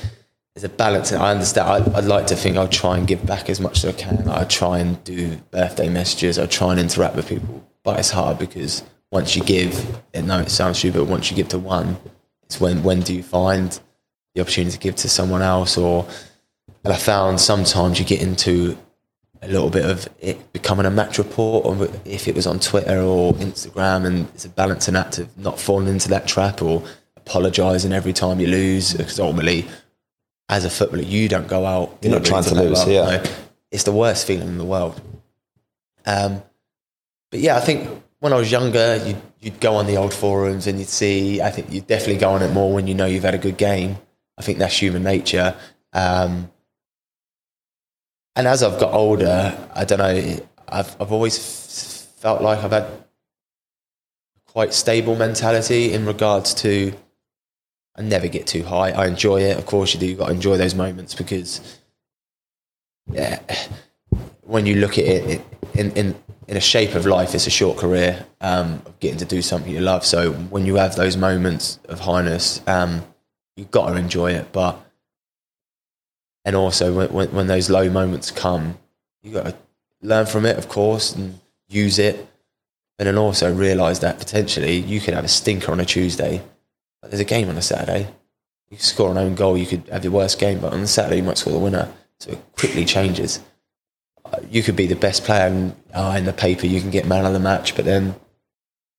there's 0.55 0.65
a 0.65 0.71
balance. 0.71 1.13
And 1.13 1.23
I 1.23 1.33
understand. 1.33 1.69
I, 1.69 2.01
would 2.01 2.07
like 2.07 2.29
to 2.29 2.35
think 2.35 2.57
I'll 2.57 2.67
try 2.67 2.97
and 2.97 3.07
give 3.07 3.27
back 3.27 3.51
as 3.51 3.61
much 3.61 3.85
as 3.85 3.95
I 3.95 3.99
can. 3.99 4.27
I 4.27 4.45
try 4.45 4.79
and 4.79 5.05
do 5.05 5.37
birthday 5.51 5.91
messages. 5.91 6.39
I 6.39 6.47
try 6.47 6.71
and 6.71 6.81
interact 6.81 7.15
with 7.15 7.29
people, 7.29 7.63
but 7.83 7.99
it's 7.99 8.11
hard 8.11 8.39
because 8.39 8.83
once 9.13 9.37
you 9.37 9.43
give, 9.45 10.03
and 10.15 10.29
no, 10.29 10.39
it 10.39 10.49
sounds 10.49 10.79
stupid. 10.79 11.01
But 11.01 11.09
once 11.09 11.31
you 11.31 11.37
give 11.37 11.49
to 11.49 11.59
one, 11.59 11.99
it's 12.45 12.59
when 12.59 12.83
when 12.83 13.03
do 13.03 13.13
you 13.13 13.23
find 13.23 13.79
the 14.35 14.41
opportunity 14.41 14.73
to 14.73 14.81
give 14.81 14.97
to 14.97 15.11
someone 15.11 15.43
else? 15.43 15.77
Or 15.77 16.09
and 16.85 16.93
I 16.93 16.97
found 16.97 17.41
sometimes 17.41 17.99
you 17.99 18.05
get 18.05 18.23
into 18.23 18.79
a 19.43 19.49
little 19.49 19.71
bit 19.71 19.85
of 19.85 20.09
it 20.21 20.53
becoming 20.53 20.87
a 20.87 20.91
match 20.91 21.19
report, 21.19 21.67
or 21.67 21.89
if 22.05 22.29
it 22.29 22.35
was 22.35 22.47
on 22.47 22.61
Twitter 22.61 23.01
or 23.01 23.33
Instagram, 23.35 24.07
and 24.07 24.29
it's 24.35 24.45
a 24.45 24.49
balancing 24.49 24.97
act 24.97 25.19
of 25.19 25.37
not 25.39 25.59
falling 25.59 25.89
into 25.89 26.09
that 26.09 26.27
trap 26.27 26.63
or 26.63 26.83
apologising 27.17 27.93
every 27.93 28.13
time 28.13 28.41
you 28.41 28.47
lose 28.47 28.95
because 28.95 29.19
ultimately 29.19 29.67
as 30.49 30.65
a 30.65 30.71
footballer, 30.71 31.03
you 31.03 31.29
don't 31.29 31.49
go 31.49 31.67
out. 31.67 31.99
You're 32.03 32.13
not 32.13 32.25
trying 32.25 32.45
to 32.45 32.55
lose. 32.55 32.87
Yeah, 32.87 33.17
no, 33.17 33.23
it's 33.71 33.83
the 33.83 33.93
worst 33.93 34.27
feeling 34.27 34.49
in 34.49 34.59
the 34.59 34.65
world. 34.65 35.01
Um, 36.05 36.43
but 37.31 37.41
yeah, 37.41 37.57
I 37.57 37.61
think 37.61 38.03
when 38.21 38.33
I 38.33 38.37
was 38.37 38.51
younger, 38.51 39.03
you'd, 39.05 39.21
you'd 39.41 39.61
go 39.61 39.75
on 39.75 39.87
the 39.87 39.97
old 39.97 40.15
forums 40.15 40.67
and 40.67 40.79
you'd 40.79 40.89
see. 40.89 41.41
I 41.43 41.51
think 41.51 41.73
you'd 41.73 41.87
definitely 41.87 42.19
go 42.19 42.31
on 42.31 42.43
it 42.43 42.53
more 42.53 42.73
when 42.73 42.87
you 42.87 42.95
know 42.95 43.07
you've 43.07 43.25
had 43.25 43.35
a 43.35 43.39
good 43.39 43.57
game. 43.57 43.99
I 44.39 44.43
think 44.43 44.59
that's 44.59 44.81
human 44.81 45.03
nature. 45.03 45.57
Um, 45.93 46.51
and 48.37 48.47
as 48.47 48.63
I've 48.63 48.79
got 48.79 48.93
older, 48.93 49.57
I 49.75 49.85
don't 49.85 49.99
know. 49.99 50.47
I've 50.69 51.01
I've 51.01 51.13
always 51.13 52.07
felt 52.19 52.43
like 52.43 52.63
I've 52.63 52.73
had 52.73 52.87
quite 54.47 54.73
stable 54.73 55.17
mentality 55.17 55.93
in 55.93 56.07
regards 56.07 56.55
to 56.55 56.93
I 57.97 58.03
never 58.03 58.29
get 58.29 58.47
too 58.47 58.63
high. 58.63 58.91
I 58.91 59.07
enjoy 59.07 59.41
it. 59.41 59.59
Of 59.59 59.67
course, 59.67 59.95
you 59.95 60.01
do. 60.01 60.07
You've 60.07 60.19
got 60.19 60.27
to 60.27 60.35
enjoy 60.35 60.59
those 60.59 60.75
moments 60.75 61.15
because, 61.15 61.79
yeah, 63.11 63.41
when 64.43 64.67
you 64.67 64.77
look 64.77 64.99
at 64.99 65.05
it 65.05 65.41
in, 65.75 65.91
in, 65.93 66.15
in 66.47 66.57
a 66.57 66.61
shape 66.61 66.95
of 66.95 67.07
life, 67.07 67.35
it's 67.35 67.47
a 67.47 67.51
short 67.51 67.79
career 67.79 68.27
um, 68.43 68.83
of 68.85 68.99
getting 69.01 69.19
to 69.19 69.25
do 69.25 69.41
something 69.41 69.73
you 69.73 69.81
love. 69.81 70.05
So 70.05 70.33
when 70.33 70.67
you 70.67 70.77
have 70.77 70.95
those 70.97 71.17
moments 71.17 71.79
of 71.89 72.01
highness, 72.01 72.61
um, 72.67 73.03
you've 73.57 73.71
got 73.71 73.89
to 73.89 73.97
enjoy 73.97 74.33
it. 74.33 74.53
But, 74.53 74.79
and 76.47 76.57
also 76.57 76.95
when, 76.95 77.33
when, 77.33 77.47
those 77.47 77.69
low 77.69 77.91
moments 77.91 78.31
come, 78.31 78.79
you've 79.23 79.35
got 79.35 79.45
to 79.45 79.57
learn 80.01 80.25
from 80.25 80.47
it, 80.47 80.57
of 80.57 80.69
course, 80.69 81.15
and 81.15 81.39
use 81.69 81.99
it. 81.99 82.27
And 82.99 83.07
then 83.07 83.19
also 83.19 83.53
realize 83.53 84.01
that 84.01 84.19
potentially 84.19 84.77
you 84.77 85.01
could 85.01 85.13
have 85.13 85.25
a 85.25 85.29
stinker 85.29 85.71
on 85.71 85.81
a 85.81 85.85
Tuesday 85.85 86.41
there's 87.11 87.21
a 87.21 87.25
game 87.25 87.49
on 87.49 87.57
a 87.57 87.63
Saturday. 87.63 88.09
You 88.71 88.79
score 88.79 89.11
an 89.11 89.19
own 89.19 89.35
goal, 89.35 89.57
you 89.57 89.67
could 89.67 89.89
have 89.89 90.05
your 90.05 90.13
worst 90.13 90.39
game, 90.39 90.61
but 90.61 90.73
on 90.73 90.81
the 90.81 90.87
Saturday 90.87 91.19
you 91.19 91.23
might 91.23 91.39
score 91.39 91.53
the 91.53 91.59
winner. 91.59 91.93
So 92.19 92.33
it 92.33 92.43
quickly 92.57 92.85
changes. 92.85 93.41
Uh, 94.25 94.39
you 94.51 94.63
could 94.63 94.77
be 94.77 94.87
the 94.87 94.97
best 94.97 95.25
player 95.25 95.47
in, 95.47 95.77
uh, 95.95 96.15
in 96.19 96.25
the 96.25 96.33
paper, 96.33 96.67
you 96.67 96.81
can 96.81 96.91
get 96.91 97.07
man 97.07 97.25
of 97.25 97.33
the 97.33 97.39
match, 97.39 97.77
but 97.77 97.85
then 97.85 98.17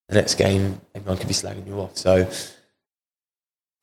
the 0.07 0.15
next 0.15 0.35
game 0.35 0.79
everyone 0.95 1.17
could 1.17 1.27
be 1.27 1.33
slagging 1.33 1.67
you 1.67 1.79
off. 1.79 1.97
So 1.97 2.29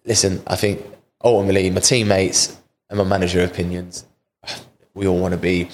listen, 0.07 0.43
I 0.47 0.57
think 0.57 0.85
ultimately 1.23 1.69
my 1.71 1.81
teammates 1.81 2.57
and 2.95 3.09
my 3.09 3.19
manager 3.19 3.43
opinions, 3.45 4.07
we 4.95 5.07
all 5.07 5.19
want 5.19 5.33
to 5.33 5.39
be 5.39 5.69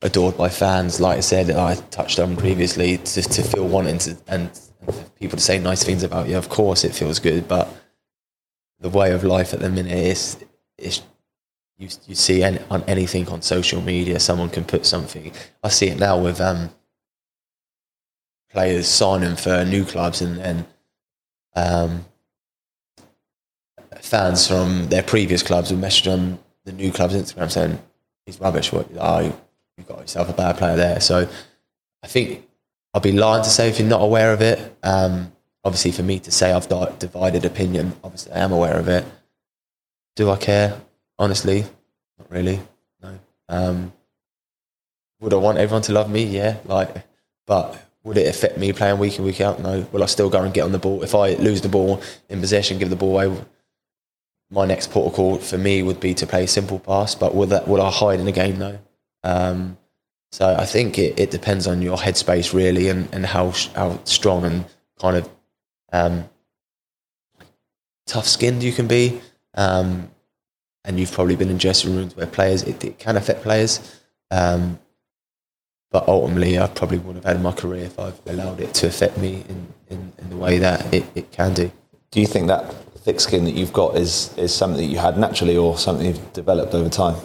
adored 0.00 0.36
by 0.36 0.48
fans. 0.48 1.00
Like 1.00 1.18
I 1.18 1.20
said, 1.20 1.50
I 1.50 1.74
touched 1.90 2.18
on 2.18 2.36
previously, 2.36 2.98
to, 2.98 3.22
to 3.22 3.42
feel 3.42 3.68
wanting 3.68 3.98
to 3.98 4.16
and 4.28 4.50
people 5.18 5.36
to 5.36 5.42
say 5.42 5.58
nice 5.58 5.82
things 5.82 6.02
about 6.02 6.28
you. 6.28 6.38
Of 6.38 6.48
course, 6.48 6.84
it 6.84 6.94
feels 6.94 7.18
good, 7.18 7.48
but 7.48 7.68
the 8.80 8.88
way 8.88 9.12
of 9.12 9.24
life 9.24 9.52
at 9.52 9.60
the 9.60 9.68
minute 9.68 9.92
is 9.92 10.38
is 10.78 11.02
you 11.76 11.88
you 12.06 12.14
see 12.14 12.42
any, 12.42 12.58
on 12.70 12.82
anything 12.84 13.28
on 13.28 13.42
social 13.42 13.82
media, 13.82 14.18
someone 14.18 14.48
can 14.48 14.64
put 14.64 14.86
something. 14.86 15.32
I 15.62 15.68
see 15.68 15.88
it 15.88 15.98
now 15.98 16.18
with 16.18 16.40
um, 16.40 16.70
players 18.50 18.88
signing 18.88 19.36
for 19.36 19.64
new 19.64 19.84
clubs 19.84 20.22
and 20.22 20.38
then 20.38 20.66
um, 21.54 22.04
fans 24.08 24.46
from 24.48 24.88
their 24.88 25.02
previous 25.02 25.42
clubs 25.42 25.70
will 25.70 25.78
message 25.78 26.08
on 26.08 26.38
the 26.64 26.72
new 26.72 26.90
club's 26.90 27.14
Instagram 27.14 27.50
saying 27.50 27.78
he's 28.26 28.40
rubbish. 28.40 28.72
What 28.72 28.88
oh, 28.98 29.36
you've 29.76 29.86
got 29.86 30.00
yourself 30.00 30.28
a 30.28 30.32
bad 30.32 30.56
player 30.56 30.76
there. 30.76 31.00
So 31.00 31.28
I 32.02 32.06
think 32.06 32.46
I'd 32.94 33.02
be 33.02 33.12
lying 33.12 33.44
to 33.44 33.50
say 33.50 33.68
if 33.68 33.78
you're 33.78 33.88
not 33.88 34.02
aware 34.02 34.32
of 34.32 34.40
it. 34.40 34.76
Um, 34.82 35.32
obviously, 35.64 35.92
for 35.92 36.02
me 36.02 36.18
to 36.20 36.30
say 36.30 36.52
I've 36.52 36.68
got 36.68 36.98
divided 36.98 37.44
opinion, 37.44 37.94
obviously 38.02 38.32
I 38.32 38.40
am 38.40 38.52
aware 38.52 38.78
of 38.78 38.88
it. 38.88 39.04
Do 40.16 40.30
I 40.30 40.36
care? 40.36 40.80
Honestly, 41.18 41.64
not 42.18 42.30
really. 42.30 42.60
No. 43.02 43.18
Um, 43.48 43.92
would 45.20 45.32
I 45.32 45.36
want 45.36 45.58
everyone 45.58 45.82
to 45.82 45.92
love 45.92 46.10
me? 46.10 46.24
Yeah. 46.24 46.58
Like, 46.64 47.04
but 47.46 47.80
would 48.04 48.16
it 48.16 48.26
affect 48.26 48.58
me 48.58 48.72
playing 48.72 48.98
week 48.98 49.18
in 49.18 49.24
week 49.24 49.40
out? 49.40 49.60
No. 49.60 49.86
Will 49.92 50.02
I 50.02 50.06
still 50.06 50.30
go 50.30 50.42
and 50.42 50.54
get 50.54 50.62
on 50.62 50.72
the 50.72 50.78
ball 50.78 51.02
if 51.02 51.14
I 51.14 51.34
lose 51.34 51.60
the 51.60 51.68
ball 51.68 52.02
in 52.28 52.40
possession, 52.40 52.78
give 52.78 52.90
the 52.90 52.96
ball 52.96 53.20
away? 53.20 53.44
My 54.50 54.64
next 54.64 54.90
protocol 54.90 55.38
for 55.38 55.58
me 55.58 55.82
would 55.82 56.00
be 56.00 56.14
to 56.14 56.26
play 56.26 56.44
a 56.44 56.48
simple 56.48 56.78
pass, 56.78 57.14
but 57.14 57.34
will 57.34 57.48
that 57.48 57.68
will 57.68 57.82
I 57.82 57.90
hide 57.90 58.18
in 58.18 58.26
the 58.26 58.32
game? 58.32 58.58
though? 58.58 58.78
Um, 59.22 59.76
so 60.32 60.54
I 60.58 60.64
think 60.64 60.98
it, 60.98 61.18
it 61.18 61.30
depends 61.30 61.66
on 61.66 61.82
your 61.82 61.96
headspace 61.96 62.54
really, 62.54 62.88
and, 62.88 63.08
and 63.12 63.26
how 63.26 63.52
how 63.74 64.00
strong 64.04 64.44
and 64.44 64.64
kind 64.98 65.16
of 65.16 65.28
um, 65.92 66.28
tough 68.06 68.26
skinned 68.26 68.62
you 68.62 68.72
can 68.72 68.86
be. 68.86 69.20
Um, 69.54 70.10
and 70.84 70.98
you've 70.98 71.12
probably 71.12 71.36
been 71.36 71.50
in 71.50 71.58
dressing 71.58 71.94
rooms 71.94 72.16
where 72.16 72.26
players 72.26 72.62
it, 72.62 72.82
it 72.82 72.98
can 72.98 73.16
affect 73.16 73.42
players. 73.42 74.00
Um, 74.30 74.78
but 75.90 76.06
ultimately, 76.08 76.58
I 76.58 76.66
probably 76.66 76.98
wouldn't 76.98 77.24
have 77.24 77.36
had 77.36 77.42
my 77.42 77.52
career 77.52 77.84
if 77.84 77.98
I've 77.98 78.20
allowed 78.26 78.60
it 78.60 78.74
to 78.74 78.86
affect 78.86 79.16
me 79.18 79.44
in, 79.48 79.72
in, 79.88 80.12
in 80.18 80.30
the 80.30 80.36
way 80.36 80.58
that 80.58 80.92
it, 80.92 81.04
it 81.14 81.32
can 81.32 81.54
do. 81.54 81.70
Do 82.10 82.20
you 82.20 82.26
think 82.26 82.48
that 82.48 82.74
thick 82.98 83.20
skin 83.20 83.44
that 83.44 83.54
you've 83.54 83.72
got 83.72 83.96
is, 83.96 84.36
is 84.36 84.54
something 84.54 84.80
that 84.80 84.92
you 84.92 84.98
had 84.98 85.18
naturally 85.18 85.56
or 85.56 85.78
something 85.78 86.06
you've 86.06 86.32
developed 86.32 86.74
over 86.74 86.88
time? 86.88 87.16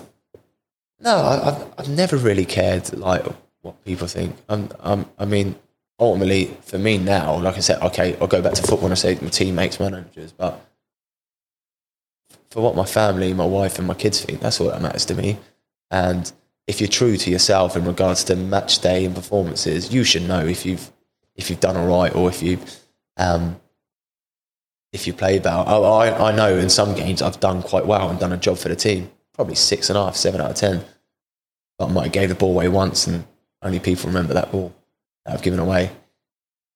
No, 1.00 1.16
I, 1.16 1.50
I've, 1.50 1.74
I've 1.78 1.90
never 1.90 2.18
really 2.18 2.46
cared 2.46 2.94
like 2.94 3.26
what 3.62 3.84
people 3.84 4.08
think. 4.08 4.36
I'm, 4.50 5.06
I 5.18 5.26
mean, 5.26 5.56
ultimately, 6.00 6.58
for 6.62 6.78
me 6.78 6.98
now, 6.98 7.38
like 7.40 7.58
I 7.58 7.60
said, 7.60 7.82
okay, 7.82 8.18
I'll 8.20 8.28
go 8.28 8.42
back 8.42 8.54
to 8.54 8.62
football 8.62 8.86
and 8.86 8.94
I 8.94 8.96
say 8.96 9.18
my 9.22 9.30
teammates, 9.30 9.80
managers, 9.80 10.32
but 10.32 10.66
for 12.50 12.62
what 12.62 12.76
my 12.76 12.86
family, 12.86 13.34
my 13.34 13.46
wife, 13.46 13.80
and 13.80 13.88
my 13.88 13.94
kids 13.94 14.24
think, 14.24 14.40
that's 14.40 14.62
all 14.62 14.68
that 14.68 14.82
matters 14.82 15.06
to 15.06 15.16
me. 15.16 15.38
And 15.90 16.32
if 16.68 16.80
you're 16.80 16.88
true 16.88 17.18
to 17.18 17.30
yourself 17.30 17.76
in 17.76 17.86
regards 17.86 18.24
to 18.26 18.36
match 18.36 18.80
day 18.80 19.06
and 19.06 19.16
performances, 19.16 19.94
you 19.94 20.04
should 20.04 20.24
know 20.24 20.46
if 20.46 20.66
you've 20.66 20.92
if 21.36 21.50
you've 21.50 21.60
done 21.60 21.76
all 21.76 21.88
right 21.88 22.14
or 22.16 22.30
if 22.30 22.44
you've 22.44 22.80
um, 23.18 23.60
if 24.94 25.06
you 25.06 25.14
play 25.14 25.40
well. 25.40 25.86
I, 25.86 26.10
I 26.12 26.32
know 26.32 26.58
in 26.58 26.70
some 26.70 26.96
games 26.96 27.22
I've 27.22 27.40
done 27.40 27.62
quite 27.62 27.86
well 27.86 28.10
and 28.10 28.20
done 28.20 28.32
a 28.32 28.38
job 28.38 28.58
for 28.58 28.70
the 28.70 28.76
team. 28.76 29.12
Probably 29.34 29.56
six 29.56 29.90
and 29.90 29.98
a 29.98 30.06
half, 30.06 30.16
seven 30.16 30.40
out 30.40 30.52
of 30.52 30.56
ten. 30.56 30.86
But 31.78 31.88
I 31.88 31.92
might 31.92 32.04
have 32.04 32.14
gave 32.14 32.30
the 32.30 32.36
ball 32.36 32.52
away 32.52 32.70
once 32.70 33.08
and 33.08 33.26
only 33.62 33.80
people 33.80 34.08
remember 34.08 34.34
that 34.36 34.52
ball 34.52 34.74
that 35.26 35.34
I've 35.34 35.42
given 35.42 35.60
away. 35.60 35.92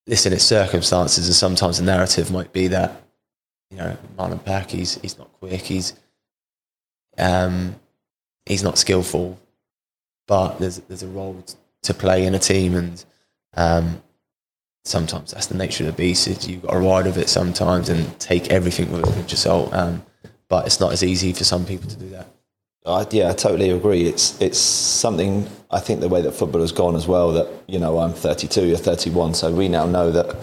Listen, 0.07 0.33
it's 0.33 0.43
circumstances 0.43 1.27
and 1.27 1.35
sometimes 1.35 1.77
the 1.77 1.85
narrative 1.85 2.31
might 2.31 2.51
be 2.51 2.67
that, 2.67 3.01
you 3.69 3.77
know, 3.77 3.97
Marlon 4.17 4.43
Pack, 4.43 4.71
he's 4.71 4.95
he's 5.01 5.17
not 5.17 5.31
quick, 5.39 5.61
he's 5.61 5.93
um 7.17 7.75
he's 8.45 8.63
not 8.63 8.77
skillful 8.77 9.37
but 10.27 10.59
there's 10.59 10.77
there's 10.81 11.03
a 11.03 11.07
role 11.07 11.43
to 11.83 11.93
play 11.93 12.25
in 12.25 12.35
a 12.35 12.39
team, 12.39 12.75
and 12.75 13.05
um, 13.55 14.03
sometimes 14.87 15.31
that's 15.31 15.47
the 15.47 15.57
nature 15.57 15.83
of 15.83 15.95
the 15.95 15.97
beast. 15.97 16.47
You've 16.47 16.63
got 16.63 16.71
to 16.71 16.79
ride 16.79 17.05
with 17.05 17.17
it 17.17 17.29
sometimes 17.29 17.89
and 17.89 18.19
take 18.19 18.49
everything 18.49 18.91
with 18.91 19.07
a 19.07 19.11
pinch 19.11 19.33
of 19.33 19.39
salt. 19.39 19.73
Um, 19.73 20.03
but 20.49 20.65
it's 20.65 20.79
not 20.79 20.93
as 20.93 21.03
easy 21.03 21.33
for 21.33 21.43
some 21.43 21.65
people 21.65 21.89
to 21.89 21.97
do 21.97 22.09
that. 22.09 22.27
Uh, 22.85 23.05
yeah, 23.11 23.29
I 23.29 23.33
totally 23.33 23.69
agree. 23.69 24.07
It's 24.07 24.41
it's 24.41 24.57
something 24.57 25.45
I 25.69 25.79
think 25.81 25.99
the 25.99 26.07
way 26.07 26.21
that 26.21 26.31
football 26.31 26.61
has 26.61 26.71
gone 26.71 26.95
as 26.95 27.05
well. 27.05 27.33
That 27.33 27.47
you 27.67 27.79
know, 27.79 27.99
I'm 27.99 28.13
32, 28.13 28.65
you're 28.65 28.77
31, 28.77 29.33
so 29.33 29.51
we 29.51 29.67
now 29.67 29.85
know 29.85 30.09
that 30.11 30.37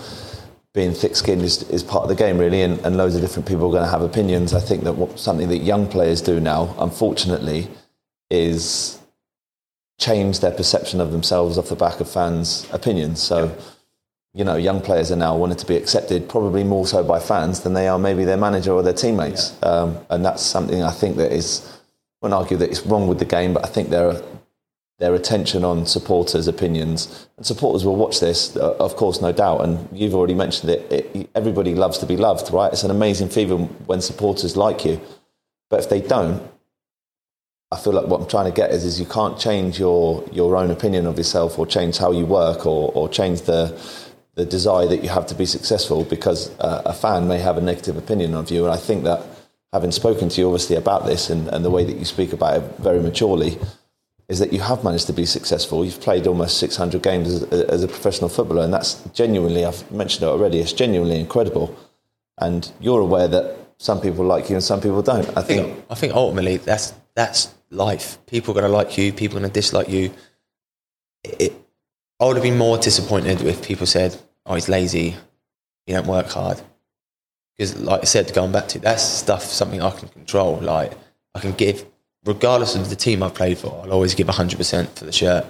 being 0.75 0.93
thick-skinned 0.93 1.41
is, 1.41 1.63
is 1.71 1.83
part 1.85 2.03
of 2.03 2.09
the 2.09 2.17
game, 2.17 2.37
really, 2.37 2.61
and, 2.61 2.81
and 2.81 2.97
loads 2.97 3.15
of 3.15 3.21
different 3.23 3.47
people 3.49 3.69
are 3.69 3.71
going 3.71 3.85
to 3.85 3.91
have 3.91 4.03
opinions. 4.03 4.53
I 4.53 4.61
think 4.61 4.83
that 4.85 4.95
what, 4.95 5.19
something 5.21 5.49
that 5.49 5.59
young 5.59 5.87
players 5.87 6.21
do 6.21 6.41
now, 6.41 6.75
unfortunately, 6.79 7.69
is 8.29 8.99
change 10.01 10.41
their 10.41 10.51
perception 10.51 11.01
of 11.01 11.13
themselves 11.13 11.57
off 11.57 11.69
the 11.69 11.77
back 11.77 12.01
of 12.01 12.11
fans' 12.11 12.69
opinions. 12.73 13.23
So, 13.23 13.47
yeah. 13.47 13.74
You 14.35 14.45
know, 14.45 14.57
young 14.57 14.81
players 14.81 15.13
are 15.13 15.17
now 15.17 15.37
wanted 15.37 15.59
to 15.59 15.67
be 15.67 15.77
accepted 15.77 16.29
probably 16.29 16.65
more 16.65 16.87
so 16.87 17.05
by 17.05 17.21
fans 17.21 17.61
than 17.61 17.73
they 17.73 17.87
are 17.87 17.99
maybe 17.99 18.25
their 18.25 18.37
manager 18.37 18.73
or 18.73 18.83
their 18.83 18.93
teammates. 18.93 19.57
Yeah. 19.63 19.69
Um, 19.69 19.99
and 20.11 20.25
that's 20.25 20.43
something 20.43 20.83
I 20.83 20.91
think 20.91 21.17
that 21.17 21.33
is, 21.33 21.63
I 22.21 22.27
won't 22.27 22.35
argue 22.35 22.57
that 22.57 22.69
it's 22.69 22.85
wrong 22.85 23.07
with 23.07 23.21
the 23.21 23.25
game, 23.25 23.55
but 23.55 23.65
I 23.65 23.69
think 23.69 23.91
there 23.91 24.09
are 24.09 24.23
their 24.99 25.15
attention 25.15 25.65
on 25.65 25.87
supporters' 25.87 26.49
opinions. 26.49 27.29
And 27.37 27.47
supporters 27.47 27.85
will 27.85 27.97
watch 27.97 28.21
this, 28.21 28.57
uh, 28.57 28.75
of 28.77 28.97
course, 28.97 29.21
no 29.21 29.33
doubt. 29.33 29.61
And 29.65 29.89
you've 29.93 30.15
already 30.15 30.35
mentioned 30.35 30.71
it, 30.71 30.93
it, 30.93 31.31
Everybody 31.35 31.75
loves 31.75 31.99
to 31.99 32.07
be 32.07 32.17
loved, 32.17 32.53
right? 32.53 32.73
It's 32.73 32.85
an 32.85 32.91
amazing 32.91 33.29
feeling 33.29 33.67
when 33.87 34.01
supporters 34.01 34.57
like 34.57 34.85
you. 34.85 35.01
But 35.71 35.81
if 35.81 35.89
they 35.89 36.01
don't, 36.01 36.43
I 37.73 37.77
feel 37.77 37.93
like 37.93 38.07
what 38.07 38.21
I'm 38.21 38.29
trying 38.29 38.47
to 38.47 38.55
get 38.55 38.71
is, 38.71 38.85
is 38.85 39.01
you 39.01 39.07
can't 39.07 39.39
change 39.39 39.81
your, 39.81 40.25
your 40.33 40.57
own 40.57 40.71
opinion 40.71 41.07
of 41.07 41.19
yourself 41.19 41.59
or 41.59 41.67
change 41.67 41.99
how 41.99 42.13
you 42.13 42.25
work 42.25 42.67
or, 42.67 42.93
or 42.95 43.09
change 43.09 43.43
the, 43.43 43.77
the 44.35 44.45
desire 44.45 44.87
that 44.87 45.03
you 45.03 45.09
have 45.09 45.27
to 45.27 45.35
be 45.35 45.47
successful 45.47 46.05
because 46.05 46.51
uh, 46.59 46.83
a 46.85 46.93
fan 46.93 47.29
may 47.29 47.39
have 47.39 47.57
a 47.57 47.61
negative 47.61 47.97
opinion 47.97 48.35
of 48.35 48.51
you. 48.51 48.65
And 48.65 48.73
I 48.73 48.77
think 48.77 49.05
that 49.05 49.25
having 49.73 49.93
spoken 49.93 50.29
to 50.29 50.41
you 50.41 50.47
obviously 50.47 50.77
about 50.77 51.07
this 51.07 51.31
and, 51.31 51.49
and 51.49 51.65
the 51.65 51.71
way 51.71 51.85
that 51.85 51.97
you 51.97 52.05
speak 52.05 52.33
about 52.33 52.57
it 52.57 52.79
very 52.79 53.01
maturely, 53.01 53.59
is 54.29 54.39
that 54.39 54.53
you 54.53 54.61
have 54.61 54.83
managed 54.83 55.07
to 55.07 55.13
be 55.13 55.27
successful. 55.27 55.85
You've 55.85 56.01
played 56.01 56.27
almost 56.27 56.59
600 56.59 57.03
games 57.03 57.29
as, 57.29 57.43
as, 57.53 57.83
a 57.83 57.89
professional 57.89 58.31
footballer, 58.31 58.63
and 58.63 58.73
that's 58.73 59.03
genuinely, 59.13 59.65
I've 59.65 59.91
mentioned 59.91 60.23
it 60.23 60.29
already, 60.29 60.61
it's 60.61 60.73
genuinely 60.73 61.21
incredible. 61.21 61.77
And 62.39 62.71
you're 62.81 63.01
aware 63.01 63.29
that 63.29 63.57
some 63.79 64.01
people 64.01 64.25
like 64.25 64.49
you 64.49 64.57
and 64.57 64.65
some 64.65 64.81
people 64.81 65.03
don't. 65.03 65.29
I, 65.37 65.41
I 65.41 65.43
think, 65.43 65.67
think, 65.67 65.87
I 65.91 65.95
think 65.95 66.15
ultimately 66.15 66.57
that's 66.57 66.95
that's 67.15 67.55
life. 67.71 68.19
People 68.27 68.53
are 68.53 68.61
going 68.61 68.71
to 68.71 68.77
like 68.77 68.97
you, 68.97 69.13
people 69.13 69.37
are 69.37 69.41
going 69.41 69.51
to 69.51 69.55
dislike 69.55 69.89
you. 69.89 70.13
It, 71.23 71.53
I 72.25 72.27
would 72.27 72.37
have 72.37 72.43
been 72.43 72.57
more 72.57 72.79
disappointed 72.79 73.43
if 73.43 73.63
people 73.63 73.85
said, 73.85 74.19
oh, 74.47 74.55
he's 74.55 74.67
lazy, 74.67 75.15
he 75.85 75.93
don't 75.93 76.07
work 76.07 76.29
hard. 76.29 76.59
Because, 77.55 77.79
like 77.79 78.01
I 78.01 78.05
said, 78.05 78.33
going 78.33 78.51
back 78.51 78.67
to 78.69 78.79
that's 78.79 79.03
stuff, 79.03 79.43
something 79.43 79.83
I 79.83 79.91
can 79.91 80.09
control. 80.09 80.57
Like, 80.57 80.95
I 81.35 81.41
can 81.41 81.53
give, 81.53 81.85
regardless 82.25 82.77
of 82.77 82.89
the 82.89 82.97
team 82.97 83.23
I've 83.23 83.35
played 83.35 83.59
for, 83.59 83.79
I'll 83.85 83.93
always 83.93 84.15
give 84.15 84.27
100% 84.27 84.89
for 84.99 85.05
the 85.05 85.13
shirt. 85.13 85.45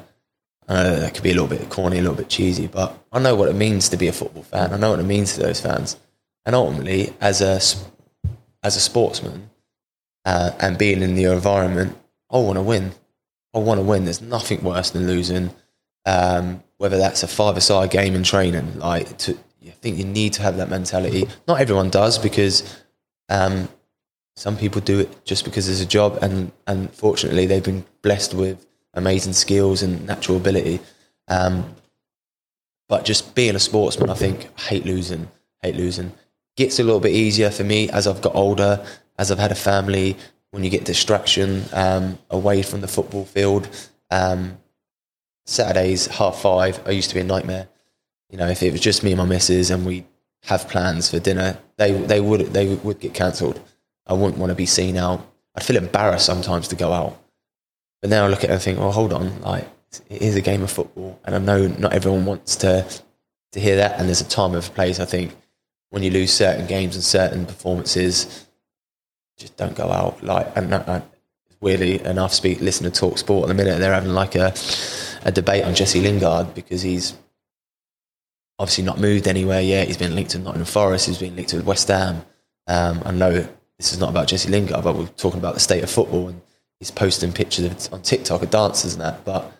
Uh, 0.67 0.99
that 0.99 1.15
could 1.15 1.23
be 1.23 1.31
a 1.31 1.35
little 1.35 1.47
bit 1.47 1.71
corny, 1.71 1.99
a 1.99 2.01
little 2.01 2.17
bit 2.17 2.29
cheesy, 2.29 2.67
but 2.67 2.99
I 3.13 3.21
know 3.21 3.37
what 3.37 3.49
it 3.49 3.55
means 3.55 3.89
to 3.91 3.97
be 3.97 4.09
a 4.09 4.13
football 4.13 4.43
fan. 4.43 4.73
I 4.73 4.77
know 4.77 4.91
what 4.91 4.99
it 4.99 5.05
means 5.05 5.35
to 5.35 5.43
those 5.43 5.61
fans. 5.61 5.97
And 6.45 6.57
ultimately, 6.57 7.13
as 7.21 7.41
a, 7.41 7.61
as 8.65 8.77
a 8.77 8.81
sportsman 8.81 9.49
uh, 10.25 10.51
and 10.59 10.77
being 10.77 11.03
in 11.03 11.15
the 11.15 11.27
environment, 11.27 11.97
I 12.33 12.39
want 12.39 12.57
to 12.57 12.63
win. 12.63 12.95
I 13.55 13.59
want 13.59 13.79
to 13.79 13.85
win. 13.85 14.07
There's 14.07 14.21
nothing 14.21 14.65
worse 14.65 14.91
than 14.91 15.07
losing. 15.07 15.55
Um, 16.05 16.64
whether 16.79 16.97
that's 16.97 17.23
a 17.23 17.29
five-a-side 17.29 17.91
game 17.91 18.15
in 18.15 18.23
training, 18.23 18.79
like 18.79 19.17
to, 19.19 19.37
I 19.67 19.71
think 19.71 19.99
you 19.99 20.05
need 20.05 20.33
to 20.35 20.43
have 20.43 20.57
that 20.57 20.69
mentality. 20.69 21.27
Not 21.47 21.61
everyone 21.61 21.91
does 21.91 22.19
because 22.19 22.83
um, 23.29 23.69
some 24.37 24.57
people 24.57 24.81
do 24.81 25.01
it 25.01 25.25
just 25.25 25.45
because 25.45 25.69
it's 25.69 25.81
a 25.81 25.87
job, 25.87 26.19
and 26.23 26.53
and 26.67 26.93
fortunately 26.93 27.47
they've 27.47 27.65
been 27.65 27.85
blessed 28.03 28.35
with 28.35 28.67
amazing 28.95 29.33
skills 29.33 29.83
and 29.83 30.07
natural 30.07 30.37
ability. 30.37 30.81
Um, 31.29 31.75
but 32.89 33.05
just 33.05 33.35
being 33.35 33.57
a 33.57 33.61
sportsman, 33.61 34.11
I 34.11 34.15
think 34.15 34.49
I 34.59 34.63
hate 34.63 34.85
losing. 34.85 35.29
Hate 35.63 35.77
losing. 35.77 36.13
Gets 36.57 36.79
a 36.79 36.85
little 36.85 37.01
bit 37.01 37.13
easier 37.13 37.51
for 37.51 37.65
me 37.65 37.89
as 37.91 38.07
I've 38.07 38.21
got 38.21 38.35
older, 38.35 38.85
as 39.19 39.31
I've 39.31 39.39
had 39.39 39.53
a 39.53 39.57
family, 39.57 40.17
when 40.51 40.63
you 40.63 40.71
get 40.71 40.85
distraction 40.85 41.65
um, 41.73 42.19
away 42.31 42.63
from 42.63 42.81
the 42.81 42.89
football 42.89 43.25
field. 43.25 43.69
Um, 44.11 44.59
Saturdays, 45.45 46.07
half 46.07 46.41
five, 46.41 46.81
I 46.87 46.91
used 46.91 47.11
to 47.11 47.15
be 47.15 47.21
a 47.21 47.25
nightmare. 47.25 47.69
You 48.31 48.39
know, 48.39 48.49
if 48.49 48.63
it 48.63 48.73
was 48.73 48.81
just 48.81 49.05
me 49.05 49.13
and 49.13 49.19
my 49.19 49.27
missus 49.27 49.71
and 49.71 49.85
we 49.85 50.07
have 50.45 50.69
plans 50.69 51.11
for 51.11 51.19
dinner, 51.19 51.59
they 51.77 51.93
they 51.93 52.21
would 52.21 52.41
they 52.53 52.75
would 52.77 53.01
get 53.01 53.15
cancelled. 53.15 53.61
I 54.07 54.15
wouldn't 54.15 54.39
want 54.39 54.51
to 54.51 54.57
be 54.57 54.67
seen 54.67 54.97
out. 54.97 55.27
I'd 55.55 55.65
feel 55.65 55.77
embarrassed 55.77 56.27
sometimes 56.27 56.69
to 56.69 56.77
go 56.77 56.93
out. 56.93 57.19
But 58.01 58.11
now 58.11 58.25
I 58.25 58.29
look 58.29 58.45
at 58.45 58.51
it 58.51 58.53
and 58.53 58.63
think, 58.63 58.79
well, 58.79 58.93
hold 58.93 59.13
on, 59.13 59.41
like 59.43 59.69
it 60.09 60.23
is 60.23 60.37
a 60.37 60.41
game 60.41 60.63
of 60.63 60.71
football, 60.71 61.21
and 61.25 61.35
I 61.35 61.39
know 61.39 61.67
not 61.69 61.93
everyone 61.93 62.25
wants 62.25 62.57
to 62.57 62.87
to 63.53 63.61
hear 63.61 63.77
that. 63.77 63.99
And 63.99 64.09
there's 64.09 64.21
a 64.21 64.29
time 64.29 64.55
of 64.55 64.75
place. 64.75 65.01
I 65.01 65.05
think 65.05 65.35
when 65.91 66.03
you 66.03 66.11
lose 66.11 66.33
certain 66.33 66.67
games 66.67 66.97
and 66.97 67.05
certain 67.05 67.47
performances, 67.47 68.47
just 69.39 69.57
don't 69.57 69.77
go 69.77 69.91
out. 69.91 70.23
Like, 70.23 70.57
and, 70.57 70.73
and 70.75 71.03
weirdly 71.61 72.03
enough, 72.05 72.35
speak 72.35 72.61
listen 72.61 72.85
to 72.85 72.91
Talk 72.91 73.19
Sport 73.19 73.45
at 73.45 73.49
the 73.49 73.55
minute. 73.55 73.79
They're 73.79 73.95
having 73.95 74.15
like 74.15 74.35
a 74.35 74.53
a 75.25 75.33
debate 75.33 75.65
on 75.65 75.75
Jesse 75.75 76.01
Lingard 76.01 76.55
because 76.55 76.83
he's 76.83 77.15
obviously 78.59 78.85
not 78.85 79.01
moved 79.01 79.27
anywhere 79.27 79.61
yet. 79.61 79.87
He's 79.87 79.97
been 79.97 80.15
linked 80.15 80.33
to 80.33 80.39
Nottingham 80.39 80.67
Forest. 80.67 81.07
He's 81.07 81.19
been 81.19 81.37
linked 81.37 81.51
to 81.51 81.63
West 81.63 81.89
Ham. 81.89 82.25
Um, 82.67 83.03
I 83.05 83.11
know 83.11 83.33
this 83.79 83.93
is 83.93 83.99
not 83.99 84.11
about 84.11 84.29
Jesse 84.29 84.51
Lingard, 84.51 84.85
but 84.85 84.97
we're 84.97 85.07
talking 85.07 85.41
about 85.41 85.55
the 85.55 85.61
state 85.61 85.83
of 85.83 85.91
football, 85.91 86.29
and 86.29 86.41
he's 86.79 86.91
posting 86.91 87.33
pictures 87.33 87.89
on 87.89 88.03
TikTok 88.03 88.43
of 88.43 88.51
dancers 88.51 88.95
and 88.95 89.03
that. 89.03 89.25
But 89.25 89.53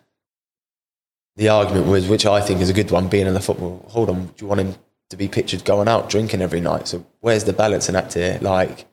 the 1.37 1.49
argument 1.49 1.87
was, 1.87 2.09
which 2.09 2.27
I 2.27 2.41
think 2.41 2.61
is 2.61 2.71
a 2.71 2.75
good 2.75 2.91
one, 2.91 3.09
being 3.09 3.27
in 3.27 3.35
the 3.35 3.41
football. 3.41 3.85
Hold 3.91 4.11
on, 4.11 4.27
do 4.27 4.33
you 4.39 4.47
want 4.47 4.61
him 4.61 4.75
to 5.11 5.17
be 5.17 5.29
pictured 5.29 5.65
going 5.65 5.89
out 5.89 6.09
drinking 6.09 6.43
every 6.43 6.61
night? 6.61 6.89
So 6.89 7.05
where's 7.21 7.45
the 7.45 7.53
balance 7.53 7.89
in 7.89 7.95
that 7.95 8.13
here? 8.13 8.39
Like 8.41 8.87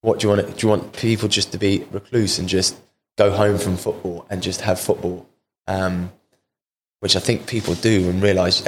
what 0.00 0.20
do 0.20 0.28
you 0.28 0.34
want? 0.34 0.56
Do 0.56 0.66
you 0.66 0.68
want 0.68 0.92
people 0.92 1.28
just 1.28 1.52
to 1.52 1.58
be 1.58 1.84
recluse 1.90 2.38
and 2.38 2.48
just 2.48 2.76
go 3.16 3.30
home 3.30 3.58
from 3.58 3.76
football 3.76 4.26
and 4.30 4.42
just 4.42 4.60
have 4.60 4.78
football? 4.78 5.28
Um, 5.66 6.12
which 7.00 7.16
I 7.16 7.20
think 7.20 7.46
people 7.46 7.74
do 7.74 8.08
and 8.08 8.22
realise 8.22 8.66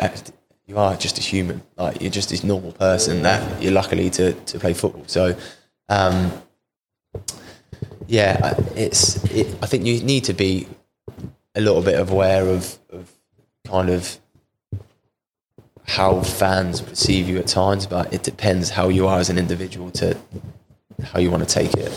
you 0.66 0.78
are 0.78 0.96
just 0.96 1.18
a 1.18 1.22
human. 1.22 1.62
Like 1.76 2.00
you're 2.00 2.10
just 2.10 2.30
this 2.30 2.44
normal 2.44 2.72
person 2.72 3.22
that 3.22 3.62
you're 3.62 3.72
luckily 3.72 4.10
to 4.10 4.32
to 4.32 4.58
play 4.58 4.74
football. 4.74 5.04
So. 5.06 5.36
Um, 5.88 6.32
yeah, 8.10 8.54
it's. 8.74 9.22
It, 9.30 9.46
I 9.62 9.66
think 9.66 9.86
you 9.86 10.02
need 10.02 10.24
to 10.24 10.32
be 10.32 10.66
a 11.54 11.60
little 11.60 11.80
bit 11.80 11.98
aware 11.98 12.46
of, 12.48 12.78
of 12.90 13.10
kind 13.64 13.88
of 13.88 14.18
how 15.86 16.20
fans 16.20 16.80
perceive 16.80 17.28
you 17.28 17.38
at 17.38 17.46
times, 17.46 17.86
but 17.86 18.12
it 18.12 18.24
depends 18.24 18.70
how 18.70 18.88
you 18.88 19.06
are 19.06 19.18
as 19.18 19.30
an 19.30 19.38
individual 19.38 19.92
to 19.92 20.16
how 21.04 21.20
you 21.20 21.30
want 21.30 21.48
to 21.48 21.54
take 21.54 21.72
it. 21.74 21.92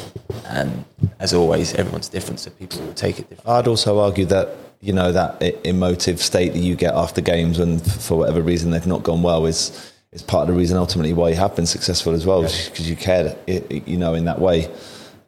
And 0.46 0.86
as 1.20 1.34
always, 1.34 1.74
everyone's 1.74 2.10
different, 2.10 2.40
so 2.40 2.52
people 2.52 2.82
will 2.82 2.94
take 2.94 3.18
it 3.18 3.30
differently. 3.30 3.52
I'd 3.52 3.68
also 3.68 4.00
argue 4.00 4.26
that 4.26 4.56
you 4.84 4.92
know 4.92 5.14
that 5.14 5.42
emotive 5.66 6.22
state 6.22 6.52
that 6.54 6.60
you 6.60 6.76
get 6.76 6.94
after 6.94 7.22
games, 7.22 7.58
and 7.58 7.82
for 7.82 8.18
whatever 8.18 8.42
reason 8.42 8.72
they've 8.72 8.86
not 8.86 9.04
gone 9.04 9.24
well, 9.24 9.46
is 9.46 9.92
is 10.12 10.22
part 10.22 10.48
of 10.48 10.54
the 10.54 10.60
reason 10.60 10.78
ultimately 10.78 11.14
why 11.14 11.30
you 11.30 11.36
have 11.36 11.56
been 11.56 11.66
successful 11.66 12.14
as 12.14 12.26
well, 12.26 12.42
because 12.44 12.82
yeah. 12.82 12.88
you 12.88 12.96
cared, 12.96 13.36
you 13.88 13.98
know, 13.98 14.14
in 14.14 14.26
that 14.26 14.40
way. 14.40 14.70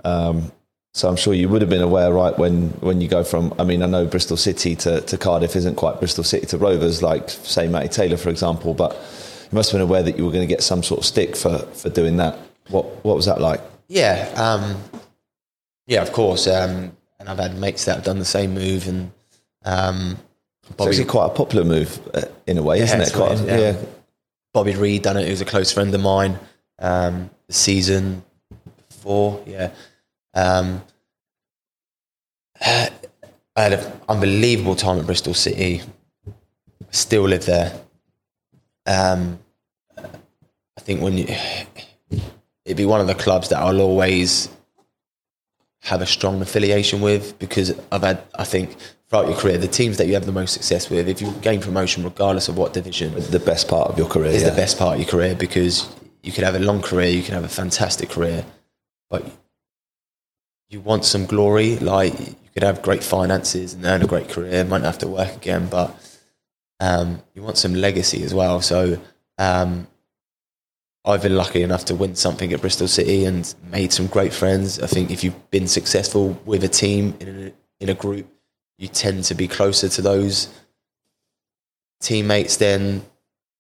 Um, 0.04 0.52
so 0.94 1.10
I'm 1.10 1.16
sure 1.16 1.34
you 1.34 1.50
would 1.50 1.62
have 1.62 1.70
been 1.70 1.82
aware, 1.82 2.14
right, 2.14 2.38
when, 2.38 2.70
when 2.80 3.02
you 3.02 3.08
go 3.08 3.24
from, 3.24 3.54
I 3.60 3.64
mean, 3.64 3.82
I 3.82 3.88
know 3.88 4.06
Bristol 4.06 4.38
City 4.38 4.76
to, 4.78 5.02
to 5.02 5.18
Cardiff 5.18 5.56
isn't 5.56 5.76
quite 5.76 6.00
Bristol 6.00 6.24
City 6.24 6.46
to 6.46 6.58
Rovers, 6.58 7.02
like, 7.02 7.30
say, 7.30 7.68
Matty 7.68 7.90
Taylor, 7.90 8.16
for 8.16 8.30
example, 8.30 8.74
but 8.74 8.94
you 8.94 9.56
must 9.56 9.72
have 9.72 9.80
been 9.80 9.90
aware 9.90 10.04
that 10.04 10.18
you 10.18 10.24
were 10.24 10.32
going 10.32 10.48
to 10.48 10.54
get 10.54 10.64
some 10.64 10.84
sort 10.84 11.00
of 11.00 11.06
stick 11.06 11.36
for, 11.36 11.58
for 11.58 11.90
doing 11.90 12.18
that. 12.18 12.38
What, 12.70 12.86
what 13.04 13.16
was 13.16 13.26
that 13.26 13.42
like? 13.42 13.62
Yeah, 13.88 14.32
um, 14.36 14.82
yeah, 15.88 16.02
of 16.02 16.14
course. 16.14 16.48
Um, 16.48 16.96
and 17.20 17.28
I've 17.28 17.40
had 17.40 17.58
mates 17.58 17.86
that 17.86 17.96
have 17.96 18.06
done 18.06 18.20
the 18.20 18.24
same 18.26 18.54
move, 18.54 18.88
and 18.88 19.12
um, 19.66 20.18
Bobby, 20.78 20.90
it's 20.90 21.00
actually 21.00 21.12
quite 21.12 21.26
a 21.28 21.30
popular 21.30 21.66
move 21.66 22.00
uh, 22.14 22.22
in 22.48 22.58
a 22.58 22.64
way, 22.64 22.80
isn't 22.80 23.02
it? 23.02 23.14
Quite, 23.14 23.40
yeah. 23.42 23.58
yeah. 23.58 23.78
Bobby 24.54 24.76
Reid 24.76 25.04
done 25.04 25.18
it. 25.18 25.26
He 25.26 25.32
was 25.32 25.42
a 25.42 25.46
close 25.46 25.72
friend 25.72 25.94
of 25.94 26.02
mine. 26.02 26.40
Um, 26.80 27.30
the 27.48 27.54
season 27.54 28.24
before, 28.90 29.44
yeah. 29.46 29.72
Um, 30.34 30.82
I 32.62 32.90
had 33.58 33.74
an 33.74 34.02
unbelievable 34.10 34.76
time 34.76 35.00
at 35.00 35.06
Bristol 35.06 35.34
City. 35.34 35.82
Still 36.90 37.24
live 37.24 37.46
there. 37.46 37.80
Um, 38.86 39.40
I 39.98 40.82
think 40.82 41.02
when 41.02 41.18
you, 41.18 41.28
it'd 42.66 42.78
be 42.78 42.86
one 42.86 43.02
of 43.02 43.08
the 43.08 43.16
clubs 43.16 43.50
that 43.50 43.60
I'll 43.60 43.82
always 43.82 44.50
have 45.86 46.02
a 46.02 46.06
strong 46.06 46.42
affiliation 46.42 47.00
with 47.00 47.38
because 47.38 47.74
I've 47.92 48.02
had, 48.02 48.24
I 48.34 48.44
think, 48.44 48.76
throughout 49.08 49.28
your 49.28 49.38
career, 49.38 49.58
the 49.60 49.68
teams 49.68 49.98
that 49.98 50.08
you 50.08 50.16
have 50.16 50.26
the 50.26 50.32
most 50.32 50.54
success 50.54 50.90
with, 50.90 51.08
if 51.08 51.22
you 51.22 51.32
gain 51.42 51.62
promotion, 51.62 52.04
regardless 52.04 52.50
of 52.50 52.58
what 52.58 52.74
division, 52.74 53.14
the 53.14 53.40
best 53.40 53.68
part 53.68 53.92
of 53.92 53.98
your 53.98 54.08
career 54.08 54.32
is 54.32 54.42
yeah. 54.42 54.50
the 54.50 54.56
best 54.56 54.80
part 54.80 54.96
of 54.96 55.02
your 55.02 55.10
career 55.10 55.36
because 55.36 55.88
you 56.24 56.32
could 56.32 56.44
have 56.44 56.56
a 56.56 56.60
long 56.60 56.82
career, 56.82 57.10
you 57.10 57.22
can 57.22 57.36
have 57.36 57.44
a 57.44 57.50
fantastic 57.50 58.10
career, 58.10 58.44
but 59.12 59.24
you 60.70 60.80
want 60.80 61.06
some 61.06 61.28
glory. 61.28 61.78
Like 61.78 62.20
you 62.20 62.50
could 62.54 62.64
have 62.64 62.82
great 62.82 63.04
finances 63.04 63.76
and 63.76 63.86
earn 63.86 64.02
a 64.02 64.08
great 64.08 64.30
career, 64.30 64.64
might 64.64 64.82
not 64.82 64.88
have 64.88 64.98
to 65.00 65.08
work 65.08 65.36
again, 65.36 65.68
but 65.70 65.96
um, 66.80 67.22
you 67.36 67.44
want 67.44 67.58
some 67.58 67.76
legacy 67.76 68.24
as 68.24 68.34
well. 68.34 68.60
So 68.60 69.00
um, 69.38 69.88
I've 71.06 71.22
been 71.22 71.36
lucky 71.36 71.62
enough 71.62 71.86
to 71.86 71.96
win 71.96 72.16
something 72.16 72.52
at 72.52 72.62
Bristol 72.62 72.88
City 72.88 73.26
and 73.26 73.54
made 73.72 73.94
some 73.94 74.08
great 74.08 74.34
friends. 74.34 74.80
I 74.80 74.88
think 74.88 75.12
if 75.12 75.24
you've 75.24 75.52
been 75.52 75.68
successful 75.68 76.42
with 76.46 76.64
a 76.64 76.68
team 76.68 77.16
in 77.20 77.30
a, 77.30 77.84
in 77.84 77.90
a 77.90 77.94
group, 77.94 78.28
you 78.80 78.88
tend 78.88 79.24
to 79.26 79.36
be 79.36 79.48
closer 79.48 79.88
to 79.88 80.02
those 80.02 80.50
teammates 82.02 82.58
than 82.58 83.06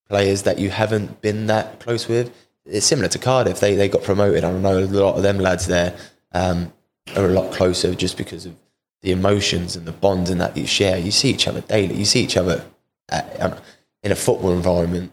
players 0.09 0.43
that 0.43 0.57
you 0.57 0.71
haven't 0.71 1.21
been 1.21 1.45
that 1.47 1.79
close 1.79 2.07
with. 2.07 2.33
It's 2.65 2.85
similar 2.85 3.09
to 3.09 3.19
Cardiff. 3.19 3.59
They 3.59 3.75
they 3.75 3.89
got 3.89 4.03
promoted. 4.03 4.43
I 4.43 4.51
know 4.51 4.79
a 4.79 4.85
lot 4.85 5.15
of 5.15 5.23
them 5.23 5.37
lads 5.37 5.67
there. 5.67 5.95
Um, 6.31 6.73
are 7.15 7.25
a 7.25 7.29
lot 7.29 7.53
closer 7.53 7.93
just 7.93 8.17
because 8.17 8.47
of 8.47 8.55
the 9.03 9.11
emotions 9.11 9.75
and 9.75 9.85
the 9.85 9.91
bonds 9.91 10.31
and 10.31 10.41
that 10.41 10.57
you 10.57 10.65
share. 10.65 10.97
You 10.97 11.11
see 11.11 11.29
each 11.29 11.47
other 11.47 11.61
daily. 11.61 11.95
You 11.95 12.05
see 12.05 12.21
each 12.21 12.37
other 12.37 12.65
at, 13.09 13.61
in 14.01 14.11
a 14.11 14.15
football 14.15 14.51
environment 14.51 15.11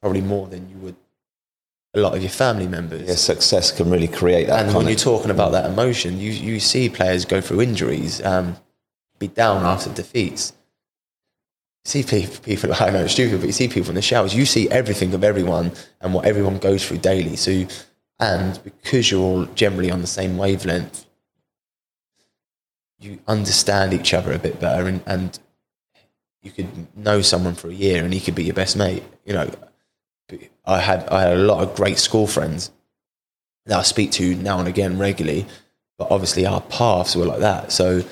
probably 0.00 0.20
more 0.20 0.48
than 0.48 0.68
you 0.68 0.76
would 0.78 0.96
a 1.98 2.02
lot 2.02 2.14
of 2.14 2.22
your 2.22 2.30
family 2.30 2.66
members. 2.66 3.08
Yeah, 3.08 3.14
success 3.14 3.72
can 3.72 3.90
really 3.90 4.08
create 4.08 4.46
that. 4.48 4.64
And 4.64 4.74
when 4.74 4.86
you're 4.86 4.96
talking 4.96 5.30
about 5.30 5.52
that 5.52 5.66
emotion, 5.70 6.18
you 6.18 6.30
you 6.30 6.60
see 6.60 6.88
players 6.88 7.24
go 7.24 7.40
through 7.40 7.60
injuries, 7.62 8.24
um, 8.24 8.56
be 9.18 9.28
down 9.28 9.64
after 9.64 9.92
defeats. 9.92 10.52
You 11.84 11.90
see 11.90 12.02
people, 12.02 12.36
people, 12.42 12.74
I 12.80 12.90
know 12.90 13.04
it's 13.04 13.12
stupid, 13.12 13.40
but 13.40 13.46
you 13.46 13.52
see 13.52 13.68
people 13.68 13.90
in 13.90 13.96
the 13.96 14.02
showers. 14.02 14.34
You 14.34 14.46
see 14.46 14.70
everything 14.70 15.14
of 15.14 15.24
everyone 15.24 15.72
and 16.00 16.14
what 16.14 16.24
everyone 16.24 16.58
goes 16.58 16.86
through 16.86 16.98
daily. 16.98 17.36
So, 17.36 17.66
and 18.20 18.62
because 18.64 19.10
you're 19.10 19.20
all 19.20 19.44
generally 19.46 19.90
on 19.90 20.00
the 20.00 20.06
same 20.06 20.36
wavelength, 20.38 21.06
you 22.98 23.18
understand 23.28 23.92
each 23.92 24.12
other 24.12 24.32
a 24.32 24.38
bit 24.38 24.58
better 24.58 24.88
and, 24.88 25.00
and 25.06 25.38
you 26.42 26.50
could 26.50 26.96
know 26.96 27.22
someone 27.22 27.54
for 27.54 27.68
a 27.68 27.74
year 27.74 28.04
and 28.04 28.12
he 28.12 28.20
could 28.20 28.34
be 28.34 28.44
your 28.44 28.54
best 28.54 28.76
mate. 28.76 29.04
You 29.24 29.34
know, 29.34 29.50
I 30.64 30.80
had 30.80 31.08
I 31.08 31.22
had 31.22 31.32
a 31.36 31.40
lot 31.40 31.62
of 31.62 31.74
great 31.74 31.98
school 31.98 32.26
friends 32.26 32.70
that 33.66 33.78
I 33.78 33.82
speak 33.82 34.12
to 34.12 34.34
now 34.34 34.58
and 34.58 34.68
again 34.68 34.98
regularly, 34.98 35.46
but 35.98 36.10
obviously 36.10 36.46
our 36.46 36.60
paths 36.60 37.16
were 37.16 37.24
like 37.24 37.40
that. 37.40 37.72
So 37.72 38.02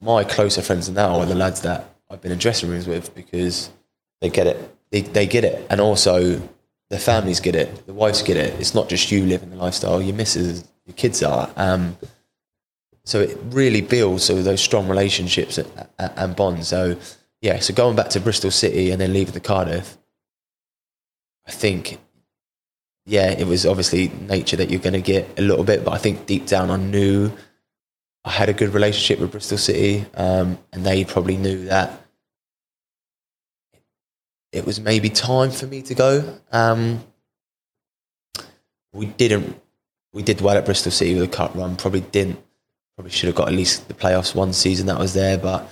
my 0.00 0.24
closer 0.24 0.62
friends 0.62 0.88
now 0.88 1.20
are 1.20 1.26
the 1.26 1.34
lads 1.34 1.62
that 1.62 1.94
I've 2.10 2.20
been 2.20 2.32
in 2.32 2.38
dressing 2.38 2.68
rooms 2.68 2.86
with 2.86 3.14
because 3.14 3.70
they 4.20 4.30
get 4.30 4.46
it. 4.46 4.76
They, 4.90 5.00
they 5.00 5.26
get 5.26 5.44
it, 5.44 5.66
and 5.70 5.80
also 5.80 6.40
the 6.90 6.98
families 6.98 7.40
get 7.40 7.56
it. 7.56 7.86
The 7.86 7.94
wives 7.94 8.22
get 8.22 8.36
it. 8.36 8.58
It's 8.60 8.74
not 8.74 8.88
just 8.88 9.10
you 9.10 9.24
living 9.24 9.50
the 9.50 9.56
lifestyle. 9.56 10.00
Your 10.00 10.14
missus, 10.14 10.64
your 10.86 10.94
kids 10.94 11.22
are. 11.22 11.50
Um, 11.56 11.96
so 13.04 13.20
it 13.20 13.36
really 13.50 13.80
builds 13.80 14.24
so 14.24 14.42
those 14.42 14.60
strong 14.60 14.88
relationships 14.88 15.58
and 15.98 16.36
bonds. 16.36 16.68
So 16.68 16.96
yeah, 17.40 17.58
so 17.58 17.74
going 17.74 17.96
back 17.96 18.10
to 18.10 18.20
Bristol 18.20 18.50
City 18.50 18.90
and 18.90 19.00
then 19.00 19.12
leaving 19.12 19.34
the 19.34 19.40
Cardiff, 19.40 19.98
I 21.46 21.50
think 21.50 21.98
yeah, 23.06 23.30
it 23.30 23.46
was 23.46 23.66
obviously 23.66 24.08
nature 24.08 24.56
that 24.56 24.70
you're 24.70 24.80
going 24.80 24.94
to 24.94 25.00
get 25.00 25.38
a 25.38 25.42
little 25.42 25.64
bit, 25.64 25.84
but 25.84 25.92
I 25.92 25.98
think 25.98 26.26
deep 26.26 26.46
down 26.46 26.70
I 26.70 26.76
knew 26.76 27.30
I 28.24 28.30
had 28.30 28.48
a 28.48 28.54
good 28.54 28.72
relationship 28.72 29.20
with 29.20 29.30
Bristol 29.30 29.58
City, 29.58 30.06
um, 30.14 30.58
and 30.72 30.86
they 30.86 31.04
probably 31.04 31.36
knew 31.36 31.66
that 31.66 32.00
it 34.52 34.64
was 34.64 34.80
maybe 34.80 35.10
time 35.10 35.50
for 35.50 35.66
me 35.66 35.82
to 35.82 35.94
go. 35.94 36.38
Um, 36.50 37.04
we 38.94 39.06
didn't, 39.06 39.60
we 40.14 40.22
did 40.22 40.40
well 40.40 40.56
at 40.56 40.64
Bristol 40.64 40.92
City 40.92 41.14
with 41.14 41.24
a 41.24 41.28
cut 41.28 41.54
run, 41.54 41.76
probably 41.76 42.00
didn't 42.00 42.38
probably 42.96 43.10
should 43.10 43.26
have 43.26 43.34
got 43.34 43.48
at 43.48 43.54
least 43.54 43.88
the 43.88 43.94
playoffs 43.94 44.34
one 44.34 44.52
season 44.52 44.86
that 44.86 44.98
was 44.98 45.14
there, 45.14 45.36
but 45.36 45.68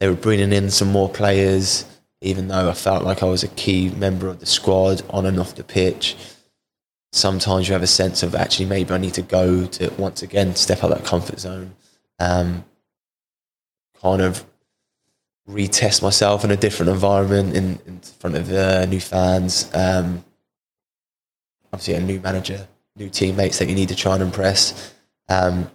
they 0.00 0.08
were 0.08 0.14
bringing 0.14 0.52
in 0.52 0.70
some 0.70 0.88
more 0.88 1.08
players, 1.08 1.84
even 2.22 2.48
though 2.48 2.70
I 2.70 2.72
felt 2.72 3.04
like 3.04 3.22
I 3.22 3.26
was 3.26 3.42
a 3.42 3.48
key 3.48 3.90
member 3.90 4.28
of 4.28 4.38
the 4.40 4.46
squad 4.46 5.02
on 5.10 5.26
and 5.26 5.38
off 5.38 5.56
the 5.56 5.64
pitch. 5.64 6.16
Sometimes 7.12 7.68
you 7.68 7.74
have 7.74 7.82
a 7.82 7.88
sense 7.88 8.22
of 8.22 8.34
actually 8.34 8.66
maybe 8.66 8.94
I 8.94 8.98
need 8.98 9.14
to 9.14 9.22
go 9.22 9.66
to 9.66 9.92
once 9.98 10.22
again 10.22 10.54
step 10.54 10.82
out 10.82 10.90
that 10.90 11.04
comfort 11.04 11.40
zone, 11.40 11.74
um, 12.18 12.64
kind 14.00 14.22
of 14.22 14.44
retest 15.48 16.02
myself 16.02 16.44
in 16.44 16.50
a 16.50 16.56
different 16.56 16.90
environment 16.90 17.54
in, 17.54 17.78
in 17.86 18.00
front 18.00 18.36
of 18.36 18.50
uh, 18.50 18.86
new 18.86 19.00
fans. 19.00 19.68
Um, 19.74 20.24
obviously, 21.72 21.94
a 21.94 22.00
new 22.00 22.20
manager, 22.20 22.66
new 22.96 23.10
teammates 23.10 23.58
that 23.58 23.68
you 23.68 23.74
need 23.74 23.88
to 23.88 23.96
try 23.96 24.14
and 24.14 24.22
impress. 24.22 24.94
Um, 25.28 25.70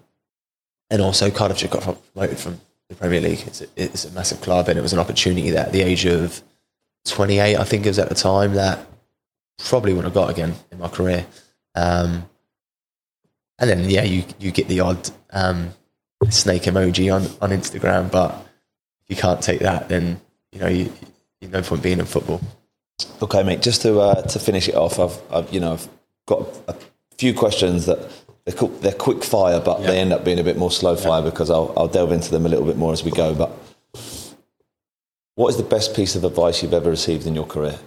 and 0.90 1.02
also 1.02 1.30
Cardiff 1.30 1.57
just 1.57 1.74
got 1.74 1.84
promoted 2.14 2.40
from 2.40 2.61
the 2.89 2.95
Premier 2.95 3.22
League. 3.22 3.43
It's 3.45 3.61
a, 3.61 3.68
it's 3.76 4.05
a 4.05 4.11
massive 4.11 4.41
club, 4.41 4.69
and 4.69 4.77
it 4.77 4.81
was 4.81 4.93
an 4.93 4.99
opportunity 4.99 5.49
that 5.51 5.68
at 5.68 5.73
the 5.73 5.81
age 5.81 6.05
of 6.05 6.41
28, 7.05 7.55
I 7.57 7.64
think 7.64 7.85
it 7.85 7.89
was 7.89 7.99
at 7.99 8.09
the 8.09 8.15
time, 8.15 8.53
that 8.53 8.85
probably 9.57 9.93
would 9.93 10.05
have 10.05 10.14
got 10.14 10.30
again 10.30 10.53
in 10.72 10.80
my 10.80 10.88
career. 10.88 11.26
Um, 11.76 12.30
and 13.59 13.69
then, 13.69 13.89
yeah, 13.89 14.03
you, 14.03 14.23
you 14.39 14.51
get 14.51 14.68
the 14.68 14.81
odd 14.81 15.09
um, 15.31 15.72
snake 16.30 16.64
emoji 16.64 17.14
on, 17.14 17.23
on 17.41 17.57
Instagram, 17.57 18.11
but 18.11 18.31
if 19.03 19.09
you 19.09 19.15
can't 19.15 19.41
take 19.41 19.61
that, 19.61 19.89
then, 19.89 20.22
you 20.51 20.59
know, 20.59 20.68
you, 20.68 20.93
you 21.41 21.47
no 21.47 21.61
point 21.61 21.81
being 21.81 21.99
in 21.99 22.05
football. 22.05 22.41
Okay, 23.22 23.43
mate, 23.43 23.61
just 23.61 23.81
to, 23.81 23.99
uh, 23.99 24.22
to 24.22 24.39
finish 24.39 24.69
it 24.69 24.76
off, 24.76 24.99
I've, 24.99 25.19
I've, 25.31 25.53
you 25.53 25.59
know, 25.59 25.73
I've 25.73 25.89
got 26.27 26.47
a 26.68 26.76
few 27.18 27.34
questions 27.34 27.85
that 27.88 27.99
they're, 28.48 28.69
they're 28.80 28.91
quick 28.94 29.24
fire, 29.24 29.60
but 29.60 29.84
they 29.84 29.99
end 29.99 30.14
up 30.14 30.24
being 30.24 30.40
a 30.40 30.44
bit 30.44 30.57
more 30.57 30.72
slow 30.72 30.95
fire 30.95 31.22
because 31.22 31.49
I'll, 31.49 31.74
I'll 31.76 31.88
delve 31.88 32.11
into 32.11 32.32
them 32.32 32.45
a 32.45 32.49
little 32.49 32.65
bit 32.65 32.78
more 32.78 32.94
as 32.94 33.03
we 33.03 33.11
go. 33.11 33.36
But 33.36 33.52
what 35.36 35.49
is 35.49 35.57
the 35.57 35.64
best 35.64 35.95
piece 35.95 36.15
of 36.15 36.24
advice 36.24 36.64
you've 36.64 36.74
ever 36.74 36.90
received 36.90 37.28
in 37.28 37.36
your 37.36 37.45
career? 37.45 37.78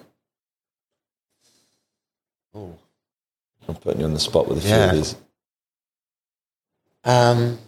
Oh, 2.54 2.76
I'm 3.66 3.74
putting 3.74 4.00
you 4.00 4.06
on 4.06 4.14
the 4.14 4.20
spot 4.20 4.48
with 4.48 4.58
a 4.58 4.60
few 4.60 4.70
yeah. 4.70 4.90
of 4.90 4.96
these. 4.96 5.16
Um, 7.04 7.58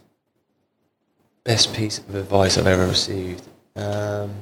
best 1.45 1.75
piece 1.75 1.99
of 1.99 2.15
advice 2.15 2.59
I've 2.59 2.67
ever 2.67 2.87
received. 2.87 3.49
Um, 3.75 4.33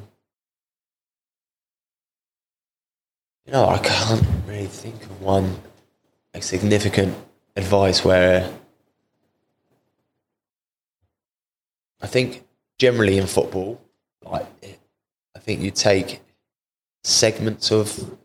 You 3.46 3.56
know, 3.56 3.68
I 3.68 3.78
can't 3.78 4.24
really 4.46 4.66
think 4.66 5.02
of 5.02 5.22
one 5.22 5.56
like, 6.32 6.44
significant 6.44 7.16
advice 7.60 8.04
where 8.04 8.50
I 12.00 12.06
think 12.06 12.44
generally 12.78 13.18
in 13.18 13.26
football, 13.26 13.80
like 14.24 14.46
I 15.36 15.38
think 15.38 15.60
you 15.60 15.70
take 15.70 16.22
segments 17.04 17.70
of 17.70 18.16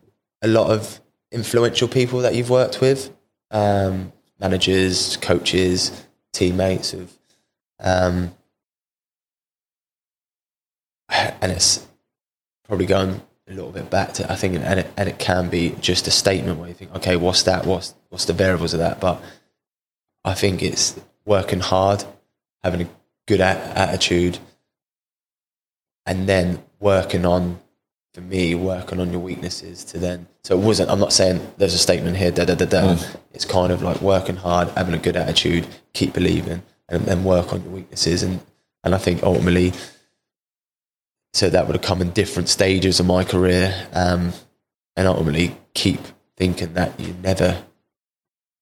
a 0.42 0.48
lot 0.48 0.70
of 0.70 1.00
influential 1.30 1.88
people 1.88 2.20
that 2.20 2.34
you've 2.34 2.50
worked 2.50 2.80
with, 2.80 3.14
um, 3.50 4.12
managers, 4.40 5.16
coaches, 5.18 6.06
teammates 6.32 6.94
of, 6.94 7.12
um, 7.80 8.34
and 11.08 11.52
it's 11.52 11.86
probably 12.66 12.86
going 12.86 13.20
a 13.48 13.52
little 13.52 13.70
bit 13.70 13.90
back 13.90 14.12
to 14.14 14.30
I 14.30 14.36
think, 14.36 14.56
and 14.56 14.80
it, 14.80 14.92
and 14.96 15.08
it 15.08 15.18
can 15.18 15.48
be 15.48 15.74
just 15.80 16.06
a 16.06 16.10
statement 16.10 16.58
where 16.58 16.68
you 16.68 16.74
think, 16.74 16.94
okay, 16.96 17.16
what's 17.16 17.44
that? 17.44 17.66
What's 17.66 17.94
what's 18.08 18.24
the 18.24 18.32
variables 18.32 18.74
of 18.74 18.80
that? 18.80 19.00
But 19.00 19.22
I 20.24 20.34
think 20.34 20.62
it's 20.62 20.98
working 21.24 21.60
hard, 21.60 22.04
having 22.62 22.82
a 22.82 22.88
good 23.26 23.40
a- 23.40 23.78
attitude, 23.78 24.38
and 26.04 26.28
then 26.28 26.62
working 26.80 27.24
on, 27.24 27.60
for 28.14 28.20
me, 28.20 28.54
working 28.54 29.00
on 29.00 29.12
your 29.12 29.20
weaknesses 29.20 29.84
to 29.84 29.98
then. 29.98 30.26
So 30.44 30.58
it 30.58 30.64
wasn't. 30.64 30.90
I'm 30.90 31.00
not 31.00 31.12
saying 31.12 31.40
there's 31.58 31.74
a 31.74 31.78
statement 31.78 32.16
here. 32.16 32.32
Da 32.32 32.44
da 32.44 32.54
da 32.54 32.64
da. 32.64 32.94
Mm. 32.94 33.16
It's 33.32 33.44
kind 33.44 33.72
of 33.72 33.82
like 33.82 34.00
working 34.00 34.36
hard, 34.36 34.68
having 34.70 34.94
a 34.94 34.98
good 34.98 35.16
attitude, 35.16 35.66
keep 35.92 36.12
believing, 36.12 36.62
and 36.88 37.02
then 37.04 37.22
work 37.22 37.52
on 37.52 37.62
your 37.62 37.72
weaknesses. 37.72 38.22
And 38.22 38.40
and 38.82 38.94
I 38.94 38.98
think 38.98 39.22
ultimately, 39.22 39.72
so 41.36 41.50
that 41.50 41.66
would 41.66 41.76
have 41.76 41.84
come 41.84 42.00
in 42.00 42.08
different 42.12 42.48
stages 42.48 42.98
of 42.98 43.04
my 43.04 43.22
career, 43.22 43.74
um, 43.92 44.32
and 44.96 45.06
ultimately 45.06 45.54
keep 45.74 46.00
thinking 46.34 46.72
that 46.72 46.98
you 46.98 47.14
never, 47.22 47.62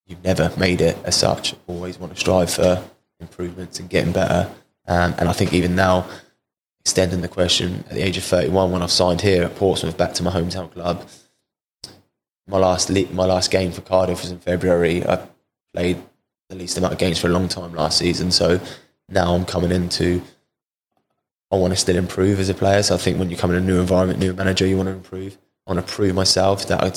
you've 0.07 0.25
never 0.25 0.53
made 0.57 0.81
it 0.81 0.99
as 1.05 1.15
such. 1.15 1.55
Always 1.69 2.01
want 2.01 2.13
to 2.13 2.19
strive 2.19 2.51
for 2.51 2.83
improvements 3.21 3.79
and 3.79 3.89
getting 3.89 4.13
better. 4.13 4.51
Um, 4.89 5.15
and 5.19 5.29
I 5.29 5.33
think 5.33 5.53
even 5.53 5.77
now, 5.77 6.09
extending 6.81 7.21
the 7.21 7.29
question 7.29 7.85
at 7.89 7.95
the 7.95 8.03
age 8.03 8.17
of 8.17 8.25
31, 8.25 8.73
when 8.73 8.83
I've 8.83 8.91
signed 8.91 9.21
here 9.21 9.45
at 9.45 9.55
Portsmouth 9.55 9.97
back 9.97 10.13
to 10.15 10.25
my 10.25 10.33
hometown 10.33 10.73
club, 10.73 11.09
my 12.49 12.59
last 12.59 12.91
le- 12.91 13.07
my 13.13 13.25
last 13.25 13.53
game 13.53 13.71
for 13.71 13.83
Cardiff 13.83 14.23
was 14.23 14.33
in 14.33 14.41
February. 14.41 15.07
I 15.07 15.25
played 15.73 16.03
the 16.49 16.57
least 16.57 16.77
amount 16.77 16.95
of 16.95 16.99
games 16.99 17.21
for 17.21 17.29
a 17.29 17.31
long 17.31 17.47
time 17.47 17.73
last 17.73 17.99
season, 17.99 18.33
so 18.33 18.61
now 19.09 19.33
I'm 19.33 19.45
coming 19.45 19.71
into. 19.71 20.23
I 21.55 21.59
want 21.59 21.73
to 21.73 21.77
still 21.77 21.97
improve 21.97 22.41
as 22.41 22.49
a 22.49 22.55
player. 22.55 22.83
So 22.83 22.95
I 22.95 22.99
think 22.99 23.19
when 23.19 23.31
you 23.31 23.37
come 23.37 23.51
in 23.51 23.57
a 23.57 23.61
new 23.61 23.81
environment, 23.81 24.19
new 24.19 24.33
manager, 24.33 24.67
you 24.67 24.77
want 24.77 24.89
to 24.89 24.93
improve. 24.93 25.39
I 25.67 25.73
want 25.73 25.87
to 25.87 25.93
prove 25.93 26.15
myself 26.15 26.67
that 26.67 26.83
I'm 26.83 26.93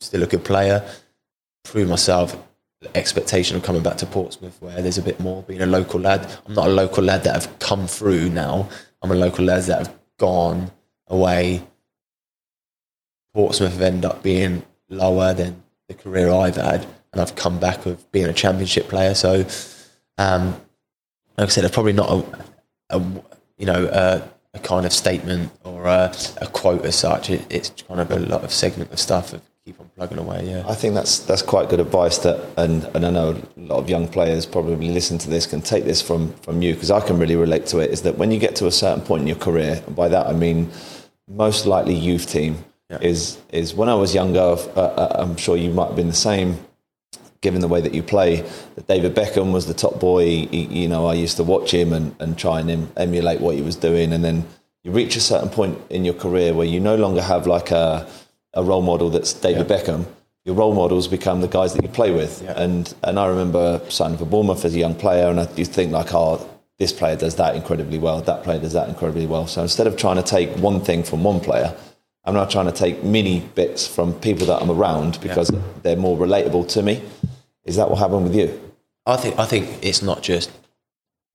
still 0.00 0.22
a 0.22 0.26
good 0.26 0.44
player. 0.44 0.82
Prove 1.62 1.88
myself. 1.88 2.36
The 2.80 2.96
expectation 2.96 3.56
of 3.56 3.62
coming 3.62 3.82
back 3.82 3.98
to 3.98 4.06
Portsmouth, 4.06 4.56
where 4.60 4.82
there's 4.82 4.98
a 4.98 5.02
bit 5.02 5.20
more 5.20 5.44
being 5.44 5.60
a 5.60 5.66
local 5.66 6.00
lad. 6.00 6.28
I'm 6.46 6.54
not 6.54 6.66
a 6.66 6.70
local 6.70 7.04
lad 7.04 7.22
that 7.24 7.34
have 7.34 7.58
come 7.60 7.86
through 7.86 8.30
now. 8.30 8.68
I'm 9.02 9.12
a 9.12 9.14
local 9.14 9.44
lad 9.44 9.62
that 9.64 9.86
have 9.86 9.98
gone 10.18 10.72
away. 11.06 11.62
Portsmouth 13.34 13.72
have 13.72 13.82
ended 13.82 14.06
up 14.06 14.22
being 14.22 14.64
lower 14.88 15.32
than 15.32 15.62
the 15.86 15.94
career 15.94 16.32
I've 16.32 16.56
had, 16.56 16.86
and 17.12 17.20
I've 17.20 17.36
come 17.36 17.60
back 17.60 17.86
of 17.86 18.10
being 18.10 18.26
a 18.26 18.32
championship 18.32 18.88
player. 18.88 19.14
So, 19.14 19.46
um, 20.18 20.60
like 21.38 21.46
I 21.46 21.50
said, 21.50 21.64
it's 21.64 21.74
probably 21.74 21.92
not 21.92 22.10
a, 22.10 22.96
a 22.96 23.22
you 23.62 23.66
know 23.66 23.88
a, 23.92 24.28
a, 24.54 24.58
kind 24.58 24.84
of 24.84 24.92
statement 24.92 25.52
or 25.62 25.86
a, 25.86 26.12
a 26.40 26.48
quote 26.48 26.84
as 26.84 26.96
such. 26.96 27.30
It, 27.30 27.46
it's 27.48 27.70
kind 27.86 28.00
of 28.00 28.10
a 28.10 28.18
lot 28.18 28.42
of 28.42 28.52
segment 28.52 28.92
of 28.92 28.98
stuff 28.98 29.32
of 29.32 29.40
keep 29.64 29.78
on 29.80 29.88
plugging 29.96 30.18
away. 30.18 30.50
Yeah, 30.50 30.64
I 30.66 30.74
think 30.74 30.94
that's 30.94 31.20
that's 31.20 31.42
quite 31.42 31.68
good 31.68 31.78
advice. 31.78 32.18
That 32.18 32.38
and 32.56 32.84
and 32.94 33.06
I 33.06 33.10
know 33.10 33.40
a 33.56 33.60
lot 33.60 33.78
of 33.78 33.88
young 33.88 34.08
players 34.08 34.46
probably 34.46 34.88
listen 34.88 35.16
to 35.18 35.30
this 35.30 35.46
can 35.46 35.62
take 35.62 35.84
this 35.84 36.02
from 36.02 36.32
from 36.42 36.60
you 36.60 36.74
because 36.74 36.90
I 36.90 37.00
can 37.06 37.20
really 37.20 37.36
relate 37.36 37.66
to 37.66 37.78
it. 37.78 37.92
Is 37.92 38.02
that 38.02 38.18
when 38.18 38.32
you 38.32 38.40
get 38.40 38.56
to 38.56 38.66
a 38.66 38.72
certain 38.72 39.04
point 39.04 39.20
in 39.22 39.28
your 39.28 39.42
career, 39.48 39.80
and 39.86 39.94
by 39.94 40.08
that 40.08 40.26
I 40.26 40.32
mean 40.32 40.68
most 41.28 41.64
likely 41.64 41.94
youth 41.94 42.26
team 42.26 42.64
Yeah. 42.90 42.98
is 43.00 43.38
is 43.52 43.74
when 43.74 43.88
I 43.88 43.94
was 43.94 44.12
younger. 44.12 44.40
Uh, 44.76 44.80
uh, 45.02 45.22
I'm 45.22 45.36
sure 45.36 45.56
you 45.56 45.70
might 45.70 45.86
have 45.86 45.96
been 45.96 46.08
the 46.08 46.24
same. 46.30 46.58
Given 47.42 47.60
the 47.60 47.68
way 47.68 47.80
that 47.80 47.92
you 47.92 48.02
play, 48.02 48.40
that 48.76 48.86
David 48.86 49.14
Beckham 49.14 49.52
was 49.52 49.66
the 49.66 49.74
top 49.74 50.00
boy. 50.00 50.24
He, 50.24 50.64
you 50.82 50.88
know, 50.88 51.06
I 51.06 51.14
used 51.14 51.36
to 51.36 51.44
watch 51.44 51.74
him 51.74 51.92
and, 51.92 52.16
and 52.18 52.38
try 52.38 52.60
and 52.60 52.70
em- 52.70 52.92
emulate 52.96 53.40
what 53.40 53.54
he 53.54 53.62
was 53.62 53.76
doing. 53.76 54.12
And 54.12 54.24
then 54.24 54.46
you 54.84 54.92
reach 54.92 55.16
a 55.16 55.20
certain 55.20 55.50
point 55.50 55.78
in 55.90 56.04
your 56.04 56.14
career 56.14 56.54
where 56.54 56.66
you 56.66 56.80
no 56.80 56.96
longer 56.96 57.20
have 57.20 57.46
like 57.46 57.70
a, 57.70 58.08
a 58.54 58.62
role 58.64 58.82
model 58.82 59.10
that's 59.10 59.32
David 59.32 59.68
Beckham. 59.68 60.06
Your 60.44 60.54
role 60.56 60.74
models 60.74 61.06
become 61.06 61.40
the 61.40 61.48
guys 61.48 61.74
that 61.74 61.82
you 61.82 61.88
play 61.88 62.10
with. 62.10 62.42
Yeah. 62.42 62.60
And 62.60 62.92
and 63.04 63.18
I 63.18 63.26
remember 63.26 63.80
signing 63.88 64.18
for 64.18 64.24
Bournemouth 64.24 64.64
as 64.64 64.74
a 64.74 64.78
young 64.78 64.94
player, 64.94 65.28
and 65.28 65.38
I, 65.38 65.48
you 65.56 65.64
think 65.64 65.92
like, 65.92 66.12
oh, 66.14 66.48
this 66.78 66.92
player 66.92 67.16
does 67.16 67.36
that 67.36 67.54
incredibly 67.54 67.98
well. 67.98 68.20
That 68.22 68.42
player 68.42 68.58
does 68.58 68.72
that 68.72 68.88
incredibly 68.88 69.26
well. 69.26 69.46
So 69.46 69.62
instead 69.62 69.86
of 69.86 69.96
trying 69.96 70.16
to 70.16 70.22
take 70.22 70.50
one 70.58 70.80
thing 70.80 71.04
from 71.04 71.22
one 71.22 71.38
player, 71.38 71.76
I'm 72.24 72.34
now 72.34 72.44
trying 72.44 72.66
to 72.66 72.72
take 72.72 73.04
mini 73.04 73.40
bits 73.54 73.86
from 73.86 74.14
people 74.14 74.46
that 74.46 74.62
I'm 74.62 74.70
around 74.70 75.20
because 75.20 75.50
they're 75.82 75.96
more 75.96 76.16
relatable 76.16 76.68
to 76.70 76.82
me. 76.82 77.02
Is 77.64 77.76
that 77.76 77.90
what 77.90 77.98
happened 77.98 78.24
with 78.24 78.34
you? 78.34 78.60
I 79.06 79.16
think 79.16 79.38
I 79.38 79.46
think 79.46 79.78
it's 79.82 80.02
not 80.02 80.22
just 80.22 80.50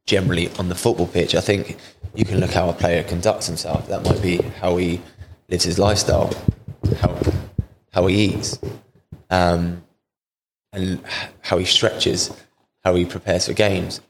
generally 0.06 0.50
on 0.58 0.70
the 0.70 0.76
football 0.76 1.08
pitch. 1.08 1.36
I 1.36 1.42
think 1.42 1.78
you 2.16 2.26
can 2.26 2.40
look 2.40 2.52
how 2.52 2.70
a 2.70 2.74
player 2.74 3.04
conducts 3.04 3.48
himself. 3.48 3.88
That 3.88 4.04
might 4.04 4.22
be 4.22 4.38
how 4.38 4.78
he 4.78 5.02
lives 5.50 5.66
his 5.66 5.78
lifestyle, 5.78 6.34
how 7.00 7.18
how 7.92 8.08
he 8.08 8.26
eats, 8.26 8.60
um, 9.30 9.84
and 10.74 11.02
how 11.42 11.58
he 11.58 11.66
stretches, 11.66 12.32
how 12.84 12.96
he 12.96 13.06
prepares 13.06 13.48
for 13.48 13.54
games. 13.54 14.02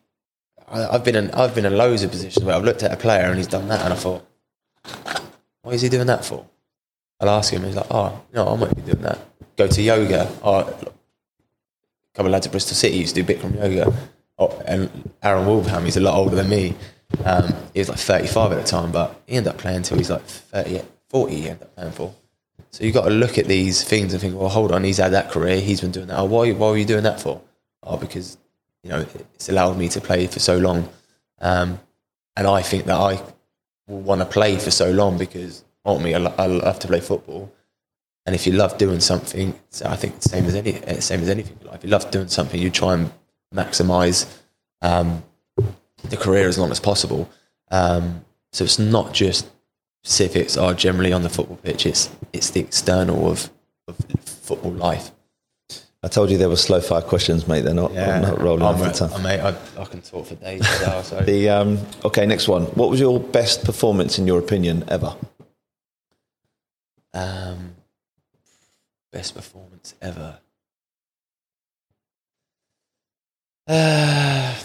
I, 0.68 0.88
I've 0.88 1.04
been 1.04 1.16
in 1.16 1.32
I've 1.32 1.56
been 1.56 1.66
in 1.66 1.78
loads 1.78 2.04
of 2.04 2.12
positions 2.12 2.44
where 2.44 2.56
I've 2.56 2.64
looked 2.64 2.84
at 2.84 2.92
a 2.92 2.98
player 2.98 3.26
and 3.26 3.38
he's 3.38 3.48
done 3.48 3.68
that, 3.70 3.82
and 3.84 3.94
I 3.94 3.96
thought, 3.96 4.26
why 5.62 5.74
is 5.74 5.82
he 5.82 5.90
doing 5.90 6.08
that 6.08 6.26
for? 6.26 6.46
I'll 7.20 7.30
ask 7.30 7.52
him. 7.52 7.64
He's 7.64 7.76
like, 7.76 7.88
oh, 7.90 8.22
no, 8.32 8.48
I 8.48 8.56
might 8.56 8.76
be 8.76 8.84
doing 8.84 9.02
that. 9.02 9.20
Go 9.56 9.68
to 9.68 9.82
yoga. 9.82 10.32
Oh, 10.44 10.78
couple 12.18 12.28
of 12.30 12.32
lads 12.32 12.48
at 12.48 12.52
Bristol 12.52 12.76
City 12.76 12.98
used 12.98 13.14
to 13.14 13.22
do 13.22 13.32
Bikram 13.32 13.56
yoga. 13.56 13.94
Oh, 14.40 14.64
and 14.66 14.90
Aaron 15.22 15.46
Wilbraham, 15.46 15.86
he's 15.86 15.98
a 15.98 16.02
lot 16.02 16.16
older 16.16 16.36
than 16.36 16.50
me. 16.50 16.76
Um, 17.24 17.54
he 17.76 17.80
was 17.80 17.90
like 17.90 18.00
35 18.00 18.54
at 18.54 18.56
the 18.56 18.64
time, 18.64 18.92
but 18.92 19.22
he 19.28 19.36
ended 19.36 19.54
up 19.54 19.60
playing 19.60 19.78
until 19.78 19.98
he's 19.98 20.10
like 20.10 20.24
30, 20.24 20.82
40 21.10 21.36
he 21.36 21.50
ended 21.50 21.62
up 21.62 21.76
playing 21.76 21.92
for. 21.92 22.16
So 22.72 22.84
you've 22.84 22.96
got 22.96 23.06
to 23.06 23.12
look 23.12 23.38
at 23.38 23.46
these 23.46 23.84
things 23.84 24.14
and 24.14 24.22
think, 24.22 24.36
well, 24.36 24.50
hold 24.50 24.72
on, 24.72 24.84
he's 24.84 24.98
had 24.98 25.14
that 25.14 25.30
career, 25.30 25.60
he's 25.60 25.82
been 25.82 25.92
doing 25.92 26.08
that. 26.08 26.18
Oh, 26.18 26.26
why, 26.26 26.52
why 26.54 26.70
were 26.72 26.78
you 26.78 26.86
doing 26.86 27.04
that 27.04 27.22
for? 27.22 27.40
Oh, 27.84 27.98
because, 27.98 28.38
you 28.82 28.90
know, 28.90 29.06
it's 29.36 29.50
allowed 29.50 29.78
me 29.78 29.88
to 29.90 30.02
play 30.02 30.26
for 30.26 30.40
so 30.40 30.58
long. 30.58 30.90
Um, 31.40 31.80
and 32.36 32.48
I 32.48 32.64
think 32.64 32.86
that 32.86 32.98
I 32.98 33.22
will 33.88 34.02
want 34.02 34.22
to 34.22 34.26
play 34.26 34.58
for 34.58 34.72
so 34.72 34.90
long 34.90 35.20
because 35.20 35.64
ultimately 35.86 36.16
I 36.16 36.48
love 36.48 36.80
to 36.80 36.88
play 36.88 37.00
football. 37.00 37.52
And 38.28 38.36
if 38.36 38.46
you 38.46 38.52
love 38.52 38.78
doing 38.78 39.00
something, 39.00 39.58
so 39.70 39.88
I 39.88 39.96
think 39.96 40.22
same 40.22 40.46
as 40.46 40.54
any 40.54 40.84
uh, 40.84 41.00
same 41.00 41.22
as 41.22 41.30
anything. 41.30 41.58
If 41.72 41.86
you 41.86 41.90
love 41.90 42.12
doing 42.12 42.28
something, 42.28 42.62
you 42.62 42.70
try 42.70 42.94
and 42.94 43.10
maximise 43.56 44.28
um, 44.82 45.24
the 46.10 46.18
career 46.18 46.50
as 46.50 46.58
long 46.58 46.70
as 46.70 46.80
possible. 46.82 47.30
Um, 47.72 48.26
so 48.52 48.66
it's 48.66 48.80
not 48.80 49.14
just 49.14 49.50
specifics 50.04 50.58
are 50.58 50.74
generally 50.74 51.14
on 51.14 51.24
the 51.24 51.30
football 51.30 51.56
pitch. 51.56 51.86
It's 51.86 52.10
it's 52.34 52.50
the 52.50 52.60
external 52.60 53.32
of, 53.32 53.50
of 53.88 53.96
football 54.26 54.74
life. 54.74 55.12
I 56.04 56.10
told 56.10 56.30
you 56.30 56.38
there 56.38 56.50
were 56.50 56.58
slow 56.58 56.82
fire 56.82 57.02
questions, 57.02 57.48
mate. 57.48 57.62
They're 57.62 57.74
not, 57.74 57.94
not 57.94 58.42
rolling 58.42 58.62
I'm, 58.62 58.76
off 58.76 58.98
the 58.98 59.08
tongue. 59.08 59.24
Mate, 59.24 59.40
I, 59.40 59.56
I 59.80 59.86
can 59.86 60.02
talk 60.02 60.28
for 60.28 60.36
days. 60.36 60.62
now, 60.82 61.02
so. 61.02 61.22
The 61.26 61.50
um, 61.50 61.80
okay, 62.04 62.26
next 62.26 62.50
one. 62.50 62.64
What 62.76 62.90
was 62.90 63.00
your 63.00 63.22
best 63.22 63.64
performance 63.64 64.20
in 64.20 64.28
your 64.28 64.38
opinion 64.40 64.84
ever? 64.90 65.16
Um, 67.14 67.77
best 69.12 69.36
performance 69.36 69.96
ever. 70.02 70.40
Uh, 73.68 74.56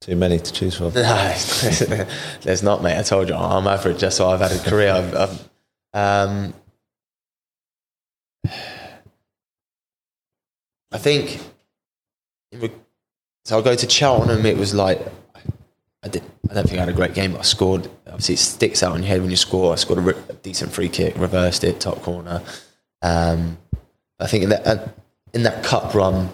Too 0.00 0.16
many 0.16 0.38
to 0.38 0.52
choose 0.52 0.76
from. 0.76 0.92
no, 0.94 1.34
there's 2.42 2.62
not, 2.62 2.82
mate. 2.82 2.98
I 2.98 3.02
told 3.02 3.30
you 3.30 3.34
I'm 3.34 3.66
average. 3.66 4.02
That's 4.02 4.18
why 4.20 4.34
I've 4.34 4.40
had 4.40 4.52
a 4.52 4.58
career. 4.58 4.92
I've, 4.92 5.14
I've, 5.14 5.48
um, 5.94 6.52
I 10.92 10.98
think. 10.98 11.40
So 12.52 13.56
I'll 13.56 13.62
go 13.62 13.74
to 13.74 13.88
Cheltenham. 13.88 14.44
It 14.44 14.58
was 14.58 14.74
like 14.74 15.00
I 16.04 16.08
did. 16.08 16.22
I 16.50 16.54
don't 16.54 16.68
think 16.68 16.76
I 16.76 16.80
had 16.80 16.90
a 16.90 16.92
great 16.92 17.14
game, 17.14 17.32
but 17.32 17.40
I 17.40 17.42
scored. 17.42 17.88
Obviously, 18.06 18.34
it 18.34 18.38
sticks 18.38 18.82
out 18.82 18.94
in 18.94 19.02
your 19.02 19.08
head 19.08 19.22
when 19.22 19.30
you 19.30 19.36
score. 19.36 19.72
I 19.72 19.76
scored 19.76 20.06
a, 20.06 20.30
a 20.30 20.34
decent 20.34 20.70
free 20.70 20.90
kick, 20.90 21.16
reversed 21.16 21.64
it, 21.64 21.80
top 21.80 22.02
corner. 22.02 22.42
Um, 23.00 23.56
I 24.20 24.26
think 24.26 24.44
in 24.44 24.50
that 24.50 24.66
uh, 24.66 24.88
in 25.32 25.44
that 25.44 25.64
cup 25.64 25.94
run, 25.94 26.28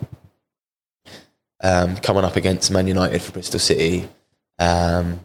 um, 1.62 1.96
coming 1.98 2.24
up 2.24 2.36
against 2.36 2.70
Man 2.70 2.88
United 2.88 3.22
for 3.22 3.32
Bristol 3.32 3.60
City, 3.60 4.08
um, 4.58 5.20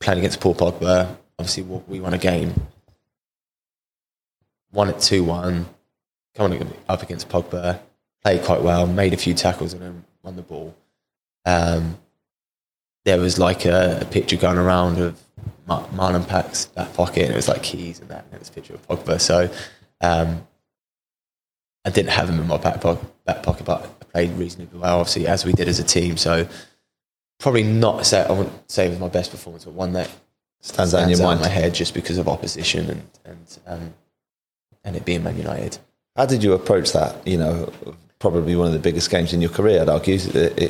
playing 0.00 0.18
against 0.18 0.40
Paul 0.40 0.54
Pogba. 0.56 1.16
Obviously, 1.38 1.62
we 1.62 1.80
we 1.86 2.00
won 2.00 2.14
a 2.14 2.18
game. 2.18 2.52
won 4.72 4.88
it 4.90 5.00
two 5.00 5.24
one, 5.24 5.66
coming 6.34 6.70
up 6.88 7.02
against 7.02 7.28
Pogba, 7.28 7.80
played 8.22 8.42
quite 8.42 8.62
well, 8.62 8.86
made 8.86 9.14
a 9.14 9.16
few 9.16 9.34
tackles 9.34 9.72
and 9.72 9.82
then 9.82 10.04
won 10.22 10.36
the 10.36 10.42
ball. 10.42 10.76
Um, 11.44 11.98
there 13.06 13.20
was 13.20 13.38
like 13.38 13.64
a, 13.64 14.00
a, 14.02 14.04
picture 14.04 14.36
going 14.36 14.58
around 14.58 14.98
of 14.98 15.22
Marlon 15.68 16.26
Pack's 16.26 16.66
back 16.66 16.92
pocket, 16.92 17.22
and 17.22 17.32
it 17.32 17.36
was 17.36 17.48
like 17.48 17.62
keys 17.62 18.00
and 18.00 18.08
that, 18.10 18.24
and 18.24 18.34
it 18.34 18.40
was 18.40 18.48
a 18.48 18.52
picture 18.52 18.74
of 18.74 18.86
Pogba. 18.88 19.20
So 19.20 19.48
um, 20.00 20.44
I 21.84 21.90
didn't 21.90 22.10
have 22.10 22.28
him 22.28 22.40
in 22.40 22.48
my 22.48 22.56
back 22.56 22.80
pocket, 22.80 23.06
back 23.24 23.44
pocket, 23.44 23.64
but 23.64 23.82
I 23.82 24.04
played 24.06 24.32
reasonably 24.32 24.80
well, 24.80 24.98
obviously, 24.98 25.28
as 25.28 25.44
we 25.44 25.52
did 25.52 25.68
as 25.68 25.78
a 25.78 25.84
team. 25.84 26.16
So 26.16 26.48
probably 27.38 27.62
not 27.62 28.04
say 28.06 28.24
I 28.24 28.32
wouldn't 28.32 28.68
say 28.68 28.86
it 28.86 28.90
was 28.90 28.98
my 28.98 29.08
best 29.08 29.30
performance, 29.30 29.64
but 29.64 29.74
one 29.74 29.92
that 29.92 30.08
stands, 30.60 30.90
stands 30.90 30.94
out 30.94 31.02
in 31.04 31.10
your 31.10 31.22
mind, 31.22 31.38
in 31.38 31.46
my 31.46 31.48
head 31.48 31.74
just 31.74 31.94
because 31.94 32.18
of 32.18 32.26
opposition 32.26 32.90
and 32.90 33.02
and 33.24 33.58
um, 33.68 33.94
and 34.82 34.96
it 34.96 35.04
being 35.04 35.22
Man 35.22 35.36
United. 35.36 35.78
How 36.16 36.26
did 36.26 36.42
you 36.42 36.54
approach 36.54 36.92
that? 36.92 37.24
You 37.24 37.38
know, 37.38 37.72
probably 38.18 38.56
one 38.56 38.66
of 38.66 38.72
the 38.72 38.78
biggest 38.78 39.10
games 39.10 39.32
in 39.32 39.40
your 39.40 39.50
career, 39.50 39.82
I'd 39.82 39.88
argue, 39.88 40.18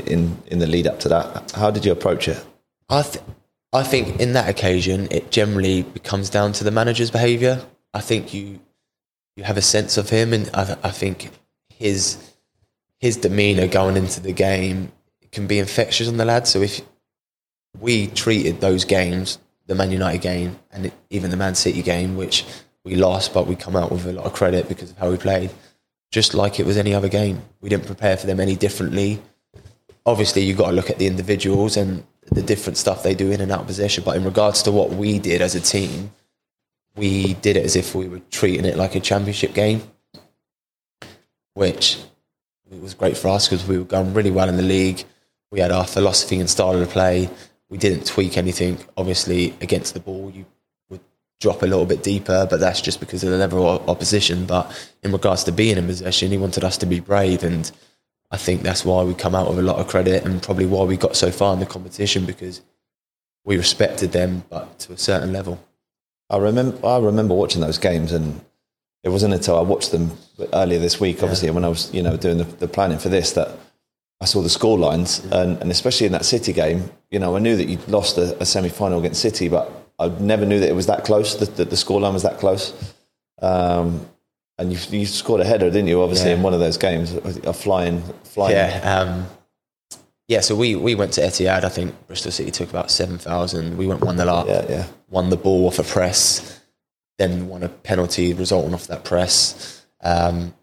in 0.06 0.36
in 0.46 0.58
the 0.58 0.66
lead 0.66 0.86
up 0.86 1.00
to 1.00 1.08
that. 1.08 1.52
How 1.52 1.70
did 1.70 1.84
you 1.84 1.92
approach 1.92 2.28
it? 2.28 2.44
I 2.88 3.02
th- 3.02 3.24
I 3.72 3.82
think 3.82 4.20
in 4.20 4.32
that 4.32 4.48
occasion, 4.48 5.08
it 5.10 5.30
generally 5.30 5.82
becomes 5.82 6.30
down 6.30 6.52
to 6.52 6.64
the 6.64 6.70
manager's 6.70 7.10
behaviour. 7.10 7.64
I 7.92 8.00
think 8.00 8.32
you 8.32 8.60
you 9.36 9.44
have 9.44 9.56
a 9.56 9.62
sense 9.62 9.96
of 9.96 10.10
him, 10.10 10.32
and 10.32 10.50
I, 10.54 10.76
I 10.82 10.90
think 10.90 11.30
his 11.68 12.18
his 12.98 13.16
demeanour 13.16 13.66
going 13.68 13.96
into 13.96 14.20
the 14.20 14.32
game 14.32 14.92
can 15.32 15.46
be 15.46 15.58
infectious 15.58 16.08
on 16.08 16.16
the 16.16 16.24
lads. 16.24 16.50
So 16.50 16.62
if 16.62 16.80
we 17.78 18.06
treated 18.06 18.60
those 18.60 18.84
games, 18.84 19.38
the 19.66 19.74
Man 19.74 19.90
United 19.90 20.22
game 20.22 20.58
and 20.70 20.90
even 21.10 21.30
the 21.30 21.36
Man 21.36 21.54
City 21.54 21.82
game, 21.82 22.16
which 22.16 22.44
we 22.84 22.94
lost, 22.94 23.34
but 23.34 23.46
we 23.46 23.56
come 23.56 23.76
out 23.76 23.90
with 23.90 24.06
a 24.06 24.12
lot 24.12 24.24
of 24.24 24.32
credit 24.32 24.68
because 24.68 24.90
of 24.90 24.98
how 24.98 25.10
we 25.10 25.16
played, 25.16 25.50
just 26.10 26.34
like 26.34 26.60
it 26.60 26.66
was 26.66 26.76
any 26.76 26.94
other 26.94 27.08
game. 27.08 27.42
We 27.60 27.68
didn't 27.68 27.86
prepare 27.86 28.16
for 28.16 28.26
them 28.26 28.40
any 28.40 28.56
differently. 28.56 29.20
Obviously, 30.04 30.42
you've 30.42 30.58
got 30.58 30.70
to 30.70 30.76
look 30.76 30.90
at 30.90 30.98
the 30.98 31.06
individuals 31.06 31.76
and 31.76 32.04
the 32.30 32.42
different 32.42 32.76
stuff 32.76 33.02
they 33.02 33.14
do 33.14 33.30
in 33.30 33.40
and 33.40 33.50
out 33.50 33.60
of 33.60 33.66
possession. 33.66 34.04
But 34.04 34.16
in 34.16 34.24
regards 34.24 34.62
to 34.64 34.72
what 34.72 34.90
we 34.90 35.18
did 35.18 35.42
as 35.42 35.54
a 35.54 35.60
team, 35.60 36.12
we 36.96 37.34
did 37.34 37.56
it 37.56 37.64
as 37.64 37.76
if 37.76 37.94
we 37.94 38.08
were 38.08 38.20
treating 38.30 38.64
it 38.64 38.76
like 38.76 38.94
a 38.94 39.00
championship 39.00 39.52
game, 39.52 39.82
which 41.54 41.98
was 42.70 42.94
great 42.94 43.16
for 43.16 43.28
us 43.28 43.48
because 43.48 43.66
we 43.66 43.78
were 43.78 43.84
going 43.84 44.14
really 44.14 44.30
well 44.30 44.48
in 44.48 44.56
the 44.56 44.62
league. 44.62 45.04
We 45.50 45.60
had 45.60 45.70
our 45.70 45.86
philosophy 45.86 46.40
and 46.40 46.50
style 46.50 46.80
of 46.80 46.88
play. 46.90 47.30
We 47.68 47.78
didn't 47.78 48.06
tweak 48.06 48.36
anything. 48.36 48.78
Obviously, 48.96 49.54
against 49.60 49.94
the 49.94 50.00
ball, 50.00 50.30
you 50.34 50.46
drop 51.40 51.62
a 51.62 51.66
little 51.66 51.86
bit 51.86 52.02
deeper, 52.02 52.46
but 52.48 52.60
that's 52.60 52.80
just 52.80 53.00
because 53.00 53.22
of 53.22 53.30
the 53.30 53.36
level 53.36 53.66
of 53.68 53.88
opposition. 53.88 54.46
But 54.46 54.70
in 55.02 55.12
regards 55.12 55.44
to 55.44 55.52
being 55.52 55.76
in 55.76 55.86
possession, 55.86 56.30
he 56.30 56.38
wanted 56.38 56.64
us 56.64 56.78
to 56.78 56.86
be 56.86 57.00
brave 57.00 57.44
and 57.44 57.70
I 58.30 58.36
think 58.36 58.62
that's 58.62 58.84
why 58.84 59.02
we 59.04 59.14
come 59.14 59.34
out 59.34 59.48
with 59.48 59.58
a 59.58 59.62
lot 59.62 59.76
of 59.76 59.86
credit 59.86 60.24
and 60.24 60.42
probably 60.42 60.66
why 60.66 60.84
we 60.84 60.96
got 60.96 61.16
so 61.16 61.30
far 61.30 61.54
in 61.54 61.60
the 61.60 61.66
competition 61.66 62.26
because 62.26 62.60
we 63.44 63.56
respected 63.56 64.12
them, 64.12 64.44
but 64.50 64.78
to 64.80 64.92
a 64.92 64.98
certain 64.98 65.32
level. 65.32 65.62
I 66.28 66.38
remember, 66.38 66.84
I 66.84 66.98
remember 66.98 67.34
watching 67.34 67.60
those 67.60 67.78
games, 67.78 68.10
and 68.10 68.40
it 69.04 69.10
wasn't 69.10 69.34
until 69.34 69.56
I 69.56 69.62
watched 69.62 69.92
them 69.92 70.10
earlier 70.52 70.80
this 70.80 70.98
week, 70.98 71.22
obviously, 71.22 71.48
yeah. 71.48 71.54
when 71.54 71.64
I 71.64 71.68
was, 71.68 71.94
you 71.94 72.02
know, 72.02 72.16
doing 72.16 72.38
the, 72.38 72.44
the, 72.44 72.66
planning 72.66 72.98
for 72.98 73.08
this, 73.08 73.32
that 73.32 73.56
I 74.20 74.24
saw 74.24 74.42
the 74.42 74.48
score 74.48 74.76
lines, 74.76 75.20
mm-hmm. 75.20 75.32
and, 75.32 75.62
and, 75.62 75.70
especially 75.70 76.06
in 76.06 76.12
that 76.12 76.24
City 76.24 76.52
game, 76.52 76.90
you 77.10 77.20
know, 77.20 77.36
I 77.36 77.38
knew 77.38 77.56
that 77.56 77.68
you'd 77.68 77.86
lost 77.86 78.18
a, 78.18 78.36
a 78.42 78.44
semi 78.44 78.68
final 78.68 78.98
against 78.98 79.22
City, 79.22 79.48
but 79.48 79.70
I 79.98 80.08
never 80.08 80.44
knew 80.44 80.60
that 80.60 80.68
it 80.68 80.74
was 80.74 80.86
that 80.86 81.04
close. 81.04 81.36
That 81.36 81.56
the, 81.56 81.64
the 81.64 81.76
score 81.76 82.00
line 82.00 82.12
was 82.12 82.22
that 82.22 82.38
close. 82.38 82.94
Um, 83.40 84.06
and 84.58 84.72
you, 84.72 84.78
you 84.98 85.06
scored 85.06 85.40
a 85.40 85.44
header, 85.44 85.70
didn't 85.70 85.88
you? 85.88 86.02
Obviously, 86.02 86.30
yeah. 86.30 86.36
in 86.36 86.42
one 86.42 86.54
of 86.54 86.60
those 86.60 86.78
games, 86.78 87.12
a 87.12 87.52
flying, 87.52 88.02
flying. 88.24 88.56
Yeah, 88.56 89.00
um, 89.00 89.26
yeah. 90.28 90.40
So 90.40 90.56
we, 90.56 90.76
we 90.76 90.94
went 90.94 91.12
to 91.14 91.20
Etihad. 91.20 91.64
I 91.64 91.68
think 91.68 91.94
Bristol 92.06 92.32
City 92.32 92.50
took 92.50 92.70
about 92.70 92.90
seven 92.90 93.18
thousand. 93.18 93.76
We 93.76 93.86
went 93.86 94.00
one 94.02 94.16
0 94.16 94.28
up. 94.28 94.46
Yeah, 94.48 94.64
yeah. 94.68 94.86
Won 95.08 95.30
the 95.30 95.36
ball 95.36 95.66
off 95.66 95.78
a 95.78 95.82
press, 95.82 96.62
then 97.18 97.48
won 97.48 97.62
a 97.62 97.68
penalty 97.68 98.32
resulting 98.32 98.72
off 98.72 98.86
that 98.86 99.04
press, 99.04 99.86
um, 100.02 100.54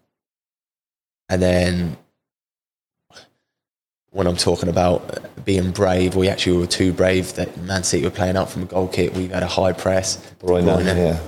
and 1.29 1.41
then 1.41 1.97
when 4.13 4.25
I'm 4.25 4.37
talking 4.37 4.69
about 4.69 5.45
being 5.45 5.71
brave, 5.71 6.15
we 6.15 6.29
actually 6.29 6.57
were 6.57 6.67
too 6.67 6.93
brave 6.93 7.33
that 7.35 7.57
Man 7.57 7.83
City 7.83 8.03
were 8.03 8.09
playing 8.09 8.37
out 8.37 8.49
from 8.49 8.63
a 8.63 8.65
goal 8.65 8.87
kick. 8.87 9.13
We've 9.13 9.31
had 9.31 9.43
a 9.43 9.47
high 9.47 9.73
press. 9.73 10.17
Bruyne, 10.39 10.63
Bruyne. 10.63 10.85
yeah 10.85 11.19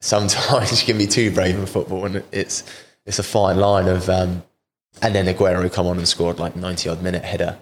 sometimes 0.00 0.80
you 0.80 0.86
can 0.86 0.98
be 0.98 1.06
too 1.06 1.30
brave 1.30 1.56
in 1.56 1.66
football, 1.66 2.06
and 2.06 2.22
it's 2.32 2.64
it's 3.06 3.18
a 3.18 3.22
fine 3.22 3.58
line 3.58 3.88
of. 3.88 4.08
Um, 4.08 4.42
and 5.00 5.14
then 5.14 5.26
Aguero 5.26 5.72
come 5.72 5.86
on 5.86 5.98
and 5.98 6.08
scored 6.08 6.38
like 6.38 6.56
ninety 6.56 6.88
odd 6.88 7.02
minute 7.02 7.24
header, 7.24 7.58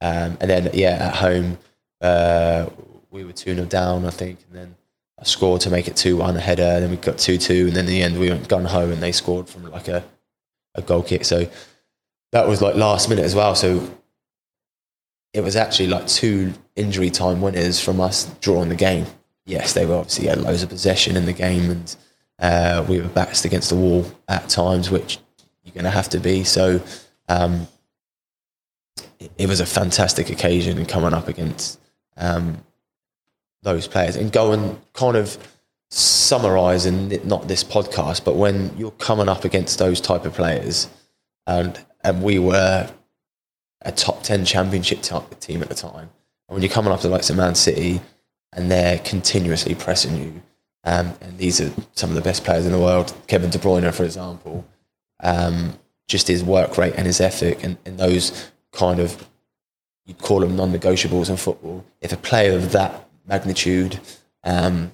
um, 0.00 0.36
and 0.40 0.50
then 0.50 0.70
yeah, 0.72 1.08
at 1.08 1.16
home 1.16 1.58
uh, 2.00 2.66
we 3.10 3.24
were 3.24 3.32
two 3.32 3.54
0 3.54 3.66
down, 3.66 4.06
I 4.06 4.10
think, 4.10 4.40
and 4.48 4.58
then 4.58 4.74
I 5.18 5.24
scored 5.24 5.60
to 5.62 5.70
make 5.70 5.86
it 5.86 5.96
two 5.96 6.16
one 6.16 6.36
a 6.36 6.40
header, 6.40 6.62
and 6.62 6.82
then 6.82 6.90
we 6.90 6.96
got 6.96 7.18
two 7.18 7.38
two, 7.38 7.66
and 7.68 7.76
then 7.76 7.84
in 7.84 7.90
the 7.90 8.02
end 8.02 8.18
we 8.18 8.30
went 8.30 8.48
gun 8.48 8.64
home 8.64 8.90
and 8.90 9.02
they 9.02 9.12
scored 9.12 9.48
from 9.48 9.70
like 9.70 9.88
a 9.88 10.02
a 10.74 10.82
goal 10.82 11.02
kick. 11.02 11.24
So 11.24 11.48
that 12.32 12.48
was 12.48 12.62
like 12.62 12.74
last 12.74 13.08
minute 13.08 13.24
as 13.24 13.34
well. 13.34 13.54
So 13.54 13.90
it 15.32 15.42
was 15.42 15.56
actually 15.56 15.88
like 15.88 16.06
two 16.06 16.54
injury 16.76 17.10
time 17.10 17.40
winners 17.40 17.80
from 17.80 18.00
us 18.00 18.32
drawing 18.40 18.68
the 18.68 18.76
game 18.76 19.06
yes, 19.50 19.72
they 19.72 19.84
were 19.84 19.96
obviously 19.96 20.28
had 20.28 20.40
loads 20.40 20.62
of 20.62 20.68
possession 20.68 21.16
in 21.16 21.26
the 21.26 21.32
game, 21.32 21.70
and 21.70 21.96
uh, 22.38 22.84
we 22.88 23.00
were 23.00 23.08
backs 23.08 23.44
against 23.44 23.68
the 23.68 23.76
wall 23.76 24.06
at 24.28 24.48
times, 24.48 24.90
which 24.90 25.18
you're 25.64 25.74
going 25.74 25.84
to 25.84 25.90
have 25.90 26.08
to 26.10 26.20
be. 26.20 26.44
So 26.44 26.80
um, 27.28 27.66
it, 29.18 29.32
it, 29.36 29.48
was 29.48 29.60
a 29.60 29.66
fantastic 29.66 30.30
occasion 30.30 30.84
coming 30.86 31.12
up 31.12 31.28
against 31.28 31.78
um, 32.16 32.64
those 33.62 33.86
players 33.86 34.16
and 34.16 34.32
going 34.32 34.80
kind 34.94 35.16
of 35.16 35.36
summarising 35.90 37.08
not 37.26 37.48
this 37.48 37.64
podcast, 37.64 38.24
but 38.24 38.36
when 38.36 38.76
you're 38.78 38.92
coming 38.92 39.28
up 39.28 39.44
against 39.44 39.78
those 39.78 40.00
type 40.00 40.24
of 40.24 40.34
players, 40.34 40.88
and 41.46 41.84
and 42.02 42.22
we 42.22 42.38
were 42.38 42.90
a 43.82 43.92
top 43.92 44.22
ten 44.22 44.44
championship 44.44 45.02
team 45.40 45.62
at 45.62 45.68
the 45.68 45.74
time. 45.74 46.10
And 46.48 46.54
when 46.54 46.62
you're 46.62 46.72
coming 46.72 46.92
up 46.92 47.00
to 47.00 47.08
likes 47.08 47.30
of 47.30 47.36
Man 47.36 47.54
City, 47.54 48.00
and 48.52 48.70
they're 48.70 48.98
continuously 48.98 49.74
pressing 49.74 50.16
you. 50.16 50.42
Um, 50.82 51.14
and 51.20 51.38
these 51.38 51.60
are 51.60 51.70
some 51.92 52.10
of 52.10 52.16
the 52.16 52.22
best 52.22 52.42
players 52.44 52.66
in 52.66 52.72
the 52.72 52.78
world. 52.78 53.14
Kevin 53.26 53.50
De 53.50 53.58
Bruyne, 53.58 53.92
for 53.92 54.04
example, 54.04 54.66
um, 55.22 55.78
just 56.08 56.26
his 56.26 56.42
work 56.42 56.76
rate 56.78 56.94
and 56.96 57.06
his 57.06 57.20
ethic, 57.20 57.62
and, 57.62 57.76
and 57.84 57.98
those 57.98 58.50
kind 58.72 58.98
of 58.98 59.28
you'd 60.06 60.18
call 60.18 60.40
them 60.40 60.56
non-negotiables 60.56 61.30
in 61.30 61.36
football. 61.36 61.84
If 62.00 62.12
a 62.12 62.16
player 62.16 62.56
of 62.56 62.72
that 62.72 63.08
magnitude 63.26 64.00
um, 64.42 64.90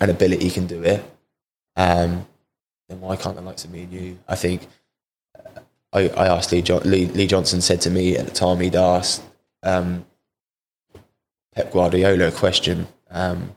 and 0.00 0.10
ability 0.10 0.50
can 0.50 0.66
do 0.66 0.82
it, 0.82 1.04
um, 1.76 2.26
then 2.88 3.00
why 3.00 3.16
can't 3.16 3.36
the 3.36 3.42
likes 3.42 3.64
of 3.64 3.70
me 3.70 3.82
and 3.82 3.92
you? 3.92 4.18
I 4.26 4.34
think 4.34 4.66
I, 5.92 6.08
I 6.10 6.26
asked 6.26 6.52
Lee, 6.52 6.62
Lee, 6.62 7.06
Lee, 7.06 7.26
Johnson 7.26 7.60
said 7.60 7.80
to 7.82 7.90
me 7.90 8.16
at 8.16 8.26
the 8.26 8.32
time 8.32 8.60
he'd 8.60 8.76
asked 8.76 9.22
um, 9.62 10.04
Pep 11.54 11.72
Guardiola 11.72 12.28
a 12.28 12.32
question. 12.32 12.86
Um, 13.10 13.56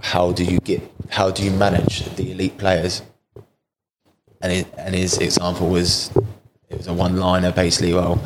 how 0.00 0.32
do 0.32 0.44
you 0.44 0.58
get? 0.58 0.82
How 1.10 1.30
do 1.30 1.42
you 1.42 1.50
manage 1.50 2.04
the 2.16 2.32
elite 2.32 2.58
players? 2.58 3.02
And 4.40 4.52
it, 4.52 4.74
and 4.76 4.94
his 4.94 5.18
example 5.18 5.68
was 5.68 6.10
it 6.68 6.76
was 6.76 6.86
a 6.86 6.92
one 6.92 7.16
liner 7.16 7.52
basically. 7.52 7.94
Well, 7.94 8.22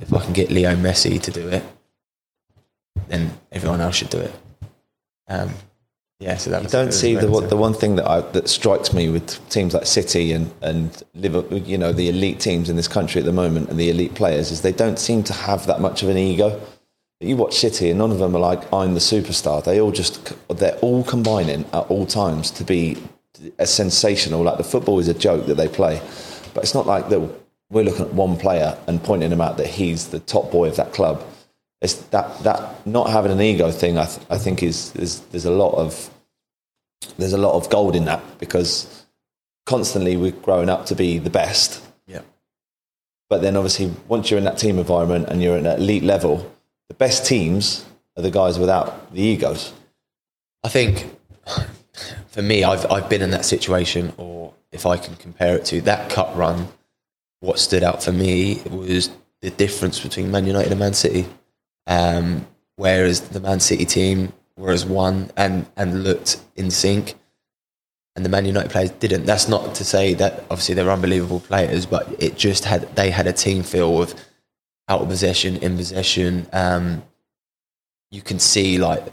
if 0.00 0.12
I 0.14 0.22
can 0.22 0.32
get 0.32 0.50
Leo 0.50 0.74
Messi 0.76 1.20
to 1.20 1.30
do 1.30 1.48
it, 1.48 1.64
then 3.08 3.32
everyone 3.52 3.80
else 3.80 3.96
should 3.96 4.10
do 4.10 4.20
it. 4.20 4.34
Um, 5.28 5.50
yeah, 6.20 6.36
so 6.36 6.50
that 6.50 6.62
you 6.62 6.68
don't 6.68 6.92
see 6.92 7.14
the 7.14 7.26
the 7.26 7.56
one 7.56 7.74
thing 7.74 7.96
that 7.96 8.08
I, 8.08 8.20
that 8.20 8.48
strikes 8.48 8.92
me 8.92 9.08
with 9.08 9.48
teams 9.48 9.74
like 9.74 9.86
City 9.86 10.32
and 10.32 10.52
and 10.62 11.02
Liverpool, 11.14 11.58
you 11.58 11.78
know, 11.78 11.92
the 11.92 12.08
elite 12.08 12.40
teams 12.40 12.68
in 12.68 12.76
this 12.76 12.88
country 12.88 13.20
at 13.20 13.24
the 13.24 13.32
moment 13.32 13.70
and 13.70 13.78
the 13.78 13.90
elite 13.90 14.14
players 14.14 14.50
is 14.50 14.62
they 14.62 14.72
don't 14.72 14.98
seem 14.98 15.22
to 15.24 15.32
have 15.32 15.66
that 15.66 15.80
much 15.80 16.02
of 16.02 16.08
an 16.08 16.16
ego 16.16 16.60
you 17.20 17.36
watch 17.36 17.56
City 17.56 17.90
and 17.90 17.98
none 17.98 18.12
of 18.12 18.18
them 18.18 18.36
are 18.36 18.40
like 18.40 18.72
I'm 18.72 18.94
the 18.94 19.00
superstar. 19.00 19.64
They 19.64 19.80
all 19.80 19.90
just 19.90 20.34
they're 20.48 20.76
all 20.76 21.02
combining 21.02 21.64
at 21.72 21.86
all 21.90 22.06
times 22.06 22.50
to 22.52 22.64
be 22.64 22.96
a 23.58 23.66
sensational. 23.66 24.42
Like 24.42 24.58
the 24.58 24.64
football 24.64 24.98
is 24.98 25.08
a 25.08 25.14
joke 25.14 25.46
that 25.46 25.56
they 25.56 25.68
play, 25.68 26.00
but 26.54 26.62
it's 26.62 26.74
not 26.74 26.86
like 26.86 27.08
that. 27.08 27.20
We're 27.70 27.84
looking 27.84 28.06
at 28.06 28.14
one 28.14 28.38
player 28.38 28.78
and 28.86 29.02
pointing 29.02 29.30
him 29.30 29.42
out 29.42 29.58
that 29.58 29.66
he's 29.66 30.08
the 30.08 30.20
top 30.20 30.50
boy 30.50 30.68
of 30.68 30.76
that 30.76 30.94
club. 30.94 31.22
It's 31.80 31.94
that 31.94 32.42
that 32.42 32.86
not 32.86 33.10
having 33.10 33.32
an 33.32 33.40
ego 33.40 33.70
thing. 33.70 33.98
I 33.98 34.06
th- 34.06 34.26
I 34.30 34.38
think 34.38 34.62
is, 34.62 34.94
is 34.96 35.20
there's 35.30 35.44
a 35.44 35.50
lot 35.50 35.74
of 35.74 36.10
there's 37.18 37.32
a 37.32 37.38
lot 37.38 37.54
of 37.54 37.70
gold 37.70 37.94
in 37.94 38.06
that 38.06 38.22
because 38.38 39.06
constantly 39.66 40.16
we're 40.16 40.32
growing 40.32 40.68
up 40.68 40.86
to 40.86 40.94
be 40.94 41.18
the 41.18 41.30
best. 41.30 41.82
Yeah. 42.06 42.22
But 43.28 43.42
then 43.42 43.56
obviously 43.56 43.92
once 44.08 44.30
you're 44.30 44.38
in 44.38 44.44
that 44.44 44.58
team 44.58 44.78
environment 44.78 45.28
and 45.28 45.42
you're 45.42 45.56
at 45.56 45.64
an 45.64 45.80
elite 45.80 46.02
level 46.02 46.50
the 46.88 46.94
best 46.94 47.26
teams 47.26 47.84
are 48.16 48.22
the 48.22 48.30
guys 48.30 48.58
without 48.58 49.12
the 49.14 49.20
egos. 49.20 49.72
I 50.64 50.68
think 50.68 51.10
for 52.28 52.42
me, 52.42 52.64
I've 52.64 52.90
I've 52.90 53.08
been 53.08 53.22
in 53.22 53.30
that 53.30 53.44
situation, 53.44 54.12
or 54.16 54.54
if 54.72 54.86
I 54.86 54.96
can 54.96 55.16
compare 55.16 55.56
it 55.56 55.64
to 55.66 55.80
that 55.82 56.10
cut 56.10 56.34
run, 56.36 56.68
what 57.40 57.58
stood 57.58 57.82
out 57.82 58.02
for 58.02 58.12
me 58.12 58.62
was 58.70 59.10
the 59.40 59.50
difference 59.50 60.00
between 60.00 60.30
Man 60.30 60.46
United 60.46 60.72
and 60.72 60.80
Man 60.80 60.94
City. 60.94 61.26
Um, 61.88 62.46
whereas 62.76 63.20
the 63.30 63.40
Man 63.40 63.58
City 63.58 63.84
team 63.84 64.32
were 64.56 64.70
as 64.70 64.84
one 64.84 65.30
and 65.36 65.66
and 65.76 66.04
looked 66.04 66.40
in 66.54 66.70
sync, 66.70 67.14
and 68.14 68.24
the 68.24 68.28
Man 68.28 68.44
United 68.44 68.70
players 68.70 68.90
didn't. 68.90 69.24
That's 69.24 69.48
not 69.48 69.74
to 69.76 69.84
say 69.84 70.14
that 70.14 70.44
obviously 70.50 70.74
they're 70.74 70.90
unbelievable 70.90 71.40
players, 71.40 71.86
but 71.86 72.06
it 72.22 72.36
just 72.36 72.66
had 72.66 72.94
they 72.94 73.10
had 73.10 73.26
a 73.26 73.32
team 73.32 73.62
feel 73.62 74.02
of 74.02 74.14
out 74.88 75.00
of 75.00 75.08
possession, 75.08 75.56
in 75.56 75.76
possession. 75.76 76.46
Um, 76.52 77.02
you 78.10 78.22
can 78.22 78.38
see 78.38 78.78
like 78.78 79.04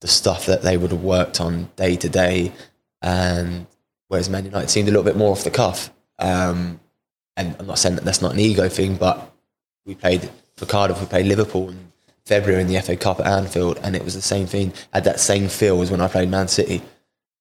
the 0.00 0.08
stuff 0.08 0.46
that 0.46 0.62
they 0.62 0.76
would 0.76 0.90
have 0.90 1.02
worked 1.02 1.40
on 1.40 1.70
day 1.76 1.96
to 1.96 2.08
day, 2.08 2.52
and 3.00 3.66
whereas 4.08 4.28
Man 4.28 4.44
United 4.44 4.68
seemed 4.68 4.88
a 4.88 4.90
little 4.90 5.04
bit 5.04 5.16
more 5.16 5.32
off 5.32 5.44
the 5.44 5.50
cuff. 5.50 5.90
Um, 6.18 6.80
and 7.36 7.56
I'm 7.58 7.66
not 7.66 7.78
saying 7.78 7.94
that 7.94 8.04
that's 8.04 8.20
not 8.20 8.32
an 8.32 8.40
ego 8.40 8.68
thing, 8.68 8.96
but 8.96 9.32
we 9.86 9.94
played 9.94 10.28
for 10.56 10.66
Cardiff, 10.66 11.00
we 11.00 11.06
played 11.06 11.26
Liverpool 11.26 11.70
in 11.70 11.87
February 12.28 12.60
in 12.60 12.68
the 12.68 12.78
FA 12.82 12.94
Cup 12.94 13.20
at 13.20 13.26
Anfield, 13.26 13.80
and 13.82 13.96
it 13.96 14.04
was 14.04 14.14
the 14.14 14.20
same 14.20 14.46
thing. 14.46 14.74
Had 14.92 15.04
that 15.04 15.18
same 15.18 15.48
feel 15.48 15.80
as 15.80 15.90
when 15.90 16.02
I 16.02 16.08
played 16.08 16.28
Man 16.28 16.46
City. 16.46 16.82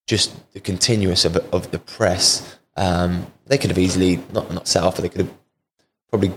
Just 0.08 0.54
the 0.54 0.62
continuous 0.62 1.26
of, 1.26 1.36
of 1.54 1.72
the 1.72 1.80
press. 1.80 2.58
Um, 2.78 3.28
they 3.48 3.58
could 3.58 3.70
have 3.70 3.78
easily 3.78 4.24
not 4.32 4.50
not 4.54 4.66
set 4.66 4.84
off, 4.84 4.96
but 4.96 5.02
they 5.02 5.10
could 5.10 5.22
have 5.22 5.34
probably 6.10 6.32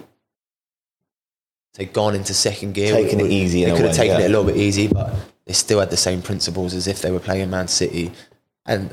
say 1.74 1.84
gone 1.84 2.16
into 2.16 2.34
second 2.34 2.74
gear. 2.74 2.92
Taken 2.92 3.20
it 3.20 3.30
easy. 3.30 3.64
They 3.64 3.70
could 3.70 3.82
have 3.82 3.90
way, 3.90 3.96
taken 3.96 4.18
yeah. 4.18 4.24
it 4.24 4.26
a 4.26 4.34
little 4.34 4.44
bit 4.44 4.56
easy, 4.56 4.88
but 4.88 5.14
they 5.44 5.52
still 5.52 5.78
had 5.78 5.90
the 5.90 5.96
same 5.96 6.20
principles 6.20 6.74
as 6.74 6.88
if 6.88 7.02
they 7.02 7.12
were 7.12 7.20
playing 7.20 7.50
Man 7.50 7.68
City. 7.68 8.10
And 8.66 8.92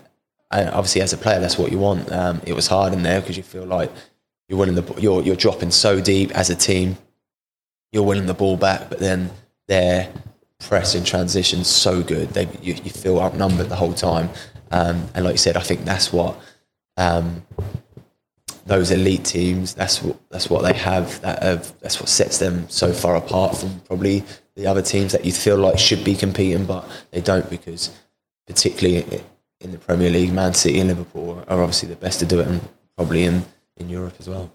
obviously, 0.51 1.01
as 1.01 1.13
a 1.13 1.17
player, 1.17 1.39
that's 1.39 1.57
what 1.57 1.71
you 1.71 1.79
want. 1.79 2.11
Um, 2.11 2.41
it 2.45 2.53
was 2.53 2.67
hard 2.67 2.93
in 2.93 3.01
there 3.01 3.21
because 3.21 3.37
you 3.37 3.43
feel 3.43 3.65
like 3.65 3.91
you're 4.47 4.59
winning 4.59 4.75
the 4.75 5.01
you're 5.01 5.23
you're 5.23 5.35
dropping 5.35 5.71
so 5.71 5.99
deep 5.99 6.29
as 6.37 6.51
a 6.51 6.55
team. 6.55 6.97
You're 7.91 8.03
winning 8.03 8.27
the 8.27 8.35
ball 8.35 8.57
back, 8.57 8.89
but 8.89 8.99
then 8.99 9.31
their 9.67 10.11
press 10.59 10.95
in 10.95 11.03
transition 11.03 11.63
so 11.63 12.01
good. 12.01 12.29
They 12.29 12.47
you, 12.61 12.73
you 12.73 12.91
feel 12.91 13.19
outnumbered 13.19 13.69
the 13.69 13.75
whole 13.75 13.93
time. 13.93 14.29
Um, 14.71 15.07
and 15.13 15.23
like 15.23 15.33
you 15.33 15.37
said, 15.37 15.55
I 15.57 15.61
think 15.61 15.85
that's 15.85 16.11
what 16.11 16.37
um, 16.97 17.45
those 18.65 18.91
elite 18.91 19.25
teams. 19.25 19.73
That's 19.73 20.01
what 20.03 20.17
that's 20.29 20.49
what 20.49 20.63
they 20.63 20.73
have. 20.73 21.21
That 21.21 21.43
have, 21.43 21.79
that's 21.79 21.99
what 21.99 22.09
sets 22.09 22.37
them 22.39 22.69
so 22.69 22.91
far 22.91 23.15
apart 23.15 23.57
from 23.57 23.79
probably 23.81 24.23
the 24.55 24.67
other 24.67 24.81
teams 24.81 25.11
that 25.11 25.25
you 25.25 25.31
feel 25.31 25.57
like 25.57 25.79
should 25.79 26.03
be 26.03 26.15
competing, 26.15 26.65
but 26.65 26.87
they 27.11 27.21
don't 27.21 27.49
because 27.49 27.95
particularly 28.45 29.23
in 29.59 29.71
the 29.71 29.77
Premier 29.77 30.09
League, 30.09 30.33
Man 30.33 30.53
City 30.53 30.79
and 30.79 30.89
Liverpool 30.89 31.43
are 31.47 31.61
obviously 31.61 31.89
the 31.89 31.95
best 31.95 32.19
to 32.19 32.25
do 32.25 32.39
it, 32.39 32.47
and 32.47 32.67
probably 32.95 33.23
in 33.23 33.45
in 33.77 33.89
Europe 33.89 34.15
as 34.19 34.27
well. 34.27 34.51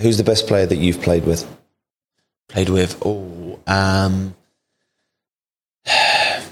Who's 0.00 0.18
the 0.18 0.24
best 0.24 0.46
player 0.46 0.66
that 0.66 0.76
you've 0.76 1.00
played 1.00 1.24
with? 1.24 1.46
Played 2.48 2.68
with 2.70 3.00
oh 3.04 3.60
um. 3.66 4.34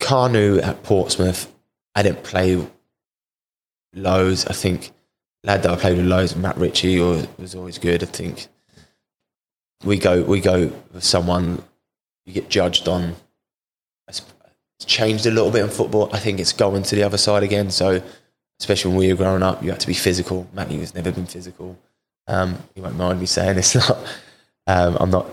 Kanu 0.00 0.62
at 0.62 0.82
Portsmouth, 0.84 1.52
I 1.96 2.02
didn't 2.04 2.22
play 2.22 2.64
loads. 3.92 4.46
I 4.46 4.52
think 4.52 4.92
lad 5.42 5.64
that 5.64 5.70
I 5.72 5.76
played 5.76 5.96
with 5.96 6.06
loads, 6.06 6.36
Matt 6.36 6.56
Ritchie, 6.58 7.00
was, 7.00 7.26
was 7.38 7.54
always 7.56 7.78
good. 7.78 8.02
I 8.02 8.06
think 8.06 8.46
we 9.84 9.98
go 9.98 10.22
we 10.22 10.40
go 10.40 10.72
with 10.92 11.04
someone 11.04 11.62
you 12.24 12.32
get 12.32 12.48
judged 12.48 12.88
on. 12.88 13.16
It's 14.08 14.22
changed 14.84 15.24
a 15.24 15.30
little 15.30 15.50
bit 15.50 15.62
in 15.62 15.70
football. 15.70 16.10
I 16.12 16.18
think 16.18 16.38
it's 16.38 16.52
going 16.52 16.82
to 16.82 16.94
the 16.94 17.02
other 17.02 17.16
side 17.16 17.42
again. 17.42 17.70
So 17.70 18.02
especially 18.60 18.90
when 18.90 18.98
we 18.98 19.12
were 19.12 19.16
growing 19.16 19.42
up, 19.42 19.62
you 19.62 19.70
had 19.70 19.80
to 19.80 19.86
be 19.86 19.94
physical. 19.94 20.46
Matty 20.52 20.78
has 20.80 20.94
never 20.94 21.10
been 21.10 21.26
physical. 21.26 21.78
Um, 22.28 22.58
you 22.74 22.82
won't 22.82 22.96
mind 22.96 23.20
me 23.20 23.26
saying 23.26 23.58
it's 23.58 23.74
not. 23.88 23.98
Um, 24.66 24.96
I'm 24.98 25.10
not. 25.10 25.26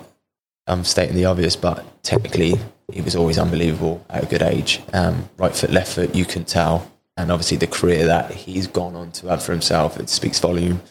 I'm 0.68 0.84
stating 0.84 1.16
the 1.16 1.26
obvious, 1.26 1.56
but 1.56 1.86
technically, 2.04 2.54
he 2.92 3.02
was 3.02 3.16
always 3.16 3.38
unbelievable 3.38 4.06
at 4.10 4.24
a 4.24 4.28
good 4.28 4.42
age. 4.42 4.82
Um, 4.94 5.30
right 5.38 5.54
foot, 5.54 5.72
left 5.72 5.94
foot, 5.94 6.16
you 6.16 6.24
can 6.24 6.46
tell, 6.46 6.90
and 7.18 7.32
obviously 7.32 7.58
the 7.58 7.68
career 7.68 8.06
that 8.06 8.32
he's 8.32 8.68
gone 8.68 8.96
on 8.96 9.12
to 9.14 9.28
have 9.28 9.44
for 9.44 9.52
himself, 9.52 10.00
it 10.00 10.10
speaks 10.10 10.40
volume. 10.40 10.82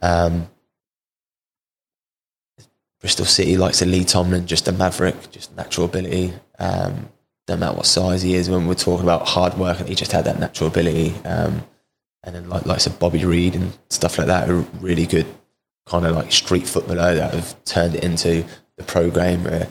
Um, 0.00 0.48
Bristol 3.00 3.26
City 3.26 3.56
likes 3.56 3.82
a 3.82 3.86
Lee 3.86 4.04
Tomlin, 4.04 4.46
just 4.46 4.66
a 4.66 4.72
maverick, 4.72 5.30
just 5.30 5.54
natural 5.56 5.86
ability. 5.86 6.32
Um, 6.58 7.10
no 7.48 7.56
matter 7.56 7.76
what 7.76 7.86
size 7.86 8.22
he 8.22 8.34
is, 8.34 8.50
when 8.50 8.66
we're 8.66 8.74
talking 8.74 9.04
about 9.04 9.28
hard 9.28 9.56
work, 9.58 9.78
he 9.86 9.94
just 9.94 10.12
had 10.12 10.24
that 10.24 10.38
natural 10.38 10.68
ability. 10.68 11.14
Um, 11.24 11.62
and 12.24 12.34
then 12.34 12.48
like 12.48 12.66
like 12.66 12.84
of 12.86 12.98
Bobby 12.98 13.24
Reid 13.24 13.54
and 13.54 13.76
stuff 13.90 14.18
like 14.18 14.26
that, 14.26 14.50
are 14.50 14.60
really 14.80 15.06
good 15.06 15.26
kind 15.88 16.06
of 16.06 16.14
like 16.14 16.32
street 16.32 16.66
footballer 16.66 17.14
that 17.14 17.34
have 17.34 17.64
turned 17.64 17.94
it 17.94 18.04
into 18.04 18.44
the 18.76 18.84
pro 18.84 19.10
game 19.10 19.44
where 19.44 19.68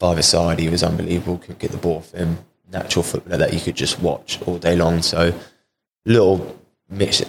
five 0.00 0.24
side 0.24 0.58
he 0.58 0.68
was 0.68 0.82
unbelievable, 0.82 1.38
could 1.38 1.58
get 1.58 1.70
the 1.70 1.76
ball 1.76 2.00
for 2.00 2.16
him, 2.16 2.38
natural 2.70 3.02
footballer 3.02 3.36
that 3.38 3.54
you 3.54 3.60
could 3.60 3.76
just 3.76 4.00
watch 4.00 4.40
all 4.42 4.58
day 4.58 4.74
long. 4.74 5.02
So 5.02 5.32
little 6.04 6.58
mix 6.88 7.22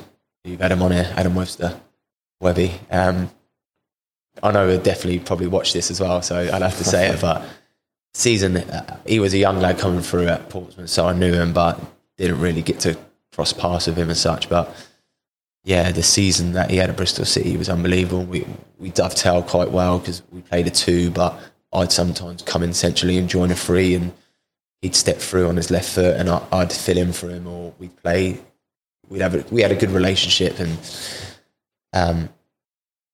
you've 0.44 0.60
had 0.60 0.72
him 0.72 0.82
on 0.82 0.92
here, 0.92 1.12
Adam 1.16 1.36
Webster, 1.36 1.80
Webby. 2.40 2.80
Um, 2.90 3.30
I 4.42 4.52
know 4.52 4.68
he'll 4.68 4.82
definitely 4.82 5.20
probably 5.20 5.48
watch 5.48 5.74
this 5.74 5.92
as 5.92 6.02
well, 6.02 6.22
so 6.22 6.38
I'd 6.38 6.62
have 6.62 6.78
to 6.78 6.84
say 6.84 7.10
it, 7.10 7.22
but 7.22 7.46
season 8.14 8.58
uh, 8.58 9.00
he 9.06 9.20
was 9.20 9.34
a 9.34 9.38
young 9.38 9.60
lad 9.60 9.78
coming 9.78 10.02
through 10.02 10.28
at 10.28 10.50
Portsmouth, 10.50 10.90
so 10.90 11.06
I 11.06 11.14
knew 11.14 11.34
him, 11.34 11.54
but 11.54 11.80
didn't 12.18 12.40
really 12.40 12.62
get 12.62 12.80
to 12.82 12.98
cross 13.34 13.54
paths 13.54 13.88
with 13.88 13.98
him 13.98 14.10
as 14.10 14.20
such. 14.20 14.50
But 14.50 14.76
yeah, 15.64 15.92
the 15.92 16.04
season 16.04 16.54
that 16.54 16.70
he 16.70 16.78
had 16.78 16.90
at 16.90 16.98
Bristol 16.98 17.26
City 17.26 17.56
was 17.58 17.70
unbelievable. 17.70 18.24
We 18.24 18.46
we 18.78 18.90
dovetailed 18.92 19.48
quite 19.48 19.72
well 19.72 20.00
because 20.00 20.22
we 20.32 20.42
played 20.42 20.68
a 20.68 20.72
two, 20.72 21.10
but 21.12 21.40
I'd 21.72 21.92
sometimes 21.92 22.42
come 22.42 22.64
in 22.64 22.74
centrally 22.74 23.18
and 23.18 23.30
join 23.30 23.52
a 23.52 23.56
three, 23.56 23.96
and 23.96 24.12
he'd 24.82 24.96
step 24.96 25.18
through 25.18 25.48
on 25.48 25.56
his 25.56 25.72
left 25.72 25.90
foot, 25.90 26.18
and 26.18 26.30
I, 26.30 26.46
I'd 26.52 26.74
fill 26.74 26.98
in 26.98 27.14
for 27.14 27.30
him, 27.30 27.48
or 27.48 27.74
we'd 27.80 27.96
play. 27.96 28.40
We'd 29.10 29.22
have 29.22 29.36
a, 29.36 29.46
we 29.52 29.62
had 29.62 29.72
a 29.72 29.76
good 29.76 29.92
relationship, 29.92 30.60
and 30.60 30.78
um, 31.94 32.30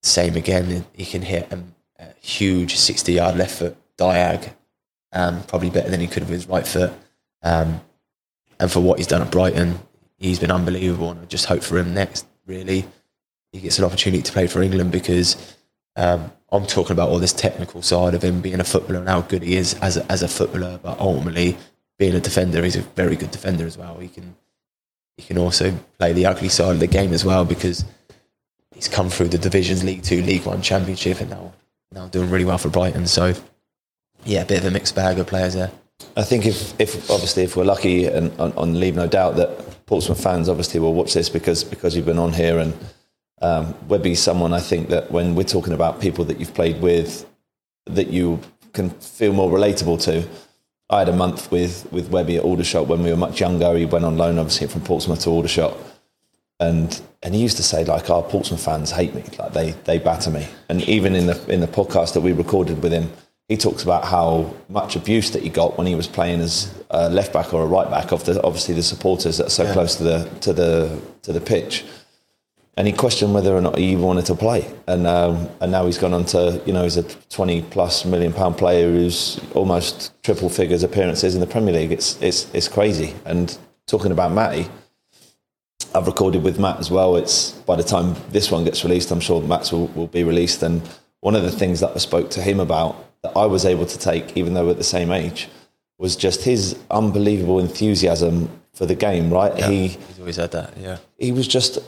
same 0.01 0.35
again. 0.35 0.85
He 0.93 1.05
can 1.05 1.21
hit 1.21 1.51
a, 1.51 1.63
a 1.99 2.13
huge 2.21 2.77
sixty-yard 2.77 3.37
left 3.37 3.59
foot 3.59 3.75
diag, 3.97 4.53
um, 5.11 5.43
probably 5.43 5.69
better 5.69 5.89
than 5.89 5.99
he 5.99 6.07
could 6.07 6.23
with 6.23 6.31
his 6.31 6.47
right 6.47 6.65
foot. 6.65 6.93
Um, 7.43 7.81
and 8.59 8.71
for 8.71 8.79
what 8.81 8.97
he's 8.97 9.07
done 9.07 9.21
at 9.21 9.31
Brighton, 9.31 9.79
he's 10.17 10.39
been 10.39 10.51
unbelievable. 10.51 11.11
And 11.11 11.21
I 11.21 11.25
just 11.25 11.45
hope 11.45 11.63
for 11.63 11.77
him 11.77 11.93
next, 11.93 12.25
really, 12.49 12.85
he 13.53 13.61
gets 13.61 13.79
an 13.79 13.85
opportunity 13.85 14.21
to 14.23 14.31
play 14.33 14.47
for 14.47 14.61
England 14.61 14.91
because 14.91 15.55
um, 15.95 16.31
I'm 16.51 16.65
talking 16.65 16.91
about 16.91 17.09
all 17.09 17.19
this 17.19 17.33
technical 17.33 17.81
side 17.81 18.13
of 18.13 18.23
him 18.23 18.41
being 18.41 18.59
a 18.59 18.63
footballer 18.65 18.99
and 18.99 19.07
how 19.07 19.21
good 19.21 19.43
he 19.43 19.55
is 19.55 19.75
as 19.75 19.97
a, 19.97 20.11
as 20.11 20.23
a 20.23 20.27
footballer, 20.27 20.79
but 20.81 20.99
ultimately 20.99 21.57
being 21.97 22.15
a 22.15 22.19
defender, 22.19 22.63
he's 22.63 22.75
a 22.75 22.81
very 22.81 23.15
good 23.15 23.31
defender 23.31 23.65
as 23.65 23.77
well. 23.77 23.97
He 23.97 24.09
can 24.09 24.35
he 25.17 25.25
can 25.25 25.37
also 25.37 25.77
play 25.97 26.13
the 26.13 26.25
ugly 26.25 26.47
side 26.47 26.71
of 26.71 26.79
the 26.79 26.87
game 26.87 27.11
as 27.11 27.25
well 27.25 27.43
because 27.43 27.83
he's 28.73 28.87
come 28.87 29.09
through 29.09 29.27
the 29.27 29.37
divisions, 29.37 29.83
League 29.83 30.03
Two, 30.03 30.21
League 30.21 30.45
One, 30.45 30.61
Championship, 30.61 31.19
and 31.19 31.29
now 31.29 31.53
now 31.91 32.07
doing 32.07 32.29
really 32.29 32.45
well 32.45 32.57
for 32.57 32.69
Brighton. 32.69 33.05
So 33.05 33.33
yeah, 34.23 34.41
a 34.41 34.45
bit 34.45 34.59
of 34.59 34.65
a 34.65 34.71
mixed 34.71 34.95
bag 34.95 35.19
of 35.19 35.27
players 35.27 35.53
there. 35.53 35.71
I 36.15 36.23
think 36.23 36.45
if, 36.45 36.79
if 36.79 37.11
obviously 37.11 37.43
if 37.43 37.57
we're 37.57 37.65
lucky 37.65 38.05
and 38.05 38.31
on, 38.39 38.53
on 38.53 38.79
leave 38.79 38.95
no 38.95 39.07
doubt 39.07 39.35
that 39.35 39.78
Portsmouth 39.89 40.21
fans 40.21 40.47
obviously 40.47 40.79
will 40.79 40.93
watch 40.93 41.15
this 41.15 41.29
because 41.29 41.63
because 41.63 41.95
you've 41.95 42.05
been 42.05 42.19
on 42.19 42.31
here 42.31 42.59
and 42.59 42.77
um, 43.41 43.73
Webby's 43.87 44.21
someone 44.21 44.53
I 44.53 44.59
think 44.59 44.89
that 44.89 45.09
when 45.09 45.33
we're 45.33 45.51
talking 45.55 45.73
about 45.73 45.99
people 45.99 46.23
that 46.25 46.39
you've 46.39 46.53
played 46.53 46.79
with 46.79 47.25
that 47.87 48.09
you 48.09 48.39
can 48.71 48.91
feel 48.91 49.33
more 49.33 49.49
relatable 49.49 49.99
to. 50.03 50.27
I 50.91 50.99
had 50.99 51.09
a 51.09 51.13
month 51.13 51.51
with 51.51 51.91
with 51.91 52.11
Webby 52.11 52.37
at 52.37 52.43
Aldershot 52.43 52.85
when 52.85 53.01
we 53.01 53.09
were 53.09 53.17
much 53.17 53.39
younger. 53.39 53.75
He 53.75 53.85
went 53.85 54.05
on 54.05 54.15
loan 54.15 54.37
obviously 54.37 54.67
from 54.67 54.81
Portsmouth 54.81 55.21
to 55.21 55.31
Aldershot. 55.31 55.75
And 56.59 57.01
and 57.23 57.33
he 57.33 57.41
used 57.41 57.57
to 57.57 57.63
say 57.63 57.83
like 57.83 58.11
our 58.11 58.21
Portsmouth 58.21 58.63
fans 58.63 58.91
hate 58.91 59.15
me, 59.15 59.23
like 59.39 59.53
they 59.53 59.71
they 59.85 59.97
batter 59.97 60.29
me. 60.29 60.47
And 60.69 60.83
even 60.83 61.15
in 61.15 61.25
the 61.25 61.51
in 61.51 61.61
the 61.61 61.67
podcast 61.79 62.13
that 62.13 62.21
we 62.21 62.31
recorded 62.31 62.83
with 62.83 62.91
him, 62.91 63.11
he 63.49 63.57
talks 63.57 63.83
about 63.83 64.05
how 64.05 64.53
much 64.69 64.95
abuse 64.95 65.31
that 65.31 65.41
he 65.43 65.49
got 65.49 65.77
when 65.77 65.87
he 65.87 65.95
was 65.95 66.07
playing 66.07 66.39
as 66.39 66.71
a 66.91 67.09
left 67.09 67.33
back 67.33 67.53
or 67.53 67.63
a 67.63 67.65
right 67.65 67.89
back 67.89 68.11
of 68.13 68.23
the 68.25 68.41
obviously 68.43 68.75
the 68.75 68.83
supporters 68.83 69.37
that 69.37 69.47
are 69.47 69.49
so 69.49 69.63
Yeah. 69.63 69.73
close 69.73 69.95
to 69.95 70.03
the 70.03 70.29
to 70.41 70.53
the 70.53 71.01
to 71.23 71.33
the 71.33 71.41
pitch. 71.41 71.83
And 72.77 72.87
he 72.87 72.93
questioned 72.93 73.33
whether 73.33 73.53
or 73.53 73.59
not 73.59 73.77
he 73.77 73.87
even 73.91 74.05
wanted 74.05 74.25
to 74.27 74.35
play. 74.35 74.71
And 74.87 75.05
um, 75.05 75.49
and 75.59 75.69
now 75.71 75.85
he's 75.87 75.97
gone 75.97 76.13
on 76.13 76.25
to 76.27 76.61
you 76.65 76.71
know 76.73 76.83
he's 76.83 76.95
a 76.97 77.03
twenty 77.29 77.61
plus 77.63 78.05
million 78.05 78.31
pound 78.31 78.57
player 78.57 78.87
who's 78.89 79.39
almost 79.55 80.13
triple 80.23 80.47
figures 80.49 80.83
appearances 80.83 81.33
in 81.35 81.41
the 81.41 81.47
Premier 81.47 81.73
League. 81.73 81.91
It's 81.91 82.21
it's 82.21 82.47
it's 82.53 82.67
crazy. 82.69 83.15
And 83.25 83.57
talking 83.87 84.11
about 84.11 84.31
Matty, 84.31 84.69
I've 85.95 86.05
recorded 86.07 86.43
with 86.43 86.59
Matt 86.59 86.79
as 86.79 86.91
well. 86.91 87.15
It's 87.15 87.51
by 87.51 87.75
the 87.75 87.83
time 87.83 88.15
this 88.31 88.51
one 88.51 88.63
gets 88.63 88.83
released, 88.83 89.11
I'm 89.11 89.19
sure 89.19 89.41
Matt's 89.41 89.71
will, 89.71 89.87
will 89.87 90.07
be 90.07 90.23
released. 90.23 90.61
And 90.63 90.81
one 91.21 91.35
of 91.35 91.41
the 91.43 91.51
things 91.51 91.79
that 91.79 91.91
I 91.95 91.97
spoke 91.97 92.29
to 92.31 92.41
him 92.41 92.59
about 92.59 93.08
that 93.23 93.35
I 93.35 93.45
was 93.45 93.65
able 93.65 93.85
to 93.85 93.97
take, 93.97 94.37
even 94.37 94.53
though 94.53 94.65
we're 94.65 94.71
at 94.71 94.77
the 94.77 94.83
same 94.83 95.11
age, 95.11 95.49
was 95.97 96.15
just 96.15 96.43
his 96.43 96.79
unbelievable 96.89 97.59
enthusiasm 97.59 98.49
for 98.73 98.85
the 98.85 98.95
game. 98.95 99.31
Right, 99.31 99.57
Yeah, 99.57 99.69
he 99.69 99.87
he's 99.87 100.19
always 100.19 100.37
had 100.37 100.51
that. 100.51 100.73
Yeah, 100.77 100.97
he 101.17 101.31
was 101.31 101.47
just 101.47 101.79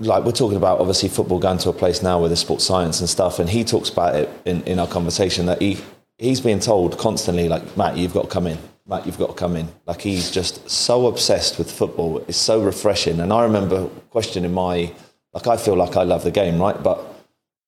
like 0.00 0.24
we're 0.24 0.32
talking 0.32 0.56
about 0.56 0.78
obviously 0.78 1.08
football 1.08 1.38
going 1.38 1.58
to 1.58 1.68
a 1.68 1.72
place 1.72 2.02
now 2.02 2.20
with 2.20 2.30
the 2.30 2.36
sports 2.36 2.64
science 2.64 3.00
and 3.00 3.08
stuff 3.08 3.40
and 3.40 3.50
he 3.50 3.64
talks 3.64 3.88
about 3.88 4.14
it 4.14 4.28
in, 4.44 4.62
in 4.62 4.78
our 4.78 4.86
conversation 4.86 5.46
that 5.46 5.60
he 5.60 5.76
he's 6.16 6.40
being 6.40 6.60
told 6.60 6.96
constantly 6.96 7.48
like 7.48 7.76
matt 7.76 7.96
you've 7.96 8.14
got 8.14 8.22
to 8.22 8.28
come 8.28 8.46
in. 8.46 8.58
Matt 8.86 9.06
you've 9.06 9.18
got 9.18 9.28
to 9.28 9.34
come 9.34 9.56
in. 9.56 9.68
Like 9.86 10.02
he's 10.02 10.30
just 10.30 10.68
so 10.68 11.06
obsessed 11.06 11.58
with 11.58 11.72
football. 11.72 12.18
It's 12.28 12.36
so 12.36 12.62
refreshing. 12.62 13.18
And 13.18 13.32
i 13.32 13.42
remember 13.42 13.88
questioning 14.10 14.52
my 14.52 14.92
like 15.32 15.46
i 15.48 15.56
feel 15.56 15.74
like 15.74 15.96
i 15.96 16.02
love 16.02 16.22
the 16.22 16.30
game 16.30 16.60
right? 16.60 16.80
But 16.80 16.98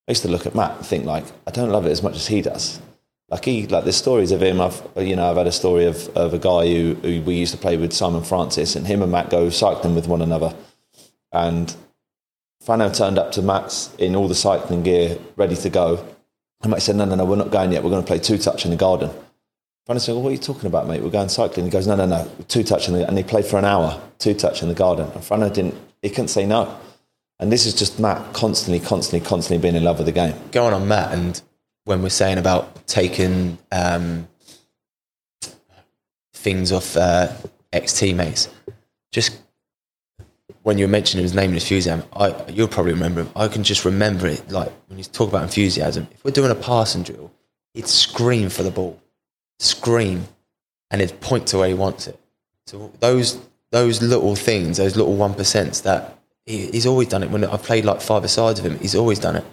i 0.09 0.13
used 0.13 0.23
to 0.23 0.29
look 0.29 0.47
at 0.47 0.55
matt 0.55 0.77
and 0.77 0.87
think 0.87 1.05
like 1.05 1.25
i 1.47 1.51
don't 1.51 1.71
love 1.71 1.87
it 1.87 1.91
as 1.91 2.03
much 2.03 2.17
as 2.17 2.27
he 2.27 2.43
does 2.43 2.81
like 3.29 3.45
he 3.45 3.67
like 3.67 3.85
there's 3.85 3.97
stories 3.97 4.33
of 4.33 4.43
him 4.43 4.61
i've 4.61 4.83
you 4.97 5.17
know 5.17 5.31
i've 5.31 5.37
had 5.37 5.47
a 5.47 5.53
story 5.53 5.85
of, 5.85 6.09
of 6.17 6.35
a 6.35 6.39
guy 6.39 6.67
who, 6.67 6.95
who 7.03 7.21
we 7.23 7.35
used 7.35 7.53
to 7.53 7.59
play 7.59 7.77
with 7.77 7.93
simon 7.93 8.23
francis 8.23 8.77
and 8.77 8.87
him 8.87 9.03
and 9.03 9.13
matt 9.13 9.31
go 9.31 9.51
cycling 9.51 9.95
with 9.95 10.07
one 10.07 10.23
another 10.23 10.55
and 11.33 11.77
Fano 12.67 12.91
turned 12.91 13.17
up 13.17 13.31
to 13.31 13.43
Matt's 13.43 13.95
in 13.95 14.17
all 14.17 14.27
the 14.27 14.35
cycling 14.35 14.83
gear, 14.83 15.19
ready 15.37 15.55
to 15.55 15.71
go. 15.71 16.05
And 16.63 16.73
Max 16.73 16.83
said, 16.83 16.97
No, 16.97 17.05
no, 17.05 17.15
no, 17.15 17.25
we're 17.25 17.37
not 17.37 17.53
going 17.53 17.71
yet. 17.71 17.85
We're 17.85 17.91
going 17.91 18.03
to 18.03 18.07
play 18.07 18.19
two 18.19 18.39
touch 18.39 18.65
in 18.65 18.73
the 18.73 18.77
garden. 18.77 19.09
Fano 19.87 20.01
said, 20.01 20.15
well, 20.15 20.23
What 20.23 20.31
are 20.31 20.33
you 20.33 20.39
talking 20.39 20.67
about, 20.67 20.89
mate? 20.89 21.01
We're 21.01 21.11
going 21.11 21.29
cycling. 21.29 21.67
He 21.67 21.71
goes, 21.71 21.87
No, 21.87 21.95
no, 21.95 22.07
no, 22.07 22.29
two 22.49 22.65
touch. 22.65 22.89
In 22.89 22.95
the, 22.95 23.07
and 23.07 23.17
they 23.17 23.23
played 23.23 23.45
for 23.45 23.57
an 23.57 23.65
hour, 23.65 24.01
two 24.19 24.35
touch 24.35 24.63
in 24.63 24.69
the 24.69 24.75
garden. 24.75 25.09
And 25.13 25.25
Fano 25.25 25.49
didn't, 25.49 25.77
he 26.03 26.09
couldn't 26.09 26.27
say 26.27 26.45
no. 26.45 26.77
And 27.39 27.53
this 27.53 27.67
is 27.67 27.75
just 27.75 28.01
Matt 28.01 28.33
constantly, 28.33 28.81
constantly, 28.81 29.27
constantly 29.27 29.63
being 29.63 29.77
in 29.77 29.85
love 29.85 29.99
with 29.99 30.07
the 30.07 30.13
game. 30.13 30.35
going 30.53 30.73
on 30.73 30.89
Matt, 30.89 31.13
and 31.13 31.41
when 31.85 32.03
we're 32.03 32.09
saying 32.09 32.39
about 32.39 32.87
taking 32.87 33.59
um, 33.71 34.27
things 36.33 36.73
off 36.73 36.97
uh, 36.97 37.33
ex 37.73 37.99
teammates, 37.99 38.49
just 39.13 39.39
when 40.63 40.79
you 40.79 40.87
were 40.87 40.91
mentioning 40.91 41.23
his 41.23 41.35
name 41.35 41.51
and 41.51 41.55
enthusiasm, 41.55 42.03
I, 42.13 42.35
you'll 42.49 42.69
probably 42.69 42.93
remember 42.93 43.21
him. 43.21 43.31
I 43.37 43.49
can 43.49 43.63
just 43.63 43.85
remember 43.85 44.27
it, 44.27 44.51
like 44.51 44.73
when 44.89 44.99
you 44.99 45.05
talk 45.05 45.29
about 45.29 45.43
enthusiasm. 45.43 46.09
If 46.11 46.25
we're 46.25 46.31
doing 46.31 46.51
a 46.51 46.57
passing 46.57 47.03
drill, 47.03 47.31
he'd 47.75 47.87
scream 47.87 48.49
for 48.49 48.63
the 48.63 48.71
ball, 48.71 49.01
scream, 49.59 50.27
and 50.91 51.01
he'd 51.01 51.21
point 51.21 51.47
to 51.49 51.59
where 51.59 51.69
he 51.69 51.75
wants 51.75 52.07
it. 52.07 52.19
So 52.67 52.91
those 52.99 53.39
those 53.71 54.03
little 54.03 54.35
things, 54.35 54.79
those 54.79 54.97
little 54.97 55.15
one 55.15 55.35
percents 55.35 55.83
that 55.83 56.16
he, 56.47 56.71
he's 56.71 56.87
always 56.87 57.09
done 57.09 57.23
it. 57.23 57.31
When 57.31 57.45
I've 57.45 57.63
played 57.63 57.85
like 57.85 58.01
five 58.01 58.29
sides 58.31 58.59
of 58.59 58.65
him, 58.65 58.79
he's 58.79 58.95
always 58.95 59.19
done 59.19 59.37
it. 59.37 59.45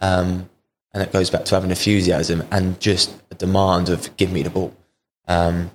Um, 0.00 0.48
and 0.92 1.02
it 1.02 1.12
goes 1.12 1.30
back 1.30 1.44
to 1.46 1.54
having 1.54 1.70
enthusiasm 1.70 2.42
and 2.50 2.80
just 2.80 3.14
a 3.30 3.34
demand 3.34 3.88
of 3.88 4.16
give 4.16 4.32
me 4.32 4.42
the 4.42 4.50
ball, 4.50 4.74
um, 5.28 5.70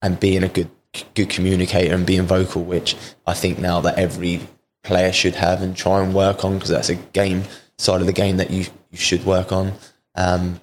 and 0.00 0.18
being 0.20 0.44
a 0.44 0.48
good 0.48 0.70
good 1.14 1.28
communicator 1.28 1.94
and 1.94 2.06
being 2.06 2.22
vocal, 2.22 2.64
which 2.64 2.96
I 3.26 3.34
think 3.34 3.58
now 3.58 3.80
that 3.80 3.98
every 3.98 4.40
player 4.82 5.12
should 5.12 5.34
have 5.34 5.60
and 5.60 5.76
try 5.76 6.02
and 6.02 6.14
work 6.14 6.44
on 6.44 6.54
because 6.54 6.70
that's 6.70 6.88
a 6.88 6.94
game 6.94 7.42
side 7.76 8.00
of 8.00 8.06
the 8.06 8.12
game 8.12 8.38
that 8.38 8.50
you 8.50 8.66
you 8.90 8.98
should 8.98 9.24
work 9.24 9.52
on. 9.52 9.72
Um, 10.14 10.60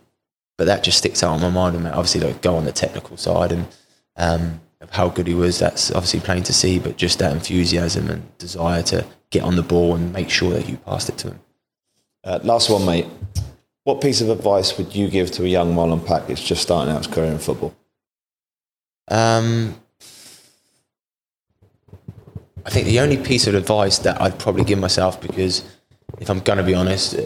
but 0.57 0.65
that 0.65 0.83
just 0.83 0.97
sticks 0.97 1.21
out 1.21 1.35
in 1.35 1.41
my 1.41 1.49
mind, 1.49 1.75
and 1.75 1.85
obviously 1.87 2.21
like 2.21 2.41
go 2.41 2.55
on 2.55 2.65
the 2.65 2.71
technical 2.71 3.17
side 3.17 3.51
and 3.51 3.67
um, 4.15 4.61
of 4.85 4.91
how 4.91 5.09
good 5.09 5.27
he 5.27 5.33
was. 5.33 5.57
That's 5.59 5.91
obviously 5.91 6.19
plain 6.19 6.43
to 6.43 6.53
see, 6.53 6.79
but 6.79 6.95
just 6.95 7.19
that 7.19 7.33
enthusiasm 7.33 8.09
and 8.09 8.37
desire 8.37 8.83
to 8.83 9.05
get 9.31 9.43
on 9.43 9.55
the 9.55 9.63
ball 9.63 9.95
and 9.95 10.13
make 10.13 10.29
sure 10.29 10.51
that 10.51 10.69
you 10.69 10.77
passed 10.77 11.09
it 11.09 11.17
to 11.19 11.29
him. 11.29 11.39
Uh, 12.23 12.39
last 12.43 12.69
one, 12.69 12.85
mate. 12.85 13.07
What 13.83 14.01
piece 14.01 14.21
of 14.21 14.29
advice 14.29 14.77
would 14.77 14.95
you 14.95 15.09
give 15.09 15.31
to 15.31 15.43
a 15.43 15.47
young 15.47 15.73
Marlon 15.73 16.05
Pack 16.05 16.27
that's 16.27 16.43
just 16.43 16.61
starting 16.61 16.93
out 16.93 17.05
his 17.05 17.07
career 17.07 17.31
in 17.31 17.39
football? 17.39 17.75
Um, 19.07 19.75
I 22.65 22.69
think 22.69 22.87
the 22.87 22.99
only 22.99 23.17
piece 23.17 23.45
of 23.45 23.53
advice 23.53 23.99
that 23.99 24.19
I'd 24.21 24.39
probably 24.39 24.63
give 24.63 24.79
myself, 24.79 25.21
because 25.21 25.63
if 26.19 26.29
I'm 26.29 26.39
going 26.39 26.57
to 26.57 26.63
be 26.63 26.73
honest, 26.73 27.15
uh, 27.15 27.25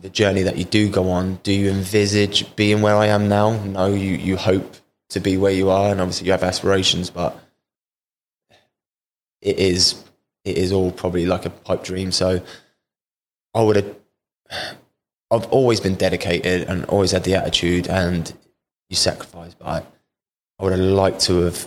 the 0.00 0.08
journey 0.08 0.42
that 0.42 0.56
you 0.56 0.64
do 0.64 0.88
go 0.88 1.10
on, 1.10 1.38
do 1.42 1.52
you 1.52 1.70
envisage 1.70 2.56
being 2.56 2.82
where 2.82 2.96
I 2.96 3.06
am 3.06 3.28
now? 3.28 3.62
No, 3.64 3.86
you, 3.86 4.16
you 4.16 4.36
hope 4.36 4.76
to 5.10 5.20
be 5.20 5.36
where 5.36 5.52
you 5.52 5.70
are, 5.70 5.90
and 5.90 6.00
obviously 6.00 6.26
you 6.26 6.32
have 6.32 6.42
aspirations, 6.42 7.10
but 7.10 7.38
it 9.40 9.58
is 9.58 10.02
it 10.44 10.56
is 10.56 10.72
all 10.72 10.90
probably 10.90 11.26
like 11.26 11.44
a 11.44 11.50
pipe 11.50 11.84
dream. 11.84 12.12
So 12.12 12.42
I 13.54 13.62
would 13.62 13.76
have. 13.76 13.96
I've 15.32 15.46
always 15.46 15.78
been 15.78 15.94
dedicated 15.94 16.68
and 16.68 16.84
always 16.86 17.12
had 17.12 17.22
the 17.22 17.36
attitude, 17.36 17.86
and 17.86 18.32
you 18.88 18.96
sacrifice. 18.96 19.54
But 19.54 19.86
I 20.58 20.64
would 20.64 20.72
have 20.72 20.80
liked 20.80 21.20
to 21.22 21.42
have. 21.42 21.66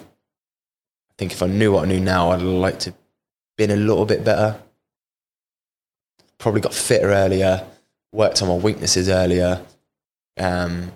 I 1.12 1.14
think 1.18 1.32
if 1.32 1.44
I 1.44 1.48
knew 1.48 1.72
what 1.72 1.84
I 1.84 1.88
knew 1.88 2.00
now, 2.00 2.32
I'd 2.32 2.42
like 2.42 2.80
to 2.80 2.94
been 3.58 3.72
a 3.72 3.76
little 3.76 4.06
bit 4.06 4.24
better. 4.24 4.60
Probably 6.38 6.62
got 6.62 6.74
fitter 6.74 7.12
earlier, 7.12 7.66
worked 8.12 8.42
on 8.42 8.48
my 8.50 8.56
weaknesses 8.56 9.08
earlier, 9.08 9.62
um, 10.38 10.92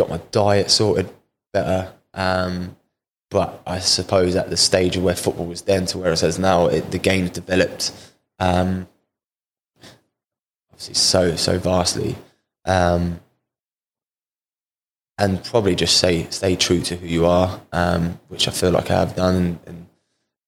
got 0.00 0.10
my 0.10 0.20
diet 0.30 0.70
sorted 0.70 1.08
better. 1.52 1.92
Um, 2.14 2.76
but 3.30 3.62
I 3.66 3.78
suppose 3.78 4.34
at 4.34 4.50
the 4.50 4.56
stage 4.56 4.96
of 4.96 5.04
where 5.04 5.14
football 5.14 5.46
was 5.46 5.62
then 5.62 5.86
to 5.86 5.98
where 5.98 6.12
it 6.12 6.16
says 6.16 6.38
now, 6.38 6.66
it, 6.66 6.90
the 6.90 6.98
game's 6.98 7.30
developed 7.30 7.92
um, 8.40 8.88
obviously 10.72 10.94
so 10.94 11.36
so 11.36 11.58
vastly, 11.58 12.16
um, 12.64 13.20
and 15.18 15.44
probably 15.44 15.74
just 15.74 15.98
say 15.98 16.26
stay 16.30 16.56
true 16.56 16.80
to 16.80 16.96
who 16.96 17.06
you 17.06 17.26
are, 17.26 17.60
um, 17.72 18.18
which 18.28 18.48
I 18.48 18.50
feel 18.50 18.70
like 18.70 18.90
I 18.90 18.98
have 18.98 19.14
done, 19.14 19.36
and, 19.36 19.58
and 19.66 19.86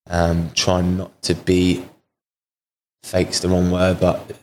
um, 0.08 0.50
trying 0.54 0.96
not 0.96 1.22
to 1.22 1.34
be 1.34 1.84
fake's 3.04 3.40
the 3.40 3.48
wrong 3.48 3.70
word, 3.70 4.00
but 4.00 4.36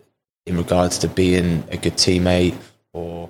in 0.45 0.57
regards 0.57 0.99
to 0.99 1.07
being 1.07 1.63
a 1.69 1.77
good 1.77 1.95
teammate 1.95 2.55
or 2.93 3.29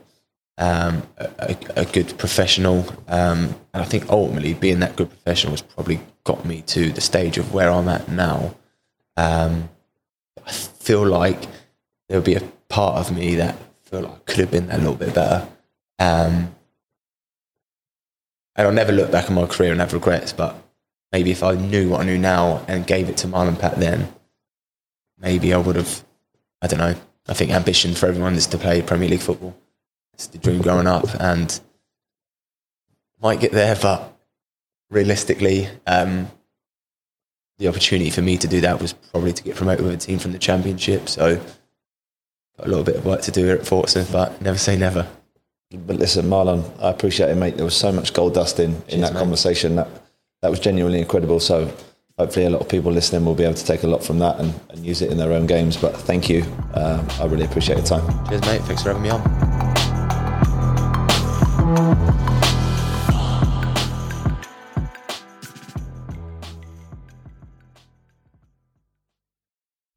um, 0.60 1.04
a, 1.18 1.56
a, 1.78 1.86
good 1.86 2.18
professional. 2.18 2.86
Um, 3.08 3.56
and 3.74 3.82
I 3.82 3.86
think 3.86 4.10
ultimately 4.10 4.54
being 4.54 4.82
that 4.82 4.98
good 4.98 5.10
professional 5.10 5.52
has 5.52 5.62
probably 5.62 6.02
got 6.26 6.46
me 6.46 6.62
to 6.64 6.92
the 6.92 7.00
stage 7.00 7.38
of 7.38 7.54
where 7.54 7.72
I'm 7.72 7.88
at 7.88 8.10
now. 8.10 8.56
Um, 9.16 9.70
I 10.46 10.52
feel 10.52 11.08
like 11.08 11.42
there'll 12.10 12.24
be 12.24 12.36
a 12.36 12.42
part 12.68 12.98
of 12.98 13.16
me 13.16 13.36
that 13.36 13.56
I 13.56 13.90
feel 13.90 14.02
like 14.02 14.26
could 14.26 14.40
have 14.40 14.52
been 14.52 14.70
a 14.70 14.78
little 14.78 14.96
bit 14.96 15.16
better. 15.16 15.48
Um, 15.98 16.54
and 18.56 18.68
I'll 18.68 18.74
never 18.74 18.92
look 18.92 19.12
back 19.12 19.30
on 19.30 19.36
my 19.36 19.46
career 19.46 19.72
and 19.72 19.80
have 19.80 19.94
regrets, 19.94 20.34
but 20.34 20.62
maybe 21.14 21.32
if 21.32 21.42
I 21.42 21.54
knew 21.54 21.90
what 21.90 22.02
I 22.02 22.04
knew 22.04 22.18
now 22.18 22.66
and 22.68 22.86
gave 22.86 23.08
it 23.08 23.16
to 23.18 23.28
Marlon 23.28 23.58
Pack 23.58 23.76
then, 23.76 24.12
maybe 25.18 25.54
I 25.54 25.58
would 25.58 25.78
have, 25.78 26.04
I 26.62 26.68
don't 26.68 26.80
know. 26.80 26.96
I 27.30 27.34
think 27.34 27.52
ambition 27.52 27.94
for 27.94 28.08
everyone 28.08 28.34
is 28.34 28.48
to 28.48 28.58
play 28.58 28.82
Premier 28.82 29.08
League 29.08 29.22
football. 29.22 29.56
It's 30.20 30.28
the 30.28 30.38
dream 30.38 30.62
growing 30.62 30.86
up 30.86 31.06
and 31.18 31.58
might 33.22 33.40
get 33.40 33.54
there, 33.54 33.78
but 33.82 34.20
realistically, 34.90 35.70
um, 35.88 36.30
the 37.58 37.70
opportunity 37.70 38.10
for 38.10 38.22
me 38.22 38.36
to 38.38 38.46
do 38.46 38.60
that 38.60 38.82
was 38.82 38.92
probably 38.92 39.32
to 39.32 39.42
get 39.42 39.56
promoted 39.56 39.86
with 39.86 39.94
a 39.94 39.98
team 39.98 40.20
from 40.20 40.34
the 40.34 40.38
Championship. 40.38 41.08
So, 41.08 41.38
got 42.58 42.66
a 42.66 42.68
little 42.68 42.84
bit 42.84 42.98
of 42.98 43.06
work 43.06 43.22
to 43.22 43.32
do 43.32 43.46
here 43.46 43.56
at 43.56 43.66
Portsmouth, 43.66 44.12
but 44.12 44.42
never 44.42 44.58
say 44.58 44.76
never. 44.76 45.08
But 45.72 45.96
listen, 45.96 46.26
Marlon, 46.26 46.70
I 46.84 46.90
appreciate 46.90 47.30
it, 47.30 47.36
mate. 47.36 47.56
There 47.56 47.64
was 47.64 47.78
so 47.78 47.94
much 47.94 48.14
gold 48.14 48.34
dust 48.34 48.60
in, 48.60 48.72
in 48.72 48.76
Cheers, 48.76 49.02
that 49.04 49.14
mate. 49.14 49.20
conversation 49.20 49.78
that 49.78 49.88
that 50.42 50.52
was 50.52 50.60
genuinely 50.60 51.00
incredible. 51.00 51.40
So 51.40 51.74
hopefully 52.18 52.46
a 52.46 52.50
lot 52.50 52.60
of 52.60 52.68
people 52.68 52.92
listening 52.92 53.24
will 53.24 53.36
be 53.36 53.46
able 53.46 53.54
to 53.54 53.66
take 53.66 53.84
a 53.84 53.88
lot 53.88 54.04
from 54.04 54.20
that 54.20 54.38
and, 54.42 54.54
and 54.70 54.86
use 54.86 55.02
it 55.02 55.12
in 55.14 55.18
their 55.18 55.32
own 55.32 55.48
games. 55.48 55.78
But 55.78 55.96
thank 55.96 56.30
you. 56.30 56.44
Um, 56.74 57.08
I 57.22 57.26
really 57.26 57.46
appreciate 57.46 57.78
your 57.78 57.86
time. 57.86 58.28
Cheers, 58.28 58.42
mate. 58.42 58.62
Thanks 58.64 58.84
for 58.84 58.90
having 58.90 59.04
me 59.04 59.12
on. 59.12 59.69